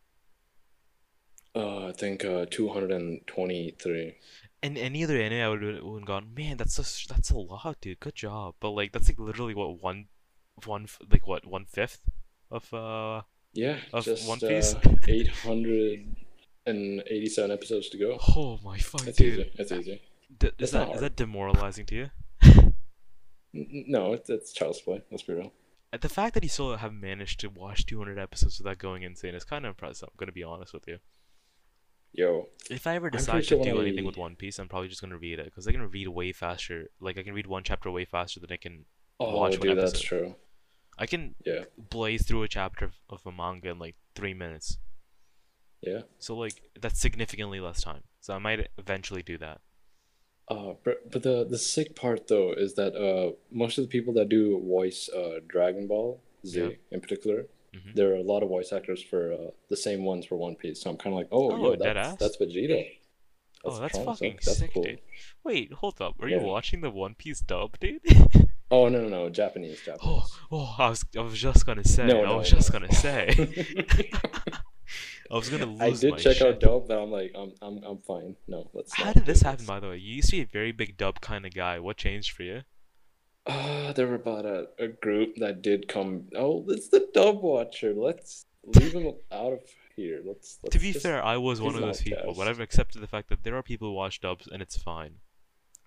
Uh, 1.56 1.88
I 1.88 1.92
think 1.94 2.26
uh, 2.26 2.46
two 2.50 2.70
hundred 2.70 2.92
and 2.92 3.26
twenty-three. 3.28 4.16
In 4.62 4.78
any 4.78 5.04
other 5.04 5.20
anime, 5.20 5.42
I 5.42 5.50
would 5.50 5.62
have 5.64 6.06
gone, 6.06 6.34
man, 6.36 6.58
that's 6.58 6.78
a 6.80 7.08
that's 7.08 7.30
a 7.30 7.38
lot, 7.38 7.78
dude. 7.82 8.00
Good 8.00 8.16
job. 8.16 8.56
But 8.60 8.72
like, 8.72 8.92
that's 8.92 9.08
like 9.08 9.20
literally 9.20 9.54
what 9.54 9.82
one, 9.82 10.08
one 10.66 10.88
like 11.10 11.28
what 11.28 11.46
one 11.46 11.66
fifth 11.66 12.02
of 12.52 12.74
uh 12.74 13.22
Yeah, 13.54 13.80
Of 13.94 14.06
just 14.06 14.28
One 14.28 14.42
Piece? 14.42 14.76
uh, 14.76 14.82
eight 15.08 15.30
hundred 15.30 16.16
and 16.66 17.02
87 17.08 17.52
episodes 17.52 17.90
to 17.90 17.98
go. 17.98 18.18
Oh 18.36 18.60
my 18.64 18.78
fuck, 18.78 19.08
It's 19.08 19.18
dude. 19.18 19.40
easy. 19.40 19.52
It's 19.56 19.72
easy. 19.72 20.02
D- 20.40 20.52
is 20.60 20.72
that 20.72 20.90
is 20.96 21.02
that 21.02 21.16
demoralizing 21.16 21.86
to 21.88 21.96
you? 21.96 22.10
N- 22.44 23.86
No, 23.88 24.14
it's, 24.14 24.30
it's 24.30 24.54
child's 24.54 24.82
play. 24.82 25.02
Let's 25.12 25.24
be 25.24 25.34
real. 25.34 25.54
The 26.00 26.10
fact 26.10 26.34
that 26.34 26.44
you 26.44 26.50
still 26.50 26.76
have 26.76 26.94
managed 26.94 27.40
to 27.42 27.48
watch 27.50 27.86
200 27.86 28.20
episodes 28.20 28.58
without 28.58 28.80
going 28.80 29.04
insane 29.04 29.34
is 29.36 29.46
kind 29.46 29.66
of 29.66 29.70
impressive. 29.70 30.10
I'm 30.12 30.16
gonna 30.18 30.32
be 30.34 30.44
honest 30.44 30.74
with 30.74 30.88
you. 30.88 30.98
Yo, 32.12 32.48
If 32.70 32.88
I 32.88 32.96
ever 32.96 33.10
decide 33.10 33.46
sure 33.46 33.58
to 33.58 33.64
do 33.72 33.82
anything 33.82 34.06
with 34.06 34.16
One 34.18 34.36
Piece, 34.38 34.58
I'm 34.60 34.68
probably 34.70 34.88
just 34.88 35.02
gonna 35.02 35.18
read 35.18 35.40
it 35.40 35.46
because 35.46 35.68
I 35.68 35.72
can 35.72 35.90
read 35.90 36.08
way 36.08 36.32
faster. 36.32 36.90
Like 37.00 37.18
I 37.18 37.24
can 37.24 37.34
read 37.34 37.48
one 37.48 37.64
chapter 37.64 37.92
way 37.92 38.06
faster 38.06 38.40
than 38.40 38.52
I 38.52 38.58
can. 38.58 38.86
oh, 39.20 39.36
Watch 39.38 39.60
one 39.60 39.68
dude, 39.70 39.78
that's 39.78 40.00
true. 40.02 40.36
I 40.98 41.06
can 41.06 41.36
Yeah, 41.46 41.66
blaze 41.90 42.26
through 42.26 42.44
a 42.44 42.48
chapter 42.48 42.86
of, 42.86 42.94
of 43.10 43.26
a 43.26 43.32
manga 43.32 43.70
in 43.70 43.80
like 43.80 43.96
three 44.16 44.34
minutes. 44.34 44.78
Yeah. 45.86 46.02
So 46.20 46.36
like 46.36 46.62
that's 46.80 47.00
significantly 47.00 47.60
less 47.60 47.82
time. 47.82 48.04
So 48.22 48.34
I 48.34 48.40
might 48.40 48.68
eventually 48.78 49.22
do 49.24 49.38
that. 49.40 49.62
Uh, 50.48 50.74
but, 50.84 51.12
but 51.12 51.24
the 51.24 51.46
the 51.50 51.58
sick 51.58 51.96
part 51.96 52.28
though 52.28 52.54
is 52.54 52.76
that 52.76 52.96
uh 52.96 53.32
most 53.52 53.78
of 53.78 53.84
the 53.84 53.88
people 53.90 54.14
that 54.14 54.30
do 54.30 54.60
voice 54.66 55.10
uh 55.10 55.40
Dragon 55.48 55.88
Ball 55.88 56.22
Z 56.46 56.60
Yeah. 56.60 56.70
in 56.92 57.02
particular, 57.02 57.48
Mhm. 57.76 57.96
there 57.96 58.12
are 58.12 58.16
a 58.16 58.24
lot 58.24 58.44
of 58.44 58.50
voice 58.50 58.72
actors 58.72 59.02
for 59.04 59.34
uh, 59.34 59.52
the 59.70 59.76
same 59.76 60.04
ones 60.06 60.26
for 60.26 60.36
One 60.38 60.56
Piece. 60.56 60.82
So 60.82 60.90
I'm 60.92 60.98
kind 60.98 61.14
of 61.14 61.18
like, 61.18 61.28
oh, 61.32 61.52
Oh, 61.52 61.58
yo, 61.58 61.76
dead 61.76 61.96
that's 61.98 62.10
ass? 62.14 62.18
that's 62.20 62.38
Vegeta. 62.38 62.88
oh, 63.66 63.80
that's 63.80 63.98
promising. 63.98 64.06
fucking 64.06 64.40
That's 64.46 64.58
sick, 64.60 64.74
cool. 64.74 64.84
dude. 64.84 65.02
Wait, 65.44 65.74
hold 65.74 66.00
up. 66.00 66.14
Are 66.22 66.30
Yeah. 66.30 66.40
you 66.42 66.46
watching 66.46 66.82
the 66.82 66.90
One 66.92 67.16
Piece 67.16 67.42
dub, 67.42 67.78
dude? 67.80 68.02
Oh 68.72 68.90
no 68.90 69.00
no 69.00 69.10
no 69.10 69.30
Japanese 69.30 69.80
oh, 69.84 69.86
Japanese. 69.86 70.32
oh, 70.52 70.76
I 70.80 70.90
was 70.90 71.06
I 71.16 71.22
was 71.22 71.38
just 71.40 71.66
gonna 71.68 71.84
say. 71.84 72.08
No, 72.08 72.22
I 72.22 72.26
no, 72.26 72.38
was 72.38 72.50
just 72.50 72.74
no. 72.74 72.80
gonna 72.80 72.94
say. 72.94 73.24
I 75.32 75.36
was 75.36 75.50
gonna 75.50 75.66
lose 75.82 76.04
I 76.04 76.10
did 76.10 76.18
check 76.18 76.38
shit. 76.38 76.48
out 76.48 76.60
dub, 76.60 76.88
but 76.88 76.98
I'm 77.02 77.12
like, 77.12 77.32
I'm 77.36 77.52
I'm 77.62 77.84
I'm 77.84 77.98
fine. 78.00 78.36
No, 78.48 78.70
let's. 78.74 78.94
How 78.96 79.14
did 79.14 79.26
this 79.26 79.42
happen, 79.42 79.66
by 79.66 79.80
the 79.80 79.90
way? 79.90 79.98
You 79.98 80.16
used 80.16 80.30
to 80.30 80.38
be 80.38 80.42
a 80.44 80.46
very 80.46 80.72
big 80.72 80.98
dub 80.98 81.22
kind 81.22 81.46
of 81.46 81.54
guy. 81.54 81.80
What 81.80 81.98
changed 81.98 82.32
for 82.32 82.44
you? 82.44 82.62
Uh, 83.48 83.94
there 83.94 84.08
were 84.08 84.16
about 84.16 84.46
a, 84.46 84.68
a 84.80 84.88
group 84.88 85.36
that 85.38 85.62
did 85.62 85.88
come. 85.88 86.26
Oh, 86.36 86.66
it's 86.68 86.90
the 86.90 87.08
dub 87.14 87.42
watcher. 87.42 87.94
Let's 87.94 88.46
leave 88.66 88.94
him 88.94 89.14
out 89.32 89.54
of 89.54 89.60
here. 89.96 90.22
Let's. 90.26 90.58
let's 90.64 90.74
to 90.76 90.80
be 90.80 90.94
fair, 90.94 91.24
I 91.24 91.38
was 91.38 91.62
one 91.62 91.76
of 91.76 91.82
those 91.82 92.02
people, 92.02 92.34
but 92.34 92.46
cast. 92.46 92.50
I've 92.50 92.60
accepted 92.60 93.02
the 93.02 93.08
fact 93.08 93.30
that 93.30 93.44
there 93.44 93.56
are 93.56 93.62
people 93.64 93.90
who 93.90 93.94
watch 93.94 94.20
dubs 94.22 94.48
and 94.52 94.62
it's 94.62 94.78
fine. 94.78 95.16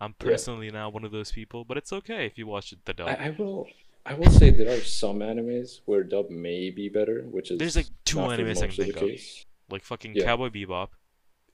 I'm 0.01 0.15
Yeah. 0.21 0.31
personally 0.31 0.71
now 0.71 0.89
one 0.91 1.05
of 1.05 1.11
those 1.11 1.33
people, 1.33 1.65
but 1.65 1.77
it's 1.77 1.93
okay 1.93 2.27
if 2.27 2.39
you 2.39 2.47
watch 2.47 2.73
the 2.85 2.93
dub. 2.95 3.09
I, 3.09 3.15
I 3.15 3.31
will. 3.31 3.67
I 4.09 4.15
will 4.15 4.31
say 4.31 4.51
there 4.51 4.73
are 4.75 4.81
some 4.81 5.19
animes 5.19 5.81
where 5.85 6.03
dub 6.03 6.31
may 6.31 6.71
be 6.71 6.89
better, 6.89 7.23
which 7.31 7.51
is 7.51 7.59
There's, 7.59 7.77
like, 7.77 7.87
two 8.05 8.17
animes 8.19 8.59
I 8.63 8.67
can 8.69 8.77
think 8.77 8.97
of. 8.97 9.03
case. 9.03 9.45
like 9.71 9.85
fucking 9.85 10.15
Yeah. 10.17 10.25
Cowboy 10.25 10.49
Bebop, 10.49 10.89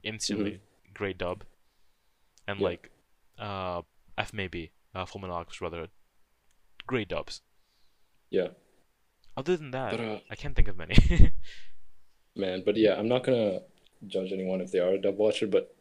instantly 0.05 0.53
Mm-hmm. 0.53 0.93
great 0.95 1.19
dub, 1.19 1.45
and 2.47 2.61
Yeah. 2.61 2.65
like 2.65 2.91
uh 3.39 3.83
F 4.17 4.33
maybe 4.33 4.71
uh 4.95 5.05
Full 5.05 5.21
Metal 5.21 5.35
Alchemist 5.37 5.59
Brotherhood, 5.59 5.91
great 6.87 7.09
dubs. 7.09 7.43
Yeah, 8.31 8.49
Other 9.37 9.57
than 9.57 9.71
that, 9.73 9.91
but 9.91 10.01
uh, 10.01 10.21
I 10.31 10.37
can't 10.37 10.55
think 10.55 10.69
of 10.69 10.77
many. 10.77 10.95
man, 12.37 12.63
but 12.65 12.77
yeah, 12.77 12.95
I'm 12.99 13.09
not 13.09 13.25
gonna 13.25 13.63
judge 14.07 14.31
anyone 14.33 14.61
if 14.61 14.71
they 14.71 14.79
are 14.79 14.93
a 14.95 15.01
dub 15.01 15.17
watcher, 15.17 15.47
but 15.49 15.75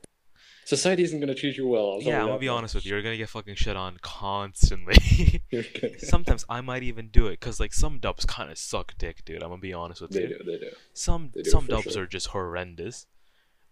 society 0.65 1.03
isn't 1.03 1.19
gonna 1.19 1.35
treat 1.35 1.57
you 1.57 1.67
well. 1.67 1.99
Yeah, 2.01 2.21
I'm 2.21 2.27
gonna 2.27 2.39
be 2.39 2.47
much. 2.47 2.53
honest 2.57 2.75
with 2.75 2.85
you. 2.85 2.91
You're 2.93 3.01
gonna 3.01 3.17
get 3.17 3.29
fucking 3.29 3.55
shit 3.55 3.75
on 3.75 3.97
constantly. 4.01 5.41
Sometimes 5.99 6.45
I 6.49 6.61
might 6.61 6.83
even 6.83 7.07
do 7.09 7.27
it, 7.27 7.39
cause 7.39 7.59
like 7.59 7.73
some 7.73 7.99
dubs 7.99 8.25
kind 8.25 8.51
of 8.51 8.57
suck 8.57 8.93
dick, 8.97 9.23
dude. 9.25 9.43
I'm 9.43 9.49
gonna 9.49 9.61
be 9.61 9.73
honest 9.73 10.01
with 10.01 10.11
they 10.11 10.21
you. 10.23 10.27
do. 10.37 10.43
They 10.45 10.57
do. 10.59 10.69
Some 10.93 11.31
They 11.33 11.41
do, 11.43 11.49
some 11.49 11.65
dubs 11.67 11.93
sure. 11.93 12.03
are 12.03 12.07
just 12.07 12.27
horrendous. 12.27 13.05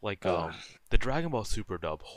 Like 0.02 0.26
Ah. 0.26 0.48
um 0.48 0.54
the 0.90 0.98
Dragon 0.98 1.32
Ball 1.32 1.44
Super 1.44 1.78
dub. 1.78 2.02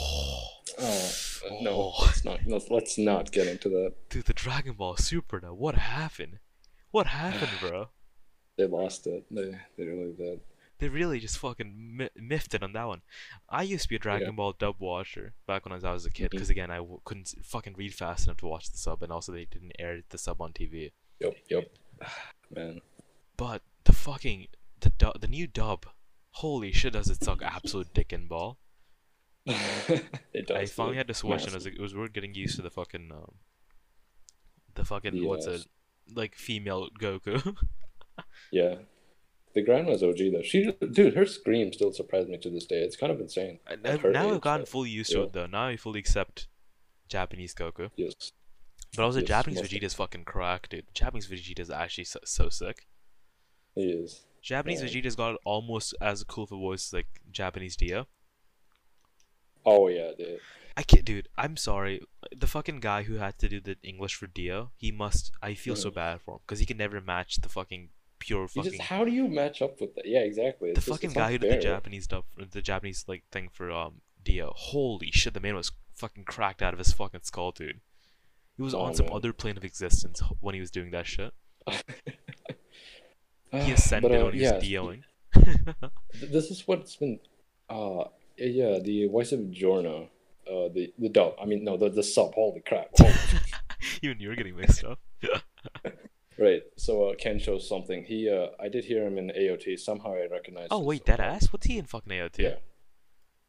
Oh 0.00 1.58
no, 1.62 1.70
Oh. 1.70 1.94
let's 2.04 2.24
not. 2.24 2.40
Let's, 2.46 2.70
let's 2.70 2.98
not 2.98 3.32
get 3.32 3.46
into 3.48 3.68
that. 3.70 3.94
Dude, 4.10 4.26
the 4.26 4.32
Dragon 4.34 4.74
Ball 4.74 4.96
Super 4.96 5.40
dub. 5.40 5.58
What 5.58 5.74
happened? 5.76 6.38
What 6.90 7.06
happened, 7.08 7.50
bro? 7.60 7.88
They 8.58 8.66
lost 8.66 9.06
it. 9.06 9.24
They 9.30 9.56
they 9.76 9.84
really 9.84 10.12
did. 10.14 10.40
They 10.78 10.88
really 10.88 11.18
just 11.18 11.38
fucking 11.38 11.96
mi- 11.96 12.08
miffed 12.16 12.54
it 12.54 12.62
on 12.62 12.72
that 12.74 12.84
one. 12.86 13.02
I 13.48 13.62
used 13.62 13.82
to 13.84 13.88
be 13.88 13.96
a 13.96 13.98
Dragon 13.98 14.28
Yeah. 14.28 14.32
Ball 14.32 14.52
dub 14.52 14.76
watcher 14.78 15.34
back 15.46 15.64
when 15.64 15.72
I 15.72 15.76
was, 15.76 15.84
I 15.84 15.92
was 15.92 16.06
a 16.06 16.10
kid, 16.10 16.30
because 16.30 16.50
again, 16.50 16.70
I 16.70 16.76
w- 16.76 17.00
couldn't 17.04 17.34
fucking 17.42 17.74
read 17.76 17.94
fast 17.94 18.26
enough 18.26 18.36
to 18.38 18.46
watch 18.46 18.70
the 18.70 18.78
sub, 18.78 19.02
and 19.02 19.10
also 19.12 19.32
they 19.32 19.44
didn't 19.44 19.72
air 19.78 20.02
the 20.08 20.18
sub 20.18 20.40
on 20.40 20.52
TV. 20.52 20.92
Yep. 21.20 21.36
Yep. 21.50 21.70
Man. 22.54 22.80
But 23.36 23.62
the 23.84 23.92
fucking 23.92 24.46
the 24.80 24.90
du- 24.90 25.18
the 25.20 25.26
new 25.26 25.46
dub, 25.48 25.86
holy 26.30 26.70
shit, 26.72 26.92
does 26.92 27.08
it 27.10 27.22
suck 27.24 27.42
absolute 27.42 27.92
dick 27.92 28.12
and 28.12 28.28
ball. 28.28 28.58
it 29.46 30.46
does. 30.46 30.56
I 30.56 30.66
finally 30.66 30.96
had 30.96 31.08
to 31.08 31.14
switch, 31.14 31.42
and 31.42 31.50
it 31.52 31.54
was, 31.54 31.64
Massive. 31.64 31.78
it 31.78 31.82
was 31.82 31.94
weird 31.94 32.12
getting 32.12 32.34
used 32.34 32.56
to 32.56 32.62
the 32.62 32.70
fucking 32.70 33.10
um, 33.12 33.34
the 34.74 34.84
fucking 34.84 35.26
what's 35.26 35.46
it 35.46 35.66
like 36.14 36.34
female 36.36 36.88
Goku. 37.00 37.56
Yeah. 38.50 38.74
The 39.54 39.62
grandma's 39.62 40.02
OG 40.02 40.18
though. 40.32 40.42
She 40.42 40.70
dude, 40.92 41.14
her 41.14 41.26
scream 41.26 41.72
still 41.72 41.92
surprised 41.92 42.28
me 42.28 42.38
to 42.38 42.50
this 42.50 42.66
day. 42.66 42.80
It's 42.82 42.96
kind 42.96 43.10
of 43.12 43.20
insane. 43.20 43.58
I've- 43.66 44.08
now 44.10 44.30
I've 44.30 44.40
gotten 44.40 44.66
fully 44.66 44.90
used 44.90 45.10
to 45.12 45.22
it 45.22 45.32
though. 45.32 45.46
Now 45.46 45.66
I 45.66 45.76
fully 45.76 46.00
accept 46.00 46.48
Japanese 47.08 47.54
Goku. 47.54 47.90
Yes. 47.96 48.32
But 48.96 49.02
also 49.04 49.18
Yes, 49.20 49.28
Japanese 49.28 49.60
Vegeta's 49.60 49.94
fucking 49.94 50.24
cracked, 50.24 50.70
dude. 50.70 50.86
Japanese 50.94 51.26
Vegeta's 51.26 51.70
actually 51.70 52.04
so, 52.04 52.20
so 52.24 52.48
sick. 52.48 52.86
He 53.74 53.82
is. 53.90 54.24
Japanese. 54.42 54.82
Vegeta's 54.82 55.16
got 55.16 55.36
almost 55.44 55.94
as 56.00 56.22
cool 56.24 56.44
of 56.44 56.52
a 56.52 56.56
voice 56.56 56.88
as 56.88 56.92
like 56.92 57.20
Japanese 57.30 57.76
Dio. 57.76 58.06
Oh 59.64 59.88
yeah, 59.88 60.12
dude. 60.16 60.40
I 60.76 60.82
can't, 60.84 61.04
dude. 61.04 61.28
I'm 61.36 61.56
sorry. 61.56 62.02
The 62.34 62.46
fucking 62.46 62.80
guy 62.80 63.02
who 63.02 63.14
had 63.16 63.38
to 63.40 63.48
do 63.48 63.60
the 63.60 63.76
English 63.82 64.14
for 64.14 64.26
Dio, 64.26 64.70
he 64.76 64.92
must. 64.92 65.32
I 65.42 65.54
feel 65.54 65.74
so 65.76 65.90
Mhm. 65.90 65.94
bad 65.94 66.20
for 66.20 66.34
him 66.36 66.40
because 66.46 66.60
he 66.60 66.66
can 66.66 66.76
never 66.76 67.00
match 67.00 67.36
the 67.36 67.48
fucking 67.48 67.90
pure 68.18 68.48
fucking. 68.48 68.72
just 68.72 68.82
how 68.82 69.04
do 69.04 69.10
you 69.10 69.28
match 69.28 69.62
up 69.62 69.80
with 69.80 69.94
that? 69.94 70.06
Yeah, 70.06 70.20
exactly. 70.20 70.70
the 70.70 70.76
just- 70.76 70.88
fucking 70.88 71.12
guy 71.12 71.32
who 71.32 71.38
did 71.38 71.52
the. 71.52 71.58
Japanese 71.62 72.04
stuff, 72.04 72.24
the 72.50 72.62
Japanese 72.62 73.04
like 73.08 73.24
thing 73.30 73.48
for 73.52 73.70
um 73.70 74.00
Dio. 74.24 74.52
Holy 74.56 75.10
shit, 75.12 75.34
the 75.34 75.40
man 75.40 75.54
was 75.56 75.72
fucking 75.94 76.24
cracked 76.24 76.62
out 76.62 76.72
of 76.72 76.78
his 76.78 76.92
fucking 76.92 77.20
skull, 77.24 77.50
dude. 77.52 77.80
He 78.56 78.62
was 78.62 78.74
Oh, 78.74 78.80
on 78.80 78.94
some 78.94 79.06
man. 79.06 79.14
other 79.16 79.32
plane 79.32 79.56
of 79.56 79.64
existence 79.64 80.20
when 80.40 80.54
he 80.54 80.60
was 80.60 80.70
doing 80.70 80.90
that 80.90 81.06
shit. 81.06 81.32
He 83.50 83.58
But, 83.70 83.70
ascended 83.70 84.20
uh, 84.20 84.24
when 84.26 84.34
he 84.34 84.40
yeah, 84.42 84.54
was 84.56 84.64
Dioing. 84.64 85.02
this 86.20 86.50
is 86.50 86.66
what's 86.68 86.96
been 86.96 87.18
uh 87.70 88.04
yeah, 88.36 88.78
the 88.78 89.06
voice 89.08 89.32
of 89.32 89.50
Giorno. 89.50 90.08
Uh 90.46 90.68
the 90.68 90.92
the 90.98 91.08
dub. 91.08 91.34
I 91.40 91.44
mean 91.46 91.64
no 91.64 91.76
the 91.76 91.88
the 91.88 92.02
sub, 92.02 92.34
holy 92.34 92.60
crap. 92.60 92.88
Holy 92.98 93.12
Even 94.02 94.18
you're 94.20 94.36
getting 94.36 94.56
mixed 94.56 94.84
up. 94.84 94.98
Right. 96.38 96.62
So 96.76 97.10
uh, 97.10 97.14
Kensho 97.16 97.60
something. 97.60 98.04
He 98.04 98.28
uh 98.30 98.48
I 98.60 98.68
did 98.68 98.84
hear 98.84 99.04
him 99.06 99.18
in 99.18 99.28
AOT. 99.30 99.78
Somehow 99.78 100.14
I 100.14 100.26
recognized. 100.30 100.68
oh 100.70 100.80
wait, 100.80 101.08
uh, 101.08 101.12
ass. 101.18 101.52
What's 101.52 101.66
he 101.66 101.78
in 101.78 101.84
fucking 101.86 102.12
AOT? 102.12 102.38
Yeah. 102.38 102.54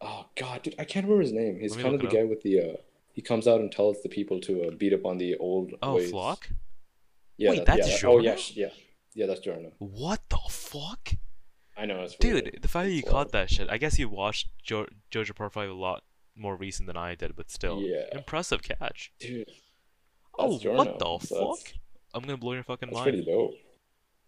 Oh 0.02 0.26
god, 0.36 0.64
dude, 0.64 0.76
I 0.80 0.86
can't 0.86 1.06
remember 1.06 1.22
his 1.24 1.34
name. 1.34 1.60
He's 1.60 1.76
kind 1.76 1.94
of 1.96 2.02
the 2.02 2.08
guy 2.08 2.24
with 2.24 2.42
the 2.42 2.60
uh 2.62 2.74
he 3.14 3.22
comes 3.22 3.48
out 3.48 3.60
and 3.60 3.72
tells 3.72 4.02
the 4.02 4.10
people 4.10 4.40
to 4.42 4.64
uh, 4.64 4.72
beat 4.72 4.94
up 4.94 5.06
on 5.06 5.18
the 5.18 5.36
old 5.38 5.74
Oh, 5.82 5.96
ways. 5.96 6.12
Floch. 6.12 6.44
Yeah, 7.38 7.50
Wait, 7.52 7.58
that- 7.58 7.66
that's 7.78 7.88
yeah, 7.90 7.96
that- 7.98 8.06
Oh 8.06 8.20
yeah, 8.20 8.38
yeah. 8.54 8.70
Yeah, 9.14 9.26
that's 9.26 9.42
Giorno. 9.42 9.72
What 9.80 10.22
the 10.30 10.38
fuck, 10.50 11.12
I 11.76 11.86
know 11.86 12.02
it's 12.04 12.16
dude? 12.16 12.34
weird. 12.46 12.60
The 12.62 12.68
fact 12.68 12.88
that 12.88 12.94
you 12.94 13.04
caught 13.04 13.32
that 13.34 13.50
shit. 13.50 13.70
I 13.70 13.78
guess 13.78 13.98
you 14.00 14.08
watched 14.08 14.48
jo- 14.64 14.88
JoJo 15.12 15.36
Part 15.36 15.52
Five 15.54 15.70
a 15.70 15.74
lot 15.74 16.04
more 16.36 16.56
recent 16.56 16.88
than 16.88 16.96
I 16.96 17.16
did, 17.16 17.36
but 17.36 17.50
still, 17.52 17.82
Yeah. 17.82 18.06
impressive 18.14 18.62
catch. 18.64 19.12
Dude, 19.20 19.50
Oh, 20.38 20.54
That's 20.54 20.66
what 20.66 21.00
the 21.00 21.20
so 21.28 21.56
fuck? 21.56 21.74
I'm 22.14 22.22
gonna 22.22 22.38
blow 22.38 22.54
your 22.54 22.64
fucking 22.64 22.90
that's 22.90 22.96
mind. 22.96 23.12
pretty 23.12 23.26
dope. 23.26 23.54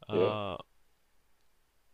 yeah. 0.10 0.16
Uh, 0.16 0.58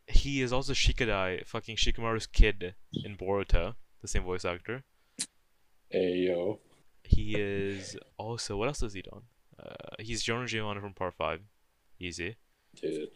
he 0.07 0.41
is 0.41 0.53
also 0.53 0.73
Shikadai, 0.73 1.45
fucking 1.45 1.75
Shikamaru's 1.75 2.27
kid 2.27 2.75
in 2.93 3.17
Boruto, 3.17 3.75
the 4.01 4.07
same 4.07 4.23
voice 4.23 4.45
actor. 4.45 4.83
Hey 5.89 6.15
yo. 6.27 6.59
He 7.03 7.35
is 7.35 7.97
also 8.17 8.57
what 8.57 8.67
else 8.67 8.81
has 8.81 8.93
he 8.93 9.01
done? 9.01 9.23
Uh, 9.57 9.95
he's 9.99 10.23
Giorno 10.23 10.45
Giovanna 10.45 10.81
from 10.81 10.93
Part 10.93 11.15
Five, 11.15 11.41
easy. 11.99 12.35
Dude. 12.81 13.09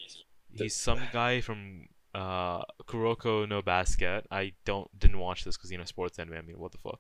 He's 0.54 0.76
some 0.76 1.00
guy 1.14 1.42
from 1.42 1.88
uh 2.14 2.64
Kuroko 2.88 3.48
no 3.48 3.62
Basket. 3.62 4.26
I 4.32 4.54
don't 4.66 4.88
didn't 4.98 5.20
watch 5.20 5.44
this 5.44 5.58
because 5.58 5.72
you 5.72 5.78
know 5.78 5.86
sports 5.86 6.20
anime. 6.20 6.36
I 6.36 6.42
mean, 6.42 6.60
what 6.60 6.72
the 6.72 6.78
fuck? 6.78 7.00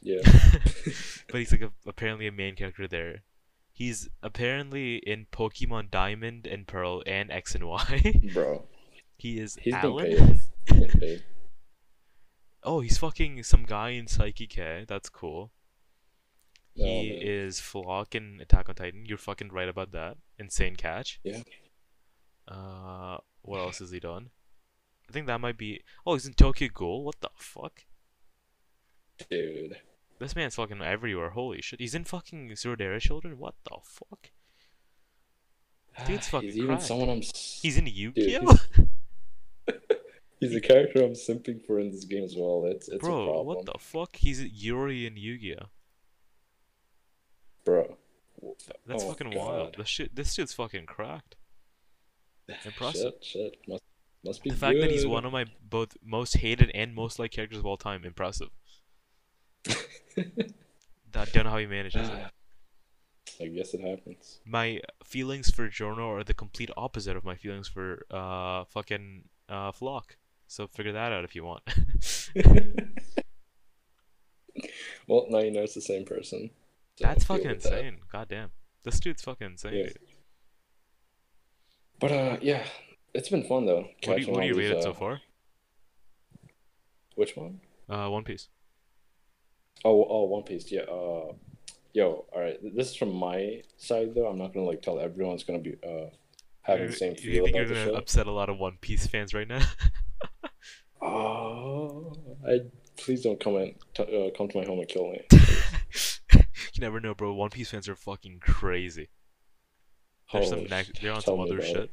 Yeah. 0.00 0.20
but 1.28 1.38
he's 1.38 1.52
like 1.52 1.62
a, 1.62 1.72
apparently 1.86 2.26
a 2.26 2.32
main 2.32 2.54
character 2.54 2.86
there. 2.86 3.22
He's 3.78 4.08
apparently 4.24 4.96
in 4.96 5.26
Pokemon 5.30 5.92
Diamond 5.92 6.48
and 6.48 6.66
Pearl 6.66 7.00
and 7.06 7.30
X 7.30 7.54
and 7.54 7.62
Y. 7.62 8.20
Bro. 8.34 8.64
he 9.16 9.38
is 9.38 9.56
He's 9.62 9.72
Alan. 9.72 10.40
been 10.66 10.88
paid. 10.88 11.22
Oh, 12.64 12.80
he's 12.80 12.98
fucking 12.98 13.40
some 13.44 13.62
guy 13.62 13.90
in 13.90 14.06
Saiki 14.06 14.48
K. 14.48 14.84
That's 14.88 15.08
cool. 15.08 15.52
Oh, 16.76 16.84
He 16.84 17.10
man. 17.10 17.18
is 17.22 17.60
Floch 17.60 18.16
in 18.16 18.40
Attack 18.42 18.68
on 18.68 18.74
Titan. 18.74 19.06
You're 19.06 19.16
fucking 19.16 19.50
right 19.52 19.68
about 19.68 19.92
that. 19.92 20.16
Insane 20.40 20.74
catch. 20.74 21.20
Yeah. 21.22 21.42
Uh, 22.48 23.18
what 23.42 23.58
else 23.60 23.78
has 23.78 23.92
he 23.92 24.00
done? 24.00 24.30
I 25.08 25.12
think 25.12 25.28
that 25.28 25.40
might 25.40 25.56
be. 25.56 25.82
Oh, 26.04 26.14
he's 26.14 26.26
in 26.26 26.34
Tokyo 26.34 26.68
Ghoul. 26.74 27.04
What 27.04 27.20
the 27.20 27.30
fuck? 27.36 27.84
Dude. 29.30 29.76
This 30.18 30.34
man's 30.34 30.56
fucking 30.56 30.82
everywhere. 30.82 31.30
Holy 31.30 31.60
shit. 31.62 31.80
He's 31.80 31.94
in 31.94 32.04
fucking 32.04 32.54
Zero 32.56 32.74
Dare 32.76 32.98
Children. 32.98 33.38
What 33.38 33.54
the 33.64 33.76
fuck? 33.82 34.30
Dude's 36.06 36.28
fucking 36.30 36.48
He's 36.50 36.58
even 36.58 36.80
someone 36.80 37.08
I'm. 37.10 37.22
He's 37.22 37.76
in 37.78 37.86
Yu-Gi-Oh. 37.86 38.40
he's- 38.40 38.86
He's 40.40 40.54
a 40.54 40.60
character 40.60 41.02
I'm 41.02 41.14
simping 41.14 41.64
for 41.66 41.80
in 41.80 41.90
this 41.90 42.04
game 42.04 42.22
as 42.22 42.36
well. 42.36 42.64
It's 42.66 42.86
it's 42.88 42.96
a 42.96 42.98
Bro, 43.00 43.24
problem, 43.26 43.46
what 43.46 43.66
the 43.66 43.74
fuck? 43.78 44.14
He's 44.16 44.40
Yuri 44.40 45.04
in 45.06 45.16
Yu-Gi-Oh. 45.16 45.66
bro. 47.64 47.96
That's 48.86 49.02
Oh, 49.02 49.08
fucking 49.08 49.34
wild. 49.36 49.74
This 49.76 49.88
shit. 49.88 50.14
This 50.14 50.34
shit's 50.34 50.52
fucking 50.52 50.86
cracked. 50.86 51.34
Impressive. 52.64 53.14
Shit, 53.20 53.24
shit. 53.24 53.56
Must 53.68 53.82
must 54.24 54.42
be 54.44 54.50
The 54.50 54.56
fact 54.56 54.78
that 54.80 54.90
he's 54.90 55.06
one 55.06 55.24
of 55.24 55.32
my 55.32 55.46
both 55.68 55.96
most 56.04 56.36
hated 56.38 56.70
and 56.74 56.94
most 56.94 57.18
liked 57.18 57.34
characters 57.34 57.58
of 57.58 57.66
all 57.66 57.76
time, 57.76 58.04
impressive. 58.04 58.50
I 60.16 61.24
don't 61.24 61.44
know 61.44 61.50
how 61.50 61.58
he 61.58 61.66
manages 61.66 62.08
it. 62.08 62.18
I 63.40 63.46
guess 63.46 63.72
it 63.74 63.80
happens. 63.80 64.40
My 64.44 64.80
feelings 65.04 65.50
for 65.50 65.68
Giorno 65.68 66.10
are 66.12 66.24
the 66.24 66.34
complete 66.34 66.70
opposite 66.76 67.16
of 67.16 67.24
my 67.24 67.36
feelings 67.36 67.68
for 67.68 68.04
uh 68.10 68.64
fucking 68.64 69.24
uh 69.48 69.70
Floch. 69.72 70.16
So 70.48 70.66
figure 70.66 70.92
that 70.92 71.12
out 71.12 71.24
if 71.24 71.34
you 71.36 71.44
want. 71.44 71.62
well, 75.06 75.26
now 75.30 75.38
you 75.40 75.50
know 75.50 75.62
it's 75.62 75.74
the 75.74 75.80
same 75.80 76.04
person. 76.04 76.50
so 76.96 77.04
That's 77.06 77.24
fucking 77.24 77.46
that. 77.46 77.54
insane. 77.56 77.98
God 78.10 78.28
damn. 78.28 78.50
This 78.82 78.98
dude's 79.00 79.22
fucking 79.22 79.46
insane, 79.46 79.74
Yeah. 79.74 79.82
dude. 79.84 79.98
But 82.00 82.12
uh, 82.12 82.36
yeah, 82.40 82.64
it's 83.14 83.28
been 83.28 83.44
fun 83.44 83.66
though. 83.66 83.88
What 84.04 84.16
do 84.16 84.22
you, 84.22 84.32
what 84.32 84.40
do 84.42 84.46
you 84.46 84.54
rate 84.54 84.70
it 84.70 84.78
uh, 84.78 84.82
so 84.82 84.94
far? 84.94 85.20
Which 87.16 87.36
one? 87.36 87.60
Uh, 87.88 88.08
One 88.08 88.22
Piece. 88.24 88.48
Oh, 89.84 90.06
oh, 90.08 90.24
One 90.24 90.42
Piece. 90.42 90.70
Yeah. 90.70 90.82
Uh, 90.82 91.32
yo, 91.92 92.24
all 92.32 92.40
right. 92.40 92.58
This 92.74 92.90
is 92.90 92.96
from 92.96 93.14
my 93.14 93.62
side 93.76 94.14
though. 94.14 94.26
I'm 94.26 94.38
not 94.38 94.52
gonna 94.52 94.66
like 94.66 94.82
tell 94.82 94.98
everyone's 94.98 95.44
gonna 95.44 95.58
be 95.60 95.76
uh 95.86 96.10
having 96.62 96.86
the 96.88 96.92
same 96.92 97.12
you 97.18 97.32
feel 97.32 97.44
think 97.44 97.56
about 97.56 97.68
you're 97.68 97.84
gonna 97.86 97.96
upset 97.98 98.26
a 98.26 98.32
lot 98.32 98.48
of 98.48 98.58
One 98.58 98.76
Piece 98.80 99.06
fans 99.06 99.32
right 99.34 99.48
now? 99.48 99.64
Oh, 101.00 102.12
I 102.48 102.60
please 102.96 103.22
don't 103.22 103.38
come 103.40 103.56
and 103.56 103.74
t- 103.94 104.02
uh, 104.02 104.36
come 104.36 104.48
to 104.48 104.58
my 104.58 104.64
home 104.64 104.80
and 104.80 104.88
kill 104.88 105.10
me. 105.12 105.20
you 106.34 106.80
never 106.80 107.00
know, 107.00 107.14
bro. 107.14 107.32
One 107.32 107.50
Piece 107.50 107.70
fans 107.70 107.88
are 107.88 107.94
fucking 107.96 108.40
crazy. 108.40 109.08
There's 110.32 110.48
some 110.48 110.58
Holy 110.58 110.68
next, 110.70 110.88
sh- 110.98 111.00
they're 111.02 111.12
on 111.12 111.22
some 111.22 111.40
other 111.40 111.62
shit. 111.62 111.76
it. 111.76 111.90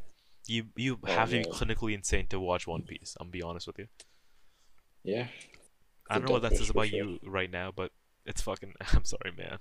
You 0.48 0.66
you 0.76 1.00
Oh, 1.04 1.12
have 1.12 1.30
to 1.30 1.38
be 1.40 1.46
clinically 1.46 1.94
insane 1.94 2.28
to 2.28 2.40
watch 2.40 2.68
One 2.68 2.82
Piece. 2.82 3.16
I'm 3.20 3.30
be 3.30 3.42
honest 3.42 3.68
with 3.68 3.80
you. 3.80 3.88
Yeah. 5.04 5.28
I 6.10 6.16
don't 6.20 6.26
know 6.28 6.34
what 6.34 6.42
that 6.44 6.56
says 6.58 6.70
about 6.70 6.88
sure. 6.88 7.00
you 7.00 7.20
right 7.26 7.50
now, 7.52 7.72
but 7.76 7.92
it's 8.26 8.42
fucking. 8.42 8.74
I'm 8.94 9.06
sorry, 9.06 9.32
man. 9.38 9.58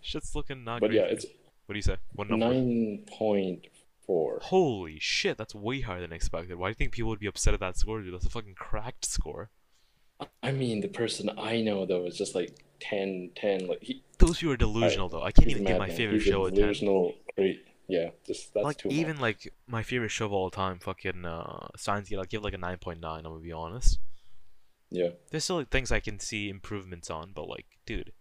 Shit's 0.00 0.34
looking 0.34 0.64
not 0.64 0.80
But 0.80 0.90
great. 0.90 0.98
yeah, 1.00 1.06
it's. 1.06 1.26
What 1.66 1.74
do 1.74 1.78
you 1.78 1.82
say? 1.82 1.96
What 2.12 2.30
number? 2.30 2.46
nine 2.46 3.04
point 3.06 3.66
four. 4.06 4.38
Holy 4.42 4.98
shit, 4.98 5.36
that's 5.36 5.54
way 5.54 5.82
higher 5.82 6.00
than 6.00 6.12
expected. 6.12 6.56
Why 6.56 6.68
do 6.68 6.70
you 6.70 6.74
think 6.74 6.92
people 6.92 7.10
would 7.10 7.18
be 7.20 7.26
upset 7.26 7.54
at 7.54 7.60
that 7.60 7.76
score, 7.76 8.00
dude? 8.00 8.14
That's 8.14 8.26
a 8.26 8.30
fucking 8.30 8.54
cracked 8.54 9.04
score. 9.04 9.50
I 10.42 10.50
mean, 10.50 10.80
the 10.80 10.88
person 10.88 11.30
I 11.38 11.60
know 11.60 11.84
though 11.86 12.04
is 12.06 12.16
just 12.16 12.34
like 12.34 12.58
10, 12.80 13.30
10. 13.36 13.66
Like 13.68 13.82
he, 13.82 14.02
Those 14.18 14.38
people 14.38 14.54
are 14.54 14.56
delusional, 14.56 15.08
though. 15.08 15.22
I 15.22 15.30
can't 15.30 15.48
even 15.48 15.64
give 15.64 15.78
my 15.78 15.88
favorite 15.90 16.22
He's 16.22 16.24
show 16.24 16.44
a 16.44 16.48
a 16.48 16.50
10. 16.50 16.60
delusional. 16.60 17.14
Great. 17.36 17.64
Yeah, 17.86 18.10
just 18.26 18.52
that's 18.52 18.64
like 18.64 18.84
even 18.86 19.14
much. 19.16 19.20
like 19.22 19.54
my 19.66 19.82
favorite 19.82 20.10
show 20.10 20.26
of 20.26 20.32
all 20.32 20.50
time, 20.50 20.78
fucking 20.78 21.24
uh, 21.24 21.68
Steins;Gate, 21.76 22.18
I'll 22.18 22.24
give 22.24 22.42
like 22.42 22.52
a 22.54 22.58
nine 22.58 22.76
point 22.78 23.00
nine. 23.00 23.24
I'm 23.24 23.32
gonna 23.32 23.40
be 23.40 23.52
honest. 23.52 23.98
Yeah. 24.90 25.10
There's 25.30 25.44
still 25.44 25.56
like, 25.56 25.70
things 25.70 25.92
I 25.92 26.00
can 26.00 26.18
see 26.18 26.48
improvements 26.48 27.10
on, 27.10 27.32
but 27.34 27.48
like, 27.48 27.66
dude, 27.86 28.12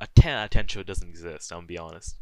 a 0.00 0.06
ten 0.08 0.36
out 0.36 0.44
of 0.44 0.50
ten 0.50 0.66
show 0.66 0.82
doesn't 0.82 1.08
exist. 1.08 1.52
I'm 1.52 1.58
gonna 1.58 1.66
be 1.66 1.78
honest. 1.78 2.16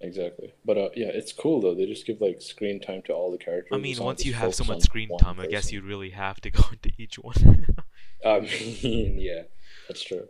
Exactly. 0.00 0.52
But 0.64 0.78
uh, 0.78 0.88
yeah, 0.94 1.08
it's 1.08 1.32
cool 1.32 1.60
though. 1.60 1.74
They 1.74 1.86
just 1.86 2.06
give 2.06 2.20
like 2.20 2.40
screen 2.40 2.80
time 2.80 3.02
to 3.02 3.12
all 3.12 3.30
the 3.30 3.38
characters. 3.38 3.72
I 3.72 3.78
mean, 3.78 3.98
once 3.98 4.24
you 4.24 4.32
have 4.32 4.54
so 4.54 4.64
much 4.64 4.76
on 4.76 4.80
screen 4.80 5.10
time, 5.18 5.38
I 5.40 5.46
guess 5.46 5.72
you 5.72 5.82
really 5.82 6.10
have 6.10 6.40
to 6.42 6.50
go 6.50 6.62
into 6.72 6.90
each 6.96 7.16
one. 7.16 7.66
I 8.24 8.40
mean, 8.40 9.18
yeah, 9.18 9.42
that's 9.88 10.02
true. 10.02 10.28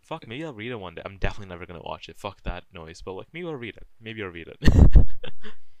Fuck, 0.00 0.28
maybe 0.28 0.44
I'll 0.44 0.52
read 0.52 0.70
it 0.70 0.76
one 0.76 0.96
day. 0.96 1.02
I'm 1.04 1.16
definitely 1.16 1.48
never 1.48 1.66
gonna 1.66 1.82
watch 1.82 2.08
it. 2.08 2.18
Fuck 2.18 2.42
that 2.42 2.64
noise. 2.72 3.02
But 3.02 3.14
like, 3.14 3.28
maybe 3.32 3.46
I'll 3.46 3.54
read 3.54 3.76
it. 3.76 3.86
Maybe 4.00 4.22
I'll 4.22 4.28
read 4.28 4.48
it. 4.48 5.06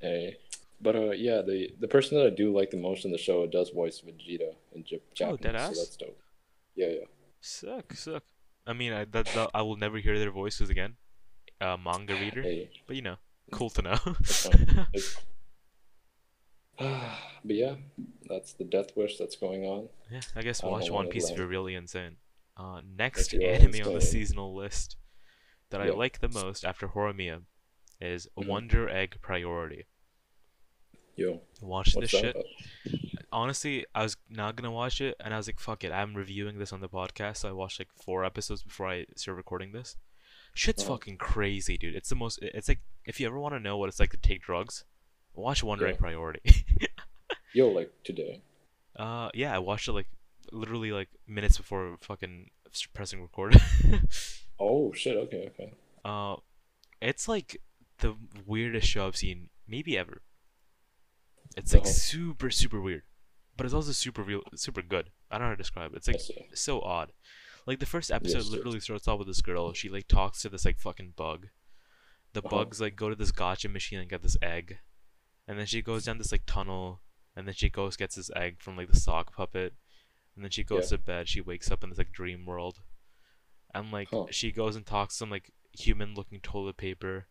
Hey. 0.00 0.36
But 0.80 0.96
uh, 0.96 1.10
yeah, 1.12 1.40
the 1.42 1.70
the 1.78 1.88
person 1.88 2.18
that 2.18 2.26
I 2.26 2.30
do 2.30 2.52
like 2.56 2.70
the 2.70 2.76
most 2.76 3.04
in 3.04 3.10
the 3.12 3.18
show 3.18 3.46
does 3.46 3.70
voice 3.70 4.00
Vegeta 4.04 4.54
in 4.74 4.82
Jap- 4.84 5.00
Japanese, 5.14 5.40
Oh, 5.40 5.48
deadass? 5.48 5.74
so 5.74 5.80
that's 5.80 5.96
dope. 5.96 6.20
Yeah, 6.76 6.88
yeah. 6.88 7.04
Suck, 7.40 7.94
suck. 7.94 8.22
I 8.66 8.72
mean, 8.72 8.92
I 8.92 9.04
that, 9.06 9.26
that 9.26 9.50
I 9.54 9.62
will 9.62 9.76
never 9.76 9.98
hear 9.98 10.18
their 10.18 10.30
voices 10.30 10.70
again. 10.70 10.96
Uh, 11.60 11.76
manga 11.76 12.14
reader, 12.14 12.42
Hey, 12.42 12.68
but 12.86 12.96
you 12.96 13.02
know, 13.02 13.16
cool 13.52 13.70
to 13.70 13.82
know. 13.82 13.98
that's 14.04 14.46
fine. 14.46 14.86
It's- 14.92 15.16
but 16.78 17.54
yeah, 17.56 17.76
that's 18.28 18.52
the 18.54 18.64
death 18.64 18.96
wish 18.96 19.16
that's 19.16 19.36
going 19.36 19.64
on. 19.64 19.88
yeah, 20.10 20.20
I 20.34 20.42
guess 20.42 20.62
watch 20.62 20.90
One 20.90 21.08
Piece 21.08 21.30
if 21.30 21.36
you're 21.38 21.46
really 21.46 21.74
insane. 21.74 22.16
Uh, 22.56 22.80
next 22.96 23.32
anime 23.34 23.86
on 23.86 23.94
the 23.94 24.00
seasonal 24.00 24.54
list 24.54 24.96
that 25.70 25.80
I 25.80 25.90
like 25.90 26.20
the 26.20 26.28
most 26.28 26.64
after 26.64 26.88
Horimiya 26.88 27.42
is 28.00 28.28
Mhm. 28.36 28.46
Wonder 28.48 28.88
Egg 28.88 29.16
Priority. 29.22 29.84
Yo, 31.16 31.40
Watch 31.60 31.94
this 31.94 32.10
shit. 32.10 32.34
about? 32.34 32.44
honestly, 33.32 33.84
I 33.94 34.02
was 34.02 34.16
not 34.30 34.56
gonna 34.56 34.70
watch 34.72 35.00
it, 35.00 35.16
and 35.20 35.32
I 35.32 35.36
was 35.36 35.46
like, 35.46 35.60
"Fuck 35.60 35.84
it, 35.84 35.92
I'm 35.92 36.14
reviewing 36.14 36.58
this 36.58 36.72
on 36.72 36.80
the 36.80 36.88
podcast." 36.88 37.38
So 37.38 37.48
I 37.48 37.52
watched 37.52 37.78
like 37.78 37.88
four 37.94 38.24
episodes 38.24 38.62
before 38.62 38.88
I 38.88 39.06
started 39.16 39.36
recording 39.36 39.72
this. 39.72 39.96
Shit's 40.54 40.84
Oh. 40.84 40.88
fucking 40.88 41.18
crazy, 41.18 41.76
dude. 41.78 41.94
It's 41.96 42.08
the 42.08 42.14
most. 42.16 42.38
It's 42.42 42.68
like 42.68 42.80
if 43.04 43.20
you 43.20 43.26
ever 43.26 43.38
want 43.38 43.54
to 43.54 43.60
know 43.60 43.76
what 43.76 43.88
it's 43.88 44.00
like 44.00 44.10
to 44.10 44.16
take 44.16 44.42
drugs, 44.42 44.84
watch 45.34 45.62
Wonder 45.62 45.88
Yeah. 45.88 45.96
Priority. 45.96 46.64
Yo, 47.54 47.68
like 47.68 47.92
today. 48.04 48.40
uh, 48.96 49.30
yeah, 49.34 49.54
I 49.54 49.58
watched 49.60 49.86
it 49.88 49.92
like 49.92 50.08
literally 50.52 50.90
like 50.92 51.08
minutes 51.26 51.56
before 51.56 51.96
fucking 52.00 52.50
pressing 52.92 53.22
record. 53.22 53.60
Oh 54.60 54.92
shit. 54.92 55.16
Okay, 55.16 55.50
okay. 55.52 55.72
uh, 56.04 56.36
it's 57.00 57.26
like 57.26 57.60
the 57.98 58.14
weirdest 58.46 58.86
show 58.86 59.06
I've 59.08 59.16
seen 59.16 59.48
maybe 59.66 59.98
ever. 59.98 60.22
It's 61.56 61.72
like 61.72 61.86
super 61.86 62.50
super 62.50 62.80
weird, 62.80 63.02
but 63.56 63.64
it's 63.64 63.74
also 63.74 63.92
super 63.92 64.22
real, 64.22 64.42
super 64.56 64.82
good. 64.82 65.10
I 65.30 65.36
don't 65.38 65.42
know 65.46 65.50
how 65.50 65.54
to 65.56 65.62
describe 65.62 65.92
it. 65.92 65.96
It's 65.98 66.08
like 66.08 66.20
so 66.54 66.80
odd. 66.80 67.12
Like 67.66 67.78
the 67.78 67.86
first 67.86 68.10
episode 68.10 68.38
Yes, 68.38 68.50
literally 68.50 68.80
starts 68.80 69.08
off 69.08 69.18
with 69.18 69.28
this 69.28 69.40
girl. 69.40 69.72
She 69.72 69.88
like 69.88 70.06
talks 70.08 70.42
to 70.42 70.48
this 70.48 70.64
like 70.64 70.78
fucking 70.78 71.14
bug. 71.16 71.48
The 72.32 72.40
Uh-huh. 72.40 72.48
bugs 72.48 72.80
like 72.80 72.96
go 72.96 73.08
to 73.08 73.14
this 73.14 73.30
gotcha 73.32 73.68
machine 73.68 74.00
and 74.00 74.10
get 74.10 74.22
this 74.22 74.36
egg, 74.42 74.78
and 75.46 75.58
then 75.58 75.66
she 75.66 75.80
goes 75.82 76.04
down 76.04 76.18
this 76.18 76.32
like 76.32 76.42
tunnel, 76.46 77.00
and 77.36 77.46
then 77.46 77.54
she 77.54 77.70
goes 77.70 77.96
gets 77.96 78.16
this 78.16 78.30
egg 78.34 78.60
from 78.60 78.76
like 78.76 78.90
the 78.90 78.96
sock 78.98 79.32
puppet, 79.34 79.74
and 80.34 80.44
then 80.44 80.50
she 80.50 80.64
goes 80.64 80.88
to 80.90 80.98
bed. 80.98 81.28
She 81.28 81.40
wakes 81.40 81.70
up 81.70 81.82
in 81.84 81.90
this 81.90 81.98
like 81.98 82.12
dream 82.12 82.44
world, 82.44 82.80
and 83.72 83.92
like 83.92 84.08
Huh. 84.10 84.26
she 84.30 84.50
goes 84.50 84.74
and 84.76 84.84
talks 84.84 85.14
to 85.14 85.18
some 85.18 85.30
like 85.30 85.52
human 85.72 86.14
looking 86.14 86.40
toilet 86.40 86.76
paper, 86.76 87.28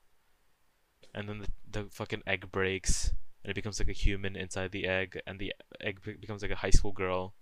and 1.14 1.28
then 1.28 1.40
the 1.40 1.48
the 1.70 1.90
fucking 1.92 2.24
egg 2.26 2.52
breaks. 2.52 3.12
And 3.44 3.52
it 3.52 3.56
becomes 3.56 3.80
like 3.80 3.90
a 3.90 3.94
human 3.94 4.36
inside 4.36 4.72
the 4.72 4.88
egg, 4.88 5.20
and 5.28 5.38
the 5.40 5.54
egg 5.82 6.00
becomes 6.22 6.42
like 6.42 6.52
a 6.52 6.56
high 6.56 6.70
school 6.70 6.92
girl. 6.94 7.34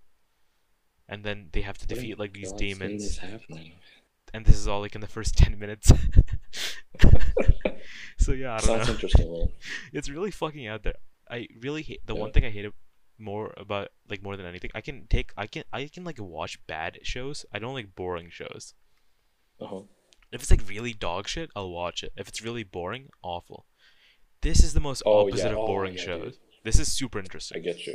And 1.08 1.24
then 1.24 1.48
they 1.52 1.60
have 1.62 1.78
to 1.78 1.84
What 1.84 1.94
defeat 1.94 2.18
like 2.18 2.32
these 2.32 2.52
demons. 2.52 3.20
and 4.34 4.44
this 4.46 4.56
is 4.56 4.66
all 4.66 4.80
like 4.80 4.94
in 4.94 5.00
the 5.00 5.06
first 5.06 5.36
10 5.38 5.58
minutes. 5.58 5.92
So 8.18 8.32
yeah 8.32 8.54
i 8.54 8.58
don't 8.58 8.66
Sounds 8.66 8.86
know. 8.88 8.94
interesting, 8.94 9.32
man. 9.32 9.48
it's 9.92 10.08
really 10.08 10.30
fucking 10.30 10.66
out 10.66 10.82
there. 10.84 10.94
I 11.30 11.48
really 11.60 11.82
hate 11.82 12.06
the 12.06 12.14
one 12.14 12.30
thing 12.32 12.44
i 12.44 12.50
hate 12.50 12.70
more 13.18 13.52
about 13.56 13.88
like 14.08 14.22
more 14.22 14.36
than 14.36 14.46
anything 14.46 14.70
i 14.74 14.80
can 14.80 15.06
take 15.08 15.32
i 15.36 15.46
can 15.46 15.64
i 15.72 15.86
can 15.86 16.04
like 16.04 16.18
watch 16.20 16.64
bad 16.66 16.98
shows. 17.02 17.44
I 17.52 17.58
don't 17.58 17.74
like 17.74 17.94
boring 17.94 18.28
shows. 18.30 18.74
Uh 19.60 19.66
huh. 19.66 19.80
if 20.32 20.40
it's 20.42 20.50
like 20.50 20.68
really 20.68 20.92
dog 20.92 21.26
shit 21.28 21.50
i'll 21.56 21.70
watch 21.70 22.02
it. 22.02 22.12
If 22.16 22.28
it's 22.28 22.42
really 22.42 22.62
boring 22.64 23.08
awful 23.22 23.66
this 24.42 24.62
is 24.62 24.74
the 24.74 24.80
most 24.80 25.02
Oh, 25.06 25.26
opposite 25.26 25.46
yeah. 25.46 25.52
of 25.52 25.58
Oh, 25.58 25.66
boring 25.66 25.94
yeah, 25.94 26.02
shows 26.02 26.32
dude. 26.32 26.40
this 26.64 26.78
is 26.78 26.92
super 26.92 27.18
interesting. 27.18 27.58
I 27.58 27.60
get 27.60 27.86
you. 27.86 27.94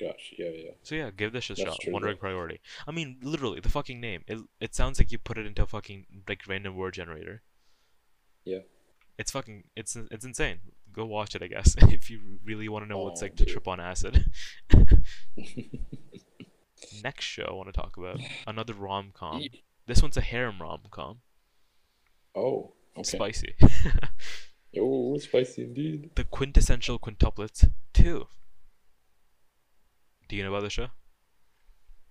Gosh, 0.00 0.32
yeah, 0.38 0.50
yeah. 0.54 0.70
So 0.84 0.94
yeah, 0.94 1.10
give 1.10 1.32
this 1.32 1.50
a 1.50 1.54
That's 1.54 1.62
shot. 1.68 1.80
true, 1.80 1.92
Wondering 1.92 2.14
though. 2.16 2.20
priority. 2.20 2.60
I 2.86 2.92
mean, 2.92 3.18
literally, 3.22 3.58
the 3.60 3.68
fucking 3.68 4.00
name. 4.00 4.22
It 4.28 4.38
it 4.60 4.74
sounds 4.74 4.98
like 4.98 5.10
you 5.10 5.18
put 5.18 5.38
it 5.38 5.46
into 5.46 5.62
a 5.62 5.66
fucking 5.66 6.06
like 6.28 6.42
random 6.46 6.76
word 6.76 6.94
generator. 6.94 7.42
Yeah. 8.44 8.60
It's 9.18 9.32
fucking 9.32 9.64
it's 9.74 9.96
it's 9.96 10.24
insane. 10.24 10.60
Go 10.92 11.04
watch 11.04 11.34
it, 11.34 11.42
I 11.42 11.48
guess, 11.48 11.74
if 11.92 12.10
you 12.10 12.38
really 12.44 12.68
want 12.68 12.84
to 12.84 12.88
know 12.88 12.98
what 12.98 13.12
it's 13.12 13.22
Oh, 13.22 13.24
like 13.26 13.36
to 13.36 13.44
trip 13.44 13.66
on 13.68 13.80
acid. 13.80 14.26
Next 17.02 17.24
show 17.24 17.44
I 17.50 17.52
want 17.54 17.68
to 17.68 17.72
talk 17.72 17.96
about 17.96 18.20
another 18.46 18.74
rom 18.74 19.10
com. 19.12 19.42
This 19.86 20.00
one's 20.02 20.16
a 20.16 20.20
harem 20.20 20.60
rom 20.60 20.80
com. 20.90 21.18
oh, 22.36 22.72
okay. 22.96 23.02
Spicy. 23.16 23.54
Oh, 24.76 25.16
spicy 25.18 25.62
indeed. 25.64 26.10
the 26.14 26.24
quintessential 26.24 26.98
quintuplets 26.98 27.70
two. 27.92 28.26
Do 30.28 30.36
you 30.36 30.42
know 30.42 30.50
about 30.50 30.62
the 30.62 30.70
show? 30.70 30.88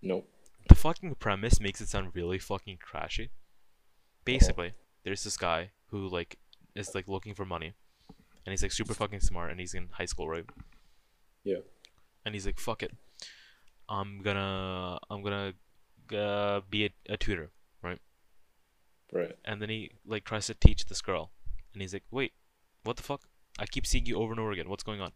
Nope. 0.02 0.28
The 0.68 0.76
fucking 0.76 1.16
premise 1.16 1.60
makes 1.62 1.82
it 1.82 1.88
sound 1.88 2.12
really 2.16 2.40
fucking 2.40 2.80
trashy. 2.80 3.30
Basically, 4.26 4.74
there's 5.04 5.24
this 5.24 5.38
guy 5.38 5.70
who 5.92 6.08
like 6.08 6.38
is 6.76 6.94
like 6.96 7.08
looking 7.08 7.34
for 7.34 7.46
money, 7.46 7.74
and 8.46 8.52
he's 8.52 8.64
like 8.64 8.72
super 8.72 8.94
fucking 8.94 9.22
smart, 9.22 9.52
and 9.52 9.60
he's 9.60 9.74
in 9.74 9.90
high 9.92 10.06
school, 10.06 10.28
right? 10.28 10.46
Yeah. 11.44 11.58
And 12.26 12.36
he's 12.36 12.46
like, 12.46 12.60
"Fuck 12.60 12.84
it, 12.84 12.92
I'm 13.88 14.22
gonna 14.22 14.98
I'm 15.10 15.22
gonna 15.22 15.54
uh, 16.14 16.62
be 16.70 16.86
a, 16.86 16.90
a 17.14 17.18
tutor." 17.18 17.52
Right?" 17.82 18.00
Right. 19.14 19.38
And 19.46 19.62
then 19.62 19.70
he 19.70 19.92
like 20.06 20.26
tries 20.26 20.48
to 20.48 20.54
teach 20.56 20.88
this 20.88 21.02
girl, 21.02 21.32
and 21.72 21.82
he's 21.82 21.94
like, 21.94 22.04
"Wait, 22.12 22.34
what 22.88 22.98
the 22.98 23.04
fuck? 23.04 23.22
I 23.60 23.66
keep 23.66 23.86
seeing 23.86 24.06
you 24.06 24.18
over 24.18 24.32
and 24.32 24.40
over 24.40 24.52
again. 24.52 24.70
What's 24.70 24.84
going 24.84 25.02
on? 25.02 25.12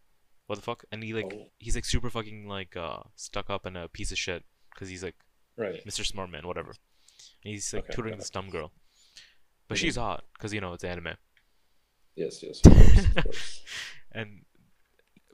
What 0.47 0.55
the 0.55 0.61
fuck?" 0.61 0.83
And 0.91 1.03
he 1.03 1.13
like 1.13 1.31
Oh. 1.33 1.49
he's 1.59 1.75
like 1.75 1.85
super 1.85 2.09
fucking 2.09 2.47
like 2.47 2.75
uh 2.75 2.99
stuck 3.15 3.49
up 3.49 3.65
and 3.65 3.77
a 3.77 3.87
piece 3.87 4.11
of 4.11 4.17
shit 4.19 4.43
because 4.73 4.89
he's 4.89 5.03
like 5.03 5.15
Right. 5.57 5.83
Mr. 5.85 6.03
Smartman, 6.09 6.45
whatever. 6.45 6.71
And 7.43 7.53
he's 7.53 7.73
like 7.73 7.85
Okay, 7.85 7.93
tutoring 7.93 8.17
this 8.17 8.29
dumb 8.29 8.49
girl, 8.49 8.71
but 9.67 9.77
Mhm. 9.77 9.81
she's 9.81 9.95
hot 9.95 10.23
because 10.33 10.53
you 10.53 10.61
know 10.61 10.73
it's 10.73 10.83
anime. 10.83 11.15
Yes. 12.15 12.43
Yes. 12.43 12.61
Of 12.65 12.73
course. 12.73 13.05
of 13.17 13.23
course. 13.23 13.61
And 14.11 14.45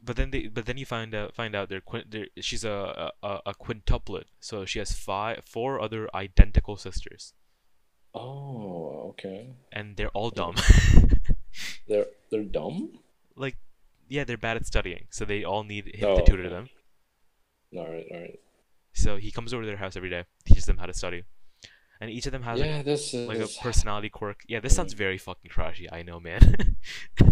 but 0.01 0.15
then 0.15 0.31
they 0.31 0.47
but 0.47 0.65
then 0.68 0.77
you 0.77 0.85
find 0.85 1.14
out 1.15 1.34
find 1.34 1.55
out 1.55 1.69
they're, 1.69 1.81
quin- 1.81 2.05
they're 2.09 2.27
she's 2.39 2.64
a, 2.64 3.11
a 3.23 3.39
a 3.47 3.53
quintuplet, 3.55 4.26
so 4.39 4.64
she 4.65 4.80
has 4.80 4.91
five 4.93 5.43
four 5.45 5.80
other 5.81 6.07
identical 6.15 6.77
sisters, 6.77 7.34
Oh. 8.14 9.09
Okay. 9.09 9.55
and 9.72 9.97
they're 9.97 10.09
all 10.19 10.30
dumb. 10.30 10.55
They're 11.88 12.07
they're 12.31 12.43
dumb. 12.43 12.99
like 13.35 13.57
yeah, 14.09 14.23
they're 14.23 14.38
bad 14.38 14.57
at 14.57 14.65
studying, 14.65 15.07
so 15.09 15.26
they 15.26 15.43
all 15.43 15.64
need 15.64 15.88
him 15.95 16.09
Oh, 16.09 16.18
to 16.18 16.23
tutor 16.26 16.43
okay. 16.45 16.49
them. 16.55 16.69
All 17.76 17.88
right. 17.88 18.05
All 18.11 18.19
right. 18.22 18.39
So 18.93 19.18
he 19.18 19.31
comes 19.31 19.53
over 19.53 19.64
to 19.64 19.68
their 19.68 19.77
house 19.77 19.95
every 19.95 20.09
day, 20.09 20.23
teaches 20.45 20.65
them 20.65 20.77
how 20.77 20.85
to 20.88 20.93
study, 20.93 21.23
and 22.01 22.09
each 22.09 22.26
of 22.26 22.31
them 22.31 22.43
has 22.43 22.59
like, 22.59 22.85
This 22.85 23.14
is 23.14 23.27
like 23.27 23.39
a 23.39 23.47
personality 23.61 24.09
quirk. 24.09 24.41
Yeah, 24.47 24.59
this 24.59 24.76
sounds 24.76 24.93
very 24.93 25.18
fucking 25.18 25.49
trashy. 25.51 25.91
I 25.91 26.01
know, 26.03 26.19
man. 26.19 26.76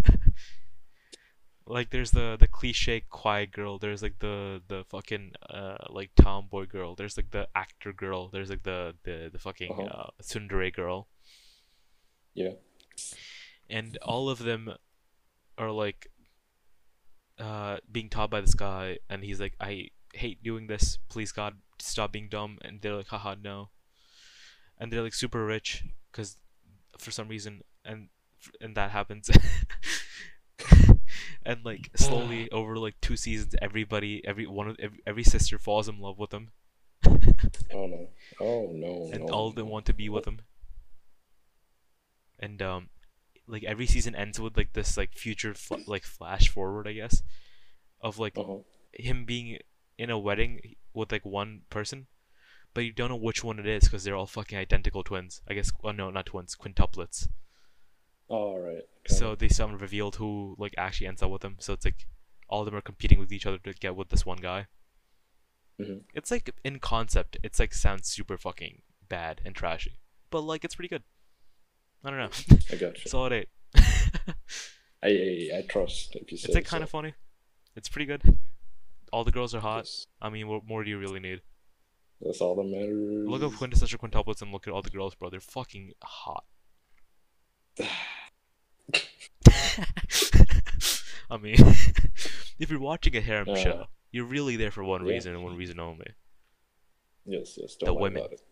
like 1.66 1.90
there's 1.90 2.12
the 2.12 2.36
the 2.38 2.46
cliche 2.46 3.00
quiet 3.10 3.50
girl. 3.50 3.78
There's 3.78 4.02
like 4.02 4.18
the 4.20 4.62
the 4.68 4.84
fucking 4.88 5.32
uh 5.50 5.78
like 5.90 6.10
tomboy 6.14 6.66
girl. 6.66 6.94
There's 6.94 7.16
like 7.16 7.30
the 7.32 7.48
actor 7.56 7.92
girl. 7.92 8.28
There's 8.28 8.50
like 8.50 8.62
the 8.62 8.94
the 9.02 9.30
the 9.32 9.38
fucking 9.38 9.72
Uh-huh. 9.72 9.82
uh 9.82 10.10
tsundere 10.22 10.72
girl. 10.72 11.08
Yeah. 12.34 12.52
And 13.68 13.96
all 13.98 14.28
of 14.28 14.38
them 14.38 14.72
are 15.58 15.70
like 15.70 16.08
uh 17.38 17.78
being 17.90 18.08
taught 18.08 18.30
by 18.30 18.40
this 18.40 18.54
guy, 18.54 18.98
and 19.08 19.24
he's 19.24 19.40
like, 19.40 19.54
I 19.60 19.90
hate 20.14 20.42
doing 20.42 20.66
this. 20.66 20.98
Please 21.08 21.32
God, 21.32 21.54
stop 21.78 22.12
being 22.12 22.28
dumb. 22.28 22.58
And 22.62 22.80
they're 22.80 22.94
like, 22.94 23.08
haha, 23.08 23.34
no. 23.40 23.70
And 24.78 24.92
they're 24.92 25.02
like 25.02 25.14
super 25.14 25.44
rich 25.44 25.84
because 26.10 26.36
for 26.98 27.10
some 27.10 27.28
reason, 27.28 27.62
and 27.84 28.08
and 28.60 28.76
that 28.76 28.90
happens. 28.90 29.30
and 31.44 31.64
like 31.64 31.90
slowly 31.96 32.50
over 32.50 32.76
like 32.76 33.00
two 33.00 33.16
seasons, 33.16 33.54
everybody, 33.60 34.22
every 34.26 34.46
one 34.46 34.68
of 34.68 34.76
every, 34.78 35.00
every 35.06 35.24
sister 35.24 35.58
falls 35.58 35.88
in 35.88 36.00
love 36.00 36.18
with 36.18 36.32
him, 36.32 36.50
Oh 37.72 37.86
no. 37.86 38.08
Oh 38.40 38.70
no. 38.72 39.10
and 39.12 39.26
no, 39.26 39.32
all 39.32 39.48
of 39.48 39.54
them 39.54 39.68
want 39.68 39.86
to 39.86 39.94
be 39.94 40.08
with 40.08 40.26
him. 40.26 40.40
And 42.38 42.60
um, 42.60 42.88
like 43.46 43.64
every 43.64 43.86
season 43.86 44.14
ends 44.14 44.40
with 44.40 44.56
like 44.56 44.72
this 44.72 44.96
like 44.96 45.12
future 45.14 45.54
fl- 45.54 45.76
like 45.86 46.04
flash 46.04 46.48
forward, 46.48 46.88
I 46.88 46.92
guess, 46.94 47.22
of 48.00 48.18
like 48.18 48.36
Uh-huh. 48.36 48.58
him 48.92 49.24
being 49.24 49.58
in 49.98 50.10
a 50.10 50.18
wedding 50.18 50.74
with 50.92 51.12
like 51.12 51.24
one 51.24 51.62
person, 51.70 52.06
but 52.74 52.84
you 52.84 52.92
don't 52.92 53.08
know 53.10 53.16
which 53.16 53.42
one 53.44 53.58
it 53.58 53.66
is 53.66 53.84
because 53.84 54.04
they're 54.04 54.16
all 54.16 54.26
fucking 54.26 54.58
identical 54.58 55.02
twins. 55.04 55.40
I 55.48 55.54
guess. 55.54 55.70
Oh 55.84 55.92
no, 55.92 56.10
not 56.10 56.26
twins, 56.26 56.56
quintuplets. 56.56 57.28
All 58.28 58.58
right. 58.58 58.82
So 59.06 59.34
they 59.36 59.48
someone 59.48 59.78
revealed 59.78 60.16
who 60.16 60.56
like 60.58 60.74
actually 60.76 61.06
ends 61.06 61.22
up 61.22 61.30
with 61.30 61.42
them. 61.42 61.56
So 61.60 61.72
it's 61.72 61.84
like 61.84 62.06
all 62.48 62.60
of 62.62 62.66
them 62.66 62.74
are 62.74 62.80
competing 62.80 63.18
with 63.20 63.32
each 63.32 63.46
other 63.46 63.58
to 63.58 63.72
get 63.74 63.94
with 63.96 64.08
this 64.08 64.26
one 64.26 64.38
guy. 64.38 64.66
Mhm. 65.80 66.04
It's 66.14 66.30
like 66.30 66.50
in 66.64 66.78
concept, 66.80 67.36
it's 67.42 67.58
like 67.58 67.72
sounds 67.74 68.08
super 68.08 68.36
fucking 68.38 68.82
bad 69.08 69.40
and 69.44 69.54
trashy, 69.54 69.98
but 70.30 70.40
like 70.40 70.64
it's 70.64 70.74
pretty 70.74 70.88
good. 70.88 71.02
I 72.06 72.10
don't 72.10 72.18
know. 72.20 72.30
I 72.70 72.76
got 72.76 72.96
you. 72.96 73.02
It's 73.04 73.14
all 73.14 73.32
eight. 73.32 73.48
I, 73.74 74.32
I 75.02 75.50
I 75.58 75.64
trust 75.68 76.14
if 76.16 76.30
you 76.30 76.38
say 76.38 76.46
it's 76.46 76.54
like 76.54 76.66
so. 76.66 76.70
kind 76.70 76.82
of 76.84 76.90
funny. 76.90 77.14
It's 77.74 77.88
pretty 77.88 78.06
good. 78.06 78.38
All 79.12 79.24
the 79.24 79.32
girls 79.32 79.54
are 79.54 79.60
hot. 79.60 79.84
Yes. 79.86 80.06
I 80.22 80.30
mean, 80.30 80.46
what 80.48 80.64
more 80.66 80.84
do 80.84 80.90
you 80.90 80.98
really 80.98 81.20
need? 81.20 81.40
That's 82.20 82.40
all 82.40 82.54
that 82.56 82.64
matters. 82.64 83.26
Look 83.28 83.42
up 83.42 83.52
quintessential 83.58 83.98
quintuplets 83.98 84.40
and 84.40 84.52
look 84.52 84.66
at 84.66 84.72
all 84.72 84.82
the 84.82 84.90
girls, 84.90 85.14
bro. 85.14 85.28
They're 85.30 85.40
fucking 85.40 85.92
hot. 86.02 86.44
I 91.28 91.36
mean, 91.38 91.56
if 92.58 92.70
you're 92.70 92.80
watching 92.80 93.16
a 93.16 93.20
harem 93.20 93.48
Uh, 93.50 93.56
show, 93.56 93.84
you're 94.12 94.24
really 94.24 94.56
there 94.56 94.70
for 94.70 94.84
one 94.84 95.04
yeah. 95.04 95.12
reason 95.12 95.34
and 95.34 95.42
one 95.44 95.56
reason 95.56 95.80
only. 95.80 96.06
Yes, 97.26 97.58
yes. 97.60 97.76
The 97.78 97.86
Don't 97.86 97.96
lie 97.96 98.02
women. 98.02 98.18
about 98.18 98.32
it. 98.32 98.42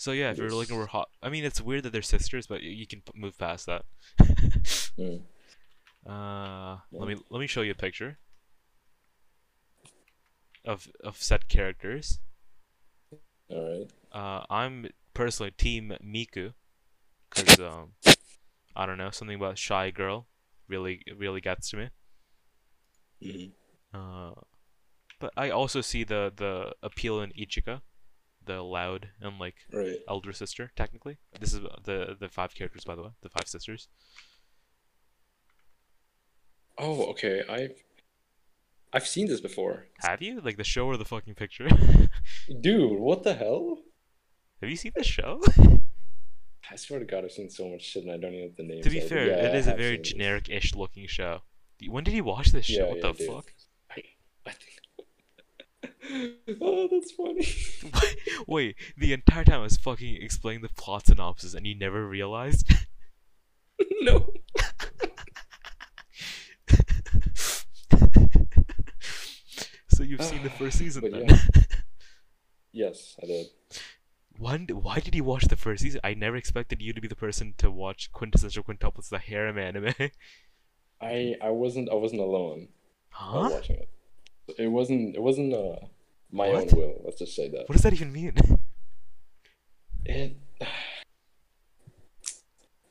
So 0.00 0.12
yeah, 0.12 0.30
if 0.30 0.38
you're 0.38 0.48
looking 0.48 0.76
for 0.76 0.86
hot, 0.86 1.10
I 1.22 1.28
mean, 1.28 1.44
it's 1.44 1.60
weird 1.60 1.82
that 1.82 1.92
they're 1.92 2.00
sisters, 2.00 2.46
but 2.46 2.62
you, 2.62 2.86
can 2.86 3.02
move 3.14 3.36
past 3.36 3.66
that. 3.66 3.84
Mm. 4.98 5.20
Uh, 6.08 6.78
let 6.92 7.06
me 7.06 7.16
let 7.28 7.40
me 7.40 7.46
show 7.46 7.60
you 7.60 7.72
a 7.72 7.74
picture 7.74 8.18
of 10.64 10.88
of 11.04 11.18
set 11.18 11.46
characters. 11.46 12.20
All 13.50 13.68
right. 13.68 13.90
Uh, 14.10 14.46
I'm 14.48 14.88
personally 15.12 15.50
team 15.50 15.92
Miku, 16.02 16.54
cause 17.28 17.60
um, 17.60 17.90
I 18.74 18.86
don't 18.86 18.96
know 18.96 19.10
something 19.10 19.36
about 19.36 19.58
shy 19.58 19.90
girl, 19.90 20.26
really 20.68 21.02
really 21.14 21.42
gets 21.42 21.68
to 21.70 21.76
me. 21.76 21.88
Mhm. 23.22 23.50
Uh, 23.92 24.40
but 25.18 25.34
I 25.36 25.50
also 25.50 25.82
see 25.82 26.02
the 26.02 26.32
the 26.34 26.72
appeal 26.82 27.20
in 27.20 27.30
Ichika, 27.32 27.82
the 28.44 28.62
loud 28.62 29.10
and 29.20 29.38
like 29.38 29.56
Right. 29.72 29.98
elder 30.08 30.32
sister. 30.32 30.72
Technically, 30.76 31.18
this 31.38 31.52
is 31.54 31.60
uh, 31.64 31.76
the 31.84 32.16
the 32.18 32.28
five 32.28 32.54
characters 32.54 32.84
by 32.84 32.94
the 32.94 33.02
way, 33.02 33.10
the 33.22 33.28
five 33.28 33.46
sisters. 33.48 33.88
Oh, 36.78 37.04
okay. 37.10 37.42
I've 37.48 37.82
I've 38.92 39.06
seen 39.06 39.26
this 39.28 39.40
before. 39.40 39.86
Have 40.00 40.22
you 40.22 40.40
like 40.40 40.56
the 40.56 40.64
show 40.64 40.86
or 40.86 40.96
the 40.96 41.04
fucking 41.04 41.34
picture? 41.34 41.68
Dude, 42.60 42.98
what 42.98 43.22
the 43.22 43.34
hell? 43.34 43.78
Have 44.60 44.70
you 44.70 44.76
seen 44.76 44.92
the 44.94 45.04
show? 45.04 45.40
I 46.70 46.76
swear 46.76 47.00
to 47.00 47.04
God, 47.04 47.24
I've 47.24 47.32
seen 47.32 47.50
so 47.50 47.68
much 47.68 47.82
shit 47.82 48.04
and 48.04 48.12
I 48.12 48.16
don't 48.16 48.32
even 48.34 48.48
know 48.48 48.54
the 48.56 48.62
name. 48.62 48.82
to 48.82 48.90
be 48.90 49.00
fair, 49.00 49.26
Yeah, 49.26 49.46
it 49.48 49.54
is 49.56 49.66
a 49.66 49.74
very 49.74 49.98
generic-ish 49.98 50.74
looking 50.74 51.06
show. 51.06 51.42
When 51.88 52.04
did 52.04 52.14
you 52.14 52.22
watch 52.24 52.52
this 52.52 52.66
show? 52.66 52.84
Yeah, 52.84 52.88
what 52.90 52.96
yeah, 52.98 53.12
the 53.12 53.12
dude. 53.18 53.26
fuck? 53.28 53.52
I, 53.90 54.02
I 54.46 54.50
think. 54.52 54.72
Oh, 56.60 56.88
that's 56.90 57.12
funny. 57.12 57.46
Wait, 58.46 58.76
the 58.96 59.12
entire 59.12 59.44
time 59.44 59.60
I 59.60 59.64
was 59.64 59.76
fucking 59.76 60.16
explaining 60.20 60.62
the 60.62 60.68
plot 60.70 61.06
synopsis 61.06 61.54
and 61.54 61.66
you 61.66 61.74
never 61.76 62.06
realized? 62.06 62.72
no. 64.00 64.32
so 69.88 70.02
you've 70.02 70.22
seen 70.22 70.42
the 70.42 70.50
first 70.50 70.78
season 70.78 71.02
But 71.02 71.12
then? 71.12 71.24
yeah. 71.28 71.36
Yes, 72.72 73.16
I 73.22 73.26
did. 73.26 73.46
When, 74.38 74.66
why 74.68 75.00
did 75.00 75.14
you 75.14 75.24
watch 75.24 75.44
the 75.48 75.56
first 75.56 75.82
season? 75.82 76.00
I 76.02 76.14
never 76.14 76.36
expected 76.36 76.80
you 76.80 76.92
to 76.92 77.00
be 77.00 77.08
the 77.08 77.16
person 77.16 77.54
to 77.58 77.70
watch 77.70 78.10
Quintessential 78.12 78.62
Quintuplets, 78.64 79.08
the 79.10 79.18
harem 79.18 79.58
anime. 79.58 79.92
I 81.00 81.34
I 81.42 81.50
wasn't 81.50 81.90
I 81.90 81.94
wasn't 81.94 82.20
alone 82.20 82.68
huh? 83.10 83.48
watching 83.50 83.76
it. 83.76 83.88
It 84.58 84.68
wasn't 84.68 85.14
it 85.16 85.22
wasn't 85.22 85.52
uh 85.54 85.76
my 86.30 86.48
What? 86.48 86.72
own 86.72 86.78
will. 86.78 87.00
Let's 87.04 87.18
just 87.18 87.34
say 87.34 87.48
that. 87.48 87.68
What 87.68 87.72
does 87.74 87.82
that 87.82 87.92
even 87.92 88.12
mean? 88.12 88.34
It. 90.04 90.36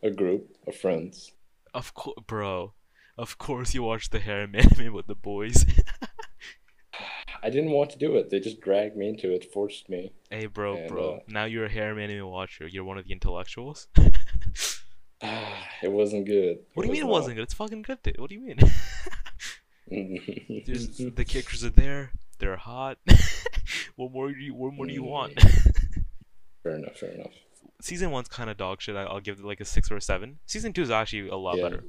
A 0.02 0.10
group 0.11 0.56
of 0.65 0.76
friends. 0.76 1.34
Of 1.73 1.94
course, 1.94 2.18
bro. 2.26 2.73
Of 3.18 3.38
course 3.38 3.73
you 3.73 3.84
watched 3.84 4.11
the 4.11 4.19
harem 4.19 4.56
anime 4.56 4.94
with 4.94 5.07
the 5.07 5.15
boys. 5.15 5.65
I 7.44 7.49
didn't 7.49 7.72
want 7.72 7.90
to 7.91 7.98
do 7.98 8.15
it. 8.15 8.30
They 8.30 8.40
just 8.40 8.60
dragged 8.61 8.95
me 8.98 9.07
into 9.10 9.34
it, 9.34 9.52
forced 9.52 9.88
me. 9.90 10.11
hey, 10.30 10.45
bro, 10.45 10.76
And, 10.76 10.88
bro. 10.90 11.14
uh, 11.15 11.19
now 11.27 11.45
you're 11.45 11.65
a 11.65 11.69
harem 11.69 11.99
anime 11.99 12.27
watcher. 12.30 12.68
You're 12.68 12.84
one 12.86 12.98
of 12.98 13.06
the 13.06 13.11
intellectuals. 13.11 13.88
it 15.22 15.91
wasn't 15.91 16.26
good. 16.26 16.60
What 16.73 16.84
do 16.84 16.88
you 16.88 16.94
mean 16.94 17.03
it 17.03 17.07
was 17.07 17.22
wasn't 17.22 17.36
good? 17.38 17.44
It's 17.44 17.53
fucking 17.53 17.81
good, 17.84 18.02
dude. 18.03 18.19
What 18.19 18.30
do 18.30 18.36
you 18.36 18.41
mean? 18.41 18.57
good? 19.89 20.63
There's, 20.65 20.87
the 21.15 21.25
characters 21.25 21.63
are 21.63 21.69
there. 21.69 22.11
They're 22.39 22.55
hot. 22.57 22.97
what 23.95 24.11
more 24.11 24.31
do 24.31 24.39
you? 24.39 24.53
What 24.53 24.73
more 24.73 24.85
do 24.85 24.93
you 24.93 25.03
want? 25.03 25.39
fair 26.63 26.75
enough. 26.75 26.97
Fair 26.97 27.11
enough. 27.11 27.33
Season 27.81 28.11
one's 28.11 28.27
kind 28.27 28.49
of 28.49 28.57
dog 28.57 28.81
shit. 28.81 28.95
I- 28.95 29.03
I'll 29.03 29.19
give 29.21 29.39
it 29.39 29.45
like 29.45 29.59
a 29.61 29.65
six 29.65 29.89
or 29.91 29.97
a 29.97 30.01
seven. 30.01 30.39
Season 30.45 30.73
two 30.73 30.81
is 30.81 30.91
actually 30.91 31.29
a 31.29 31.35
lot 31.35 31.57
Yeah. 31.57 31.63
better. 31.63 31.83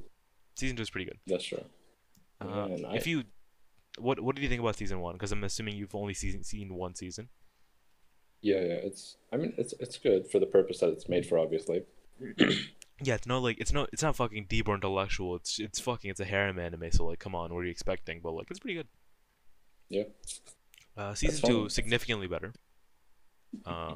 Season 0.55 0.75
two 0.75 0.81
is 0.83 0.89
pretty 0.89 1.05
good. 1.05 1.19
That's 1.27 1.43
true. 1.45 1.63
Uh, 2.39 2.45
Man, 2.67 2.85
if 2.93 3.05
you 3.07 3.23
what 3.97 4.19
what 4.19 4.35
do 4.35 4.41
you 4.41 4.49
think 4.49 4.61
about 4.61 4.75
season 4.75 4.99
one? 4.99 5.13
Because 5.13 5.31
I'm 5.31 5.43
assuming 5.43 5.75
you've 5.75 5.95
only 5.95 6.13
seen 6.13 6.43
seen 6.43 6.73
one 6.73 6.95
season. 6.95 7.29
Yeah, 8.41 8.55
yeah. 8.61 8.73
It's. 8.73 9.17
I 9.31 9.37
mean, 9.37 9.53
it's 9.57 9.73
it's 9.79 9.97
good 9.97 10.29
for 10.31 10.39
the 10.39 10.45
purpose 10.47 10.79
that 10.79 10.89
it's 10.89 11.07
made 11.07 11.25
for, 11.25 11.37
obviously. 11.37 11.83
Yeah, 13.03 13.15
it's 13.15 13.27
not 13.27 13.41
like 13.41 13.59
it's 13.59 13.73
not 13.73 13.89
it's 13.91 14.03
not 14.03 14.15
fucking 14.15 14.45
deep 14.49 14.67
or 14.67 14.75
intellectual. 14.75 15.35
It's 15.35 15.59
it's 15.59 15.79
fucking 15.79 16.11
it's 16.11 16.19
a 16.19 16.25
harem 16.25 16.59
anime. 16.59 16.91
So 16.91 17.05
like, 17.05 17.19
come 17.19 17.35
on, 17.35 17.53
what 17.53 17.59
are 17.61 17.65
you 17.65 17.71
expecting? 17.71 18.19
But 18.21 18.31
like, 18.31 18.47
it's 18.49 18.59
pretty 18.59 18.75
good. 18.75 18.87
Yeah. 19.89 20.03
Uh, 20.95 21.13
season 21.13 21.49
two 21.49 21.69
significantly 21.69 22.27
better. 22.27 22.53
Uh, 23.65 23.95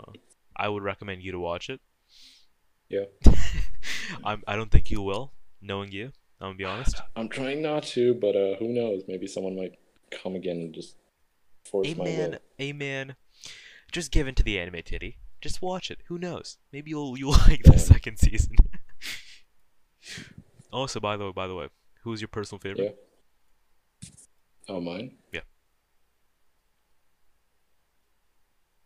I 0.56 0.70
would 0.70 0.84
recommend 0.84 1.24
you 1.24 1.32
to 1.32 1.40
watch 1.40 1.70
it. 1.70 1.80
Yeah. 2.90 3.06
I'm. 4.24 4.44
I 4.48 4.56
don't 4.56 4.72
think 4.72 4.92
you 4.92 5.02
will, 5.02 5.32
knowing 5.62 5.92
you. 5.92 6.12
I'm 6.40 6.50
gonna 6.50 6.56
be 6.56 6.66
honest. 6.66 7.02
I'm 7.16 7.30
trying 7.30 7.62
not 7.62 7.84
to, 7.84 8.14
but 8.14 8.36
uh, 8.36 8.56
who 8.56 8.70
knows? 8.70 9.04
Maybe 9.08 9.28
someone 9.28 9.56
might 9.56 9.78
come 10.12 10.36
again 10.36 10.58
and 10.58 10.74
just 10.74 10.96
force 11.64 11.88
my 11.96 12.06
Amen. 12.06 12.32
will. 12.32 12.40
Amen. 12.62 13.16
Just 13.92 14.12
give 14.12 14.28
in 14.28 14.36
to 14.36 14.44
the 14.44 14.60
anime 14.60 14.82
titty. 14.84 15.18
Just 15.42 15.62
watch 15.62 15.92
it. 15.92 16.00
Who 16.08 16.18
knows? 16.18 16.58
Maybe 16.72 16.92
you'll 16.92 17.18
you'll 17.18 17.32
like 17.48 17.64
the 17.64 17.78
second 17.78 18.18
season. 18.18 18.56
also, 20.72 21.00
by 21.00 21.18
the 21.18 21.26
way, 21.26 21.32
by 21.32 21.48
the 21.48 21.56
way, 21.56 21.68
who's 22.04 22.22
your 22.22 22.28
personal 22.28 22.60
favorite? 22.60 22.98
Oh, 24.68 24.80
mine. 24.82 25.16
Yeah. 25.32 25.42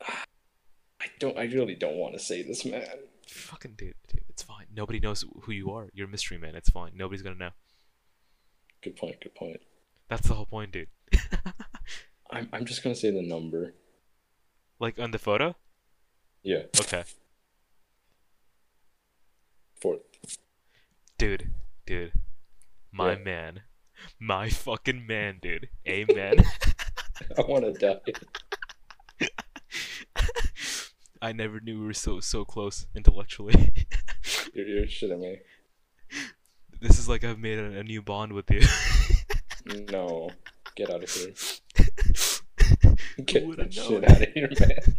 I 0.01 1.05
don't. 1.19 1.37
I 1.37 1.43
really 1.43 1.75
don't 1.75 1.95
want 1.95 2.13
to 2.13 2.19
say 2.19 2.41
this, 2.43 2.65
man. 2.65 2.85
Fucking 3.27 3.73
dude, 3.77 3.93
dude, 4.07 4.21
it's 4.29 4.43
fine. 4.43 4.65
Nobody 4.75 4.99
knows 4.99 5.23
who 5.41 5.51
you 5.51 5.71
are. 5.71 5.89
You're 5.93 6.07
a 6.07 6.09
mystery 6.09 6.37
man. 6.37 6.55
It's 6.55 6.69
fine. 6.69 6.91
Nobody's 6.95 7.21
gonna 7.21 7.35
know. 7.35 7.51
Good 8.81 8.95
point. 8.95 9.21
Good 9.21 9.35
point. 9.35 9.61
That's 10.09 10.27
the 10.27 10.33
whole 10.33 10.45
point, 10.45 10.71
dude. 10.71 10.87
I'm. 12.31 12.49
I'm 12.51 12.65
just 12.65 12.83
gonna 12.83 12.95
say 12.95 13.11
the 13.11 13.21
number. 13.21 13.73
like 14.79 14.99
on 14.99 15.11
the 15.11 15.19
photo. 15.19 15.55
Yeah. 16.43 16.63
Okay, 16.79 17.03
Fourth. 19.81 19.99
Dude, 21.19 21.51
dude, 21.85 22.13
my 22.91 23.11
Yeah. 23.13 23.23
man, 23.23 23.61
my 24.19 24.49
fucking 24.49 25.05
man, 25.05 25.37
dude. 25.41 25.69
Amen. 25.87 26.43
I 27.37 27.41
want 27.41 27.65
to 27.65 27.73
die. 27.73 29.27
I 31.21 31.33
never 31.33 31.59
knew 31.59 31.79
we 31.81 31.85
were 31.85 31.93
so 31.93 32.19
so 32.21 32.45
close 32.45 32.87
intellectually. 32.95 33.53
You're, 34.53 34.67
you're 34.67 34.85
shitting 34.85 35.19
me. 35.19 35.39
this 36.81 36.97
is 36.97 37.07
like 37.09 37.23
I've 37.23 37.37
made 37.39 37.59
a, 37.59 37.79
a 37.79 37.83
new 37.83 38.01
bond 38.01 38.33
with 38.33 38.49
you. 38.49 38.61
No. 39.91 40.31
Get 40.75 40.89
out 40.89 41.03
of 41.03 41.11
here. 41.11 41.33
Get 43.25 43.45
Would've 43.45 43.65
that 43.65 43.73
shit 43.73 44.09
out 44.09 44.21
of 44.21 44.29
here, 44.33 44.49
man. 44.59 44.95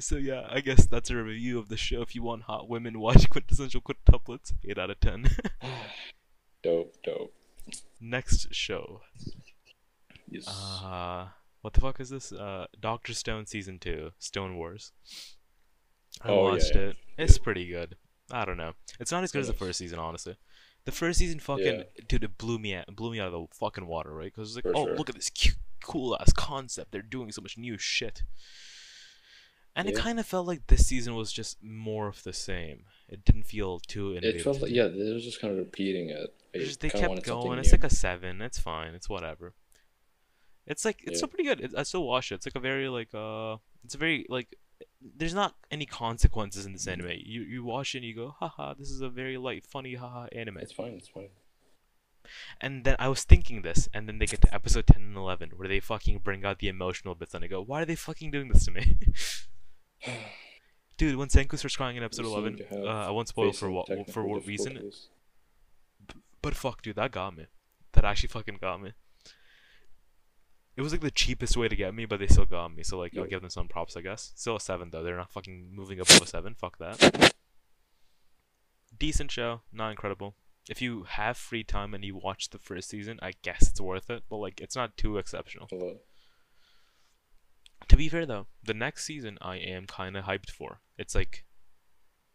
So 0.00 0.16
yeah, 0.16 0.46
I 0.50 0.60
guess 0.60 0.86
that's 0.86 1.10
a 1.10 1.16
review 1.16 1.58
of 1.58 1.68
the 1.68 1.76
show. 1.76 2.02
If 2.02 2.14
you 2.14 2.22
want 2.22 2.42
hot 2.44 2.68
women, 2.68 2.98
watch 3.00 3.28
quintessential 3.30 3.80
quintuplets. 3.80 4.52
Eight 4.64 4.78
out 4.78 4.90
of 4.90 5.00
ten. 5.00 5.26
dope. 6.62 6.94
Dope. 7.04 7.32
Next 8.00 8.52
show. 8.54 9.02
Yes. 10.28 10.46
Uh, 10.48 11.28
what 11.60 11.74
the 11.74 11.80
fuck 11.80 12.00
is 12.00 12.10
this? 12.10 12.32
Uh, 12.32 12.66
Doctor 12.80 13.12
Stone 13.14 13.46
season 13.46 13.78
two, 13.78 14.10
Stone 14.18 14.56
Wars. 14.56 14.92
I 16.22 16.28
Oh, 16.30 16.44
watched 16.44 16.74
yeah. 16.74 16.80
it. 16.82 16.96
It's 17.18 17.38
pretty 17.38 17.66
good. 17.68 17.96
I 18.30 18.44
don't 18.44 18.56
know. 18.56 18.72
It's 18.98 19.12
not 19.12 19.22
as 19.24 19.32
good 19.32 19.40
as 19.42 19.46
the 19.48 19.52
first 19.52 19.78
season, 19.78 19.98
honestly. 19.98 20.36
The 20.84 20.92
first 20.92 21.18
season, 21.18 21.38
fucking 21.38 21.64
Yeah. 21.64 21.82
dude, 22.08 22.24
it 22.24 22.38
blew 22.38 22.58
me 22.58 22.74
out, 22.74 22.86
blew 22.96 23.12
me 23.12 23.20
out 23.20 23.32
of 23.32 23.32
the 23.32 23.46
fucking 23.54 23.86
water, 23.86 24.12
right? 24.12 24.32
Because 24.34 24.48
it's 24.56 24.64
like, 24.64 24.72
For 24.74 24.76
oh, 24.80 24.86
sure. 24.86 24.96
look 24.96 25.08
at 25.08 25.14
this 25.14 25.30
cute, 25.30 25.56
cool 25.84 26.16
ass 26.20 26.32
concept. 26.32 26.90
They're 26.92 27.02
doing 27.02 27.30
so 27.30 27.42
much 27.42 27.56
new 27.56 27.78
shit. 27.78 28.22
And 29.74 29.88
it 29.88 29.96
kind 29.96 30.20
of 30.20 30.26
felt 30.26 30.46
like 30.46 30.66
this 30.66 30.86
season 30.86 31.14
was 31.14 31.32
just 31.32 31.62
more 31.62 32.06
of 32.06 32.22
the 32.24 32.32
same. 32.34 32.84
It 33.08 33.24
didn't 33.24 33.44
feel 33.44 33.78
too 33.80 34.10
innovative. 34.12 34.40
it 34.40 34.44
felt 34.44 34.60
like 34.60 34.70
yeah, 34.70 34.86
they 34.88 35.12
were 35.12 35.18
just 35.18 35.40
kind 35.40 35.52
of 35.52 35.58
repeating 35.58 36.10
it. 36.10 36.34
Just- 36.54 36.80
they 36.80 36.90
kept 36.90 37.22
going. 37.24 37.58
It's 37.58 37.68
new. 37.72 37.78
like 37.78 37.84
a 37.84 37.94
seven. 37.94 38.42
It's 38.42 38.58
fine. 38.58 38.94
It's 38.94 39.08
whatever. 39.08 39.54
It's 40.66 40.84
like 40.84 41.00
it's 41.02 41.12
Yeah. 41.12 41.16
still 41.16 41.28
pretty 41.28 41.44
good. 41.44 41.60
It, 41.60 41.72
I 41.76 41.82
still 41.84 42.04
watch 42.04 42.30
it. 42.30 42.36
It's 42.36 42.46
like 42.46 42.54
a 42.54 42.60
very 42.60 42.88
like 42.88 43.14
uh, 43.14 43.56
it's 43.84 43.94
a 43.94 43.98
very 43.98 44.26
like. 44.28 44.54
There's 45.00 45.34
not 45.34 45.54
any 45.70 45.86
consequences 45.86 46.66
in 46.66 46.72
this 46.74 46.86
Mm-hmm. 46.86 47.02
anime. 47.08 47.18
You 47.24 47.40
you 47.42 47.64
watch 47.64 47.94
it 47.94 47.98
and 47.98 48.06
you 48.06 48.14
go, 48.14 48.34
haha, 48.38 48.74
this 48.74 48.90
is 48.90 49.00
a 49.00 49.08
very 49.08 49.38
light, 49.38 49.64
funny, 49.66 49.94
haha 49.94 50.26
anime. 50.32 50.58
It's 50.58 50.72
fine. 50.72 50.92
It's 50.92 51.08
fine. 51.08 51.28
And 52.60 52.84
then 52.84 52.96
I 52.98 53.08
was 53.08 53.24
thinking 53.24 53.62
this, 53.62 53.88
and 53.92 54.06
then 54.08 54.18
they 54.18 54.26
get 54.26 54.42
to 54.42 54.54
episode 54.54 54.86
ten 54.86 55.02
and 55.02 55.16
eleven, 55.16 55.50
where 55.56 55.66
they 55.68 55.80
fucking 55.80 56.18
bring 56.22 56.44
out 56.44 56.58
the 56.60 56.68
emotional 56.68 57.14
bits, 57.16 57.34
and 57.34 57.42
I 57.44 57.48
go, 57.48 57.62
why 57.62 57.82
are 57.82 57.84
they 57.84 57.96
fucking 57.96 58.30
doing 58.30 58.48
this 58.48 58.64
to 58.66 58.70
me? 58.70 58.96
Dude, 60.96 61.16
when 61.16 61.28
Senku 61.28 61.58
starts 61.58 61.76
crying 61.76 61.96
in 61.96 62.02
episode 62.02 62.26
eleven, 62.26 62.58
uh, 62.70 62.86
I 62.86 63.10
won't 63.10 63.28
spoil 63.28 63.52
for 63.52 63.70
what 63.70 63.88
for 64.10 64.24
what 64.24 64.46
reason. 64.46 64.90
But 66.40 66.54
fuck, 66.54 66.82
dude, 66.82 66.96
that 66.96 67.12
got 67.12 67.36
me. 67.36 67.46
That 67.92 68.04
actually 68.04 68.28
fucking 68.28 68.58
got 68.60 68.82
me. 68.82 68.92
It 70.76 70.82
was 70.82 70.92
like 70.92 71.02
the 71.02 71.10
cheapest 71.10 71.56
way 71.56 71.68
to 71.68 71.76
get 71.76 71.94
me, 71.94 72.06
but 72.06 72.18
they 72.18 72.26
still 72.26 72.46
got 72.46 72.74
me. 72.74 72.82
So 72.82 72.98
like, 72.98 73.16
I'll 73.16 73.26
give 73.26 73.42
them 73.42 73.50
some 73.50 73.68
props, 73.68 73.96
I 73.96 74.00
guess. 74.00 74.32
Still 74.34 74.56
a 74.56 74.60
seven 74.60 74.90
though. 74.90 75.02
They're 75.02 75.16
not 75.16 75.30
fucking 75.30 75.70
moving 75.72 76.00
above 76.00 76.22
a 76.22 76.26
seven. 76.26 76.54
Fuck 76.54 76.78
that. 76.78 77.34
Decent 78.98 79.30
show, 79.30 79.62
not 79.72 79.90
incredible. 79.90 80.34
If 80.70 80.80
you 80.80 81.04
have 81.08 81.36
free 81.36 81.64
time 81.64 81.92
and 81.92 82.04
you 82.04 82.16
watch 82.16 82.50
the 82.50 82.58
first 82.58 82.88
season, 82.88 83.18
I 83.20 83.32
guess 83.42 83.68
it's 83.68 83.80
worth 83.80 84.08
it. 84.10 84.22
But 84.30 84.36
like, 84.36 84.60
it's 84.60 84.76
not 84.76 84.96
too 84.96 85.18
exceptional. 85.18 85.66
Hello. 85.70 85.96
To 87.88 87.96
be 87.96 88.08
fair 88.08 88.26
though, 88.26 88.46
the 88.62 88.74
next 88.74 89.04
season 89.04 89.38
I 89.40 89.56
am 89.56 89.86
kind 89.86 90.16
of 90.16 90.24
hyped 90.24 90.50
for. 90.50 90.80
It's 90.98 91.14
like 91.14 91.44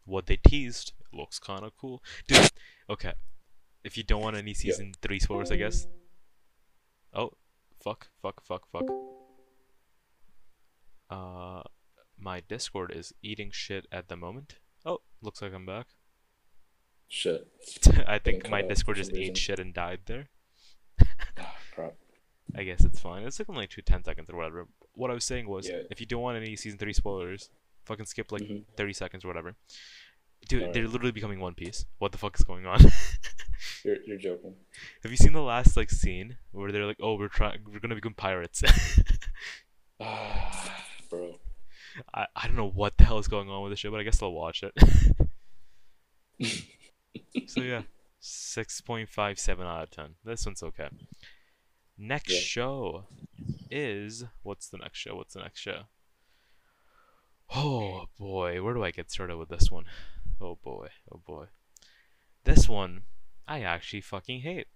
what 0.04 0.26
they 0.26 0.36
teased. 0.36 0.92
Looks 1.12 1.38
kind 1.38 1.64
of 1.64 1.76
cool, 1.76 2.02
dude. 2.26 2.50
Okay, 2.90 3.12
if 3.84 3.96
you 3.96 4.02
don't 4.02 4.22
want 4.22 4.36
any 4.36 4.54
season 4.54 4.92
three 5.00 5.18
spoilers, 5.18 5.50
I 5.50 5.56
guess. 5.56 5.86
Oh, 7.14 7.32
fuck, 7.82 8.08
fuck, 8.20 8.42
fuck, 8.44 8.70
fuck. 8.70 8.84
Uh, 11.10 11.62
my 12.18 12.40
Discord 12.40 12.92
is 12.94 13.14
eating 13.22 13.50
shit 13.50 13.86
at 13.90 14.08
the 14.08 14.16
moment. 14.16 14.56
Oh, 14.84 14.98
looks 15.22 15.40
like 15.40 15.54
I'm 15.54 15.64
back. 15.64 15.86
Shit. 17.08 17.48
I 18.06 18.18
think 18.18 18.50
my 18.50 18.60
Discord 18.60 18.98
just 18.98 19.14
ate 19.14 19.36
shit 19.36 19.58
and 19.58 19.72
died 19.72 20.00
there. 20.06 20.28
Ah, 21.38 21.56
crap. 21.74 21.94
I 22.56 22.64
guess 22.64 22.84
it's 22.84 23.00
fine. 23.00 23.24
It's 23.24 23.38
like 23.38 23.48
only 23.48 23.66
two 23.66 23.82
ten 23.82 24.04
seconds 24.04 24.28
or 24.30 24.36
whatever. 24.36 24.68
What 24.98 25.10
I 25.10 25.14
was 25.14 25.24
saying 25.24 25.48
was, 25.48 25.68
Yeah. 25.68 25.82
if 25.90 26.00
you 26.00 26.06
don't 26.06 26.22
want 26.22 26.36
any 26.36 26.56
season 26.56 26.78
three 26.78 26.92
spoilers, 26.92 27.50
fucking 27.84 28.06
skip 28.06 28.32
like 28.32 28.42
Mhm. 28.42 28.64
thirty 28.76 28.92
seconds 28.92 29.24
or 29.24 29.28
whatever. 29.28 29.54
Dude, 30.48 30.60
Alright. 30.62 30.74
they're 30.74 30.86
literally 30.88 31.12
becoming 31.12 31.40
One 31.40 31.54
Piece. 31.54 31.86
What 31.98 32.12
the 32.12 32.18
fuck 32.18 32.36
is 32.38 32.44
going 32.44 32.66
on? 32.66 32.80
You're 33.84 33.96
you're 34.06 34.18
joking. 34.18 34.54
Have 35.02 35.10
you 35.12 35.16
seen 35.16 35.32
the 35.32 35.42
last 35.42 35.76
like 35.76 35.90
scene 35.90 36.36
where 36.52 36.70
they're 36.72 36.86
like, 36.86 36.98
"Oh, 37.00 37.14
we're 37.16 37.28
trying, 37.28 37.60
we're 37.64 37.80
gonna 37.80 37.94
become 37.94 38.14
pirates." 38.14 38.62
Ah, 40.00 40.84
bro. 41.10 41.40
I 42.14 42.26
I 42.36 42.46
don't 42.46 42.56
know 42.56 42.68
what 42.70 42.96
the 42.98 43.04
hell 43.04 43.18
is 43.18 43.26
going 43.28 43.48
on 43.48 43.62
with 43.62 43.72
the 43.72 43.76
show, 43.76 43.90
but 43.90 43.98
I 44.00 44.04
guess 44.04 44.22
I'll 44.22 44.32
watch 44.32 44.62
it. 44.62 44.72
so 47.48 47.60
yeah, 47.62 47.82
six 48.20 48.80
point 48.80 49.08
five 49.08 49.38
seven 49.38 49.66
out 49.66 49.82
of 49.82 49.90
ten. 49.90 50.14
This 50.24 50.46
one's 50.46 50.62
okay. 50.62 50.88
Next 51.98 52.32
Yeah. 52.32 52.40
show 52.40 53.04
is 53.70 54.24
what's 54.42 54.68
the 54.68 54.78
next 54.78 54.98
show? 54.98 55.16
What's 55.16 55.34
the 55.34 55.40
next 55.40 55.60
show? 55.60 55.82
Oh 57.54 58.06
boy, 58.18 58.62
where 58.62 58.74
do 58.74 58.84
I 58.84 58.90
get 58.92 59.10
started 59.10 59.36
with 59.36 59.48
this 59.48 59.70
one? 59.70 59.84
Oh 60.40 60.56
boy, 60.62 60.88
oh 61.12 61.20
boy. 61.26 61.46
This 62.44 62.68
one 62.68 63.02
I 63.46 63.62
actually 63.62 64.02
fucking 64.02 64.40
hate. 64.42 64.68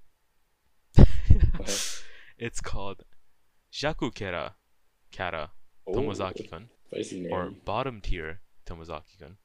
it's 2.38 2.60
called 2.60 3.04
Jaku 3.72 4.12
Kera 4.12 4.52
Kara 5.12 5.50
Oh, 5.86 5.92
Tomozaki 5.94 6.48
kun 6.50 6.68
name. 6.92 7.32
or 7.32 7.50
bottom 7.50 8.00
tier 8.00 8.40
Tomozaki 8.66 9.18
kun. 9.18 9.36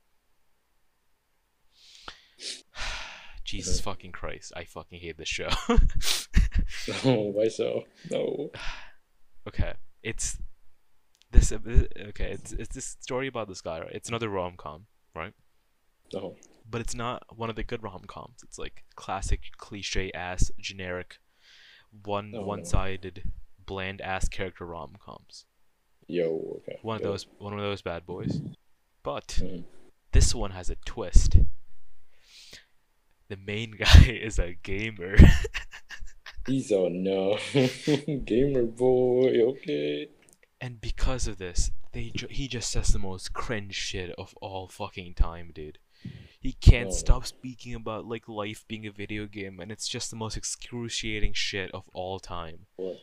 Jesus 3.43 3.79
fucking 3.87 4.11
Christ, 4.11 4.51
I 4.55 4.63
fucking 4.65 4.99
hate 4.99 5.17
this 5.17 5.27
show. 5.29 5.49
No, 7.05 7.13
why 7.33 7.47
so? 7.47 7.83
No. 8.09 8.51
okay, 9.47 9.73
it's 10.03 10.37
this. 11.31 11.51
uh, 11.51 11.57
Okay, 12.09 12.31
it's 12.31 12.51
it's 12.53 12.73
this 12.75 12.97
story 12.99 13.27
about 13.27 13.47
this 13.47 13.61
guy. 13.61 13.79
Right? 13.79 13.91
It's 13.93 14.09
another 14.09 14.29
rom 14.29 14.55
com, 14.57 14.85
right? 15.15 15.33
No. 16.13 16.35
But 16.69 16.81
it's 16.81 16.95
not 16.95 17.23
one 17.35 17.49
of 17.49 17.55
the 17.55 17.63
good 17.63 17.83
rom 17.83 18.03
coms. 18.07 18.39
It's 18.43 18.57
like 18.57 18.83
classic 18.95 19.39
cliche 19.57 20.11
ass 20.13 20.51
generic, 20.59 21.17
one 22.03 22.31
Oh, 22.35 22.39
no. 22.41 22.45
one 22.45 22.65
sided, 22.65 23.31
bland 23.65 24.01
ass 24.01 24.27
character 24.29 24.65
rom 24.65 24.95
coms. 24.99 25.45
Yo. 26.07 26.59
Okay. 26.61 26.79
One 26.81 26.95
of 26.97 27.03
those 27.03 27.25
one 27.39 27.53
of 27.53 27.59
those 27.59 27.81
bad 27.81 28.05
boys. 28.05 28.41
But 29.03 29.39
Mhm. 29.41 29.63
this 30.11 30.35
one 30.35 30.51
has 30.51 30.69
a 30.69 30.75
twist. 30.85 31.37
The 33.29 33.37
main 33.37 33.71
guy 33.77 34.05
is 34.09 34.39
a 34.39 34.53
gamer. 34.53 35.17
He's 36.47 36.71
oh 36.71 36.87
no, 36.87 37.37
gamer 38.25 38.63
boy. 38.63 39.33
Okay. 39.49 40.07
And 40.61 40.79
because 40.81 41.27
of 41.27 41.37
this, 41.37 41.71
they 41.91 42.11
ju- 42.15 42.27
he 42.29 42.47
just 42.47 42.71
says 42.71 42.87
the 42.89 42.99
most 42.99 43.33
cringe 43.33 43.75
shit 43.75 44.11
of 44.17 44.33
all 44.41 44.67
fucking 44.67 45.13
time, 45.15 45.51
dude. 45.53 45.77
He 46.39 46.53
can't 46.53 46.87
Oh. 46.89 46.93
stop 46.93 47.25
speaking 47.25 47.75
about 47.75 48.05
like 48.05 48.27
life 48.29 48.63
being 48.67 48.87
a 48.87 48.91
video 48.91 49.25
game, 49.25 49.59
and 49.59 49.71
it's 49.71 49.87
just 49.87 50.09
the 50.09 50.15
most 50.15 50.37
excruciating 50.37 51.33
shit 51.33 51.69
of 51.73 51.89
all 51.93 52.19
time. 52.19 52.67
What? 52.77 52.97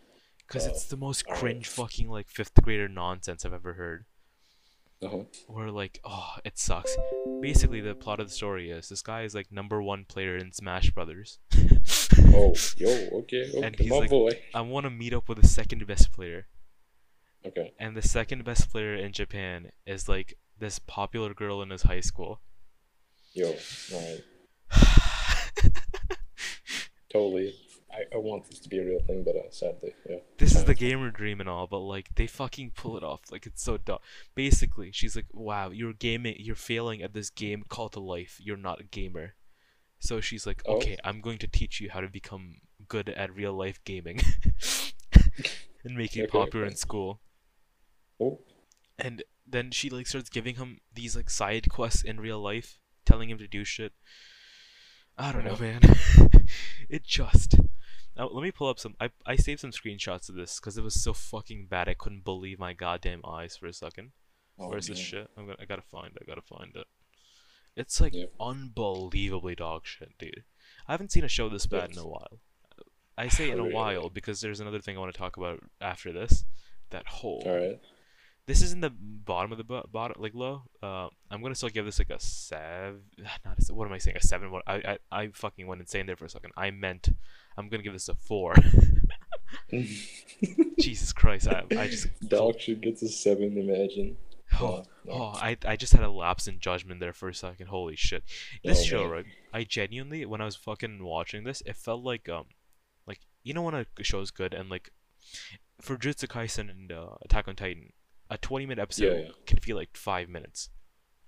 Cause 0.48 0.66
Oh, 0.66 0.70
it's 0.70 0.84
the 0.86 0.96
most 0.96 1.26
cringe 1.26 1.66
fucking 1.68 2.08
like 2.08 2.28
fifth 2.28 2.54
grader 2.62 2.88
nonsense 2.88 3.44
I've 3.44 3.52
ever 3.52 3.74
heard. 3.74 4.04
Uh 5.02 5.08
huh. 5.08 5.18
Where 5.48 5.70
like, 5.70 6.00
oh, 6.04 6.36
it 6.44 6.58
sucks. 6.58 6.96
Basically, 7.42 7.80
the 7.82 7.94
plot 7.94 8.20
of 8.20 8.28
the 8.28 8.34
story 8.34 8.70
is 8.70 8.88
this 8.88 9.02
guy 9.02 9.22
is 9.22 9.34
like 9.34 9.52
number 9.52 9.82
one 9.82 10.04
player 10.06 10.36
in 10.36 10.52
Smash 10.52 10.90
Brothers. 10.92 11.38
Oh, 12.34 12.54
yo. 12.76 12.88
Okay. 13.20 13.50
And 13.62 13.76
he's 13.78 13.90
My 13.90 13.98
like- 13.98 14.10
boy. 14.10 14.30
I 14.54 14.60
want 14.62 14.84
to 14.84 14.90
meet 14.90 15.12
up 15.14 15.28
with 15.28 15.40
the 15.40 15.46
second 15.48 15.86
best 15.86 16.12
player. 16.12 16.46
Okay. 17.46 17.74
and 17.78 17.94
the 17.94 18.00
second 18.00 18.42
best 18.44 18.70
player 18.70 18.94
in 18.94 19.12
Japan 19.12 19.70
is 19.86 20.08
like 20.08 20.38
this 20.58 20.78
popular 20.78 21.34
girl 21.34 21.60
in 21.60 21.68
his 21.68 21.82
high 21.82 22.00
school. 22.00 22.40
Yo. 23.34 23.54
Alright. 23.92 24.24
Totally. 27.12 27.54
I, 27.92 28.04
I 28.14 28.18
want 28.18 28.48
this 28.48 28.58
to 28.60 28.68
be 28.68 28.78
a 28.78 28.84
real 28.84 29.00
thing, 29.06 29.22
but 29.24 29.36
uh, 29.36 29.50
sadly, 29.50 29.94
yeah. 30.08 30.16
this 30.38 30.56
is 30.56 30.64
the 30.64 30.74
gamer 30.74 31.10
dream 31.10 31.38
and 31.38 31.48
all, 31.48 31.66
but 31.68 31.78
like 31.78 32.14
they 32.16 32.26
fucking 32.26 32.72
pull 32.74 32.96
it 32.96 33.04
off. 33.04 33.20
Like 33.30 33.46
it's 33.46 33.62
so 33.62 33.76
dumb. 33.76 33.98
Basically, 34.34 34.90
she's 34.90 35.14
like, 35.14 35.26
"Wow, 35.32 35.70
you're 35.70 35.92
gaming. 35.92 36.34
You're 36.38 36.56
failing 36.56 37.02
at 37.02 37.12
this 37.12 37.30
game 37.30 37.62
called 37.68 37.92
to 37.92 38.00
life. 38.00 38.38
You're 38.42 38.56
not 38.56 38.80
a 38.80 38.84
gamer." 38.84 39.34
So 40.04 40.20
she's 40.20 40.46
like, 40.46 40.62
Oh. 40.66 40.76
"Okay, 40.76 40.96
I'm 41.02 41.20
going 41.20 41.38
to 41.38 41.48
teach 41.48 41.80
you 41.80 41.88
how 41.90 42.00
to 42.00 42.08
become 42.08 42.60
good 42.86 43.08
at 43.08 43.34
real 43.34 43.54
life 43.54 43.82
gaming 43.84 44.20
and 45.84 45.96
make 45.96 46.14
it 46.16 46.24
Okay, 46.24 46.38
popular 46.38 46.66
in 46.66 46.76
school." 46.76 47.20
Oh. 48.20 48.38
and 48.98 49.24
then 49.44 49.70
she 49.72 49.90
like 49.90 50.06
starts 50.06 50.30
giving 50.30 50.54
him 50.54 50.80
these 50.94 51.16
like 51.16 51.28
side 51.30 51.68
quests 51.70 52.02
in 52.02 52.20
real 52.20 52.40
life, 52.40 52.78
telling 53.04 53.28
him 53.30 53.38
to 53.38 53.48
do 53.48 53.64
shit. 53.64 53.92
I 55.16 55.32
don't 55.32 55.44
know, 55.44 55.52
uh-huh. 55.52 55.62
man. 55.62 55.80
it 56.88 57.04
just. 57.04 57.54
Now, 58.16 58.28
let 58.28 58.42
me 58.42 58.52
pull 58.52 58.68
up 58.68 58.78
some. 58.78 58.94
I 59.00 59.10
I 59.26 59.36
saved 59.36 59.60
some 59.60 59.72
screenshots 59.72 60.28
of 60.28 60.34
this 60.36 60.60
because 60.60 60.76
it 60.78 60.84
was 60.84 61.02
so 61.02 61.12
fucking 61.12 61.66
bad. 61.68 61.88
I 61.88 61.94
couldn't 61.94 62.24
believe 62.24 62.58
my 62.58 62.72
goddamn 62.72 63.22
eyes 63.26 63.56
for 63.56 63.66
a 63.66 63.72
second. 63.72 64.12
Oh, 64.58 64.68
Where's 64.68 64.86
this 64.86 64.98
shit? 64.98 65.28
I'm 65.36 65.46
gonna. 65.46 65.58
I 65.60 65.64
gotta 65.64 65.82
find 65.82 66.14
it. 66.14 66.22
I 66.22 66.24
gotta 66.26 66.42
find 66.42 66.76
it. 66.76 66.86
It's 67.76 68.00
like 68.00 68.14
Yeah. 68.14 68.26
unbelievably 68.40 69.56
dog 69.56 69.86
shit, 69.86 70.12
dude. 70.18 70.44
I 70.86 70.92
haven't 70.92 71.12
seen 71.12 71.24
a 71.24 71.28
show 71.28 71.48
this 71.48 71.66
bad 71.66 71.90
in 71.92 71.98
a 71.98 72.06
while. 72.06 72.40
I 73.16 73.28
say 73.28 73.50
in 73.50 73.58
a 73.58 73.64
while 73.64 74.08
because 74.10 74.40
there's 74.40 74.60
another 74.60 74.80
thing 74.80 74.96
I 74.96 75.00
want 75.00 75.12
to 75.12 75.18
talk 75.18 75.36
about 75.36 75.60
after 75.80 76.12
this. 76.12 76.44
That 76.90 77.06
whole 77.06 77.42
Alright. 77.46 77.80
this 78.46 78.60
is 78.62 78.72
in 78.72 78.80
the 78.80 78.90
bottom 78.90 79.50
of 79.52 79.58
the 79.58 79.64
bo- 79.64 79.88
bottom, 79.90 80.20
like 80.22 80.34
low. 80.34 80.62
Uh, 80.82 81.08
I'm 81.30 81.40
gonna 81.42 81.54
still 81.54 81.68
give 81.68 81.84
this 81.86 81.98
like 81.98 82.10
a 82.10 82.20
seven. 82.20 83.02
Not 83.44 83.58
a, 83.68 83.74
what 83.74 83.86
am 83.86 83.92
I 83.92 83.98
saying? 83.98 84.16
A 84.16 84.22
seven. 84.22 84.50
What 84.50 84.62
I, 84.66 84.98
I 85.12 85.22
I 85.22 85.28
fucking 85.32 85.66
went 85.66 85.80
insane 85.80 86.06
there 86.06 86.16
for 86.16 86.24
a 86.26 86.30
second. 86.30 86.52
I 86.56 86.70
meant 86.70 87.08
I'm 87.56 87.68
gonna 87.68 87.82
give 87.82 87.92
this 87.92 88.08
a 88.08 88.14
four. 88.14 88.54
Jesus 90.80 91.12
Christ! 91.12 91.48
I 91.48 91.64
I 91.70 91.88
just 91.88 92.08
Dog 92.28 92.60
shit 92.60 92.80
gets 92.80 93.02
a 93.02 93.08
seven. 93.08 93.56
Imagine. 93.56 94.16
oh, 94.60 94.84
oh 95.10 95.32
I 95.36 95.56
I 95.66 95.76
just 95.76 95.92
had 95.92 96.02
a 96.02 96.10
lapse 96.10 96.46
in 96.48 96.58
judgment 96.60 97.00
there 97.00 97.12
for 97.12 97.28
a 97.28 97.34
second. 97.34 97.68
Holy 97.68 97.96
shit! 97.96 98.24
This 98.62 98.80
Oh, 98.80 98.84
show, 98.84 99.02
man. 99.04 99.10
right? 99.10 99.26
I 99.52 99.64
genuinely, 99.64 100.24
when 100.26 100.40
I 100.40 100.44
was 100.44 100.56
fucking 100.56 101.02
watching 101.04 101.44
this, 101.44 101.62
it 101.66 101.76
felt 101.76 102.02
like 102.02 102.28
um, 102.28 102.46
like 103.06 103.20
you 103.42 103.54
know 103.54 103.62
when 103.62 103.74
a 103.74 103.86
show's 104.02 104.30
good 104.30 104.54
and 104.54 104.68
like 104.70 104.90
for 105.80 105.96
Jujutsu 105.96 106.28
Kaisen 106.28 106.70
and 106.70 106.92
uh, 106.92 107.16
Attack 107.22 107.48
on 107.48 107.56
Titan, 107.56 107.92
a 108.30 108.38
20 108.38 108.66
minute 108.66 108.82
episode 108.82 109.24
yeah. 109.26 109.32
can 109.46 109.58
feel 109.58 109.76
like 109.76 109.96
five 109.96 110.28
minutes. 110.28 110.70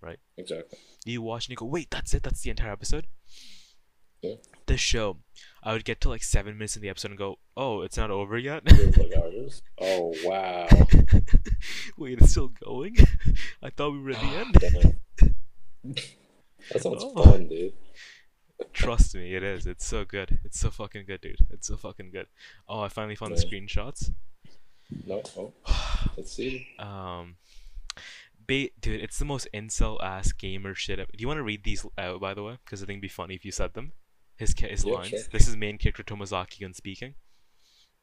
Right? 0.01 0.19
Exactly. 0.37 0.79
you 1.05 1.23
watch 1.23 1.47
and 1.47 1.51
you 1.51 1.57
go, 1.57 1.65
wait, 1.67 1.91
that's 1.91 2.15
it? 2.15 2.23
That's 2.23 2.43
the 2.43 2.51
entire 2.51 2.71
episode? 2.71 3.07
Yeah. 4.29 4.35
This 4.67 4.81
show, 4.81 5.19
I 5.63 5.73
would 5.73 5.85
get 5.85 6.01
to 6.03 6.09
like 6.09 6.23
seven 6.25 6.55
minutes 6.59 6.75
in 6.77 6.83
the 6.83 6.89
episode 6.89 7.13
and 7.13 7.19
go, 7.19 7.39
oh, 7.57 7.83
it's 7.83 7.97
not 7.97 8.11
over 8.11 8.37
yet? 8.37 8.69
Feels 8.69 8.97
like 8.97 9.13
ours. 9.17 9.63
Oh 9.81 10.13
wow. 10.25 10.67
wait, 11.97 12.19
it's 12.21 12.31
still 12.33 12.49
going? 12.65 12.97
I 13.63 13.71
thought 13.71 13.93
we 13.93 14.01
were 14.01 14.11
at 14.11 14.21
the 14.21 14.27
end. 14.27 14.97
That 16.73 16.83
sounds 16.83 17.05
Oh. 17.05 17.23
fun, 17.25 17.49
dude. 17.49 17.75
Trust 18.73 19.15
me, 19.15 19.35
it 19.35 19.43
is. 19.43 19.67
It's 19.67 19.87
so 19.87 20.05
good. 20.05 20.41
It's 20.45 20.59
so 20.59 20.71
fucking 20.71 21.05
good, 21.07 21.21
dude. 21.21 21.39
It's 21.51 21.69
so 21.69 21.77
fucking 21.77 22.11
good. 22.11 22.27
Oh, 22.69 22.81
I 22.81 22.89
finally 22.89 23.15
found 23.15 23.37
the 23.37 23.45
screenshots. 23.45 24.13
No. 25.07 25.23
Oh. 25.37 25.53
Let's 26.17 26.33
see. 26.33 26.67
Um, 26.79 27.37
ba- 28.47 28.71
dude, 28.81 29.01
it's 29.01 29.19
the 29.19 29.25
most 29.27 29.47
incel 29.55 30.03
ass 30.03 30.33
gamer 30.33 30.75
shit. 30.75 30.99
ever. 30.99 31.11
Do 31.13 31.21
you 31.21 31.29
want 31.29 31.39
to 31.39 31.43
read 31.45 31.65
these 31.65 31.85
out, 31.99 32.21
by 32.21 32.35
the 32.35 32.43
way? 32.43 32.59
Because 32.65 32.83
I 32.83 32.87
think 32.87 32.97
it'd 32.97 33.03
be 33.03 33.09
funny 33.09 33.35
if 33.35 33.45
you 33.45 33.53
said 33.53 33.75
them. 33.75 33.93
His 34.37 34.55
his 34.59 34.85
Yeah, 34.85 34.93
lines. 34.95 35.09
sure. 35.09 35.21
This 35.33 35.49
is 35.49 35.57
main 35.57 35.79
character 35.79 36.03
Tomozaki 36.03 36.61
kun 36.61 36.75
speaking. 36.75 37.15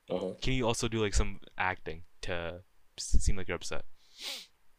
Uh 0.10 0.18
huh. 0.20 0.34
Can 0.42 0.54
you 0.54 0.66
also 0.68 0.88
do 0.88 1.00
like 1.02 1.14
some 1.14 1.40
acting 1.58 2.04
to 2.22 2.62
seem 2.98 3.36
like 3.38 3.48
you're 3.48 3.56
upset? 3.56 3.86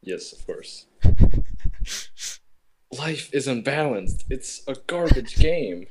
Yes, 0.02 0.32
of 0.32 0.47
course. 0.47 0.86
Life 2.98 3.31
is 3.32 3.48
unbalanced. 3.48 4.24
It's 4.31 4.62
a 4.68 4.74
garbage 4.86 5.36
game. 5.48 5.86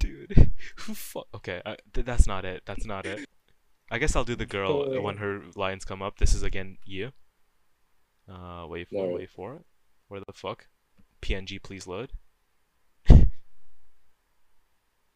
Dude, 0.00 0.52
who 0.76 0.94
fu- 0.94 1.22
Okay, 1.34 1.60
uh, 1.64 1.76
th- 1.92 2.06
that's 2.06 2.26
not 2.26 2.44
it. 2.44 2.62
That's 2.66 2.86
not 2.86 3.06
it. 3.06 3.28
I 3.90 3.98
guess 3.98 4.14
I'll 4.16 4.24
do 4.24 4.36
the 4.36 4.46
girl 4.46 5.00
when 5.02 5.16
her 5.18 5.42
lines 5.54 5.84
come 5.84 6.02
up. 6.02 6.18
This 6.18 6.34
is 6.34 6.42
again 6.42 6.78
you. 6.84 7.12
Uh, 8.28 8.66
wait 8.68 8.88
for 8.88 9.10
it. 9.10 9.14
Wait 9.14 9.30
for 9.30 9.54
it. 9.56 9.62
Where 10.08 10.20
the 10.20 10.32
fuck? 10.32 10.66
PNG, 11.22 11.62
please 11.62 11.86
load. 11.86 12.12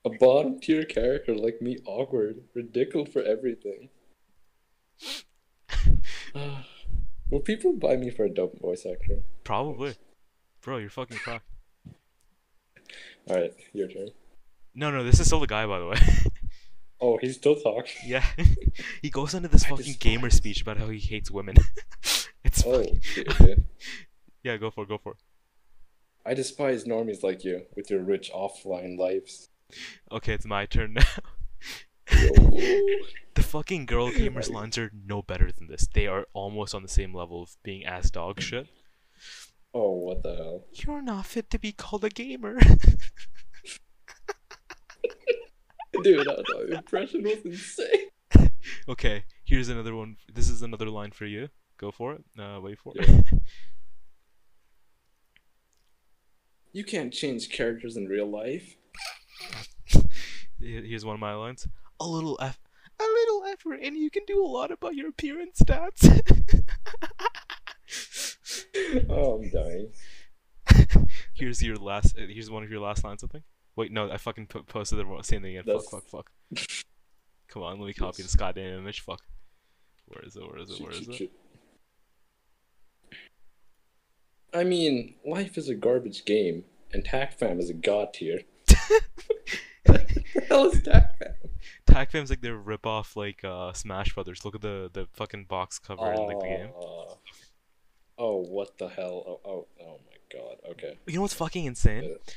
A 0.05 0.11
bottom 0.11 0.59
tier 0.61 0.85
character 0.85 1.35
like 1.35 1.62
me, 1.62 1.79
awkward, 1.87 2.43
ridiculous 2.55 3.12
for 3.12 3.23
everything. 3.23 3.89
Will 7.31 7.41
people 7.41 7.73
buy 7.73 7.97
me 7.97 8.11
for 8.11 8.24
a 8.24 8.29
dope 8.29 8.61
voice 8.61 8.85
actor? 8.85 9.23
Probably. 9.45 9.95
Bro, 10.61 10.79
you're 10.79 10.91
fucking 10.91 11.19
cracked. 11.19 11.47
Alright, 13.31 13.55
your 13.73 13.89
turn. 13.89 14.09
No, 14.74 14.91
no, 14.91 15.05
this 15.05 15.20
is 15.20 15.27
still 15.27 15.41
the 15.41 15.47
guy, 15.47 15.66
by 15.66 15.79
the 15.79 15.87
way. 15.87 15.97
Oh, 17.05 17.19
he's 17.20 17.35
still 17.35 17.57
talking. 17.57 17.91
yeah. 18.07 18.24
he 19.03 19.11
goes 19.11 19.35
into 19.35 19.49
this 19.49 19.65
I 19.65 19.70
fucking 19.70 19.97
gamer 19.99 20.31
speech 20.31 20.62
about 20.62 20.77
how 20.77 20.87
he 20.89 21.01
hates 21.01 21.33
women. 21.33 21.57
it's 22.45 22.65
Oh, 22.65 22.79
fucking- 22.85 23.01
shit. 23.03 23.59
Yeah, 24.45 24.57
go 24.57 24.70
for 24.70 24.85
it, 24.85 24.89
go 24.89 24.99
for 24.99 25.11
it. 25.15 25.19
I 26.24 26.35
despise 26.35 26.85
normies 26.85 27.24
like 27.24 27.43
you 27.43 27.62
with 27.74 27.91
your 27.91 28.05
rich 28.05 28.31
offline 28.33 28.97
lives. 28.97 29.49
Okay, 30.11 30.35
it's 30.35 30.47
my 30.47 30.66
turn 30.66 30.94
now. 30.94 31.03
The 33.35 33.43
fucking 33.43 33.86
girl 33.86 34.11
gamers 34.11 34.51
lines 34.55 34.77
are 34.77 34.90
no 35.07 35.23
better 35.23 35.51
than 35.51 35.69
this. 35.69 35.86
They 35.93 36.07
are 36.07 36.27
almost 36.35 36.74
on 36.74 36.82
the 36.82 36.89
same 36.89 37.15
level 37.15 37.43
of 37.43 37.57
being 37.62 37.85
ass 37.85 38.11
dog 38.11 38.40
shit. 38.40 38.66
oh, 39.73 39.93
what 39.93 40.23
the 40.23 40.35
hell? 40.36 40.65
You're 40.73 41.03
not 41.03 41.27
fit 41.27 41.49
to 41.51 41.59
be 41.59 41.73
called 41.73 42.05
a 42.05 42.11
gamer. 42.11 42.59
Dude, 46.03 46.27
that, 46.27 46.44
that 46.47 46.74
impression 46.78 47.23
was 47.23 47.39
insane. 47.44 48.51
okay, 48.89 49.24
here's 49.44 49.69
another 49.69 49.94
one. 49.94 50.16
This 50.32 50.49
is 50.49 50.62
another 50.62 50.89
line 50.89 51.11
for 51.12 51.27
you. 51.27 51.49
Go 51.78 51.90
for 51.90 52.15
it. 52.15 52.24
Uh, 52.39 52.59
wait 52.61 52.78
for 52.78 52.93
it. 52.97 53.24
You 56.73 56.85
can't 56.85 57.12
change 57.12 57.51
characters 57.51 57.97
in 57.99 58.07
real 58.07 58.31
life. 58.31 58.77
Here- 60.60 60.82
Here's 60.82 61.05
one 61.05 61.14
of 61.14 61.20
my 61.20 61.35
lines. 61.35 61.66
A 62.01 62.06
little 62.06 62.39
F. 62.40 62.59
A 63.01 63.02
little 63.05 63.44
effort, 63.52 63.81
and 63.82 63.97
you 63.97 64.10
can 64.10 64.23
do 64.27 64.44
a 64.44 64.47
lot 64.47 64.70
about 64.70 64.94
your 64.94 65.09
appearance 65.09 65.60
stats. 65.60 66.62
Oh, 69.09 69.35
I'm 69.43 69.51
dying. 69.51 69.90
here's 71.35 71.62
your 71.62 71.77
last. 71.77 72.16
uh, 72.19 72.23
Here's 72.28 72.51
one 72.51 72.62
of 72.62 72.70
your 72.70 72.81
last 72.81 73.05
lines. 73.05 73.23
I 73.23 73.27
think. 73.27 73.44
Wait, 73.77 73.93
no, 73.93 74.10
I 74.10 74.16
fucking 74.16 74.47
po- 74.47 74.62
posted 74.62 74.98
the 74.98 75.05
wrong- 75.06 75.23
same 75.23 75.43
thing 75.43 75.56
again. 75.56 75.64
That's- 75.66 75.89
Fuck, 75.90 76.05
fuck, 76.09 76.31
fuck. 76.55 76.66
Come 77.48 77.62
on, 77.62 77.78
let 77.81 77.86
me 77.86 77.93
copy 77.93 78.23
this 78.23 78.35
goddamn 78.36 78.78
image. 78.78 79.01
Fuck. 79.01 79.20
Where 80.06 80.23
is 80.24 80.36
it? 80.36 80.43
Where 80.47 80.59
is 80.60 80.70
it? 80.70 80.81
Where 80.82 80.93
is 80.93 81.09
it? 81.09 81.31
I 84.55 84.64
mean, 84.64 85.14
life 85.27 85.56
is 85.59 85.69
a 85.69 85.74
garbage 85.74 86.24
game, 86.24 86.64
and 86.93 87.05
TAC 87.05 87.39
Fam 87.39 87.59
is 87.59 87.70
a 87.70 87.74
god 87.74 88.14
tier. 88.14 88.40
The 89.84 90.44
hell 90.48 90.66
is 90.66 90.82
TAC 90.82 91.18
Fam? 91.18 91.34
TAC 91.86 92.14
like 92.30 92.40
their 92.40 92.56
rip 92.56 92.86
off 92.86 93.16
like 93.16 93.44
uh 93.44 93.72
Smash 93.72 94.14
Brothers. 94.14 94.44
Look 94.44 94.54
at 94.54 94.60
the 94.62 94.90
the 94.92 95.06
fucking 95.12 95.44
box 95.44 95.78
cover 95.78 96.12
in 96.12 96.26
like 96.26 96.38
the 96.40 96.44
game. 96.44 96.68
Uh, 96.80 97.14
oh, 98.18 98.42
what 98.42 98.78
the 98.78 98.88
hell? 98.88 99.24
Oh, 99.26 99.40
oh, 99.50 99.66
oh 99.80 99.98
my 100.06 100.38
god. 100.38 100.56
Okay. 100.72 100.98
You 101.06 101.16
know 101.16 101.22
what's 101.22 101.34
fucking 101.34 101.64
insane? 101.64 102.04
Yeah. 102.04 102.32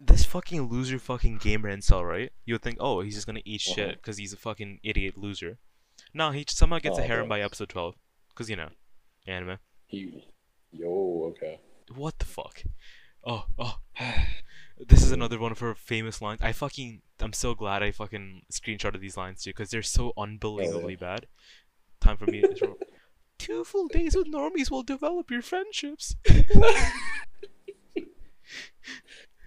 this 0.00 0.24
fucking 0.24 0.62
loser 0.68 0.98
fucking 0.98 1.38
gamer 1.38 1.74
incel, 1.74 2.06
right? 2.06 2.32
You 2.44 2.54
would 2.54 2.62
think, 2.62 2.78
oh, 2.80 3.00
he's 3.00 3.14
just 3.14 3.26
gonna 3.26 3.40
eat 3.44 3.62
Uh-huh. 3.66 3.74
shit 3.74 3.96
because 3.96 4.18
he's 4.18 4.32
a 4.32 4.36
fucking 4.38 4.80
idiot 4.82 5.16
loser. 5.18 5.58
No, 6.12 6.30
he 6.30 6.44
somehow 6.48 6.78
gets 6.78 6.98
a 6.98 7.02
Oh, 7.02 7.06
harem 7.06 7.28
by 7.28 7.40
episode 7.40 7.68
12. 7.68 7.94
Because, 8.28 8.50
you 8.50 8.56
know, 8.56 8.68
anime. 9.26 9.58
He, 9.86 10.24
yo, 10.72 11.32
okay. 11.36 11.60
What 11.94 12.18
the 12.18 12.24
fuck? 12.24 12.62
Oh, 13.24 13.46
oh. 13.58 13.78
This 14.78 15.02
is 15.02 15.12
another 15.12 15.38
one 15.38 15.52
of 15.52 15.60
her 15.60 15.74
famous 15.74 16.20
lines. 16.20 16.40
I 16.42 16.52
fucking, 16.52 17.02
I'm 17.20 17.32
so 17.32 17.54
glad 17.54 17.82
I 17.82 17.90
fucking 17.92 18.42
screenshotted 18.52 19.00
these 19.00 19.16
lines 19.16 19.42
too, 19.42 19.50
because 19.50 19.70
they're 19.70 19.82
so 19.82 20.12
unbelievably 20.16 20.96
bad. 20.96 21.26
Time 22.00 22.16
for 22.16 22.26
me 22.26 22.40
to. 22.42 22.76
Two 23.38 23.64
full 23.64 23.88
days 23.88 24.14
with 24.16 24.26
normies 24.26 24.70
will 24.70 24.82
develop 24.82 25.30
your 25.30 25.42
friendships. 25.42 26.16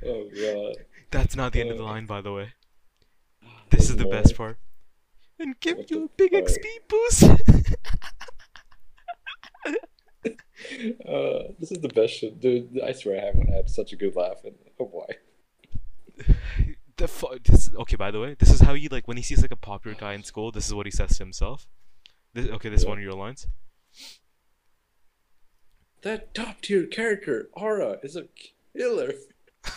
Oh 0.06 0.30
god. 0.30 0.76
That's 1.10 1.36
not 1.36 1.54
the 1.54 1.62
end 1.62 1.72
of 1.72 1.78
the 1.78 1.84
Uh, 1.84 1.88
line, 1.88 2.06
by 2.06 2.22
the 2.22 2.32
way. 2.32 2.54
This 3.72 3.90
is 3.90 3.98
the 3.98 4.06
best 4.06 4.36
part. 4.38 4.60
And 5.40 5.60
give 5.60 5.90
you 5.90 6.06
a 6.06 6.10
big? 6.16 6.32
XP 6.34 6.64
boost. 6.88 7.24
Uh, 10.26 11.54
this 11.60 11.72
is 11.72 11.80
the 11.82 11.90
best 11.94 12.14
shit, 12.16 12.40
dude. 12.40 12.80
I 12.84 12.92
swear 12.92 13.22
I 13.22 13.26
haven't 13.26 13.48
had 13.54 13.70
such 13.70 13.94
a 13.94 13.96
good 13.96 14.16
laugh 14.16 14.44
in 14.44 14.54
a 14.80 14.84
while. 14.84 15.08
the 16.98 17.08
fu- 17.08 17.38
this, 17.44 17.70
okay, 17.76 17.96
by 17.96 18.10
the 18.12 18.20
way, 18.20 18.36
this 18.38 18.50
is 18.52 18.62
how 18.62 18.74
he 18.74 18.90
like 18.90 19.08
when 19.08 19.18
he 19.18 19.24
sees 19.24 19.42
like 19.42 19.52
a 19.52 19.56
popular 19.56 19.96
guy 19.96 20.14
in 20.14 20.24
school. 20.24 20.52
This 20.52 20.68
is 20.68 20.74
what 20.74 20.86
he 20.88 20.92
says 20.92 21.18
to 21.18 21.24
himself. 21.24 21.68
This, 22.34 22.48
okay, 22.50 22.70
this 22.70 22.80
is 22.80 22.84
Yeah. 22.86 22.90
one 22.90 22.98
of 22.98 23.04
your 23.04 23.14
lines. 23.14 23.48
That 26.02 26.34
top 26.34 26.62
tier 26.62 26.86
character, 26.88 27.50
Aura, 27.54 28.00
is 28.04 28.16
a 28.16 28.26
killer. 28.76 29.14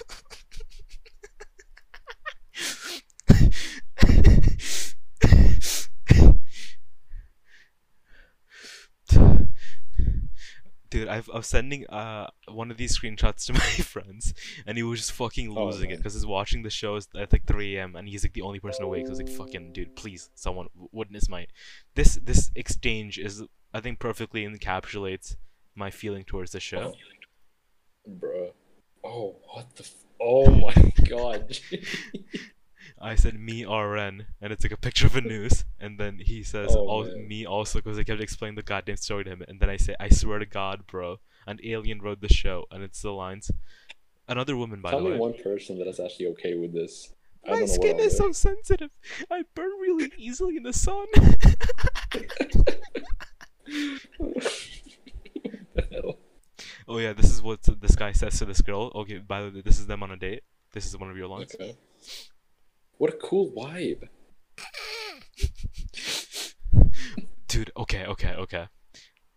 Dude, 10.90 11.06
I've, 11.08 11.30
I'm 11.32 11.42
sending 11.44 11.86
uh 11.88 12.26
one 12.48 12.70
of 12.70 12.76
these 12.76 12.98
screenshots 12.98 13.44
to 13.46 13.52
my 13.52 13.60
friends, 13.60 14.34
and 14.66 14.76
he 14.76 14.82
was 14.82 14.98
just 15.00 15.12
fucking 15.12 15.56
Oh, 15.56 15.66
losing 15.66 15.90
it 15.90 15.98
because 15.98 16.14
he's 16.14 16.26
watching 16.26 16.62
the 16.62 16.70
shows 16.70 17.08
at 17.16 17.32
like 17.32 17.46
3 17.46 17.76
a.m. 17.76 17.94
and 17.96 18.08
he's 18.08 18.24
like 18.24 18.32
the 18.32 18.42
only 18.42 18.58
person 18.60 18.84
awake. 18.84 19.06
So 19.06 19.10
I 19.10 19.12
was 19.12 19.18
like, 19.20 19.28
"Fucking 19.30 19.72
dude, 19.72 19.94
please, 19.94 20.30
someone 20.34 20.66
witness 20.92 21.28
my 21.28 21.46
this 21.94 22.18
this 22.22 22.50
exchange 22.56 23.18
is 23.18 23.42
I 23.72 23.80
think 23.80 23.98
perfectly 24.00 24.44
encapsulates 24.44 25.36
my 25.76 25.90
feeling 25.90 26.24
towards 26.24 26.50
the 26.52 26.60
show." 26.60 26.94
Bro, 28.06 28.52
Oh, 29.04 29.36
what 29.52 29.74
the 29.76 29.84
f- 29.84 29.94
Oh 30.20 30.50
my 30.50 30.74
god. 31.08 31.56
I 33.00 33.14
said 33.14 33.40
me 33.40 33.64
RN, 33.64 34.26
and 34.40 34.52
it 34.52 34.60
took 34.60 34.72
a 34.72 34.76
picture 34.76 35.06
of 35.06 35.16
a 35.16 35.20
news, 35.22 35.64
and 35.78 35.98
then 35.98 36.20
he 36.22 36.42
says 36.42 36.74
Oh, 36.76 37.04
al- 37.04 37.16
me 37.16 37.46
also 37.46 37.78
because 37.80 37.98
I 37.98 38.04
kept 38.04 38.20
explaining 38.20 38.56
the 38.56 38.62
goddamn 38.62 38.96
story 38.96 39.24
to 39.24 39.30
him, 39.30 39.42
and 39.48 39.58
then 39.58 39.70
I 39.70 39.78
say 39.78 39.96
I 39.98 40.10
swear 40.10 40.38
to 40.38 40.46
God, 40.46 40.86
bro, 40.86 41.16
an 41.46 41.58
alien 41.64 42.02
wrote 42.02 42.20
the 42.20 42.32
show, 42.32 42.66
and 42.70 42.82
it's 42.82 43.00
the 43.00 43.12
lines. 43.12 43.50
Another 44.28 44.56
woman, 44.56 44.80
by 44.80 44.90
Tell 44.90 45.00
the 45.00 45.06
me 45.06 45.12
way. 45.12 45.18
one 45.18 45.34
person 45.34 45.78
that 45.78 45.88
is 45.88 45.98
actually 45.98 46.26
okay 46.28 46.54
with 46.54 46.72
this. 46.72 47.12
I 47.46 47.60
My 47.60 47.64
skin 47.64 47.98
is 47.98 48.18
so 48.18 48.32
sensitive. 48.32 48.90
I 49.30 49.44
burn 49.54 49.70
really 49.80 50.12
easily 50.18 50.58
in 50.58 50.62
the 50.62 50.74
sun. 50.74 51.06
The 51.14 52.76
oh 56.88 56.98
yeah, 56.98 57.14
this 57.14 57.30
is 57.30 57.42
what 57.42 57.60
this 57.80 57.96
guy 57.96 58.12
says 58.12 58.38
to 58.38 58.44
this 58.44 58.60
girl. 58.60 58.92
Okay, 58.94 59.18
by 59.18 59.42
the 59.42 59.50
way, 59.50 59.62
this 59.62 59.78
is 59.78 59.86
them 59.86 60.02
on 60.02 60.10
a 60.10 60.16
date. 60.16 60.42
This 60.72 60.86
is 60.86 60.96
one 60.96 61.10
of 61.10 61.16
your 61.16 61.28
lines. 61.28 61.54
Okay. 61.54 61.76
What 63.00 63.14
a 63.14 63.16
cool 63.16 63.50
vibe. 63.52 64.10
Dude, 67.48 67.70
okay, 67.74 68.04
okay, 68.04 68.34
okay. 68.34 68.66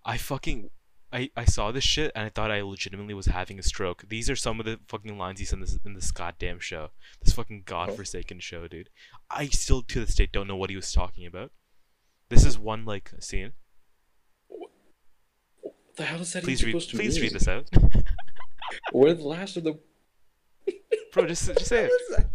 I 0.04 0.18
fucking 0.18 0.70
I, 1.14 1.30
I 1.38 1.46
saw 1.46 1.72
this 1.72 1.86
shit 1.86 2.12
and 2.14 2.26
I 2.26 2.30
thought 2.30 2.52
I 2.52 2.62
legitimately 2.62 3.14
was 3.14 3.28
having 3.28 3.58
a 3.60 3.64
stroke. 3.64 4.04
These 4.10 4.30
are 4.30 4.36
some 4.36 4.60
of 4.60 4.66
the 4.66 4.82
fucking 4.90 5.18
lines 5.18 5.40
he 5.40 5.46
said 5.46 5.60
in 5.60 5.62
this 5.62 5.80
in 5.86 5.94
this 5.94 6.12
goddamn 6.12 6.60
show. 6.60 6.90
This 7.24 7.34
fucking 7.36 7.64
godforsaken 7.66 8.42
show, 8.42 8.68
dude. 8.68 8.90
I 9.30 9.48
still 9.48 9.82
to 9.82 10.02
this 10.02 10.16
day 10.16 10.28
don't 10.30 10.48
know 10.48 10.58
what 10.58 10.70
he 10.70 10.76
was 10.76 10.92
talking 10.92 11.26
about. 11.26 11.54
This 12.28 12.46
is 12.46 12.60
one 12.60 12.84
like 12.84 13.14
scene. 13.22 13.54
What 14.50 14.72
the 15.96 16.04
hell 16.04 16.20
is 16.20 16.34
that 16.34 16.44
Please 16.44 16.66
read 16.66 16.72
supposed 16.72 16.90
to 16.90 16.98
please 16.98 17.22
read 17.22 17.32
this 17.32 17.48
out. 17.48 17.70
We're 18.92 19.14
the 19.14 19.24
last 19.24 19.56
of 19.56 19.64
the. 19.64 19.80
Bro, 21.14 21.28
just 21.28 21.48
just 21.48 21.68
say 21.68 21.86
it. 22.10 22.28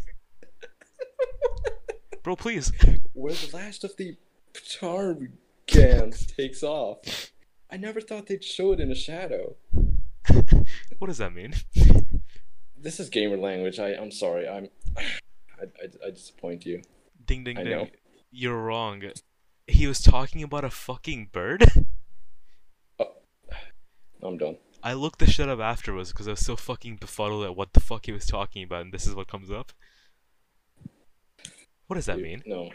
What 1.40 1.52
is 1.56 2.00
that? 2.10 2.22
Bro, 2.22 2.36
please. 2.36 2.72
Where 3.12 3.32
the 3.32 3.50
last 3.56 3.84
of 3.84 3.96
the 3.96 4.16
Gans 5.66 6.26
takes 6.26 6.62
off. 6.62 7.32
I 7.70 7.76
never 7.76 8.00
thought 8.00 8.26
they'd 8.26 8.42
show 8.42 8.72
it 8.72 8.80
in 8.80 8.90
a 8.90 8.94
shadow. 8.94 9.56
What 10.98 11.06
does 11.06 11.18
that 11.18 11.32
mean? 11.32 11.54
This 12.76 12.98
is 12.98 13.08
gamer 13.08 13.36
language. 13.36 13.78
I 13.78 13.94
I'm 13.94 14.10
sorry. 14.10 14.48
I'm. 14.48 14.68
I, 14.96 15.62
I, 15.62 16.06
I 16.06 16.10
disappoint 16.10 16.66
you. 16.66 16.82
Ding 17.24 17.44
ding 17.44 17.56
I 17.56 17.62
ding. 17.62 17.70
know. 17.70 17.86
You're 18.32 18.60
wrong. 18.60 19.02
He 19.68 19.86
was 19.86 20.00
talking 20.00 20.42
about 20.42 20.64
a 20.64 20.70
fucking 20.70 21.28
bird? 21.32 21.64
Oh, 23.00 23.12
I'm 24.22 24.38
done. 24.38 24.56
I 24.82 24.94
looked 24.94 25.20
the 25.20 25.26
shit 25.30 25.48
up 25.48 25.60
afterwards 25.60 26.10
because 26.10 26.26
I 26.26 26.32
was 26.32 26.44
so 26.44 26.56
fucking 26.56 26.96
befuddled 26.96 27.44
at 27.44 27.54
what 27.54 27.72
the 27.72 27.80
fuck 27.80 28.06
he 28.06 28.12
was 28.12 28.26
talking 28.26 28.64
about, 28.64 28.82
and 28.82 28.92
this 28.92 29.06
is 29.06 29.14
what 29.14 29.28
comes 29.28 29.50
up. 29.50 29.72
What 31.88 31.96
does 31.96 32.06
that 32.06 32.16
Dude, 32.16 32.24
mean? 32.24 32.42
No. 32.46 32.70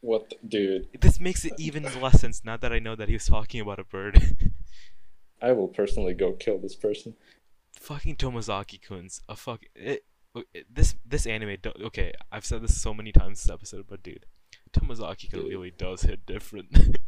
What, 0.00 0.30
the, 0.30 0.36
dude? 0.46 0.88
This 1.00 1.20
makes 1.20 1.44
it 1.44 1.54
even 1.58 1.82
less 2.00 2.20
sense 2.20 2.42
now 2.44 2.56
that 2.56 2.72
I 2.72 2.78
know 2.78 2.94
that 2.94 3.08
he 3.08 3.14
was 3.14 3.26
talking 3.26 3.60
about 3.60 3.78
a 3.78 3.84
bird. 3.84 4.52
I 5.42 5.52
will 5.52 5.68
personally 5.68 6.14
go 6.14 6.32
kill 6.32 6.58
this 6.58 6.74
person. 6.74 7.14
fucking 7.80 8.16
Tomozaki 8.16 8.80
Kun's 8.80 9.20
a 9.28 9.36
fuck. 9.36 9.60
It, 9.74 10.04
it- 10.54 10.66
this 10.72 10.94
this 11.04 11.26
anime. 11.26 11.56
Okay, 11.82 12.12
I've 12.32 12.44
said 12.44 12.62
this 12.62 12.80
so 12.80 12.94
many 12.94 13.12
times 13.12 13.42
this 13.42 13.52
episode, 13.52 13.86
but 13.88 14.02
dude, 14.02 14.26
Tomozaki 14.72 15.30
Kun 15.30 15.46
really 15.46 15.72
does 15.76 16.02
hit 16.02 16.24
different. 16.24 16.68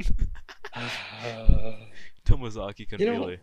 Uh, 0.76 1.72
Tomozaki 2.26 2.86
Kun 2.86 2.98
You 2.98 3.06
know, 3.06 3.12
really. 3.20 3.38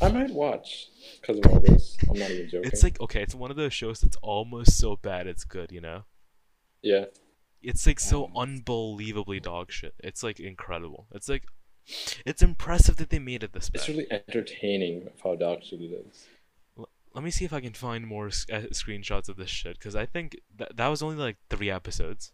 I 0.00 0.08
might 0.10 0.30
watch 0.30 0.88
because 1.20 1.38
of 1.38 1.52
all 1.52 1.60
this. 1.60 1.98
I'm 2.08 2.18
not 2.18 2.30
even 2.30 2.48
joking. 2.48 2.70
It's 2.72 2.82
like 2.82 2.98
okay, 3.00 3.22
it's 3.22 3.34
one 3.34 3.50
of 3.50 3.56
those 3.58 3.74
shows 3.74 4.00
that's 4.00 4.16
almost 4.22 4.78
so 4.78 4.96
bad 4.96 5.26
it's 5.26 5.44
good, 5.44 5.70
you 5.70 5.80
know. 5.82 6.04
Yeah, 6.82 7.06
It's 7.62 7.86
like 7.86 8.00
so 8.00 8.26
Um, 8.26 8.36
unbelievably 8.36 9.40
dog 9.40 9.70
shit. 9.72 9.94
It's 9.98 10.22
like 10.22 10.40
incredible. 10.40 11.06
It's 11.12 11.28
like, 11.28 11.44
it's 12.24 12.42
impressive 12.42 12.96
that 12.96 13.10
they 13.10 13.18
made 13.18 13.42
it 13.42 13.52
this 13.52 13.68
bad. 13.70 13.80
it's 13.80 13.88
really 13.88 14.10
entertaining 14.10 15.06
of 15.08 15.20
how 15.22 15.34
dog 15.36 15.62
shit 15.64 15.80
it 15.80 15.92
is. 16.06 16.26
Let 17.12 17.24
me 17.24 17.30
see 17.32 17.44
if 17.44 17.52
I 17.52 17.60
can 17.60 17.72
find 17.74 18.06
more 18.06 18.28
s- 18.28 18.46
uh, 18.52 18.68
screenshots 18.72 19.28
of 19.28 19.36
this 19.36 19.50
shit 19.50 19.78
because 19.78 19.96
I 19.96 20.06
think 20.06 20.38
that 20.56 20.76
that 20.76 20.86
was 20.88 21.02
only 21.02 21.16
like 21.16 21.36
three 21.50 21.68
episodes. 21.70 22.32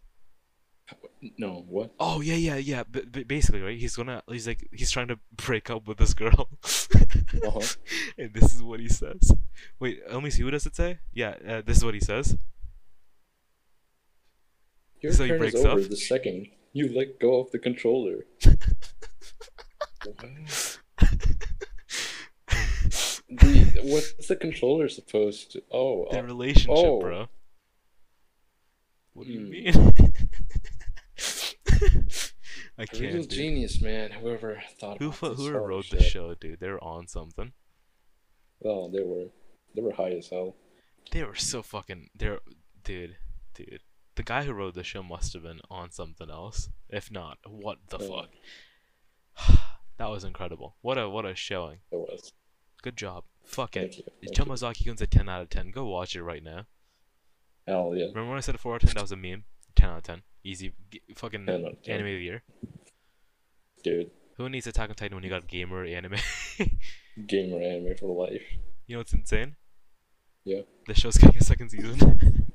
No, 1.37 1.65
what? 1.67 1.91
Oh 1.99 2.21
yeah, 2.21 2.35
yeah, 2.35 2.55
yeah. 2.57 2.83
But, 2.89 3.11
but 3.11 3.27
basically, 3.27 3.61
right? 3.61 3.77
He's 3.77 3.95
gonna. 3.95 4.21
He's 4.29 4.47
like 4.47 4.69
he's 4.71 4.91
trying 4.91 5.07
to 5.09 5.19
break 5.35 5.69
up 5.69 5.87
with 5.87 5.97
this 5.97 6.13
girl. 6.13 6.47
Uh-huh. 6.63 7.59
and 8.17 8.33
this 8.33 8.53
is 8.53 8.61
what 8.63 8.79
he 8.79 8.87
says. 8.87 9.33
Wait, 9.79 9.99
let 10.09 10.23
me 10.23 10.29
see. 10.29 10.43
What 10.43 10.51
does 10.51 10.65
it 10.65 10.75
say? 10.75 10.99
Yeah, 11.11 11.35
uh, 11.45 11.61
this 11.65 11.77
is 11.77 11.83
what 11.83 11.93
he 11.95 11.99
says. 11.99 12.37
Your 15.01 15.13
So 15.13 15.27
turn 15.27 15.43
is 15.43 15.55
over 15.55 15.81
the 15.81 15.95
second 15.95 16.47
you 16.73 16.89
let 16.95 17.19
go 17.19 17.39
of 17.39 17.51
the 17.51 17.59
controller. 17.59 18.25
the 23.29 23.81
what's 23.83 24.27
the 24.27 24.35
controller 24.35 24.87
supposed 24.89 25.51
to? 25.53 25.61
Oh, 25.71 26.07
Their 26.11 26.23
uh, 26.23 26.27
relationship, 26.27 26.69
oh. 26.85 26.99
bro. 26.99 27.27
What 29.13 29.27
do 29.27 29.33
you 29.33 29.39
Hmm. 29.45 29.49
mean? 29.49 29.73
I 32.79 32.83
a 32.83 32.85
real 32.99 33.11
can't. 33.11 33.13
Dude. 33.21 33.29
genius, 33.31 33.81
man. 33.81 34.11
Whoever 34.11 34.61
thought 34.79 34.99
Who 34.99 35.07
about 35.07 35.17
fu- 35.17 35.29
this 35.29 35.37
whoever 35.39 35.59
whole 35.59 35.67
wrote 35.67 35.89
the 35.89 36.03
show, 36.03 36.35
dude? 36.35 36.59
They 36.59 36.69
were 36.69 36.83
on 36.83 37.07
something. 37.07 37.53
Oh, 38.63 38.89
they 38.91 39.01
were, 39.03 39.25
they 39.75 39.81
were 39.81 39.93
high 39.93 40.11
as 40.11 40.29
hell. 40.29 40.55
They 41.11 41.23
were 41.23 41.35
so 41.35 41.63
fucking. 41.63 42.09
They're 42.15 42.39
dude, 42.83 43.17
dude. 43.55 43.81
The 44.17 44.23
guy 44.23 44.43
who 44.43 44.51
wrote 44.53 44.73
the 44.73 44.83
show 44.83 45.01
must 45.03 45.33
have 45.33 45.43
been 45.43 45.61
on 45.69 45.91
something 45.91 46.29
else. 46.29 46.69
If 46.89 47.09
not, 47.11 47.37
what 47.47 47.77
the 47.89 47.99
Yeah. 47.99 48.25
fuck? 49.37 49.57
that 49.97 50.09
was 50.09 50.23
incredible. 50.23 50.75
What 50.81 50.97
a 50.97 51.07
what 51.07 51.25
a 51.25 51.35
showing. 51.35 51.79
It 51.91 51.97
was. 51.97 52.33
Good 52.81 52.97
job. 52.97 53.23
Fuck 53.45 53.75
it. 53.77 53.79
Thank 53.81 53.97
you. 53.99 54.03
Thank 54.21 54.37
you. 54.37 54.43
Tomozaki 54.45 54.85
Kun's 54.85 55.01
a 55.01 55.07
10 55.07 55.29
out 55.29 55.41
of 55.43 55.49
10. 55.49 55.71
Go 55.71 55.85
watch 55.85 56.15
it 56.15 56.23
right 56.23 56.43
now. 56.43 56.65
Hell 57.67 57.93
yeah. 57.95 58.05
Remember 58.07 58.29
when 58.29 58.37
I 58.37 58.41
said 58.41 58.55
a 58.55 58.57
4 58.57 58.75
out 58.75 58.83
of 58.83 58.89
10? 58.89 58.95
That 58.95 59.01
was 59.03 59.11
a 59.11 59.15
meme. 59.15 59.43
10 59.75 59.89
out 59.89 59.97
of 59.97 60.03
10. 60.03 60.21
Easy. 60.43 60.73
G- 60.91 61.01
fucking 61.15 61.45
10 61.45 61.65
out 61.65 61.71
of 61.73 61.81
10. 61.83 61.95
anime 61.95 62.07
of 62.07 62.13
the 62.13 62.23
year. 62.23 62.43
Dude, 63.83 64.09
Who 64.37 64.49
needs 64.49 64.65
Attack 64.67 64.89
on 64.89 64.95
Titan 64.95 65.15
when 65.15 65.23
you 65.23 65.29
got 65.29 65.47
gamer 65.47 65.85
anime? 65.85 66.15
gamer 67.27 67.61
anime 67.61 67.95
for 67.97 68.07
life. 68.27 68.41
you 68.87 68.95
know 68.95 68.99
what's 68.99 69.13
insane? 69.13 69.55
Yeah. 70.43 70.61
The 70.87 70.93
show's 70.95 71.17
getting 71.17 71.37
a 71.37 71.43
second 71.43 71.69
season. 71.69 72.45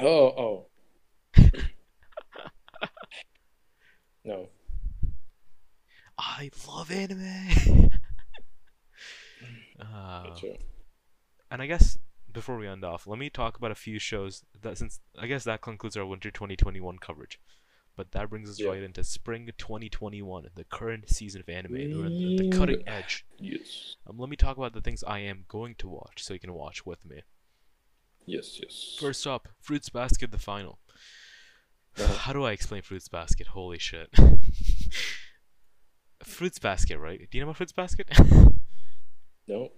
Oh, 0.00 0.66
oh. 1.36 1.42
no. 4.24 4.48
I 6.42 6.50
love 6.66 6.90
anime. 6.90 7.20
uh, 9.80 10.24
and 11.52 11.62
I 11.62 11.66
guess 11.66 11.98
before 12.32 12.56
we 12.58 12.66
end 12.66 12.84
off, 12.84 13.06
let 13.06 13.16
me 13.16 13.30
talk 13.30 13.56
about 13.56 13.70
a 13.70 13.76
few 13.76 14.00
shows 14.00 14.42
that 14.62 14.76
since 14.76 14.98
I 15.16 15.28
guess 15.28 15.44
that 15.44 15.60
concludes 15.60 15.96
our 15.96 16.04
winter 16.04 16.32
2021 16.32 16.98
coverage. 16.98 17.38
But 17.94 18.10
that 18.10 18.28
brings 18.28 18.50
us 18.50 18.58
Yeah. 18.58 18.70
right 18.70 18.82
into 18.82 19.04
spring 19.04 19.48
2021, 19.56 20.48
the 20.56 20.64
current 20.64 21.08
season 21.10 21.42
of 21.42 21.48
anime. 21.48 21.74
the, 21.74 22.36
the 22.38 22.50
cutting 22.50 22.82
edge. 22.88 23.24
Yes. 23.38 23.94
Um, 24.08 24.18
let 24.18 24.28
me 24.28 24.34
talk 24.36 24.56
about 24.56 24.72
the 24.72 24.80
things 24.80 25.04
I 25.04 25.20
am 25.20 25.44
going 25.46 25.76
to 25.76 25.88
watch, 25.88 26.24
so 26.24 26.34
you 26.34 26.40
can 26.40 26.54
watch 26.54 26.84
with 26.84 27.04
me. 27.04 27.22
Yes, 28.26 28.58
yes. 28.60 28.96
First 28.98 29.28
up, 29.28 29.46
Fruits 29.60 29.90
Basket, 29.90 30.32
the 30.32 30.38
final. 30.38 30.80
Uh-huh. 31.96 32.14
How 32.14 32.32
do 32.32 32.42
I 32.42 32.50
explain 32.52 32.82
Fruits 32.82 33.06
Basket? 33.08 33.48
Holy 33.48 33.78
shit. 33.78 34.08
Fruits 36.24 36.58
Basket, 36.58 36.98
right? 36.98 37.18
Do 37.30 37.38
you 37.38 37.42
know 37.44 37.48
about 37.48 37.56
Fruits 37.58 37.72
Basket? 37.72 38.08
No, 39.48 39.70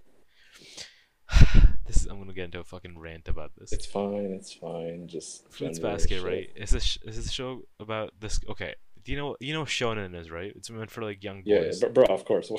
this 1.87 1.97
is, 1.97 2.05
I'm 2.05 2.19
gonna 2.19 2.31
get 2.31 2.45
into 2.45 2.59
a 2.59 2.63
fucking 2.63 2.99
rant 2.99 3.27
about 3.27 3.51
this. 3.57 3.71
it's 3.73 3.87
fine. 3.87 4.31
It's 4.31 4.53
fine. 4.53 5.07
Just 5.07 5.51
Fruits 5.51 5.79
Basket, 5.79 6.21
right? 6.23 6.49
Is 6.55 6.69
this 6.69 6.83
sh- 6.83 6.97
is 7.03 7.15
this 7.17 7.25
a 7.25 7.31
show 7.31 7.63
about 7.79 8.11
this? 8.19 8.39
Okay, 8.47 8.75
do 9.03 9.11
you 9.11 9.17
know 9.17 9.35
you 9.39 9.53
know 9.53 9.61
what 9.61 9.69
shonen 9.69 10.13
is, 10.15 10.29
right? 10.29 10.53
It's 10.55 10.69
meant 10.69 10.91
for 10.91 11.01
like 11.01 11.23
young 11.23 11.41
Yeah, 11.45 11.55
yeah, 11.57 11.63
boys. 11.63 11.83
bro, 11.93 12.03
of 12.05 12.25
course. 12.25 12.51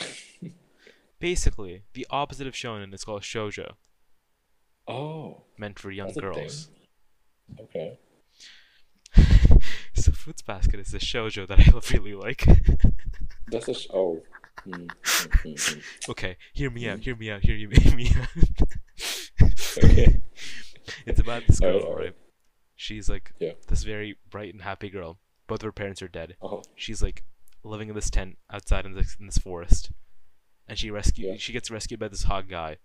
Basically, 1.20 1.84
the 1.94 2.06
opposite 2.10 2.48
of 2.48 2.54
shonen 2.54 2.92
is 2.92 3.04
called 3.04 3.22
shoujo, 3.22 3.74
oh, 4.88 5.44
meant 5.56 5.78
for 5.78 5.92
young 5.92 6.08
That's 6.08 6.18
a 6.18 6.20
thing. 6.22 6.32
girls. 6.32 6.68
okay. 7.60 7.98
Fruits 10.26 10.42
Basket 10.42 10.80
is 10.80 10.90
the 10.90 10.98
shoujo 10.98 11.46
that 11.46 11.60
I 11.60 11.94
really 11.96 12.14
like. 12.14 12.44
That's 13.46 13.68
a 13.68 13.74
sh- 13.74 13.86
oh. 13.94 14.20
Hmm, 14.64 14.86
hmm, 15.04 15.52
hmm, 15.56 16.10
okay, 16.10 16.36
hear 16.52 16.68
me 16.68 16.88
out, 16.88 16.98
hear 16.98 17.14
me 17.14 17.30
out, 17.30 17.42
hear 17.42 17.56
me 17.94 18.10
out. 18.10 18.28
Okay. 19.78 20.20
it's 21.06 21.20
about 21.20 21.44
this 21.46 21.60
girl, 21.60 21.78
alright. 21.78 22.06
right? 22.06 22.16
She's 22.74 23.08
like 23.08 23.34
Yeah. 23.38 23.52
this 23.68 23.84
very 23.84 24.16
bright 24.28 24.52
and 24.52 24.62
happy 24.62 24.90
girl. 24.90 25.20
Both 25.46 25.60
of 25.60 25.66
her 25.66 25.70
parents 25.72 26.02
are 26.02 26.08
dead. 26.08 26.34
Oh, 26.42 26.64
She's 26.74 27.00
like 27.00 27.22
living 27.62 27.88
in 27.88 27.94
this 27.94 28.10
tent 28.10 28.36
outside 28.52 28.84
in 28.84 28.94
this 28.94 29.16
in 29.20 29.26
this 29.26 29.38
forest, 29.38 29.92
and 30.66 30.76
she 30.76 30.90
rescue 30.90 31.28
Yeah. 31.28 31.36
she 31.38 31.52
gets 31.52 31.70
rescued 31.70 32.00
by 32.00 32.08
this 32.08 32.24
hog 32.24 32.48
guy. 32.48 32.78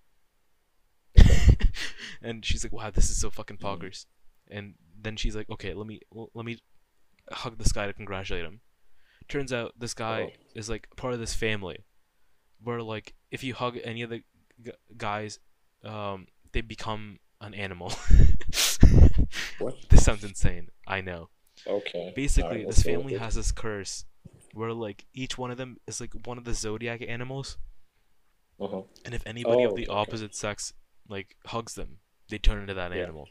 and 2.21 2.45
she's 2.45 2.63
like, 2.63 2.71
"Wow, 2.71 2.91
this 2.91 3.09
is 3.09 3.19
so 3.19 3.31
fucking 3.31 3.57
Mm. 3.57 4.05
And 4.51 4.75
then 5.01 5.15
she's 5.15 5.35
like, 5.35 5.49
"Okay, 5.49 5.73
let 5.73 5.87
me 5.87 6.01
let 6.35 6.45
me 6.45 6.59
hug 7.31 7.57
this 7.57 7.71
guy 7.71 7.87
to 7.87 7.93
congratulate 7.93 8.45
him." 8.45 8.61
Turns 9.27 9.51
out 9.53 9.73
this 9.79 9.93
guy 9.93 10.21
Oh. 10.23 10.31
is 10.55 10.69
like 10.69 10.87
part 10.95 11.13
of 11.13 11.19
this 11.19 11.33
family, 11.33 11.85
where 12.61 12.81
like 12.81 13.13
if 13.31 13.43
you 13.43 13.53
hug 13.53 13.77
any 13.83 14.01
of 14.01 14.09
the 14.09 14.23
g- 14.63 14.71
guys, 14.97 15.39
um, 15.83 16.27
they 16.51 16.61
become 16.61 17.19
an 17.39 17.53
animal. 17.53 17.89
what? 19.59 19.75
this 19.89 20.03
sounds 20.03 20.23
insane. 20.23 20.69
I 20.87 21.01
know. 21.01 21.29
Okay. 21.65 22.11
Basically, 22.15 22.49
Alright, 22.49 22.67
this 22.67 22.77
let's 22.77 22.83
go 22.83 22.91
with 22.93 23.01
family 23.03 23.17
has 23.17 23.35
this 23.35 23.51
curse 23.51 24.05
where 24.53 24.73
like 24.73 25.05
each 25.13 25.37
one 25.37 25.49
of 25.51 25.57
them 25.57 25.77
is 25.87 26.01
like 26.01 26.13
one 26.25 26.37
of 26.37 26.43
the 26.43 26.53
zodiac 26.53 27.01
animals, 27.07 27.57
Uh-huh. 28.59 28.81
and 29.05 29.13
if 29.13 29.25
anybody 29.25 29.63
of 29.63 29.71
Oh, 29.71 29.75
the 29.75 29.87
okay. 29.87 29.93
opposite 29.93 30.35
sex 30.35 30.73
like 31.07 31.37
hugs 31.45 31.75
them, 31.75 31.99
they 32.29 32.37
turn 32.37 32.59
into 32.61 32.73
that 32.73 32.91
Yeah. 32.93 33.03
animal. 33.03 33.29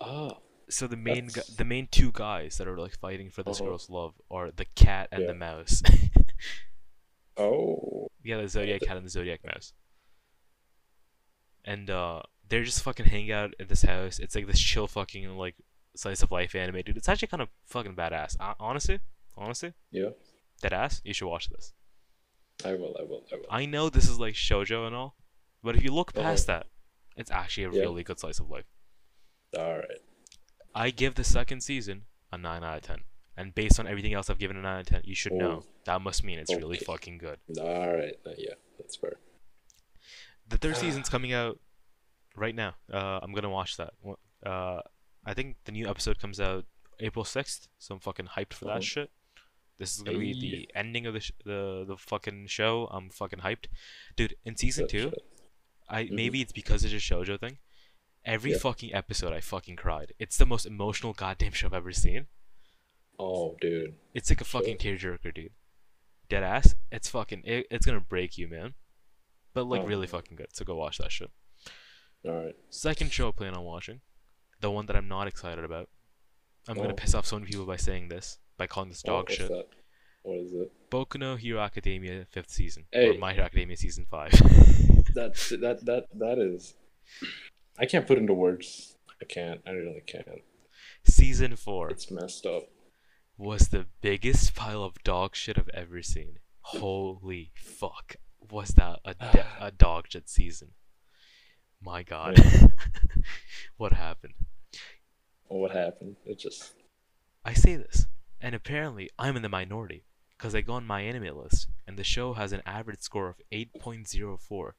Ah. 0.00 0.38
So 0.70 0.86
the 0.86 0.96
main 0.96 1.28
gu- 1.28 1.42
the 1.56 1.64
main 1.64 1.86
two 1.90 2.12
guys 2.12 2.58
that 2.58 2.68
are 2.68 2.76
like 2.78 2.96
fighting 2.98 3.30
for 3.30 3.42
this 3.42 3.60
Uh-huh. 3.60 3.70
girl's 3.70 3.88
love 3.88 4.14
are 4.30 4.50
the 4.50 4.66
cat 4.74 5.08
and 5.12 5.22
Yeah. 5.22 5.28
the 5.28 5.34
mouse. 5.34 5.82
Oh. 7.36 8.08
yeah, 8.24 8.38
the 8.40 8.48
zodiac 8.48 8.80
cat 8.82 8.96
and 8.96 9.06
the 9.06 9.10
zodiac 9.10 9.40
mouse. 9.44 9.72
And 11.64 11.88
uh, 11.90 12.22
they're 12.48 12.64
just 12.64 12.82
fucking 12.82 13.06
hanging 13.06 13.30
out 13.32 13.54
at 13.60 13.68
this 13.68 13.82
house. 13.82 14.18
It's 14.18 14.34
like 14.34 14.46
this 14.46 14.58
chill 14.60 14.86
fucking 14.88 15.36
like 15.36 15.54
slice 15.94 16.22
of 16.22 16.32
life 16.32 16.54
anime, 16.54 16.82
dude. 16.82 16.96
It's 16.96 17.08
actually 17.08 17.28
kind 17.28 17.42
of 17.42 17.48
fucking 17.66 17.94
badass. 17.94 18.36
Uh, 18.40 18.54
honestly, 18.58 19.00
honestly, 19.36 19.74
Yeah. 19.90 20.10
that 20.62 20.72
ass. 20.72 21.00
You 21.04 21.14
should 21.14 21.28
watch 21.28 21.48
this. 21.48 21.72
I 22.64 22.72
will. 22.74 22.96
I 22.98 23.02
will. 23.04 23.24
I 23.32 23.36
will. 23.36 23.46
I 23.50 23.66
know 23.66 23.88
this 23.88 24.08
is 24.08 24.18
like 24.18 24.34
shojo 24.34 24.86
and 24.86 24.96
all, 24.96 25.14
but 25.62 25.76
if 25.76 25.84
you 25.84 25.92
look 25.94 26.10
Uh-huh. 26.16 26.22
past 26.30 26.46
that, 26.48 26.66
it's 27.16 27.30
actually 27.30 27.64
a 27.64 27.70
Yeah. 27.70 27.82
really 27.82 28.02
good 28.02 28.18
slice 28.18 28.40
of 28.40 28.50
life. 28.50 28.66
All 29.56 29.76
right. 29.78 30.00
I 30.84 30.90
give 30.90 31.14
the 31.16 31.24
second 31.24 31.60
season 31.62 32.04
a 32.32 32.38
nine 32.38 32.62
out 32.62 32.76
of 32.78 32.82
ten, 32.82 33.00
and 33.36 33.54
based 33.54 33.78
on 33.80 33.86
everything 33.86 34.14
else 34.14 34.30
I've 34.30 34.38
given 34.38 34.56
a 34.56 34.62
nine 34.62 34.76
out 34.76 34.80
of 34.80 34.86
ten, 34.86 35.02
you 35.04 35.14
should 35.14 35.32
know 35.32 35.62
Oh. 35.62 35.66
that 35.84 36.00
must 36.02 36.22
mean 36.24 36.38
it's 36.38 36.54
really 36.54 36.76
fucking 36.78 37.18
good. 37.18 37.38
All 37.60 37.92
right. 37.92 38.14
Uh, 38.26 38.30
yeah, 38.38 38.54
that's 38.78 38.96
fair. 38.96 39.16
The 40.48 40.58
third 40.58 40.76
season's 40.76 41.08
coming 41.08 41.32
out 41.32 41.58
right 42.36 42.54
now. 42.54 42.76
Uh, 42.92 43.18
I'm 43.22 43.32
gonna 43.32 43.50
watch 43.50 43.76
that. 43.76 43.92
Uh, 44.44 44.80
I 45.24 45.34
think 45.34 45.56
the 45.64 45.72
new 45.72 45.88
episode 45.88 46.18
comes 46.18 46.38
out 46.40 46.64
April 47.00 47.24
sixth, 47.24 47.68
so 47.78 47.94
I'm 47.94 48.00
fucking 48.00 48.26
hyped 48.36 48.52
for 48.54 48.64
that 48.66 48.70
Uh-huh. 48.72 48.80
shit. 48.80 49.10
This 49.78 49.96
is 49.96 50.02
gonna 50.02 50.18
be 50.18 50.32
the 50.40 50.70
ending 50.74 51.06
of 51.06 51.14
the 51.14 51.20
sh- 51.20 51.32
the 51.44 51.84
the 51.86 51.96
fucking 51.96 52.46
show. 52.48 52.86
I'm 52.90 53.10
fucking 53.10 53.40
hyped, 53.40 53.66
dude. 54.16 54.36
In 54.44 54.56
season 54.56 54.88
two. 54.88 55.12
I 55.90 56.04
Mhm. 56.04 56.10
maybe 56.12 56.40
it's 56.42 56.52
because 56.52 56.84
it's 56.84 56.92
a 56.92 56.96
shoujo 56.98 57.40
thing. 57.40 57.58
Every 58.28 58.52
Yeah. 58.52 58.58
fucking 58.58 58.92
episode, 58.94 59.32
I 59.32 59.40
fucking 59.40 59.76
cried. 59.76 60.12
It's 60.18 60.36
the 60.36 60.44
most 60.46 60.66
emotional 60.66 61.14
goddamn 61.14 61.52
show 61.52 61.66
I've 61.68 61.74
ever 61.74 61.92
seen. 61.92 62.26
Oh, 63.18 63.56
dude. 63.60 63.94
It's 64.14 64.30
like 64.30 64.40
a 64.40 64.44
fucking 64.44 64.76
tearjerker, 64.76 65.32
dude. 65.34 65.52
Dead 66.28 66.42
ass. 66.42 66.74
It's 66.92 67.08
fucking. 67.08 67.42
It, 67.44 67.66
it's 67.70 67.86
gonna 67.86 68.00
break 68.00 68.36
you, 68.36 68.46
man. 68.46 68.74
But 69.54 69.64
like 69.64 69.80
Oh. 69.80 69.86
really 69.86 70.06
fucking 70.06 70.36
good. 70.36 70.54
So 70.54 70.64
go 70.64 70.76
watch 70.76 70.98
that 70.98 71.10
shit. 71.10 71.30
All 72.24 72.44
right. 72.44 72.54
Second 72.68 73.12
show 73.12 73.28
I 73.28 73.32
plan 73.32 73.54
on 73.54 73.64
watching, 73.64 74.02
the 74.60 74.70
one 74.70 74.84
that 74.86 74.94
I'm 74.96 75.08
not 75.08 75.26
excited 75.26 75.64
about. 75.64 75.88
I'm 76.68 76.76
gonna 76.76 76.92
Oh. 76.92 76.96
piss 76.96 77.14
off 77.14 77.24
so 77.26 77.38
many 77.38 77.50
people 77.50 77.64
by 77.64 77.76
saying 77.76 78.08
this, 78.08 78.38
by 78.58 78.66
calling 78.66 78.90
this 78.90 79.02
Oh, 79.06 79.08
dog 79.12 79.24
what's 79.30 79.36
shit. 79.36 79.48
That? 79.48 79.68
What 80.22 80.36
is 80.40 80.52
it? 80.52 80.90
Boku 80.90 81.18
no 81.18 81.36
Hero 81.36 81.60
Academia 81.60 82.26
fifth 82.30 82.50
season, 82.50 82.86
or 82.94 83.00
Hey. 83.00 83.16
My 83.16 83.32
Hero 83.32 83.46
Academia 83.46 83.76
season 83.78 84.04
five. 84.10 84.32
That 85.14 85.34
that 85.62 85.84
that 85.86 86.06
that 86.18 86.38
is. 86.38 86.74
I 87.78 87.86
can't 87.86 88.06
put 88.06 88.18
into 88.18 88.34
words. 88.34 88.96
I 89.20 89.24
can't. 89.24 89.60
I 89.66 89.70
really 89.70 90.02
can't. 90.06 90.26
season 91.04 91.56
four 91.56 91.90
It's 91.90 92.10
messed 92.10 92.46
up. 92.46 92.64
was 93.36 93.68
the 93.68 93.86
biggest 94.00 94.54
pile 94.54 94.82
of 94.82 95.02
dog 95.04 95.34
shit 95.36 95.58
I've 95.58 95.70
ever 95.74 96.02
seen. 96.02 96.38
Holy 96.62 97.50
fuck. 97.54 98.16
Was 98.50 98.70
that 98.70 99.00
a, 99.04 99.14
de- 99.32 99.46
a 99.60 99.70
dog 99.70 100.06
shit 100.08 100.28
season? 100.28 100.70
My 101.80 102.02
god. 102.02 102.38
what 103.76 103.92
happened? 103.92 104.34
What 105.46 105.70
happened? 105.70 106.16
It 106.26 106.38
just. 106.38 106.72
I 107.44 107.54
say 107.54 107.76
this, 107.76 108.06
and 108.40 108.54
apparently 108.54 109.08
I'm 109.18 109.36
in 109.36 109.42
the 109.42 109.48
minority, 109.48 110.04
because 110.36 110.54
I 110.54 110.60
go 110.60 110.74
on 110.74 110.86
my 110.86 111.00
anime 111.02 111.36
list, 111.38 111.68
and 111.86 111.96
the 111.96 112.04
show 112.04 112.34
has 112.34 112.52
an 112.52 112.62
average 112.66 113.00
score 113.00 113.28
of 113.28 113.40
8.04. 113.52 114.72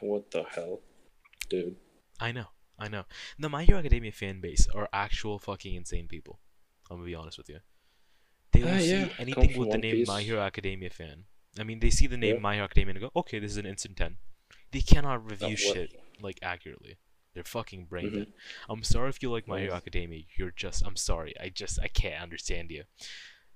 What 0.00 0.30
the 0.30 0.44
hell, 0.44 0.80
dude? 1.48 1.76
I 2.20 2.32
know, 2.32 2.46
I 2.78 2.88
know. 2.88 3.04
The 3.38 3.48
My 3.48 3.64
Hero 3.64 3.78
Academia 3.78 4.12
fan 4.12 4.40
base 4.40 4.66
are 4.74 4.88
actual 4.92 5.38
fucking 5.38 5.74
insane 5.74 6.08
people. 6.08 6.40
I'm 6.90 6.96
gonna 6.98 7.06
be 7.06 7.14
honest 7.14 7.38
with 7.38 7.48
you. 7.48 7.58
They 8.52 8.62
will 8.62 8.78
see 8.78 8.90
yeah, 8.90 9.04
come 9.08 9.14
anything 9.20 9.58
with 9.58 9.70
the 9.72 9.78
name 9.78 9.94
Piece. 9.96 10.08
My 10.08 10.22
Hero 10.22 10.40
Academia 10.40 10.90
fan. 10.90 11.24
I 11.58 11.64
mean, 11.64 11.80
they 11.80 11.90
see 11.90 12.06
the 12.06 12.16
name 12.16 12.36
Yeah. 12.36 12.40
My 12.40 12.54
Hero 12.54 12.64
Academia 12.64 12.94
and 12.94 13.00
go, 13.00 13.10
okay, 13.14 13.38
this 13.38 13.50
is 13.52 13.56
an 13.56 13.66
instant 13.66 13.96
10. 13.96 14.16
They 14.72 14.80
cannot 14.80 15.30
review 15.30 15.56
shit 15.56 15.94
like 16.20 16.38
accurately. 16.42 16.98
They're 17.34 17.44
fucking 17.44 17.84
brain 17.86 18.10
Mhm. 18.10 18.14
dead. 18.14 18.32
I'm 18.68 18.82
sorry 18.82 19.10
if 19.10 19.22
you 19.22 19.30
like 19.30 19.46
My 19.46 19.60
Hero 19.60 19.74
Academia. 19.74 20.24
You're 20.36 20.50
just, 20.50 20.84
I'm 20.84 20.96
sorry. 20.96 21.34
I 21.38 21.50
just, 21.50 21.78
I 21.80 21.88
can't 21.88 22.22
understand 22.22 22.70
you. 22.70 22.84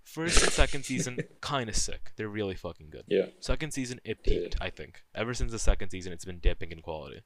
First 0.05 0.43
and 0.43 0.52
second 0.52 0.85
season, 0.85 1.19
kind 1.40 1.69
of 1.70 1.77
sick. 1.77 2.12
They're 2.16 2.28
really 2.28 2.55
fucking 2.55 2.90
good. 2.90 3.05
Yeah. 3.09 3.27
Second 3.40 3.73
season, 3.73 4.01
it 4.05 4.19
Yeah. 4.24 4.40
peaked, 4.40 4.56
I 4.60 4.69
think. 4.70 5.02
Ever 5.14 5.32
since 5.32 5.52
the 5.52 5.59
second 5.59 5.90
season, 5.90 6.12
it's 6.12 6.24
been 6.24 6.39
dipping 6.39 6.70
in 6.73 6.82
quality. 6.82 7.23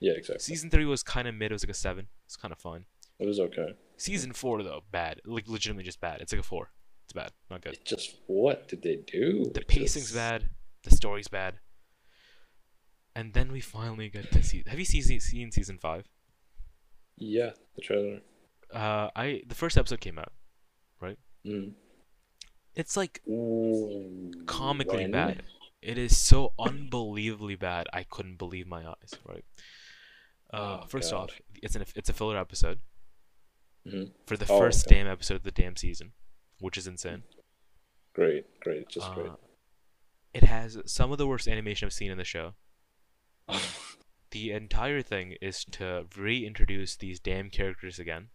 Yeah, 0.00 0.12
exactly. 0.12 0.42
Season 0.42 0.70
three 0.70 0.84
was 0.84 1.02
kind 1.02 1.26
of 1.26 1.34
mid. 1.34 1.50
It 1.50 1.54
was 1.54 1.64
like 1.64 1.70
a 1.70 1.74
seven. 1.74 2.08
It's 2.26 2.36
kind 2.36 2.52
of 2.52 2.58
fine. 2.58 2.84
It 3.18 3.26
was 3.26 3.40
okay. 3.40 3.74
Season 3.96 4.32
four 4.32 4.62
though, 4.62 4.82
bad. 4.90 5.20
Like 5.24 5.48
legitimately 5.48 5.84
just 5.84 6.00
bad. 6.00 6.20
It's 6.20 6.32
like 6.32 6.40
a 6.40 6.44
four. 6.44 6.70
It's 7.04 7.12
bad. 7.12 7.32
Not 7.50 7.62
good. 7.62 7.74
It 7.74 7.84
just 7.84 8.16
what 8.26 8.68
did 8.68 8.82
they 8.82 8.96
do? 9.06 9.44
The 9.54 9.60
pacing's 9.62 10.06
just- 10.06 10.14
bad. 10.14 10.50
The 10.82 10.94
story's 10.94 11.28
bad. 11.28 11.54
And 13.14 13.32
then 13.32 13.50
we 13.50 13.60
finally 13.60 14.08
get 14.10 14.30
to 14.32 14.42
see. 14.42 14.62
Have 14.66 14.78
you 14.78 14.84
seen 14.84 15.20
seen 15.20 15.50
season 15.50 15.78
five? 15.78 16.04
Yeah, 17.16 17.50
the 17.74 17.80
trailer. 17.80 18.20
Uh, 18.72 19.08
I 19.16 19.42
the 19.46 19.54
first 19.54 19.78
episode 19.78 20.00
came 20.00 20.18
out. 20.18 20.32
Right? 21.00 21.18
Mm. 21.46 21.72
It's 22.74 22.96
like 22.96 23.22
Ooh, 23.26 24.30
comically 24.46 25.02
when? 25.04 25.12
bad. 25.12 25.42
It 25.80 25.96
is 25.98 26.16
so 26.18 26.52
unbelievably 26.58 27.54
bad. 27.56 27.86
I 27.92 28.02
couldn't 28.02 28.36
believe 28.36 28.66
my 28.66 28.86
eyes. 28.86 29.14
Right. 29.26 29.44
Uh, 30.52 30.80
Oh, 30.82 30.86
first 30.86 31.10
God. 31.10 31.30
off, 31.30 31.40
it's 31.62 31.74
an 31.76 31.84
it's 31.94 32.08
a 32.08 32.12
filler 32.12 32.36
episode 32.38 32.80
Mhm. 33.86 34.12
for 34.26 34.36
the 34.36 34.46
Oh, 34.50 34.58
first 34.58 34.86
okay. 34.86 34.96
damn 34.96 35.06
episode 35.08 35.36
of 35.36 35.42
the 35.42 35.50
damn 35.50 35.76
season, 35.76 36.12
which 36.60 36.76
is 36.78 36.86
insane. 36.86 37.24
Great, 38.14 38.60
great, 38.60 38.88
just 38.88 39.12
great. 39.14 39.28
Uh, 39.28 39.36
it 40.32 40.42
has 40.44 40.78
some 40.86 41.12
of 41.12 41.18
the 41.18 41.26
worst 41.26 41.48
animation 41.48 41.86
I've 41.86 41.92
seen 41.92 42.10
in 42.10 42.18
the 42.18 42.24
show. 42.24 42.54
The 44.32 44.50
entire 44.50 45.02
thing 45.02 45.36
is 45.40 45.64
to 45.72 46.06
reintroduce 46.16 46.96
these 46.96 47.20
damn 47.20 47.48
characters 47.48 47.98
again. 47.98 48.28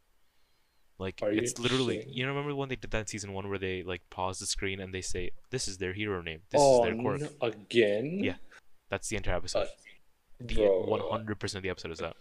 Like 0.98 1.20
Are 1.22 1.32
you 1.32 1.42
it's 1.42 1.60
literally 1.60 1.98
kidding? 1.98 2.14
you 2.14 2.26
remember 2.28 2.56
when 2.56 2.70
they 2.70 2.76
did 2.78 2.92
that 2.92 3.00
in 3.02 3.08
season 3.08 3.34
one 3.34 3.50
where 3.50 3.60
they 3.60 3.84
like 3.84 4.10
pause 4.10 4.40
the 4.40 4.46
screen 4.46 4.80
and 4.80 4.94
they 4.94 5.02
say 5.02 5.32
this 5.52 5.68
is 5.68 5.78
their 5.80 5.94
hero 5.94 6.22
name, 6.22 6.42
this 6.50 6.62
oh, 6.64 6.84
is 6.86 6.90
their 6.94 7.02
quirk. 7.02 7.22
no, 7.22 7.30
again? 7.42 8.20
Yeah. 8.24 8.36
That's 8.90 9.10
the 9.10 9.18
entire 9.18 9.36
episode. 9.36 9.64
Uh, 9.64 9.70
the 10.48 10.66
one 10.68 11.02
hundred 11.02 11.40
percent 11.40 11.60
of 11.60 11.64
the 11.64 11.70
episode 11.70 11.92
is 11.92 12.00
that. 12.00 12.16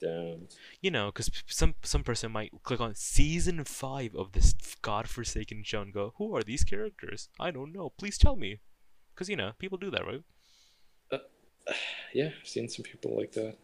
Damn. 0.00 0.46
You 0.80 0.90
know, 0.92 1.06
because 1.06 1.30
some 1.46 1.74
some 1.82 2.04
person 2.04 2.30
might 2.30 2.52
click 2.62 2.80
on 2.80 2.94
season 2.94 3.64
five 3.64 4.14
of 4.14 4.32
this 4.32 4.54
godforsaken 4.80 5.62
show 5.64 5.82
and 5.82 5.92
go, 5.92 6.14
"Who 6.18 6.36
are 6.36 6.42
these 6.42 6.62
characters? 6.64 7.28
I 7.40 7.50
don't 7.50 7.72
know. 7.72 7.90
Please 7.98 8.16
tell 8.18 8.36
me." 8.36 8.60
Because 9.14 9.28
you 9.28 9.36
know, 9.36 9.52
people 9.58 9.78
do 9.78 9.90
that, 9.90 10.06
right? 10.06 10.22
Uh, 11.10 11.18
yeah, 12.14 12.30
I've 12.40 12.46
seen 12.48 12.68
some 12.68 12.84
people 12.84 13.16
like 13.16 13.32
that. 13.32 13.56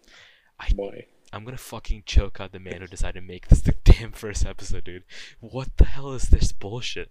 I- 0.59 0.71
Why? 0.75 1.07
I'm 1.33 1.45
gonna 1.45 1.57
fucking 1.57 2.05
choke 2.07 2.41
out 2.41 2.53
the 2.53 2.61
man 2.61 2.81
who 2.81 2.87
decided 2.87 3.21
to 3.21 3.27
make 3.27 3.49
this 3.49 3.61
the 3.61 3.73
damn 3.85 4.13
first 4.13 4.47
episode, 4.47 4.85
dude. 4.85 5.05
What 5.41 5.77
the 5.77 5.85
hell 5.85 6.13
is 6.13 6.29
this 6.31 6.53
bullshit, 6.53 7.11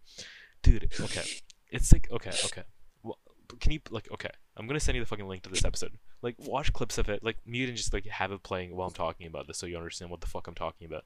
dude? 0.62 0.90
Okay, 1.00 1.24
it's 1.72 1.92
like 1.92 2.08
okay, 2.12 2.32
okay. 2.46 2.64
Well, 3.04 3.20
can 3.60 3.72
you 3.74 3.80
like 3.90 4.10
okay? 4.12 4.30
I'm 4.56 4.68
gonna 4.68 4.80
send 4.80 4.96
you 4.96 5.04
the 5.04 5.08
fucking 5.08 5.28
link 5.28 5.44
to 5.44 5.50
this 5.50 5.66
episode. 5.66 5.94
Like, 6.22 6.36
watch 6.40 6.72
clips 6.74 6.98
of 6.98 7.10
it. 7.10 7.24
Like, 7.24 7.38
mute 7.46 7.70
and 7.70 7.78
just 7.78 7.94
like 7.94 8.06
have 8.06 8.32
it 8.32 8.44
playing 8.44 8.76
while 8.76 8.88
I'm 8.88 8.94
talking 8.94 9.28
about 9.28 9.48
this, 9.48 9.58
so 9.58 9.66
you 9.66 9.78
understand 9.78 10.12
what 10.12 10.22
the 10.22 10.28
fuck 10.28 10.48
I'm 10.48 10.56
talking 10.56 10.86
about. 10.86 11.06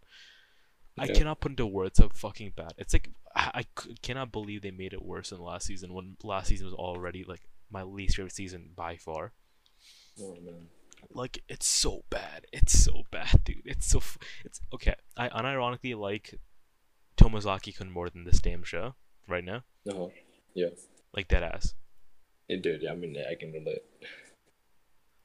I 0.99 1.07
cannot 1.07 1.39
put 1.39 1.51
into 1.51 1.65
words 1.65 1.99
how 1.99 2.09
fucking 2.09 2.53
bad. 2.55 2.73
It's 2.77 2.93
like 2.93 3.11
I, 3.35 3.65
cannot 4.01 4.31
believe 4.31 4.61
they 4.61 4.71
made 4.71 4.93
it 4.93 5.03
worse 5.03 5.29
than 5.29 5.39
last 5.39 5.67
season 5.67 5.93
when 5.93 6.17
last 6.23 6.47
season 6.47 6.65
was 6.65 6.73
already 6.73 7.23
like 7.23 7.41
my 7.69 7.83
least 7.83 8.15
favorite 8.15 8.33
season 8.33 8.71
by 8.75 8.97
far. 8.97 9.33
Oh 10.19 10.35
man. 10.43 10.69
Like 11.11 11.43
it's 11.47 11.67
so 11.67 12.03
bad. 12.09 12.47
It's 12.51 12.77
so 12.77 13.03
bad, 13.11 13.43
dude. 13.43 13.61
It's 13.65 13.87
so. 13.87 13.99
F- 13.99 14.17
it's 14.43 14.59
okay. 14.73 14.95
I 15.15 15.29
unironically 15.29 15.95
like 15.95 16.39
Tomozaki-kun 17.17 17.91
more 17.91 18.09
than 18.09 18.23
this 18.23 18.39
damn 18.39 18.63
show 18.63 18.95
right 19.27 19.43
now. 19.43 19.63
No. 19.85 20.11
Yeah. 20.55 20.69
Like 21.13 21.27
dead 21.27 21.43
ass. 21.43 21.75
It 22.49 22.61
did. 22.61 22.85
I 22.87 22.95
mean, 22.95 23.15
I 23.29 23.35
can 23.35 23.51
relate. 23.51 23.83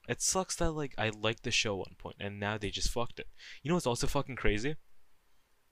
It 0.09 0.20
sucks 0.20 0.57
that 0.57 0.73
like 0.73 0.94
I 0.99 1.11
liked 1.11 1.44
the 1.44 1.51
show 1.53 1.77
one 1.77 1.94
point 1.97 2.16
and 2.19 2.40
now 2.40 2.59
they 2.59 2.70
just 2.70 2.90
fucked 2.90 3.20
it. 3.20 3.28
You 3.62 3.69
know 3.69 3.77
what's 3.77 3.86
also 3.86 4.07
fucking 4.09 4.36
crazy? 4.36 4.74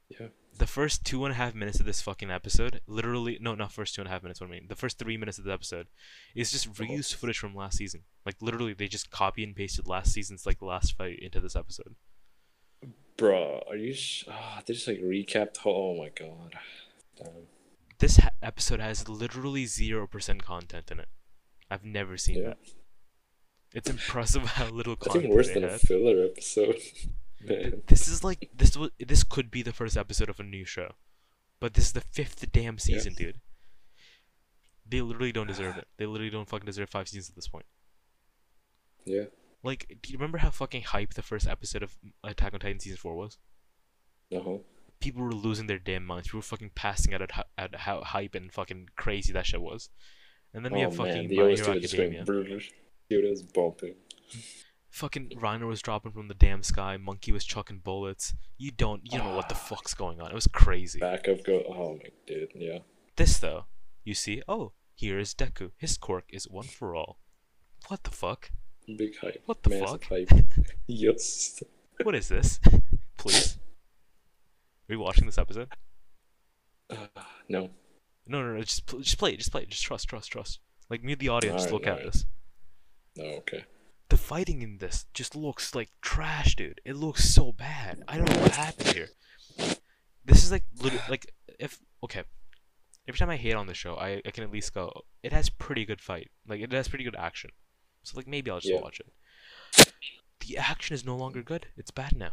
Yeah. 0.09 0.29
The 0.57 0.67
first 0.67 1.05
two 1.05 1.25
and 1.25 1.33
a 1.33 1.37
half 1.37 1.55
minutes 1.55 1.81
of 1.81 1.87
this 1.87 2.03
fucking 2.03 2.31
episode, 2.31 2.81
literally, 2.87 3.39
no, 3.41 3.55
not 3.55 3.73
first 3.73 3.95
two 3.95 4.01
and 4.03 4.09
a 4.09 4.11
half 4.13 4.23
minutes. 4.23 4.41
What 4.41 4.49
I 4.49 4.53
mean, 4.53 4.67
the 4.69 4.77
first 4.77 4.99
three 4.99 5.17
minutes 5.17 5.39
of 5.39 5.45
the 5.45 5.53
episode, 5.53 5.87
is 6.35 6.51
just 6.53 6.67
Uh-huh. 6.69 6.83
reused 6.85 7.15
footage 7.15 7.39
from 7.39 7.55
last 7.55 7.79
season. 7.79 8.03
Like 8.27 8.37
literally, 8.41 8.73
they 8.75 8.89
just 8.89 9.11
copy 9.11 9.43
and 9.45 9.55
pasted 9.55 9.87
last 9.89 10.13
season's 10.13 10.47
like 10.47 10.61
last 10.63 10.97
fight 10.97 11.19
into 11.21 11.41
this 11.41 11.57
episode. 11.57 11.95
Bro, 13.17 13.63
are 13.69 13.77
you? 13.77 13.93
Sh- 13.95 14.25
ah, 14.29 14.63
they 14.65 14.75
just 14.75 14.87
like 14.89 15.01
recapped. 15.01 15.59
Oh 15.65 15.97
my 15.97 16.09
god. 16.09 16.55
Damn. 17.17 17.47
This 17.99 18.17
ha- 18.17 18.31
episode 18.43 18.81
has 18.81 19.09
literally 19.09 19.67
zero 19.67 20.07
percent 20.07 20.45
content 20.45 20.91
in 20.91 21.01
it. 21.01 21.09
I've 21.71 21.85
never 21.85 22.17
seen 22.17 22.39
Yeah. 22.39 22.49
that. 22.49 22.59
It's 23.73 23.89
impressive 23.89 24.43
how 24.43 24.69
little 24.69 24.97
content 24.97 25.25
even 25.27 25.37
worse 25.37 25.49
they 25.49 25.55
than 25.55 25.65
a 25.65 25.79
filler 25.79 26.25
episode. 26.25 26.81
Man. 27.41 27.83
This 27.87 28.09
is 28.09 28.23
like 28.25 28.51
this 28.55 28.77
was 28.77 28.91
this 28.99 29.23
could 29.25 29.51
be 29.51 29.63
the 29.63 29.73
first 29.73 29.97
episode 29.97 30.29
of 30.29 30.41
a 30.41 30.43
new 30.43 30.65
show, 30.65 30.93
but 31.61 31.73
this 31.75 31.87
is 31.87 31.93
the 31.93 32.01
fifth 32.03 32.51
damn 32.53 32.79
season, 32.79 33.15
dude. 33.15 33.41
They 34.87 35.01
literally 35.01 35.33
don't 35.33 35.47
deserve 35.47 35.77
it. 35.79 35.87
They 35.97 36.07
literally 36.07 36.31
don't 36.31 36.49
fucking 36.49 36.67
deserve 36.67 36.91
five 36.91 37.09
seasons 37.09 37.31
at 37.31 37.37
this 37.37 37.49
point. 37.49 37.65
Yeah. 39.07 39.25
Like, 39.63 39.99
do 40.03 40.11
you 40.13 40.19
remember 40.19 40.39
how 40.39 40.51
fucking 40.51 40.83
hype 40.83 41.15
the 41.15 41.23
first 41.23 41.47
episode 41.47 41.83
of 41.83 41.97
Attack 42.25 42.55
on 42.55 42.61
Titan 42.61 42.81
season 42.81 42.99
four 42.99 43.15
was? 43.15 43.39
Uh 44.35 44.41
huh. 44.43 44.57
People 45.01 45.23
were 45.23 45.33
losing 45.33 45.67
their 45.67 45.79
damn 45.79 46.05
minds. 46.05 46.27
People 46.29 46.39
were 46.41 46.43
fucking 46.43 46.73
passing 46.75 47.15
out 47.15 47.23
at, 47.23 47.47
at 47.57 47.75
how 47.75 48.03
hype 48.03 48.35
and 48.35 48.53
fucking 48.53 48.89
crazy 48.97 49.33
that 49.33 49.47
show 49.47 49.61
was. 49.61 49.89
And 50.55 50.65
then 50.65 50.73
we 50.73 50.81
oh 50.81 50.85
have 50.85 50.97
fucking 50.97 51.13
man, 51.15 51.29
the 51.29 51.37
My 51.37 51.43
Hero 51.43 51.49
was 51.51 51.61
just 51.61 51.97
going 51.97 52.09
Academia. 52.15 52.25
brutal. 52.25 52.59
Dude, 53.09 53.31
was 53.31 53.43
bumping. 53.43 53.95
Fucking 54.91 55.31
Reiner 55.37 55.67
was 55.67 55.81
dropping 55.81 56.13
from 56.13 56.29
the 56.29 56.35
damn 56.35 56.63
sky. 56.63 56.97
Monkey 56.97 57.31
was 57.33 57.45
chucking 57.45 57.79
bullets. 57.79 58.35
You 58.59 58.71
don't, 58.73 59.03
you 59.05 59.19
don't 59.19 59.29
know 59.29 59.37
what 59.37 59.49
the 59.49 59.55
Ah. 59.55 59.59
fuck's 59.59 59.95
going 59.95 60.21
on. 60.21 60.31
It 60.31 60.35
was 60.35 60.47
crazy. 60.49 60.99
Backup 60.99 61.45
go. 61.45 61.63
Oh 61.69 61.95
my 61.95 62.11
dude. 62.27 62.51
Yeah. 62.55 62.79
This 63.17 63.39
though, 63.39 63.67
you 64.05 64.15
see, 64.15 64.43
oh, 64.49 64.73
here 64.95 65.19
is 65.19 65.35
Deku. 65.35 65.71
His 65.77 65.97
quirk 65.97 66.25
is 66.31 66.49
one 66.49 66.67
for 66.67 66.95
all. 66.95 67.19
What 67.89 68.03
the 68.03 68.11
fuck? 68.11 68.51
Big 68.97 69.17
hype. 69.19 69.43
What 69.47 69.63
the 69.63 69.71
Massive 69.71 70.03
fuck? 70.03 70.05
hype. 70.09 70.31
yes. 70.87 71.63
What 72.03 72.15
is 72.17 72.29
this? 72.29 72.59
Please. 73.17 73.59
Are 74.89 74.93
you 74.95 74.99
watching 75.01 75.27
this 75.27 75.39
episode? 75.39 75.69
Uh, 76.91 76.97
no. 77.49 77.71
No, 78.27 78.43
no, 78.43 78.55
no. 78.55 78.61
Just, 78.63 78.87
pl- 78.87 79.01
just 79.01 79.19
play 79.19 79.33
it. 79.33 79.39
Just 79.39 79.51
play 79.53 79.63
it. 79.63 79.71
Just 79.71 79.83
trust, 79.83 80.09
trust, 80.09 80.31
trust. 80.31 80.61
Like 80.89 81.03
mute 81.03 81.19
the 81.19 81.29
audio. 81.29 81.53
Just 81.53 81.73
look 81.73 81.87
at 81.87 81.99
this. 82.03 82.27
No. 83.17 83.25
Oh, 83.25 83.37
okay. 83.39 83.65
The 84.09 84.17
fighting 84.17 84.63
in 84.63 84.79
this 84.79 85.07
just 85.15 85.37
looks 85.37 85.75
like 85.75 85.91
trash, 86.03 86.57
dude. 86.57 86.81
It 86.85 86.97
looks 86.97 87.33
so 87.33 87.53
bad. 87.53 88.03
I 88.09 88.17
don't 88.17 88.29
know 88.31 88.41
what 88.41 88.53
happened 88.53 88.89
here. 88.89 89.09
This 90.25 90.45
is 90.45 90.51
like, 90.51 90.65
like 91.09 91.33
if 91.59 91.79
okay. 92.05 92.23
Every 93.09 93.19
time 93.19 93.31
I 93.31 93.37
hate 93.37 93.55
on 93.55 93.67
the 93.67 93.75
show, 93.75 93.95
I, 93.97 94.21
I 94.25 94.31
can 94.31 94.45
at 94.45 94.53
least 94.53 94.75
go. 94.75 94.93
It 95.23 95.33
has 95.33 95.49
pretty 95.49 95.85
good 95.85 96.01
fight. 96.01 96.29
Like 96.47 96.61
it 96.61 96.73
has 96.73 96.89
pretty 96.89 97.05
good 97.05 97.17
action. 97.17 97.51
So 98.03 98.17
like 98.17 98.27
maybe 98.29 98.51
I'll 98.51 98.61
just 98.61 98.73
Yeah. 98.73 98.81
watch 98.81 99.01
it. 99.01 99.93
The 100.47 100.59
action 100.59 100.95
is 100.95 101.05
no 101.05 101.17
longer 101.17 101.43
good. 101.43 101.67
It's 101.77 101.91
bad 101.91 102.17
now. 102.17 102.33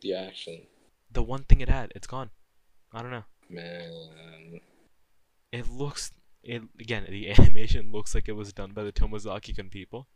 The 0.00 0.14
action. 0.14 0.62
The 1.10 1.22
one 1.22 1.44
thing 1.44 1.60
it 1.60 1.68
had, 1.68 1.92
it's 1.94 2.06
gone. 2.06 2.30
I 2.92 3.02
don't 3.02 3.10
know. 3.10 3.24
Man. 3.50 4.60
It 5.52 5.68
looks 5.68 6.12
it 6.42 6.62
again. 6.80 7.06
The 7.08 7.30
animation 7.38 7.92
looks 7.92 8.14
like 8.14 8.28
it 8.28 8.32
was 8.32 8.52
done 8.52 8.72
by 8.72 8.84
the 8.84 8.92
Tomozaki-kun 8.92 9.70
people. 9.70 10.08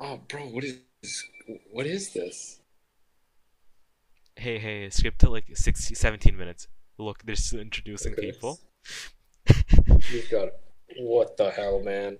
Oh, 0.00 0.16
bro, 0.28 0.46
what 0.48 0.64
is 0.64 0.80
what 1.70 1.86
is 1.86 2.12
this? 2.12 2.60
Hey, 4.36 4.58
hey, 4.58 4.90
skip 4.90 5.18
to 5.18 5.30
like 5.30 5.44
60, 5.56 5.94
17 5.94 6.36
minutes. 6.36 6.66
Look, 6.98 7.22
they're 7.24 7.34
still 7.36 7.60
introducing 7.60 8.12
Okay. 8.12 8.32
people. 8.32 8.58
You've 10.10 10.28
got 10.30 10.48
what 10.98 11.36
the 11.36 11.50
hell, 11.50 11.80
man? 11.82 12.18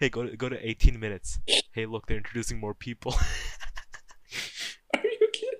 Hey, 0.00 0.08
go 0.08 0.24
to 0.26 0.36
go 0.36 0.48
to 0.48 0.68
18 0.68 0.98
minutes. 0.98 1.38
Hey, 1.72 1.86
look, 1.86 2.06
they're 2.06 2.16
introducing 2.16 2.58
more 2.58 2.74
people. 2.74 3.14
Are 4.94 5.02
you 5.04 5.28
kidding? 5.32 5.58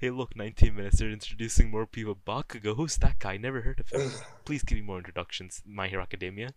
Hey, 0.00 0.10
look, 0.10 0.34
19 0.34 0.74
minutes. 0.74 0.98
They're 0.98 1.10
introducing 1.10 1.70
more 1.70 1.86
people. 1.86 2.14
Bakugo, 2.26 2.74
who's 2.74 2.96
that 2.98 3.18
guy? 3.18 3.36
Never 3.36 3.60
heard 3.60 3.80
of 3.80 3.88
him. 3.90 4.10
Please 4.44 4.62
give 4.62 4.76
me 4.78 4.82
more 4.82 4.96
introductions. 4.98 5.62
My 5.66 5.88
Hero 5.88 6.02
Academia. 6.02 6.48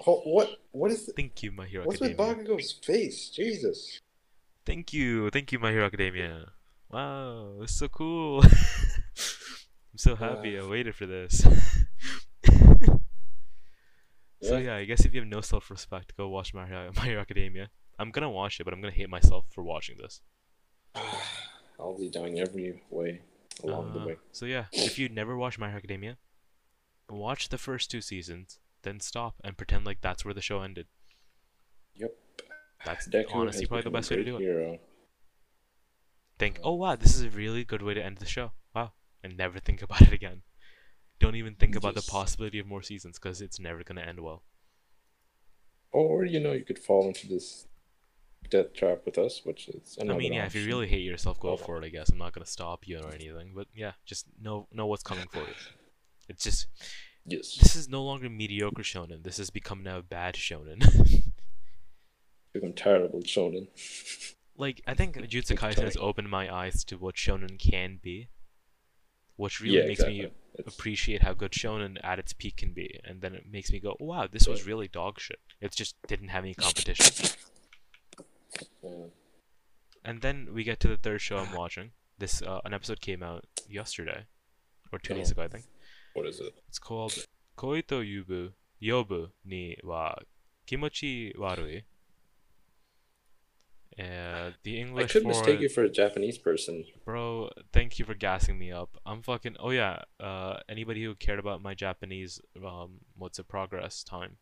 Ho- 0.00 0.22
What? 0.24 0.50
What 0.72 0.90
is? 0.90 1.10
Thank 1.14 1.42
you, 1.42 1.52
My 1.52 1.66
Hero 1.66 1.84
Academia. 1.84 2.16
What's 2.16 2.28
with. 2.38 2.46
Bakugo's 2.48 2.72
face? 2.72 3.28
Jesus. 3.28 4.00
Thank 4.66 4.92
you, 4.92 5.30
thank 5.30 5.52
you, 5.52 5.58
My 5.58 5.70
Hero 5.70 5.86
Academia. 5.86 6.46
Wow, 6.90 7.58
it's 7.62 7.76
so 7.76 7.88
cool. 7.88 8.42
I'm 8.42 9.96
so 9.96 10.16
happy. 10.16 10.58
I 10.58 10.66
waited 10.66 10.94
for 10.94 11.06
this. 11.06 11.46
So 14.40 14.56
Yeah. 14.56 14.58
yeah, 14.58 14.76
I 14.76 14.84
guess 14.84 15.04
if 15.04 15.12
you 15.14 15.20
have 15.20 15.28
no 15.28 15.40
self-respect, 15.40 16.16
go 16.16 16.28
watch 16.28 16.54
My 16.54 16.66
Hero, 16.66 16.90
My 16.96 17.04
Hero 17.06 17.20
Academia. 17.20 17.70
I'm 17.98 18.10
gonna 18.10 18.30
watch 18.30 18.60
it, 18.60 18.64
but 18.64 18.72
I'm 18.72 18.80
gonna 18.80 18.92
hate 18.94 19.10
myself 19.10 19.46
for 19.50 19.62
watching 19.64 19.96
this. 19.98 20.20
I'll 21.78 21.96
be 21.98 22.08
down 22.10 22.36
every 22.38 22.82
way 22.90 23.22
along 23.62 23.92
the 23.92 24.00
Uh, 24.00 24.06
way. 24.06 24.16
So 24.32 24.46
yeah, 24.46 24.66
if 24.72 24.98
you 24.98 25.08
never 25.08 25.36
watched 25.36 25.58
My 25.58 25.68
Hero 25.68 25.78
Academia, 25.78 26.18
watch 27.08 27.48
the 27.48 27.58
first 27.58 27.90
two 27.90 28.00
seasons, 28.00 28.58
then 28.82 29.00
stop 29.00 29.34
and 29.44 29.56
pretend 29.56 29.86
like 29.86 30.00
that's 30.00 30.24
where 30.24 30.34
the 30.34 30.42
show 30.42 30.62
ended. 30.62 30.86
Yep. 31.94 32.14
That's 32.84 33.08
Deku 33.08 33.34
honestly 33.34 33.66
probably 33.66 33.82
the 33.84 33.90
best 33.90 34.10
way 34.10 34.16
to 34.16 34.24
do 34.24 34.36
it. 34.36 34.40
Hero. 34.40 34.78
Think, 36.38 36.60
oh 36.62 36.74
wow, 36.74 36.94
this 36.96 37.14
is 37.14 37.22
a 37.22 37.30
really 37.30 37.64
good 37.64 37.82
way 37.82 37.94
to 37.94 38.04
end 38.04 38.18
the 38.18 38.26
show. 38.26 38.52
Wow, 38.74 38.92
and 39.22 39.36
never 39.36 39.58
think 39.58 39.82
about 39.82 40.02
it 40.02 40.12
again. 40.12 40.42
Don't 41.18 41.34
even 41.34 41.56
think 41.56 41.74
about 41.74 41.94
the 41.96 42.02
possibility 42.02 42.60
of 42.60 42.66
more 42.66 42.82
seasons 42.82 43.18
because 43.18 43.40
it's 43.40 43.58
never 43.58 43.82
gonna 43.82 44.02
end 44.02 44.20
well. 44.20 44.44
Or 45.90 46.24
you 46.24 46.38
know, 46.38 46.52
you 46.52 46.64
could 46.64 46.78
fall 46.78 47.08
into 47.08 47.26
this 47.26 47.66
death 48.50 48.72
trap 48.72 49.02
with 49.04 49.18
us, 49.18 49.42
which 49.44 49.68
is 49.68 49.98
I 50.00 50.04
mean, 50.04 50.32
yeah, 50.32 50.46
if 50.46 50.54
you 50.54 50.66
really 50.66 50.88
hate 50.88 51.04
yourself, 51.04 51.38
go 51.40 51.56
for 51.56 51.78
it. 51.78 51.84
I 51.84 51.88
guess 51.88 52.10
I'm 52.10 52.18
not 52.18 52.32
gonna 52.32 52.46
stop 52.46 52.86
you 52.86 52.98
or 52.98 53.12
anything, 53.12 53.52
but 53.54 53.66
yeah, 53.74 53.92
just 54.06 54.26
know 54.40 54.66
know 54.72 54.86
what's 54.86 55.02
coming 55.02 55.28
for 55.30 55.40
you. 55.40 55.44
It's 56.30 56.44
just 56.44 56.66
Yes. 57.24 57.56
this 57.56 57.76
is 57.76 57.88
no 57.88 58.02
longer 58.02 58.28
mediocre 58.28 58.82
shonen. 58.82 59.22
This 59.22 59.38
has 59.38 59.50
become 59.50 59.82
now 59.82 60.00
bad 60.00 60.34
shonen. 60.34 60.82
Become 62.54 62.72
terrible 62.72 63.20
shonen. 63.20 63.68
like 64.56 64.82
I 64.86 64.94
think 64.94 65.16
Jutsu 65.16 65.56
Kaisen 65.56 65.84
has 65.84 65.96
opened 65.98 66.30
my 66.30 66.52
eyes 66.52 66.84
to 66.84 66.96
what 66.96 67.16
shonen 67.16 67.58
can 67.58 67.98
be, 68.02 68.28
which 69.36 69.60
really 69.60 69.78
yeah, 69.78 69.86
makes 69.86 70.00
exactly. 70.00 70.22
me 70.22 70.30
It's, 70.54 70.74
appreciate 70.74 71.22
how 71.22 71.34
good 71.34 71.52
shonen 71.52 71.98
at 72.02 72.18
its 72.18 72.32
peak 72.32 72.56
can 72.56 72.72
be, 72.72 72.98
and 73.04 73.20
then 73.20 73.34
it 73.34 73.44
makes 73.50 73.70
me 73.70 73.78
go, 73.78 73.96
"Wow, 74.00 74.26
this 74.30 74.48
was 74.48 74.66
really 74.66 74.88
dog 74.88 75.20
shit." 75.20 75.38
It 75.60 75.72
just 75.74 75.96
didn't 76.06 76.28
have 76.28 76.44
any 76.44 76.54
competition. 76.54 77.30
and 80.04 80.22
then 80.22 80.48
we 80.54 80.64
get 80.64 80.80
to 80.80 80.88
the 80.88 80.96
third 80.96 81.20
show 81.20 81.38
I'm 81.38 81.54
watching. 81.54 81.90
This 82.18 82.42
uh, 82.42 82.60
an 82.64 82.74
episode 82.74 83.00
came 83.00 83.22
out 83.22 83.44
yesterday, 83.68 84.24
or 84.92 84.98
two 84.98 85.14
days 85.14 85.30
Oh. 85.30 85.32
ago, 85.32 85.42
I 85.42 85.48
think. 85.48 85.64
What 86.14 86.26
is 86.26 86.40
it? 86.40 86.54
It's 86.68 86.78
called 86.78 87.26
Koi 87.56 87.80
to 87.82 87.96
Yubu 87.96 88.52
Yobu 88.82 89.30
ni 89.44 89.76
wa 89.84 90.14
Kimochi 90.66 91.36
Warui. 91.36 91.82
Uh, 93.98 94.52
the 94.62 94.80
English. 94.80 95.10
I 95.10 95.12
could 95.12 95.22
for 95.22 95.28
mistake 95.28 95.60
you 95.60 95.68
for 95.68 95.82
a 95.82 95.88
Japanese 95.90 96.38
person. 96.38 96.84
bro. 97.04 97.50
Thank 97.72 97.98
you 97.98 98.04
for 98.04 98.14
gassing 98.14 98.56
me 98.56 98.70
up. 98.70 98.96
I'm 99.04 99.22
fucking. 99.22 99.56
Oh 99.58 99.70
yeah. 99.70 100.02
Uh, 100.20 100.58
anybody 100.68 101.02
who 101.02 101.16
cared 101.16 101.40
about 101.40 101.62
my 101.62 101.74
Japanese, 101.74 102.40
um, 102.64 103.00
what's 103.16 103.40
it? 103.40 103.48
Progress 103.48 104.04
time. 104.04 104.36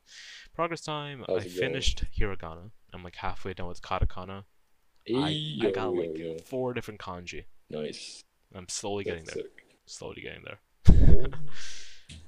Progress 0.54 0.82
time. 0.82 1.24
How's 1.26 1.44
I 1.46 1.48
finished 1.48 2.04
hiragana. 2.18 2.70
I'm 2.92 3.02
like 3.02 3.16
halfway 3.16 3.54
done 3.54 3.68
with 3.68 3.82
katakana. 3.82 4.44
I, 5.14 5.58
I 5.62 5.70
got 5.70 5.94
like 5.94 6.16
yo. 6.18 6.36
four 6.44 6.74
different 6.74 7.00
kanji. 7.00 7.44
Nice. 7.70 8.22
I'm 8.54 8.68
slowly 8.68 9.04
getting 9.04 9.24
there. 9.24 9.34
sick. 9.34 9.64
Slowly 9.86 10.22
getting 10.22 10.42
there. 10.44 11.28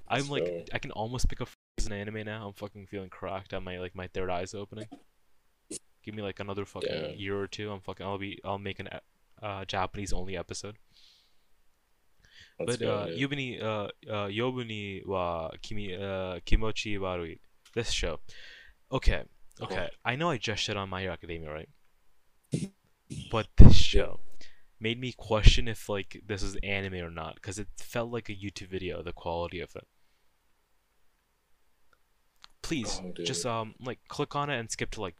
I'm 0.08 0.28
like, 0.28 0.68
I 0.72 0.78
can 0.78 0.90
almost 0.92 1.28
pick 1.28 1.40
up 1.40 1.48
an 1.86 1.92
anime 1.92 2.24
now. 2.24 2.46
I'm 2.46 2.54
fucking 2.54 2.86
feeling 2.86 3.08
cracked 3.10 3.52
at 3.52 3.62
my 3.62 3.78
like 3.78 3.94
my 3.94 4.08
third 4.08 4.30
eye's 4.30 4.54
opening. 4.54 4.88
Give 6.04 6.14
me 6.14 6.22
like 6.22 6.40
another 6.40 6.64
fucking 6.64 7.18
year 7.18 7.38
or 7.38 7.46
two. 7.46 7.70
I'm 7.70 7.80
fucking. 7.80 8.06
I'll 8.06 8.18
be. 8.18 8.40
I'll 8.44 8.58
make 8.58 8.80
an 8.80 8.88
uh 9.42 9.64
Japanese 9.64 10.12
only 10.12 10.36
episode. 10.36 10.76
Let's 12.58 12.72
but 12.72 12.80
go, 12.80 12.96
uh, 12.96 13.06
yeah. 13.06 13.26
Yubuni 13.26 13.62
uh 13.62 13.88
uh 14.10 14.28
Yobuni 14.28 15.06
wa 15.06 15.50
kimi 15.62 15.94
uh 15.94 16.40
Kimochi 16.46 16.98
Warui. 16.98 17.38
This 17.74 17.90
show. 17.90 18.20
Okay. 18.90 19.24
Okay, 19.60 19.88
I 20.04 20.16
know 20.16 20.30
I 20.30 20.38
just 20.38 20.62
shit 20.62 20.76
on 20.76 20.88
My 20.88 21.00
Hero 21.00 21.12
Academia, 21.12 21.50
right? 21.52 21.68
but 23.30 23.48
this 23.56 23.74
show 23.74 24.20
made 24.80 25.00
me 25.00 25.12
question 25.12 25.66
if 25.68 25.88
like 25.88 26.22
this 26.26 26.42
is 26.42 26.56
anime 26.62 26.94
or 26.94 27.10
not 27.10 27.34
because 27.34 27.58
it 27.58 27.68
felt 27.76 28.10
like 28.10 28.28
a 28.28 28.32
YouTube 28.32 28.68
video. 28.68 29.02
The 29.02 29.12
quality 29.12 29.60
of 29.60 29.74
it. 29.74 29.86
Please, 32.62 33.00
oh, 33.02 33.12
just 33.24 33.46
um, 33.46 33.74
like 33.80 33.98
click 34.08 34.36
on 34.36 34.50
it 34.50 34.58
and 34.58 34.70
skip 34.70 34.90
to 34.92 35.00
like 35.00 35.16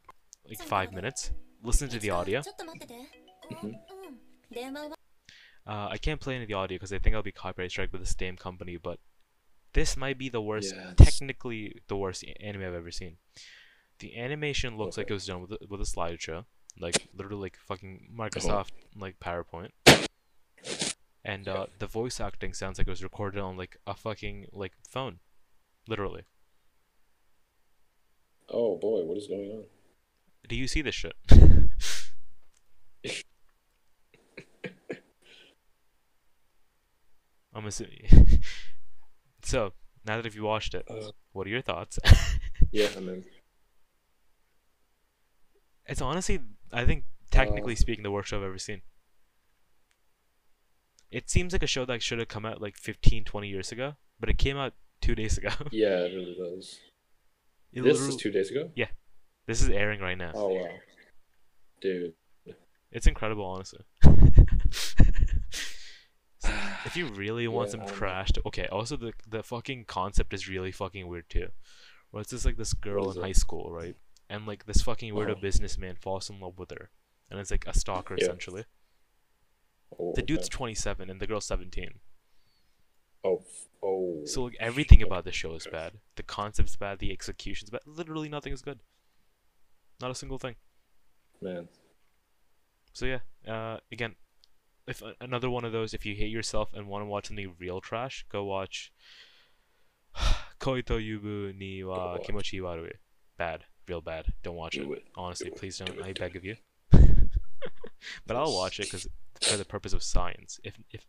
like 0.46 0.60
five 0.60 0.92
minutes. 0.92 1.32
Listen 1.62 1.88
to 1.88 1.98
the 1.98 2.10
audio. 2.10 2.42
Mm-hmm. 3.50 3.72
Uh, 5.66 5.88
I 5.90 5.98
can't 5.98 6.20
play 6.20 6.34
any 6.34 6.44
of 6.44 6.48
the 6.48 6.54
audio 6.54 6.76
because 6.76 6.92
I 6.92 6.98
think 6.98 7.14
I'll 7.14 7.22
be 7.22 7.32
copyright 7.32 7.70
strike 7.70 7.92
with 7.92 8.00
the 8.00 8.06
same 8.06 8.36
company. 8.36 8.76
But 8.76 9.00
this 9.74 9.96
might 9.96 10.18
be 10.18 10.28
the 10.28 10.40
worst, 10.40 10.74
yeah, 10.74 10.92
technically 10.96 11.82
the 11.88 11.96
worst 11.96 12.24
anime 12.40 12.62
I've 12.62 12.74
ever 12.74 12.90
seen. 12.90 13.16
The 13.98 14.16
animation 14.16 14.76
looks 14.76 14.96
like 14.96 15.10
it 15.10 15.12
was 15.12 15.26
done 15.26 15.40
with 15.42 15.52
a, 15.52 15.58
with 15.68 15.80
a 15.80 15.84
slideshow, 15.84 16.44
like 16.78 17.08
literally 17.14 17.42
like 17.42 17.56
fucking 17.56 18.10
Microsoft 18.16 18.70
like 18.96 19.18
PowerPoint. 19.18 19.70
And 21.24 21.48
uh, 21.48 21.66
the 21.78 21.86
voice 21.86 22.20
acting 22.20 22.54
sounds 22.54 22.78
like 22.78 22.86
it 22.86 22.90
was 22.90 23.02
recorded 23.02 23.40
on 23.40 23.56
like 23.56 23.76
a 23.86 23.94
fucking 23.94 24.46
like 24.52 24.72
phone, 24.88 25.18
literally. 25.88 26.22
Oh 28.48 28.76
boy, 28.76 29.02
what 29.02 29.18
is 29.18 29.26
going 29.26 29.50
on? 29.50 29.64
Do 30.48 30.56
you 30.56 30.66
see 30.68 30.80
this 30.80 30.94
shit? 30.94 31.14
I'm 37.54 37.66
assuming. 37.66 38.40
so 39.42 39.72
now 40.06 40.20
that 40.22 40.34
you've 40.34 40.44
watched 40.44 40.74
it, 40.74 40.86
Uh, 40.88 41.10
what 41.32 41.46
are 41.46 41.50
your 41.50 41.60
thoughts? 41.62 41.98
yeah, 42.70 42.88
I 42.96 43.00
mean, 43.00 43.24
it's 45.88 46.00
honestly, 46.00 46.40
I 46.72 46.84
think, 46.84 47.04
technically 47.30 47.72
Uh, 47.72 47.76
speaking, 47.76 48.02
the 48.02 48.10
worst 48.10 48.28
show 48.28 48.38
I've 48.38 48.44
ever 48.44 48.58
seen. 48.58 48.82
It 51.10 51.30
seems 51.30 51.52
like 51.52 51.62
a 51.62 51.66
show 51.66 51.84
that 51.86 52.02
should 52.02 52.18
have 52.18 52.28
come 52.28 52.44
out 52.44 52.60
like 52.60 52.76
15, 52.76 53.24
20 53.24 53.48
years 53.48 53.72
ago, 53.72 53.96
but 54.20 54.28
it 54.28 54.36
came 54.38 54.56
out 54.58 54.74
two 55.00 55.14
days 55.14 55.38
ago. 55.38 55.48
yeah, 55.70 56.00
it 56.04 56.14
really 56.14 56.36
does. 56.38 56.78
It 57.72 57.82
this 57.82 58.00
is 58.00 58.16
two 58.16 58.30
days 58.30 58.50
ago. 58.50 58.70
Yeah. 58.74 58.88
This 59.46 59.62
is 59.62 59.70
airing 59.70 60.00
right 60.00 60.18
now. 60.18 60.32
Oh 60.34 60.48
wow, 60.48 60.68
dude. 61.80 62.12
It's 62.92 63.06
incredible, 63.06 63.44
honestly. 63.44 63.80
if 66.84 66.96
you 66.96 67.06
really 67.06 67.48
want 67.48 67.68
Yeah, 67.68 67.72
some 67.72 67.80
don't 67.80 67.94
trash, 67.94 68.32
to, 68.32 68.42
okay. 68.46 68.66
Also, 68.66 68.96
the 68.96 69.12
the 69.26 69.42
fucking 69.42 69.84
concept 69.86 70.32
is 70.34 70.48
really 70.48 70.72
fucking 70.72 71.06
weird 71.06 71.28
too. 71.30 71.48
Where 72.10 72.20
it's 72.20 72.30
just 72.30 72.44
like 72.44 72.56
this 72.56 72.72
girl 72.74 73.10
in 73.10 73.18
it? 73.18 73.22
high 73.22 73.32
school, 73.32 73.70
right? 73.70 73.96
And 74.30 74.46
like 74.46 74.66
this 74.66 74.82
fucking 74.82 75.14
weirdo 75.14 75.32
Uh-huh. 75.32 75.40
businessman 75.40 75.96
falls 75.96 76.28
in 76.30 76.38
love 76.40 76.58
with 76.58 76.70
her, 76.70 76.90
and 77.30 77.40
it's 77.40 77.50
like 77.50 77.66
a 77.66 77.72
stalker 77.78 78.14
Yeah. 78.18 78.24
essentially. 78.24 78.64
Oh, 79.98 80.12
The 80.14 80.22
dude's 80.22 80.48
okay. 80.48 80.56
27 80.56 81.08
and 81.10 81.18
the 81.20 81.26
girl's 81.26 81.46
17. 81.46 82.00
Oh, 83.24 83.42
oh. 83.82 84.22
So 84.26 84.44
like 84.44 84.56
everything 84.60 85.02
about 85.02 85.24
the 85.24 85.32
show 85.32 85.54
is 85.54 85.66
bad. 85.66 85.94
The 86.16 86.22
concept's 86.22 86.76
bad. 86.76 86.98
The 86.98 87.10
execution's 87.10 87.70
bad. 87.70 87.80
Literally 87.86 88.28
nothing 88.28 88.52
is 88.52 88.60
good. 88.62 88.80
Not 90.00 90.10
a 90.10 90.14
single 90.14 90.38
thing. 90.38 90.56
man. 91.40 91.68
So 92.92 93.06
yeah, 93.06 93.20
uh, 93.46 93.78
again, 93.92 94.16
if 94.86 95.02
a- 95.02 95.14
another 95.20 95.48
one 95.50 95.64
of 95.64 95.72
those, 95.72 95.94
if 95.94 96.04
you 96.04 96.14
hate 96.16 96.30
yourself 96.32 96.72
and 96.74 96.88
want 96.88 97.02
to 97.02 97.06
watch 97.06 97.28
something 97.28 97.54
real 97.58 97.80
trash, 97.80 98.24
go 98.28 98.44
watch 98.44 98.92
Koi 100.58 100.82
to 100.82 100.94
Yubu 100.94 101.56
ni 101.56 101.82
wa. 101.84 102.18
Kimochi 102.18 102.60
Warui. 102.60 102.94
Bad, 103.36 103.64
real 103.88 104.00
bad. 104.00 104.32
Don't 104.42 104.56
watch 104.56 104.76
it. 104.76 104.84
Do 104.84 104.92
it. 104.94 105.04
Honestly, 105.16 105.50
Do 105.50 105.56
please 105.56 105.78
Do 105.78 105.84
don't. 105.86 105.98
it. 106.00 106.04
I 106.04 106.12
beg 106.12 106.36
of 106.36 106.44
you. 106.44 106.56
but 106.92 108.36
I'll 108.36 108.54
watch 108.54 108.78
it 108.80 108.84
because 108.86 109.06
for 109.40 109.56
the 109.56 109.64
purpose 109.64 109.92
of 109.92 110.02
science. 110.02 110.60
If 110.64 110.74
if 110.90 111.06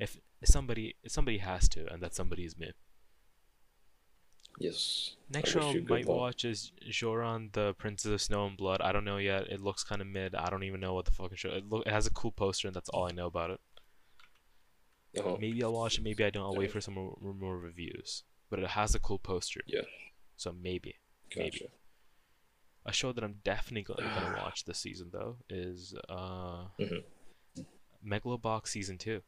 if 0.00 0.18
somebody 0.44 0.96
if 1.02 1.12
somebody 1.12 1.38
has 1.38 1.68
to, 1.70 1.90
and 1.92 2.02
that 2.02 2.14
somebody 2.14 2.44
is 2.44 2.56
me. 2.58 2.72
Yes. 4.58 5.16
Next 5.32 5.50
show 5.50 5.60
I 5.60 5.80
might 5.86 6.06
watch 6.06 6.44
is 6.44 6.72
Joran, 6.88 7.50
the 7.52 7.74
Princess 7.74 8.10
of 8.10 8.22
Snow 8.22 8.46
and 8.46 8.56
Blood. 8.56 8.80
I 8.80 8.90
don't 8.90 9.04
know 9.04 9.18
yet. 9.18 9.48
It 9.50 9.60
looks 9.60 9.84
kind 9.84 10.00
of 10.00 10.06
mid. 10.06 10.34
I 10.34 10.48
don't 10.48 10.62
even 10.62 10.80
know 10.80 10.94
what 10.94 11.04
the 11.04 11.10
fucking 11.10 11.36
show. 11.36 11.50
It, 11.50 11.68
look, 11.68 11.86
it 11.86 11.92
has 11.92 12.06
a 12.06 12.10
cool 12.10 12.32
poster, 12.32 12.66
and 12.66 12.74
that's 12.74 12.88
all 12.88 13.04
I 13.06 13.10
know 13.12 13.26
about 13.26 13.50
it. 13.50 13.60
Uh-huh. 15.18 15.36
Maybe 15.38 15.62
I'll 15.62 15.72
watch 15.74 15.98
it. 15.98 16.04
Maybe 16.04 16.24
I 16.24 16.30
don't. 16.30 16.42
I'll 16.44 16.56
wait 16.56 16.70
for 16.70 16.80
some 16.80 16.94
more, 16.94 17.16
more- 17.20 17.34
more 17.34 17.58
reviews. 17.58 18.22
But 18.48 18.60
it 18.60 18.68
has 18.68 18.94
a 18.94 18.98
cool 19.00 19.18
poster. 19.18 19.60
Yeah. 19.66 19.82
So 20.36 20.52
maybe 20.52 20.94
maybe. 21.36 21.68
A 22.88 22.92
show 22.92 23.12
that 23.12 23.22
I'm 23.24 23.36
definitely 23.44 23.82
gonna 23.82 24.36
watch 24.42 24.64
this 24.64 24.78
season 24.78 25.10
though 25.12 25.36
is 25.50 25.94
uh, 26.08 26.66
Mhm. 26.80 27.02
Megalobox 28.06 28.68
season 28.68 28.96
two. 28.96 29.22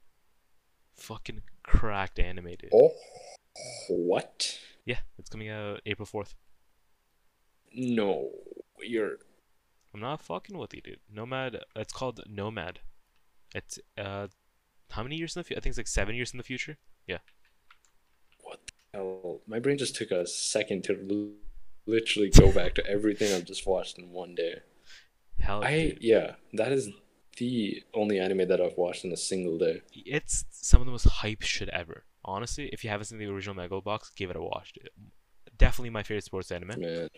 Fucking 0.97 1.43
cracked 1.65 2.19
animated. 2.19 2.71
Oh, 2.73 2.93
what? 3.89 4.59
Yeah, 4.85 5.01
it's 5.19 5.29
coming 5.29 5.49
out 5.49 5.81
April 5.87 6.07
fourth. 6.07 6.35
No, 7.75 8.31
you're. 8.81 9.19
I'm 9.93 10.01
not 10.01 10.21
fucking 10.23 10.57
with 10.57 10.75
you, 10.75 10.81
dude. 10.81 11.01
Nomad. 11.13 11.61
It's 11.75 11.93
called 11.93 12.21
Nomad. 12.29 12.81
It's 13.55 13.79
uh, 13.97 14.29
how 14.91 15.03
many 15.03 15.17
years 15.17 15.35
in 15.35 15.41
the 15.41 15.45
future? 15.45 15.59
I 15.59 15.63
think 15.63 15.73
it's 15.73 15.79
like 15.79 15.87
seven 15.89 16.15
years 16.15 16.33
in 16.33 16.39
the 16.39 16.45
future. 16.45 16.77
Yeah. 17.07 17.19
What 18.43 18.61
the 18.93 18.99
hell? 18.99 19.41
My 19.47 19.59
brain 19.59 19.79
just 19.79 19.97
took 19.97 20.11
a 20.11 20.27
second 20.27 20.85
to 20.85 21.33
literally 21.89 22.31
go 22.31 22.53
back 22.53 22.75
to 22.75 22.87
everything 22.87 23.33
I've 23.35 23.45
just 23.47 23.67
watched 23.67 23.99
in 23.99 24.11
one 24.11 24.35
day. 24.35 24.55
Hell, 25.41 25.65
I 25.65 25.77
dude. 25.91 25.99
yeah, 26.01 26.33
that 26.53 26.71
is 26.73 26.91
the 27.39 27.83
only 27.95 28.19
anime 28.19 28.47
that 28.49 28.61
I've 28.61 28.77
watched 28.77 29.05
in 29.05 29.13
a 29.13 29.17
single 29.17 29.59
day. 29.59 29.83
It's 29.93 30.45
some 30.51 30.81
of 30.81 30.87
the 30.87 30.93
most 30.93 31.05
hype 31.09 31.43
shit 31.43 31.69
ever. 31.71 32.05
Honestly, 32.25 32.69
if 32.73 32.85
you 32.85 32.91
haven't 32.91 33.07
seen 33.07 33.19
the 33.19 33.27
original 33.27 33.55
Megalobox, 33.57 34.15
give 34.17 34.31
it 34.31 34.37
a 34.37 34.41
watch. 34.43 34.73
Dude. 34.75 34.91
Definitely 35.57 35.91
my 35.91 36.03
favorite 36.03 36.25
sports 36.25 36.51
anime. 36.51 36.81
Man, 36.81 37.09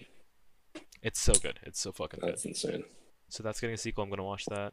It's 1.02 1.18
so 1.20 1.32
good. 1.32 1.58
It's 1.64 1.80
so 1.80 1.92
fucking 1.92 2.20
good. 2.20 2.28
that's 2.30 2.44
insane. 2.44 2.84
So 3.28 3.42
that's 3.42 3.60
getting 3.60 3.74
a 3.74 3.78
sequel. 3.78 4.04
I'm 4.04 4.10
gonna 4.10 4.24
watch 4.24 4.44
that. 4.46 4.72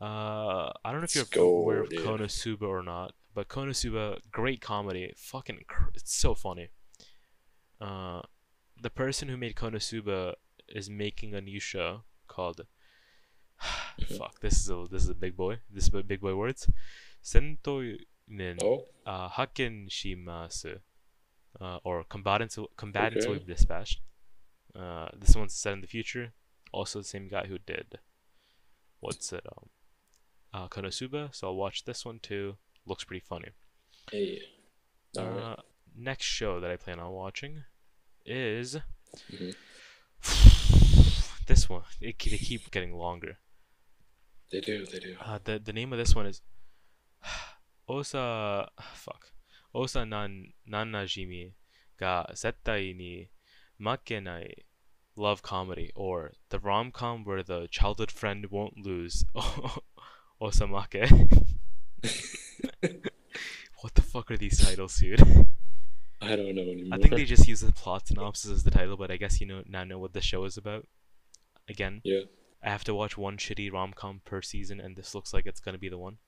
Uh, 0.00 0.70
I 0.84 0.92
don't 0.92 0.98
know 1.00 1.04
if 1.04 1.14
you're 1.14 1.24
go, 1.30 1.48
aware 1.48 1.82
of 1.82 1.88
dude. 1.88 2.00
Konosuba 2.00 2.62
or 2.62 2.82
not, 2.82 3.14
but 3.34 3.48
Konosuba, 3.48 4.18
great 4.30 4.60
comedy. 4.60 5.12
Fucking, 5.16 5.60
cr- 5.66 5.88
it's 5.94 6.14
so 6.14 6.34
funny. 6.34 6.68
Uh, 7.80 8.20
the 8.80 8.90
person 8.90 9.28
who 9.28 9.36
made 9.36 9.54
Konosuba 9.54 10.34
is 10.68 10.90
making 10.90 11.34
a 11.34 11.40
new 11.40 11.60
show 11.60 12.02
called. 12.28 12.66
Mhm. 13.98 14.18
Fuck, 14.18 14.40
this 14.40 14.58
is 14.58 14.68
a 14.68 14.86
this 14.90 15.02
is 15.04 15.08
a 15.08 15.14
big 15.14 15.36
boy. 15.36 15.60
This 15.70 15.88
is 15.88 15.94
a 15.94 16.02
big 16.02 16.20
boy 16.20 16.34
words. 16.34 16.68
Sento 17.22 17.80
는 18.28 18.58
Oh, 18.62 18.84
uh, 19.06 19.28
Shimasu, 19.30 20.80
uh, 21.60 21.78
or 21.82 22.04
combatants 22.04 22.58
combatants 22.76 23.26
will 23.26 23.38
be 23.38 23.54
dispatched. 23.54 24.00
Uh, 24.74 25.08
this 25.18 25.34
one's 25.34 25.54
set 25.54 25.72
in 25.72 25.80
the 25.80 25.86
future. 25.86 26.34
Also, 26.72 26.98
the 26.98 27.04
same 27.04 27.28
guy 27.28 27.46
who 27.46 27.58
did 27.58 27.98
what's 29.00 29.32
it 29.32 29.46
um, 29.56 29.68
uh, 30.52 30.68
Konosuba. 30.68 31.34
So 31.34 31.46
I'll 31.48 31.56
watch 31.56 31.84
this 31.84 32.04
one 32.04 32.18
too. 32.18 32.56
Looks 32.84 33.04
pretty 33.04 33.24
funny. 33.26 33.48
hey. 34.10 34.42
Uh, 35.16 35.56
next 35.96 36.26
show 36.26 36.60
that 36.60 36.70
I 36.70 36.76
plan 36.76 37.00
on 37.00 37.10
watching 37.12 37.64
is 38.26 38.76
Mhm. 39.32 39.54
this 41.46 41.68
one. 41.68 41.84
It, 42.00 42.18
they 42.18 42.38
keep 42.38 42.70
getting 42.70 42.94
longer. 42.94 43.38
They 44.50 44.60
do, 44.60 44.84
they 44.86 44.98
do. 45.00 45.16
Uh, 45.20 45.38
the 45.42 45.58
the 45.58 45.72
name 45.72 45.92
of 45.92 45.98
this 45.98 46.14
one 46.14 46.26
is 46.26 46.40
Osa 47.88 48.68
fuck 48.94 49.32
Osa 49.74 50.04
nan 50.04 50.52
nanajimi 50.68 51.54
ga 51.98 52.26
zettai 52.32 52.94
ni 52.96 53.30
makenai 53.80 54.52
love 55.16 55.42
comedy 55.42 55.90
or 55.94 56.32
the 56.50 56.58
rom 56.58 56.90
com 56.92 57.24
where 57.24 57.42
the 57.42 57.66
childhood 57.70 58.10
friend 58.10 58.46
won't 58.50 58.76
lose 58.78 59.24
Oh 59.34 59.78
Osamake. 60.40 61.08
what 63.82 63.94
the 63.94 64.02
fuck 64.02 64.30
are 64.30 64.36
these 64.36 64.58
titles, 64.64 64.96
dude? 64.98 65.46
I 66.20 66.36
don't 66.36 66.54
know 66.54 66.62
anymore. 66.62 66.98
I 66.98 66.98
think 66.98 67.14
they 67.14 67.24
just 67.36 67.48
use 67.48 67.60
the 67.60 67.72
plot 67.72 68.08
synopsis 68.08 68.50
as 68.50 68.64
the 68.64 68.70
title, 68.70 68.96
but 68.96 69.10
I 69.10 69.16
guess 69.16 69.40
you 69.40 69.46
know 69.46 69.62
now 69.66 69.84
know 69.84 69.98
what 69.98 70.12
the 70.12 70.20
show 70.20 70.44
is 70.44 70.56
about. 70.56 70.86
Again, 71.68 72.00
Yeah. 72.04 72.20
I 72.62 72.70
have 72.70 72.84
to 72.84 72.94
watch 72.94 73.18
one 73.18 73.36
shitty 73.36 73.72
rom 73.72 73.92
com 73.92 74.20
per 74.24 74.42
season, 74.42 74.80
and 74.80 74.96
this 74.96 75.14
looks 75.14 75.32
like 75.32 75.46
it's 75.46 75.60
gonna 75.60 75.78
be 75.78 75.88
the 75.88 75.98
one. 75.98 76.18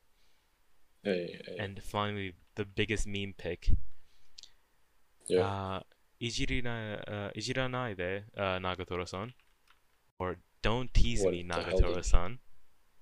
Hey, 1.03 1.41
hey. 1.47 1.57
And 1.59 1.83
finally, 1.83 2.35
the 2.57 2.65
biggest 2.65 3.07
meme 3.07 3.35
pick. 3.37 3.71
yeah. 5.27 5.41
Uh, 5.41 5.81
Ijirina, 6.21 7.03
uh, 7.07 7.31
Ijiranai 7.37 7.97
de 7.97 8.25
uh, 8.37 8.59
Nagatoro-san, 8.59 9.33
or 10.19 10.37
Don't 10.63 10.93
Tease 10.93 11.23
What 11.23 11.33
Me 11.33 11.45
Nagatoro-san, 11.45 12.39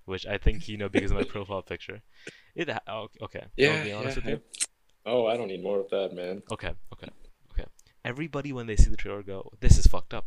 which 0.04 0.26
I 0.26 0.36
think 0.36 0.68
you 0.68 0.76
know 0.76 0.90
because 0.90 1.10
of 1.10 1.16
my 1.16 1.24
profile 1.34 1.62
picture. 1.62 2.02
It 2.54 2.68
oh, 2.86 3.08
okay. 3.22 3.44
yeah, 3.56 3.70
I'll 3.70 3.84
be 3.84 3.92
honest 3.92 4.18
yeah, 4.18 4.32
with 4.32 4.40
you. 4.42 4.66
Oh, 5.07 5.27
I 5.27 5.37
don't 5.37 5.49
need 5.49 5.62
more 5.62 5.78
of 5.81 5.89
that, 5.91 6.12
man. 6.15 6.43
Okay, 6.51 6.73
okay, 6.93 7.09
okay. 7.53 7.65
Everybody 8.05 8.53
when 8.53 8.66
they 8.66 8.77
see 8.77 8.91
the 8.91 8.97
trailer 8.97 9.23
go, 9.23 9.53
"This 9.61 9.78
is 9.78 9.87
fucked 9.87 10.12
up. 10.12 10.27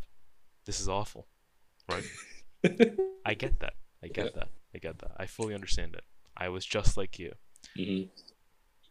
This 0.66 0.80
is 0.80 0.88
awful." 0.88 1.28
Right? 1.90 2.06
I 3.26 3.34
get 3.34 3.60
that. 3.60 3.74
I 4.04 4.08
get 4.08 4.26
Yeah. 4.26 4.32
that. 4.36 4.50
I 4.74 4.78
get 4.80 5.00
that. 5.00 5.12
I 5.18 5.26
fully 5.26 5.54
understand 5.54 5.96
it. 5.96 6.04
I 6.38 6.48
was 6.50 6.66
just 6.66 6.96
like 6.98 7.20
you. 7.20 7.34
hmm 7.76 8.04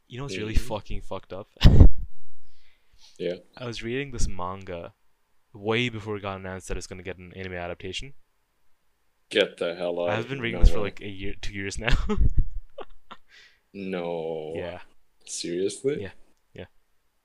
You 0.08 0.16
know 0.18 0.24
what's 0.24 0.36
really 0.36 0.54
Mhm. 0.54 0.68
fucking 0.72 1.00
fucked 1.02 1.32
up? 1.32 1.48
Yeah. 3.16 3.36
I 3.56 3.64
was 3.64 3.82
reading 3.82 4.10
this 4.10 4.26
manga 4.28 4.92
way 5.52 5.88
before 5.88 6.16
it 6.16 6.22
got 6.22 6.36
announced 6.38 6.66
that 6.68 6.76
it's 6.76 6.86
gonna 6.88 7.02
get 7.02 7.16
an 7.18 7.32
anime 7.34 7.54
adaptation. 7.54 8.14
Get 9.30 9.56
the 9.58 9.74
hell 9.76 10.00
out. 10.00 10.10
I've 10.10 10.28
been 10.28 10.40
reading 10.40 10.58
no 10.60 10.64
this 10.64 10.70
for 10.72 10.78
way. 10.78 10.84
like 10.90 11.00
a 11.00 11.08
year, 11.08 11.34
two 11.40 11.52
years 11.52 11.78
now. 11.78 11.96
No. 13.74 14.52
yeah, 14.56 14.80
Seriously? 15.28 15.98
Yeah. 16.00 16.10
Yeah. 16.54 16.64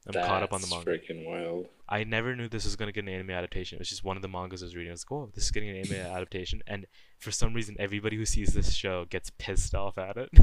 I'm 0.07 0.13
caught 0.13 0.43
up 0.43 0.53
on 0.53 0.61
the 0.61 0.67
That's 0.67 0.85
manga. 0.85 0.99
Freaking 0.99 1.25
wild. 1.25 1.67
I 1.87 2.03
never 2.03 2.35
knew 2.35 2.47
this 2.49 2.65
was 2.65 2.75
gonna 2.75 2.91
get 2.91 3.03
an 3.05 3.09
anime 3.09 3.31
adaptation. 3.31 3.77
It 3.77 3.79
was 3.79 3.89
just 3.89 4.03
one 4.03 4.15
of 4.17 4.21
the 4.21 4.27
mangas 4.27 4.61
I 4.61 4.65
was 4.65 4.75
reading. 4.75 4.91
I 4.91 4.93
was 4.93 5.05
like, 5.09 5.17
"Oh, 5.17 5.31
this 5.33 5.45
is 5.45 5.51
getting 5.51 5.69
an 5.69 5.77
anime 5.77 5.95
adaptation," 6.15 6.61
and 6.67 6.85
for 7.19 7.31
some 7.31 7.53
reason, 7.53 7.75
everybody 7.79 8.17
who 8.17 8.25
sees 8.25 8.53
this 8.53 8.73
show 8.73 9.05
gets 9.05 9.29
pissed 9.37 9.73
off 9.75 9.97
at 9.97 10.17
it. 10.17 10.29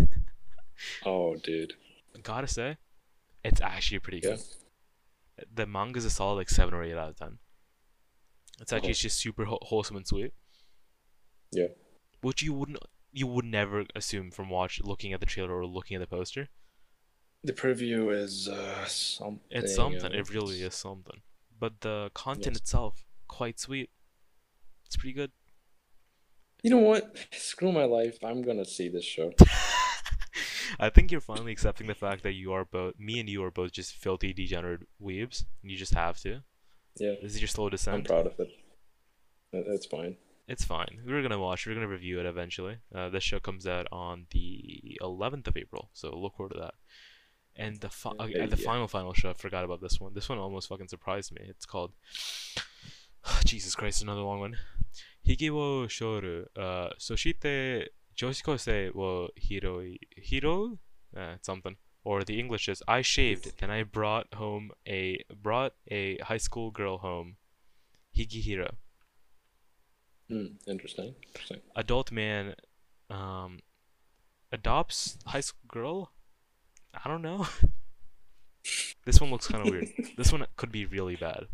Oh, 1.04 1.36
dude. 1.36 1.74
Gotta 2.22 2.46
say, 2.46 2.78
it's 3.44 3.60
actually 3.60 3.98
pretty 3.98 4.20
Yeah. 4.24 4.36
good. 4.36 4.40
The 5.54 5.66
manga's 5.66 6.06
a 6.06 6.10
solid 6.10 6.36
like 6.36 6.48
seven 6.48 6.72
or 6.72 6.82
eight 6.82 6.94
out 6.96 7.10
of 7.10 7.16
ten. 7.16 7.38
It's 8.62 8.72
actually 8.72 8.90
Oh. 8.92 8.94
just 8.94 9.18
super 9.18 9.44
wholesome 9.46 9.96
and 9.96 10.06
sweet. 10.06 10.32
Yeah. 11.52 11.66
Which 12.22 12.42
you 12.42 12.54
wouldn't, 12.54 12.78
you 13.12 13.26
would 13.26 13.44
never 13.44 13.84
assume 13.94 14.30
from 14.30 14.48
watch 14.48 14.80
looking 14.82 15.12
at 15.12 15.20
the 15.20 15.26
trailer 15.26 15.52
or 15.54 15.66
looking 15.66 15.96
at 15.96 16.00
the 16.00 16.06
poster. 16.06 16.48
The 17.42 17.52
preview 17.52 18.14
is 18.14 18.48
uh, 18.48 18.84
something. 18.86 19.40
It's 19.50 19.74
something. 19.74 20.12
It 20.12 20.28
really 20.30 20.62
is 20.62 20.74
something. 20.74 21.20
But 21.58 21.80
the 21.80 22.10
content 22.14 22.56
Yes. 22.56 22.62
itself, 22.62 23.04
quite 23.28 23.58
sweet. 23.58 23.90
It's 24.86 24.96
pretty 24.96 25.14
good. 25.14 25.30
You 26.62 26.70
know 26.70 26.78
what? 26.78 27.16
Screw 27.32 27.72
my 27.72 27.84
life. 27.84 28.18
I'm 28.22 28.42
gonna 28.42 28.64
see 28.66 28.88
this 28.88 29.04
show. 29.04 29.32
I 30.78 30.88
think 30.90 31.10
you're 31.10 31.20
finally 31.20 31.52
accepting 31.52 31.86
the 31.86 31.94
fact 31.94 32.22
that 32.22 32.32
you 32.32 32.52
are 32.52 32.64
both, 32.64 32.94
me 32.98 33.18
and 33.20 33.28
you 33.28 33.42
are 33.44 33.50
both 33.50 33.72
just 33.72 33.94
filthy 33.94 34.32
degenerate 34.32 34.86
weebs. 35.02 35.44
You 35.62 35.76
just 35.76 35.94
have 35.94 36.18
to. 36.20 36.42
Yeah, 36.96 37.14
This 37.22 37.34
is 37.34 37.40
your 37.40 37.48
slow 37.48 37.70
descent. 37.70 37.96
I'm 37.98 38.04
proud 38.04 38.26
of 38.26 38.38
it. 38.38 38.48
That- 39.52 39.64
That's 39.66 39.86
fine. 39.86 40.16
It's 40.46 40.64
fine. 40.64 41.02
We're 41.06 41.22
gonna 41.22 41.38
watch. 41.38 41.66
We're 41.66 41.74
gonna 41.74 41.88
review 41.88 42.20
it 42.20 42.26
eventually. 42.26 42.78
Uh, 42.94 43.08
this 43.08 43.22
show 43.22 43.38
comes 43.40 43.66
out 43.66 43.86
on 43.92 44.26
the 44.30 44.98
11th 45.00 45.46
of 45.48 45.56
April, 45.56 45.90
so 45.92 46.14
look 46.16 46.36
forward 46.36 46.52
to 46.54 46.60
that. 46.60 46.74
And 47.64 47.80
the 47.80 47.90
fi- 47.90 48.12
Yeah, 48.28 48.44
uh, 48.44 48.46
the 48.46 48.56
yeah. 48.56 48.64
final 48.70 48.88
final 48.88 49.12
show, 49.12 49.30
I 49.30 49.34
forgot 49.34 49.64
about 49.64 49.80
this 49.80 50.00
one. 50.00 50.12
This 50.14 50.28
one 50.30 50.38
almost 50.38 50.68
fucking 50.68 50.88
surprised 50.88 51.30
me. 51.36 51.42
It's 51.52 51.66
called 51.66 51.92
Jesus 53.44 53.74
Christ, 53.74 54.02
another 54.02 54.22
long 54.22 54.40
one. 54.40 54.56
Hige 55.26 55.50
wo 55.56 55.86
shoru, 55.86 56.46
uh, 56.56 56.90
soshite 56.98 57.88
joshikose 58.16 58.94
wo 58.94 59.28
hiroi 59.38 59.98
hiro, 60.16 60.78
uh, 61.16 61.34
something. 61.42 61.76
Or 62.02 62.24
the 62.24 62.38
English 62.40 62.66
is 62.72 62.82
I 62.88 63.02
shaved, 63.02 63.58
then 63.60 63.70
I 63.70 63.82
brought 63.82 64.28
home 64.34 64.70
a 64.88 65.22
brought 65.46 65.74
a 65.90 66.16
high 66.30 66.38
school 66.48 66.70
girl 66.70 66.98
home. 66.98 67.36
Higehiro 68.16 68.70
Hmm. 70.28 70.46
Interesting. 70.66 71.14
Interesting. 71.26 71.60
adult 71.76 72.10
man 72.12 72.54
um 73.10 73.58
adopts 74.52 75.18
high 75.26 75.40
school 75.48 75.66
girl 75.68 76.12
i 77.04 77.08
don't 77.08 77.22
know 77.22 77.46
this 79.04 79.20
one 79.20 79.30
looks 79.30 79.46
kind 79.48 79.66
of 79.66 79.70
weird 79.72 79.88
this 80.16 80.32
one 80.32 80.46
could 80.56 80.72
be 80.72 80.86
really 80.86 81.16
bad 81.16 81.46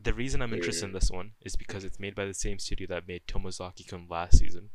the 0.00 0.14
reason 0.14 0.42
i'm 0.42 0.52
interested 0.54 0.86
in 0.86 0.92
this 0.92 1.10
one 1.10 1.32
is 1.42 1.56
because 1.56 1.84
it's 1.84 2.00
made 2.00 2.14
by 2.14 2.24
the 2.24 2.34
same 2.34 2.58
studio 2.58 2.86
that 2.88 3.08
made 3.08 3.22
tomozaki 3.26 3.86
kun 3.86 4.06
last 4.08 4.38
season 4.38 4.70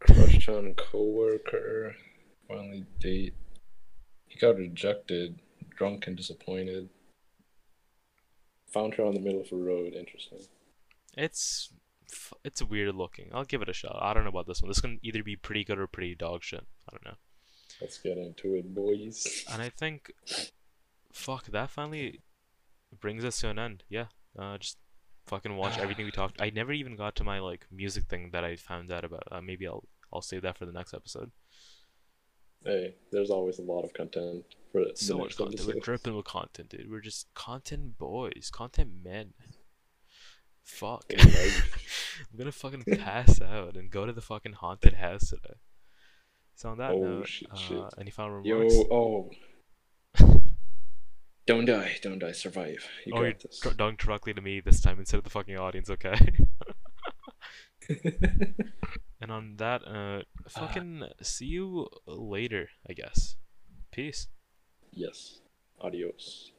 Crushed 0.00 0.48
on 0.48 0.74
coworker. 0.74 1.94
Finally 2.48 2.84
date. 3.00 3.34
He 4.26 4.38
got 4.38 4.56
rejected. 4.56 5.38
Drunk 5.76 6.06
and 6.06 6.16
disappointed. 6.16 6.88
Found 8.72 8.94
her 8.94 9.04
on 9.04 9.14
the 9.14 9.20
middle 9.20 9.40
of 9.40 9.50
a 9.52 9.56
road. 9.56 9.94
Interesting. 9.94 10.40
it's 11.16 11.72
it's 12.44 12.62
weird 12.62 12.94
looking 12.94 13.30
i'll 13.32 13.42
give 13.44 13.60
it 13.62 13.68
a 13.68 13.72
shot 13.72 13.98
i 14.00 14.14
don't 14.14 14.22
know 14.22 14.30
about 14.30 14.46
this 14.46 14.62
one 14.62 14.68
this 14.68 14.80
can 14.80 15.00
either 15.02 15.24
be 15.24 15.34
pretty 15.34 15.64
good 15.64 15.76
or 15.76 15.88
pretty 15.88 16.14
dog 16.14 16.40
shit 16.40 16.64
i 16.88 16.92
don't 16.92 17.04
know 17.04 17.16
Let's 17.80 17.98
get 17.98 18.16
into 18.18 18.54
it, 18.54 18.74
boys. 18.74 19.44
and 19.52 19.60
i 19.62 19.68
think 19.68 20.12
fuck 21.12 21.46
that 21.46 21.70
finally 21.70 22.20
brings 23.00 23.24
us 23.24 23.40
to 23.40 23.48
an 23.48 23.58
end. 23.58 23.84
Yeah 23.88 24.06
uh 24.38 24.58
just 24.58 24.78
fucking 25.26 25.56
watch 25.56 25.76
everything 25.78 26.04
we 26.04 26.12
talked 26.12 26.40
i 26.40 26.50
never 26.50 26.72
even 26.72 26.94
got 26.94 27.16
to 27.16 27.24
my 27.24 27.40
like 27.40 27.66
music 27.70 28.04
thing 28.04 28.30
that 28.32 28.44
i 28.44 28.54
found 28.56 28.92
out 28.92 29.04
about. 29.04 29.24
Uh, 29.30 29.40
maybe 29.40 29.66
i'll 29.66 29.84
i'll 30.12 30.22
save 30.22 30.42
that 30.42 30.56
for 30.56 30.66
the 30.66 30.72
next 30.72 30.94
episode. 30.94 31.30
Hey, 32.64 32.94
there's 33.12 33.30
always 33.30 33.58
a 33.58 33.62
lot 33.62 33.82
of 33.84 33.92
content 33.92 34.44
for 34.72 34.84
the 34.84 34.92
so 34.96 35.18
much 35.18 35.36
content. 35.36 35.66
We're 35.66 35.80
dripping 35.80 36.16
with 36.16 36.24
content 36.24 36.70
dude. 36.70 36.90
We're 36.90 37.00
just 37.00 37.32
content 37.34 37.98
boys 37.98 38.50
content 38.52 38.90
men. 39.04 39.34
Fuck. 40.64 41.04
I'm 41.18 42.38
gonna 42.38 42.50
fucking 42.52 42.84
pass 42.98 43.40
out 43.40 43.76
and 43.76 43.90
go 43.90 44.04
to 44.06 44.12
the 44.12 44.20
fucking 44.20 44.54
haunted 44.54 44.94
house 44.94 45.30
today 45.30 45.54
so 46.56 46.70
on 46.70 46.78
that 46.78 46.90
Oh, 46.90 47.00
note 47.02 47.28
shit, 47.28 47.48
uh, 47.52 47.56
shit. 47.56 47.84
any 48.00 48.10
final 48.10 48.44
Yo, 48.44 48.56
remarks 48.56 48.74
oh. 48.90 49.30
Don't 51.46 51.64
die, 51.64 51.96
don't 52.02 52.18
die, 52.18 52.32
survive. 52.32 52.88
You 53.04 53.12
oh, 53.14 53.20
you're 53.22 53.30
got 53.32 53.40
this. 53.42 53.60
dr- 53.60 53.76
talking 53.76 53.96
directly 54.04 54.34
to 54.34 54.40
me 54.40 54.58
this 54.58 54.80
time 54.80 54.98
instead 54.98 55.18
of 55.18 55.24
the 55.24 55.30
fucking 55.30 55.56
audience, 55.56 55.88
okay? 55.90 56.18
and 59.20 59.30
on 59.30 59.54
that, 59.58 59.82
uh, 59.86 60.22
fucking 60.48 61.04
see 61.22 61.44
you 61.46 61.86
later, 62.06 62.70
I 62.88 62.94
guess. 62.94 63.36
Peace. 63.92 64.26
yes. 64.90 65.38
Adios. 65.80 66.50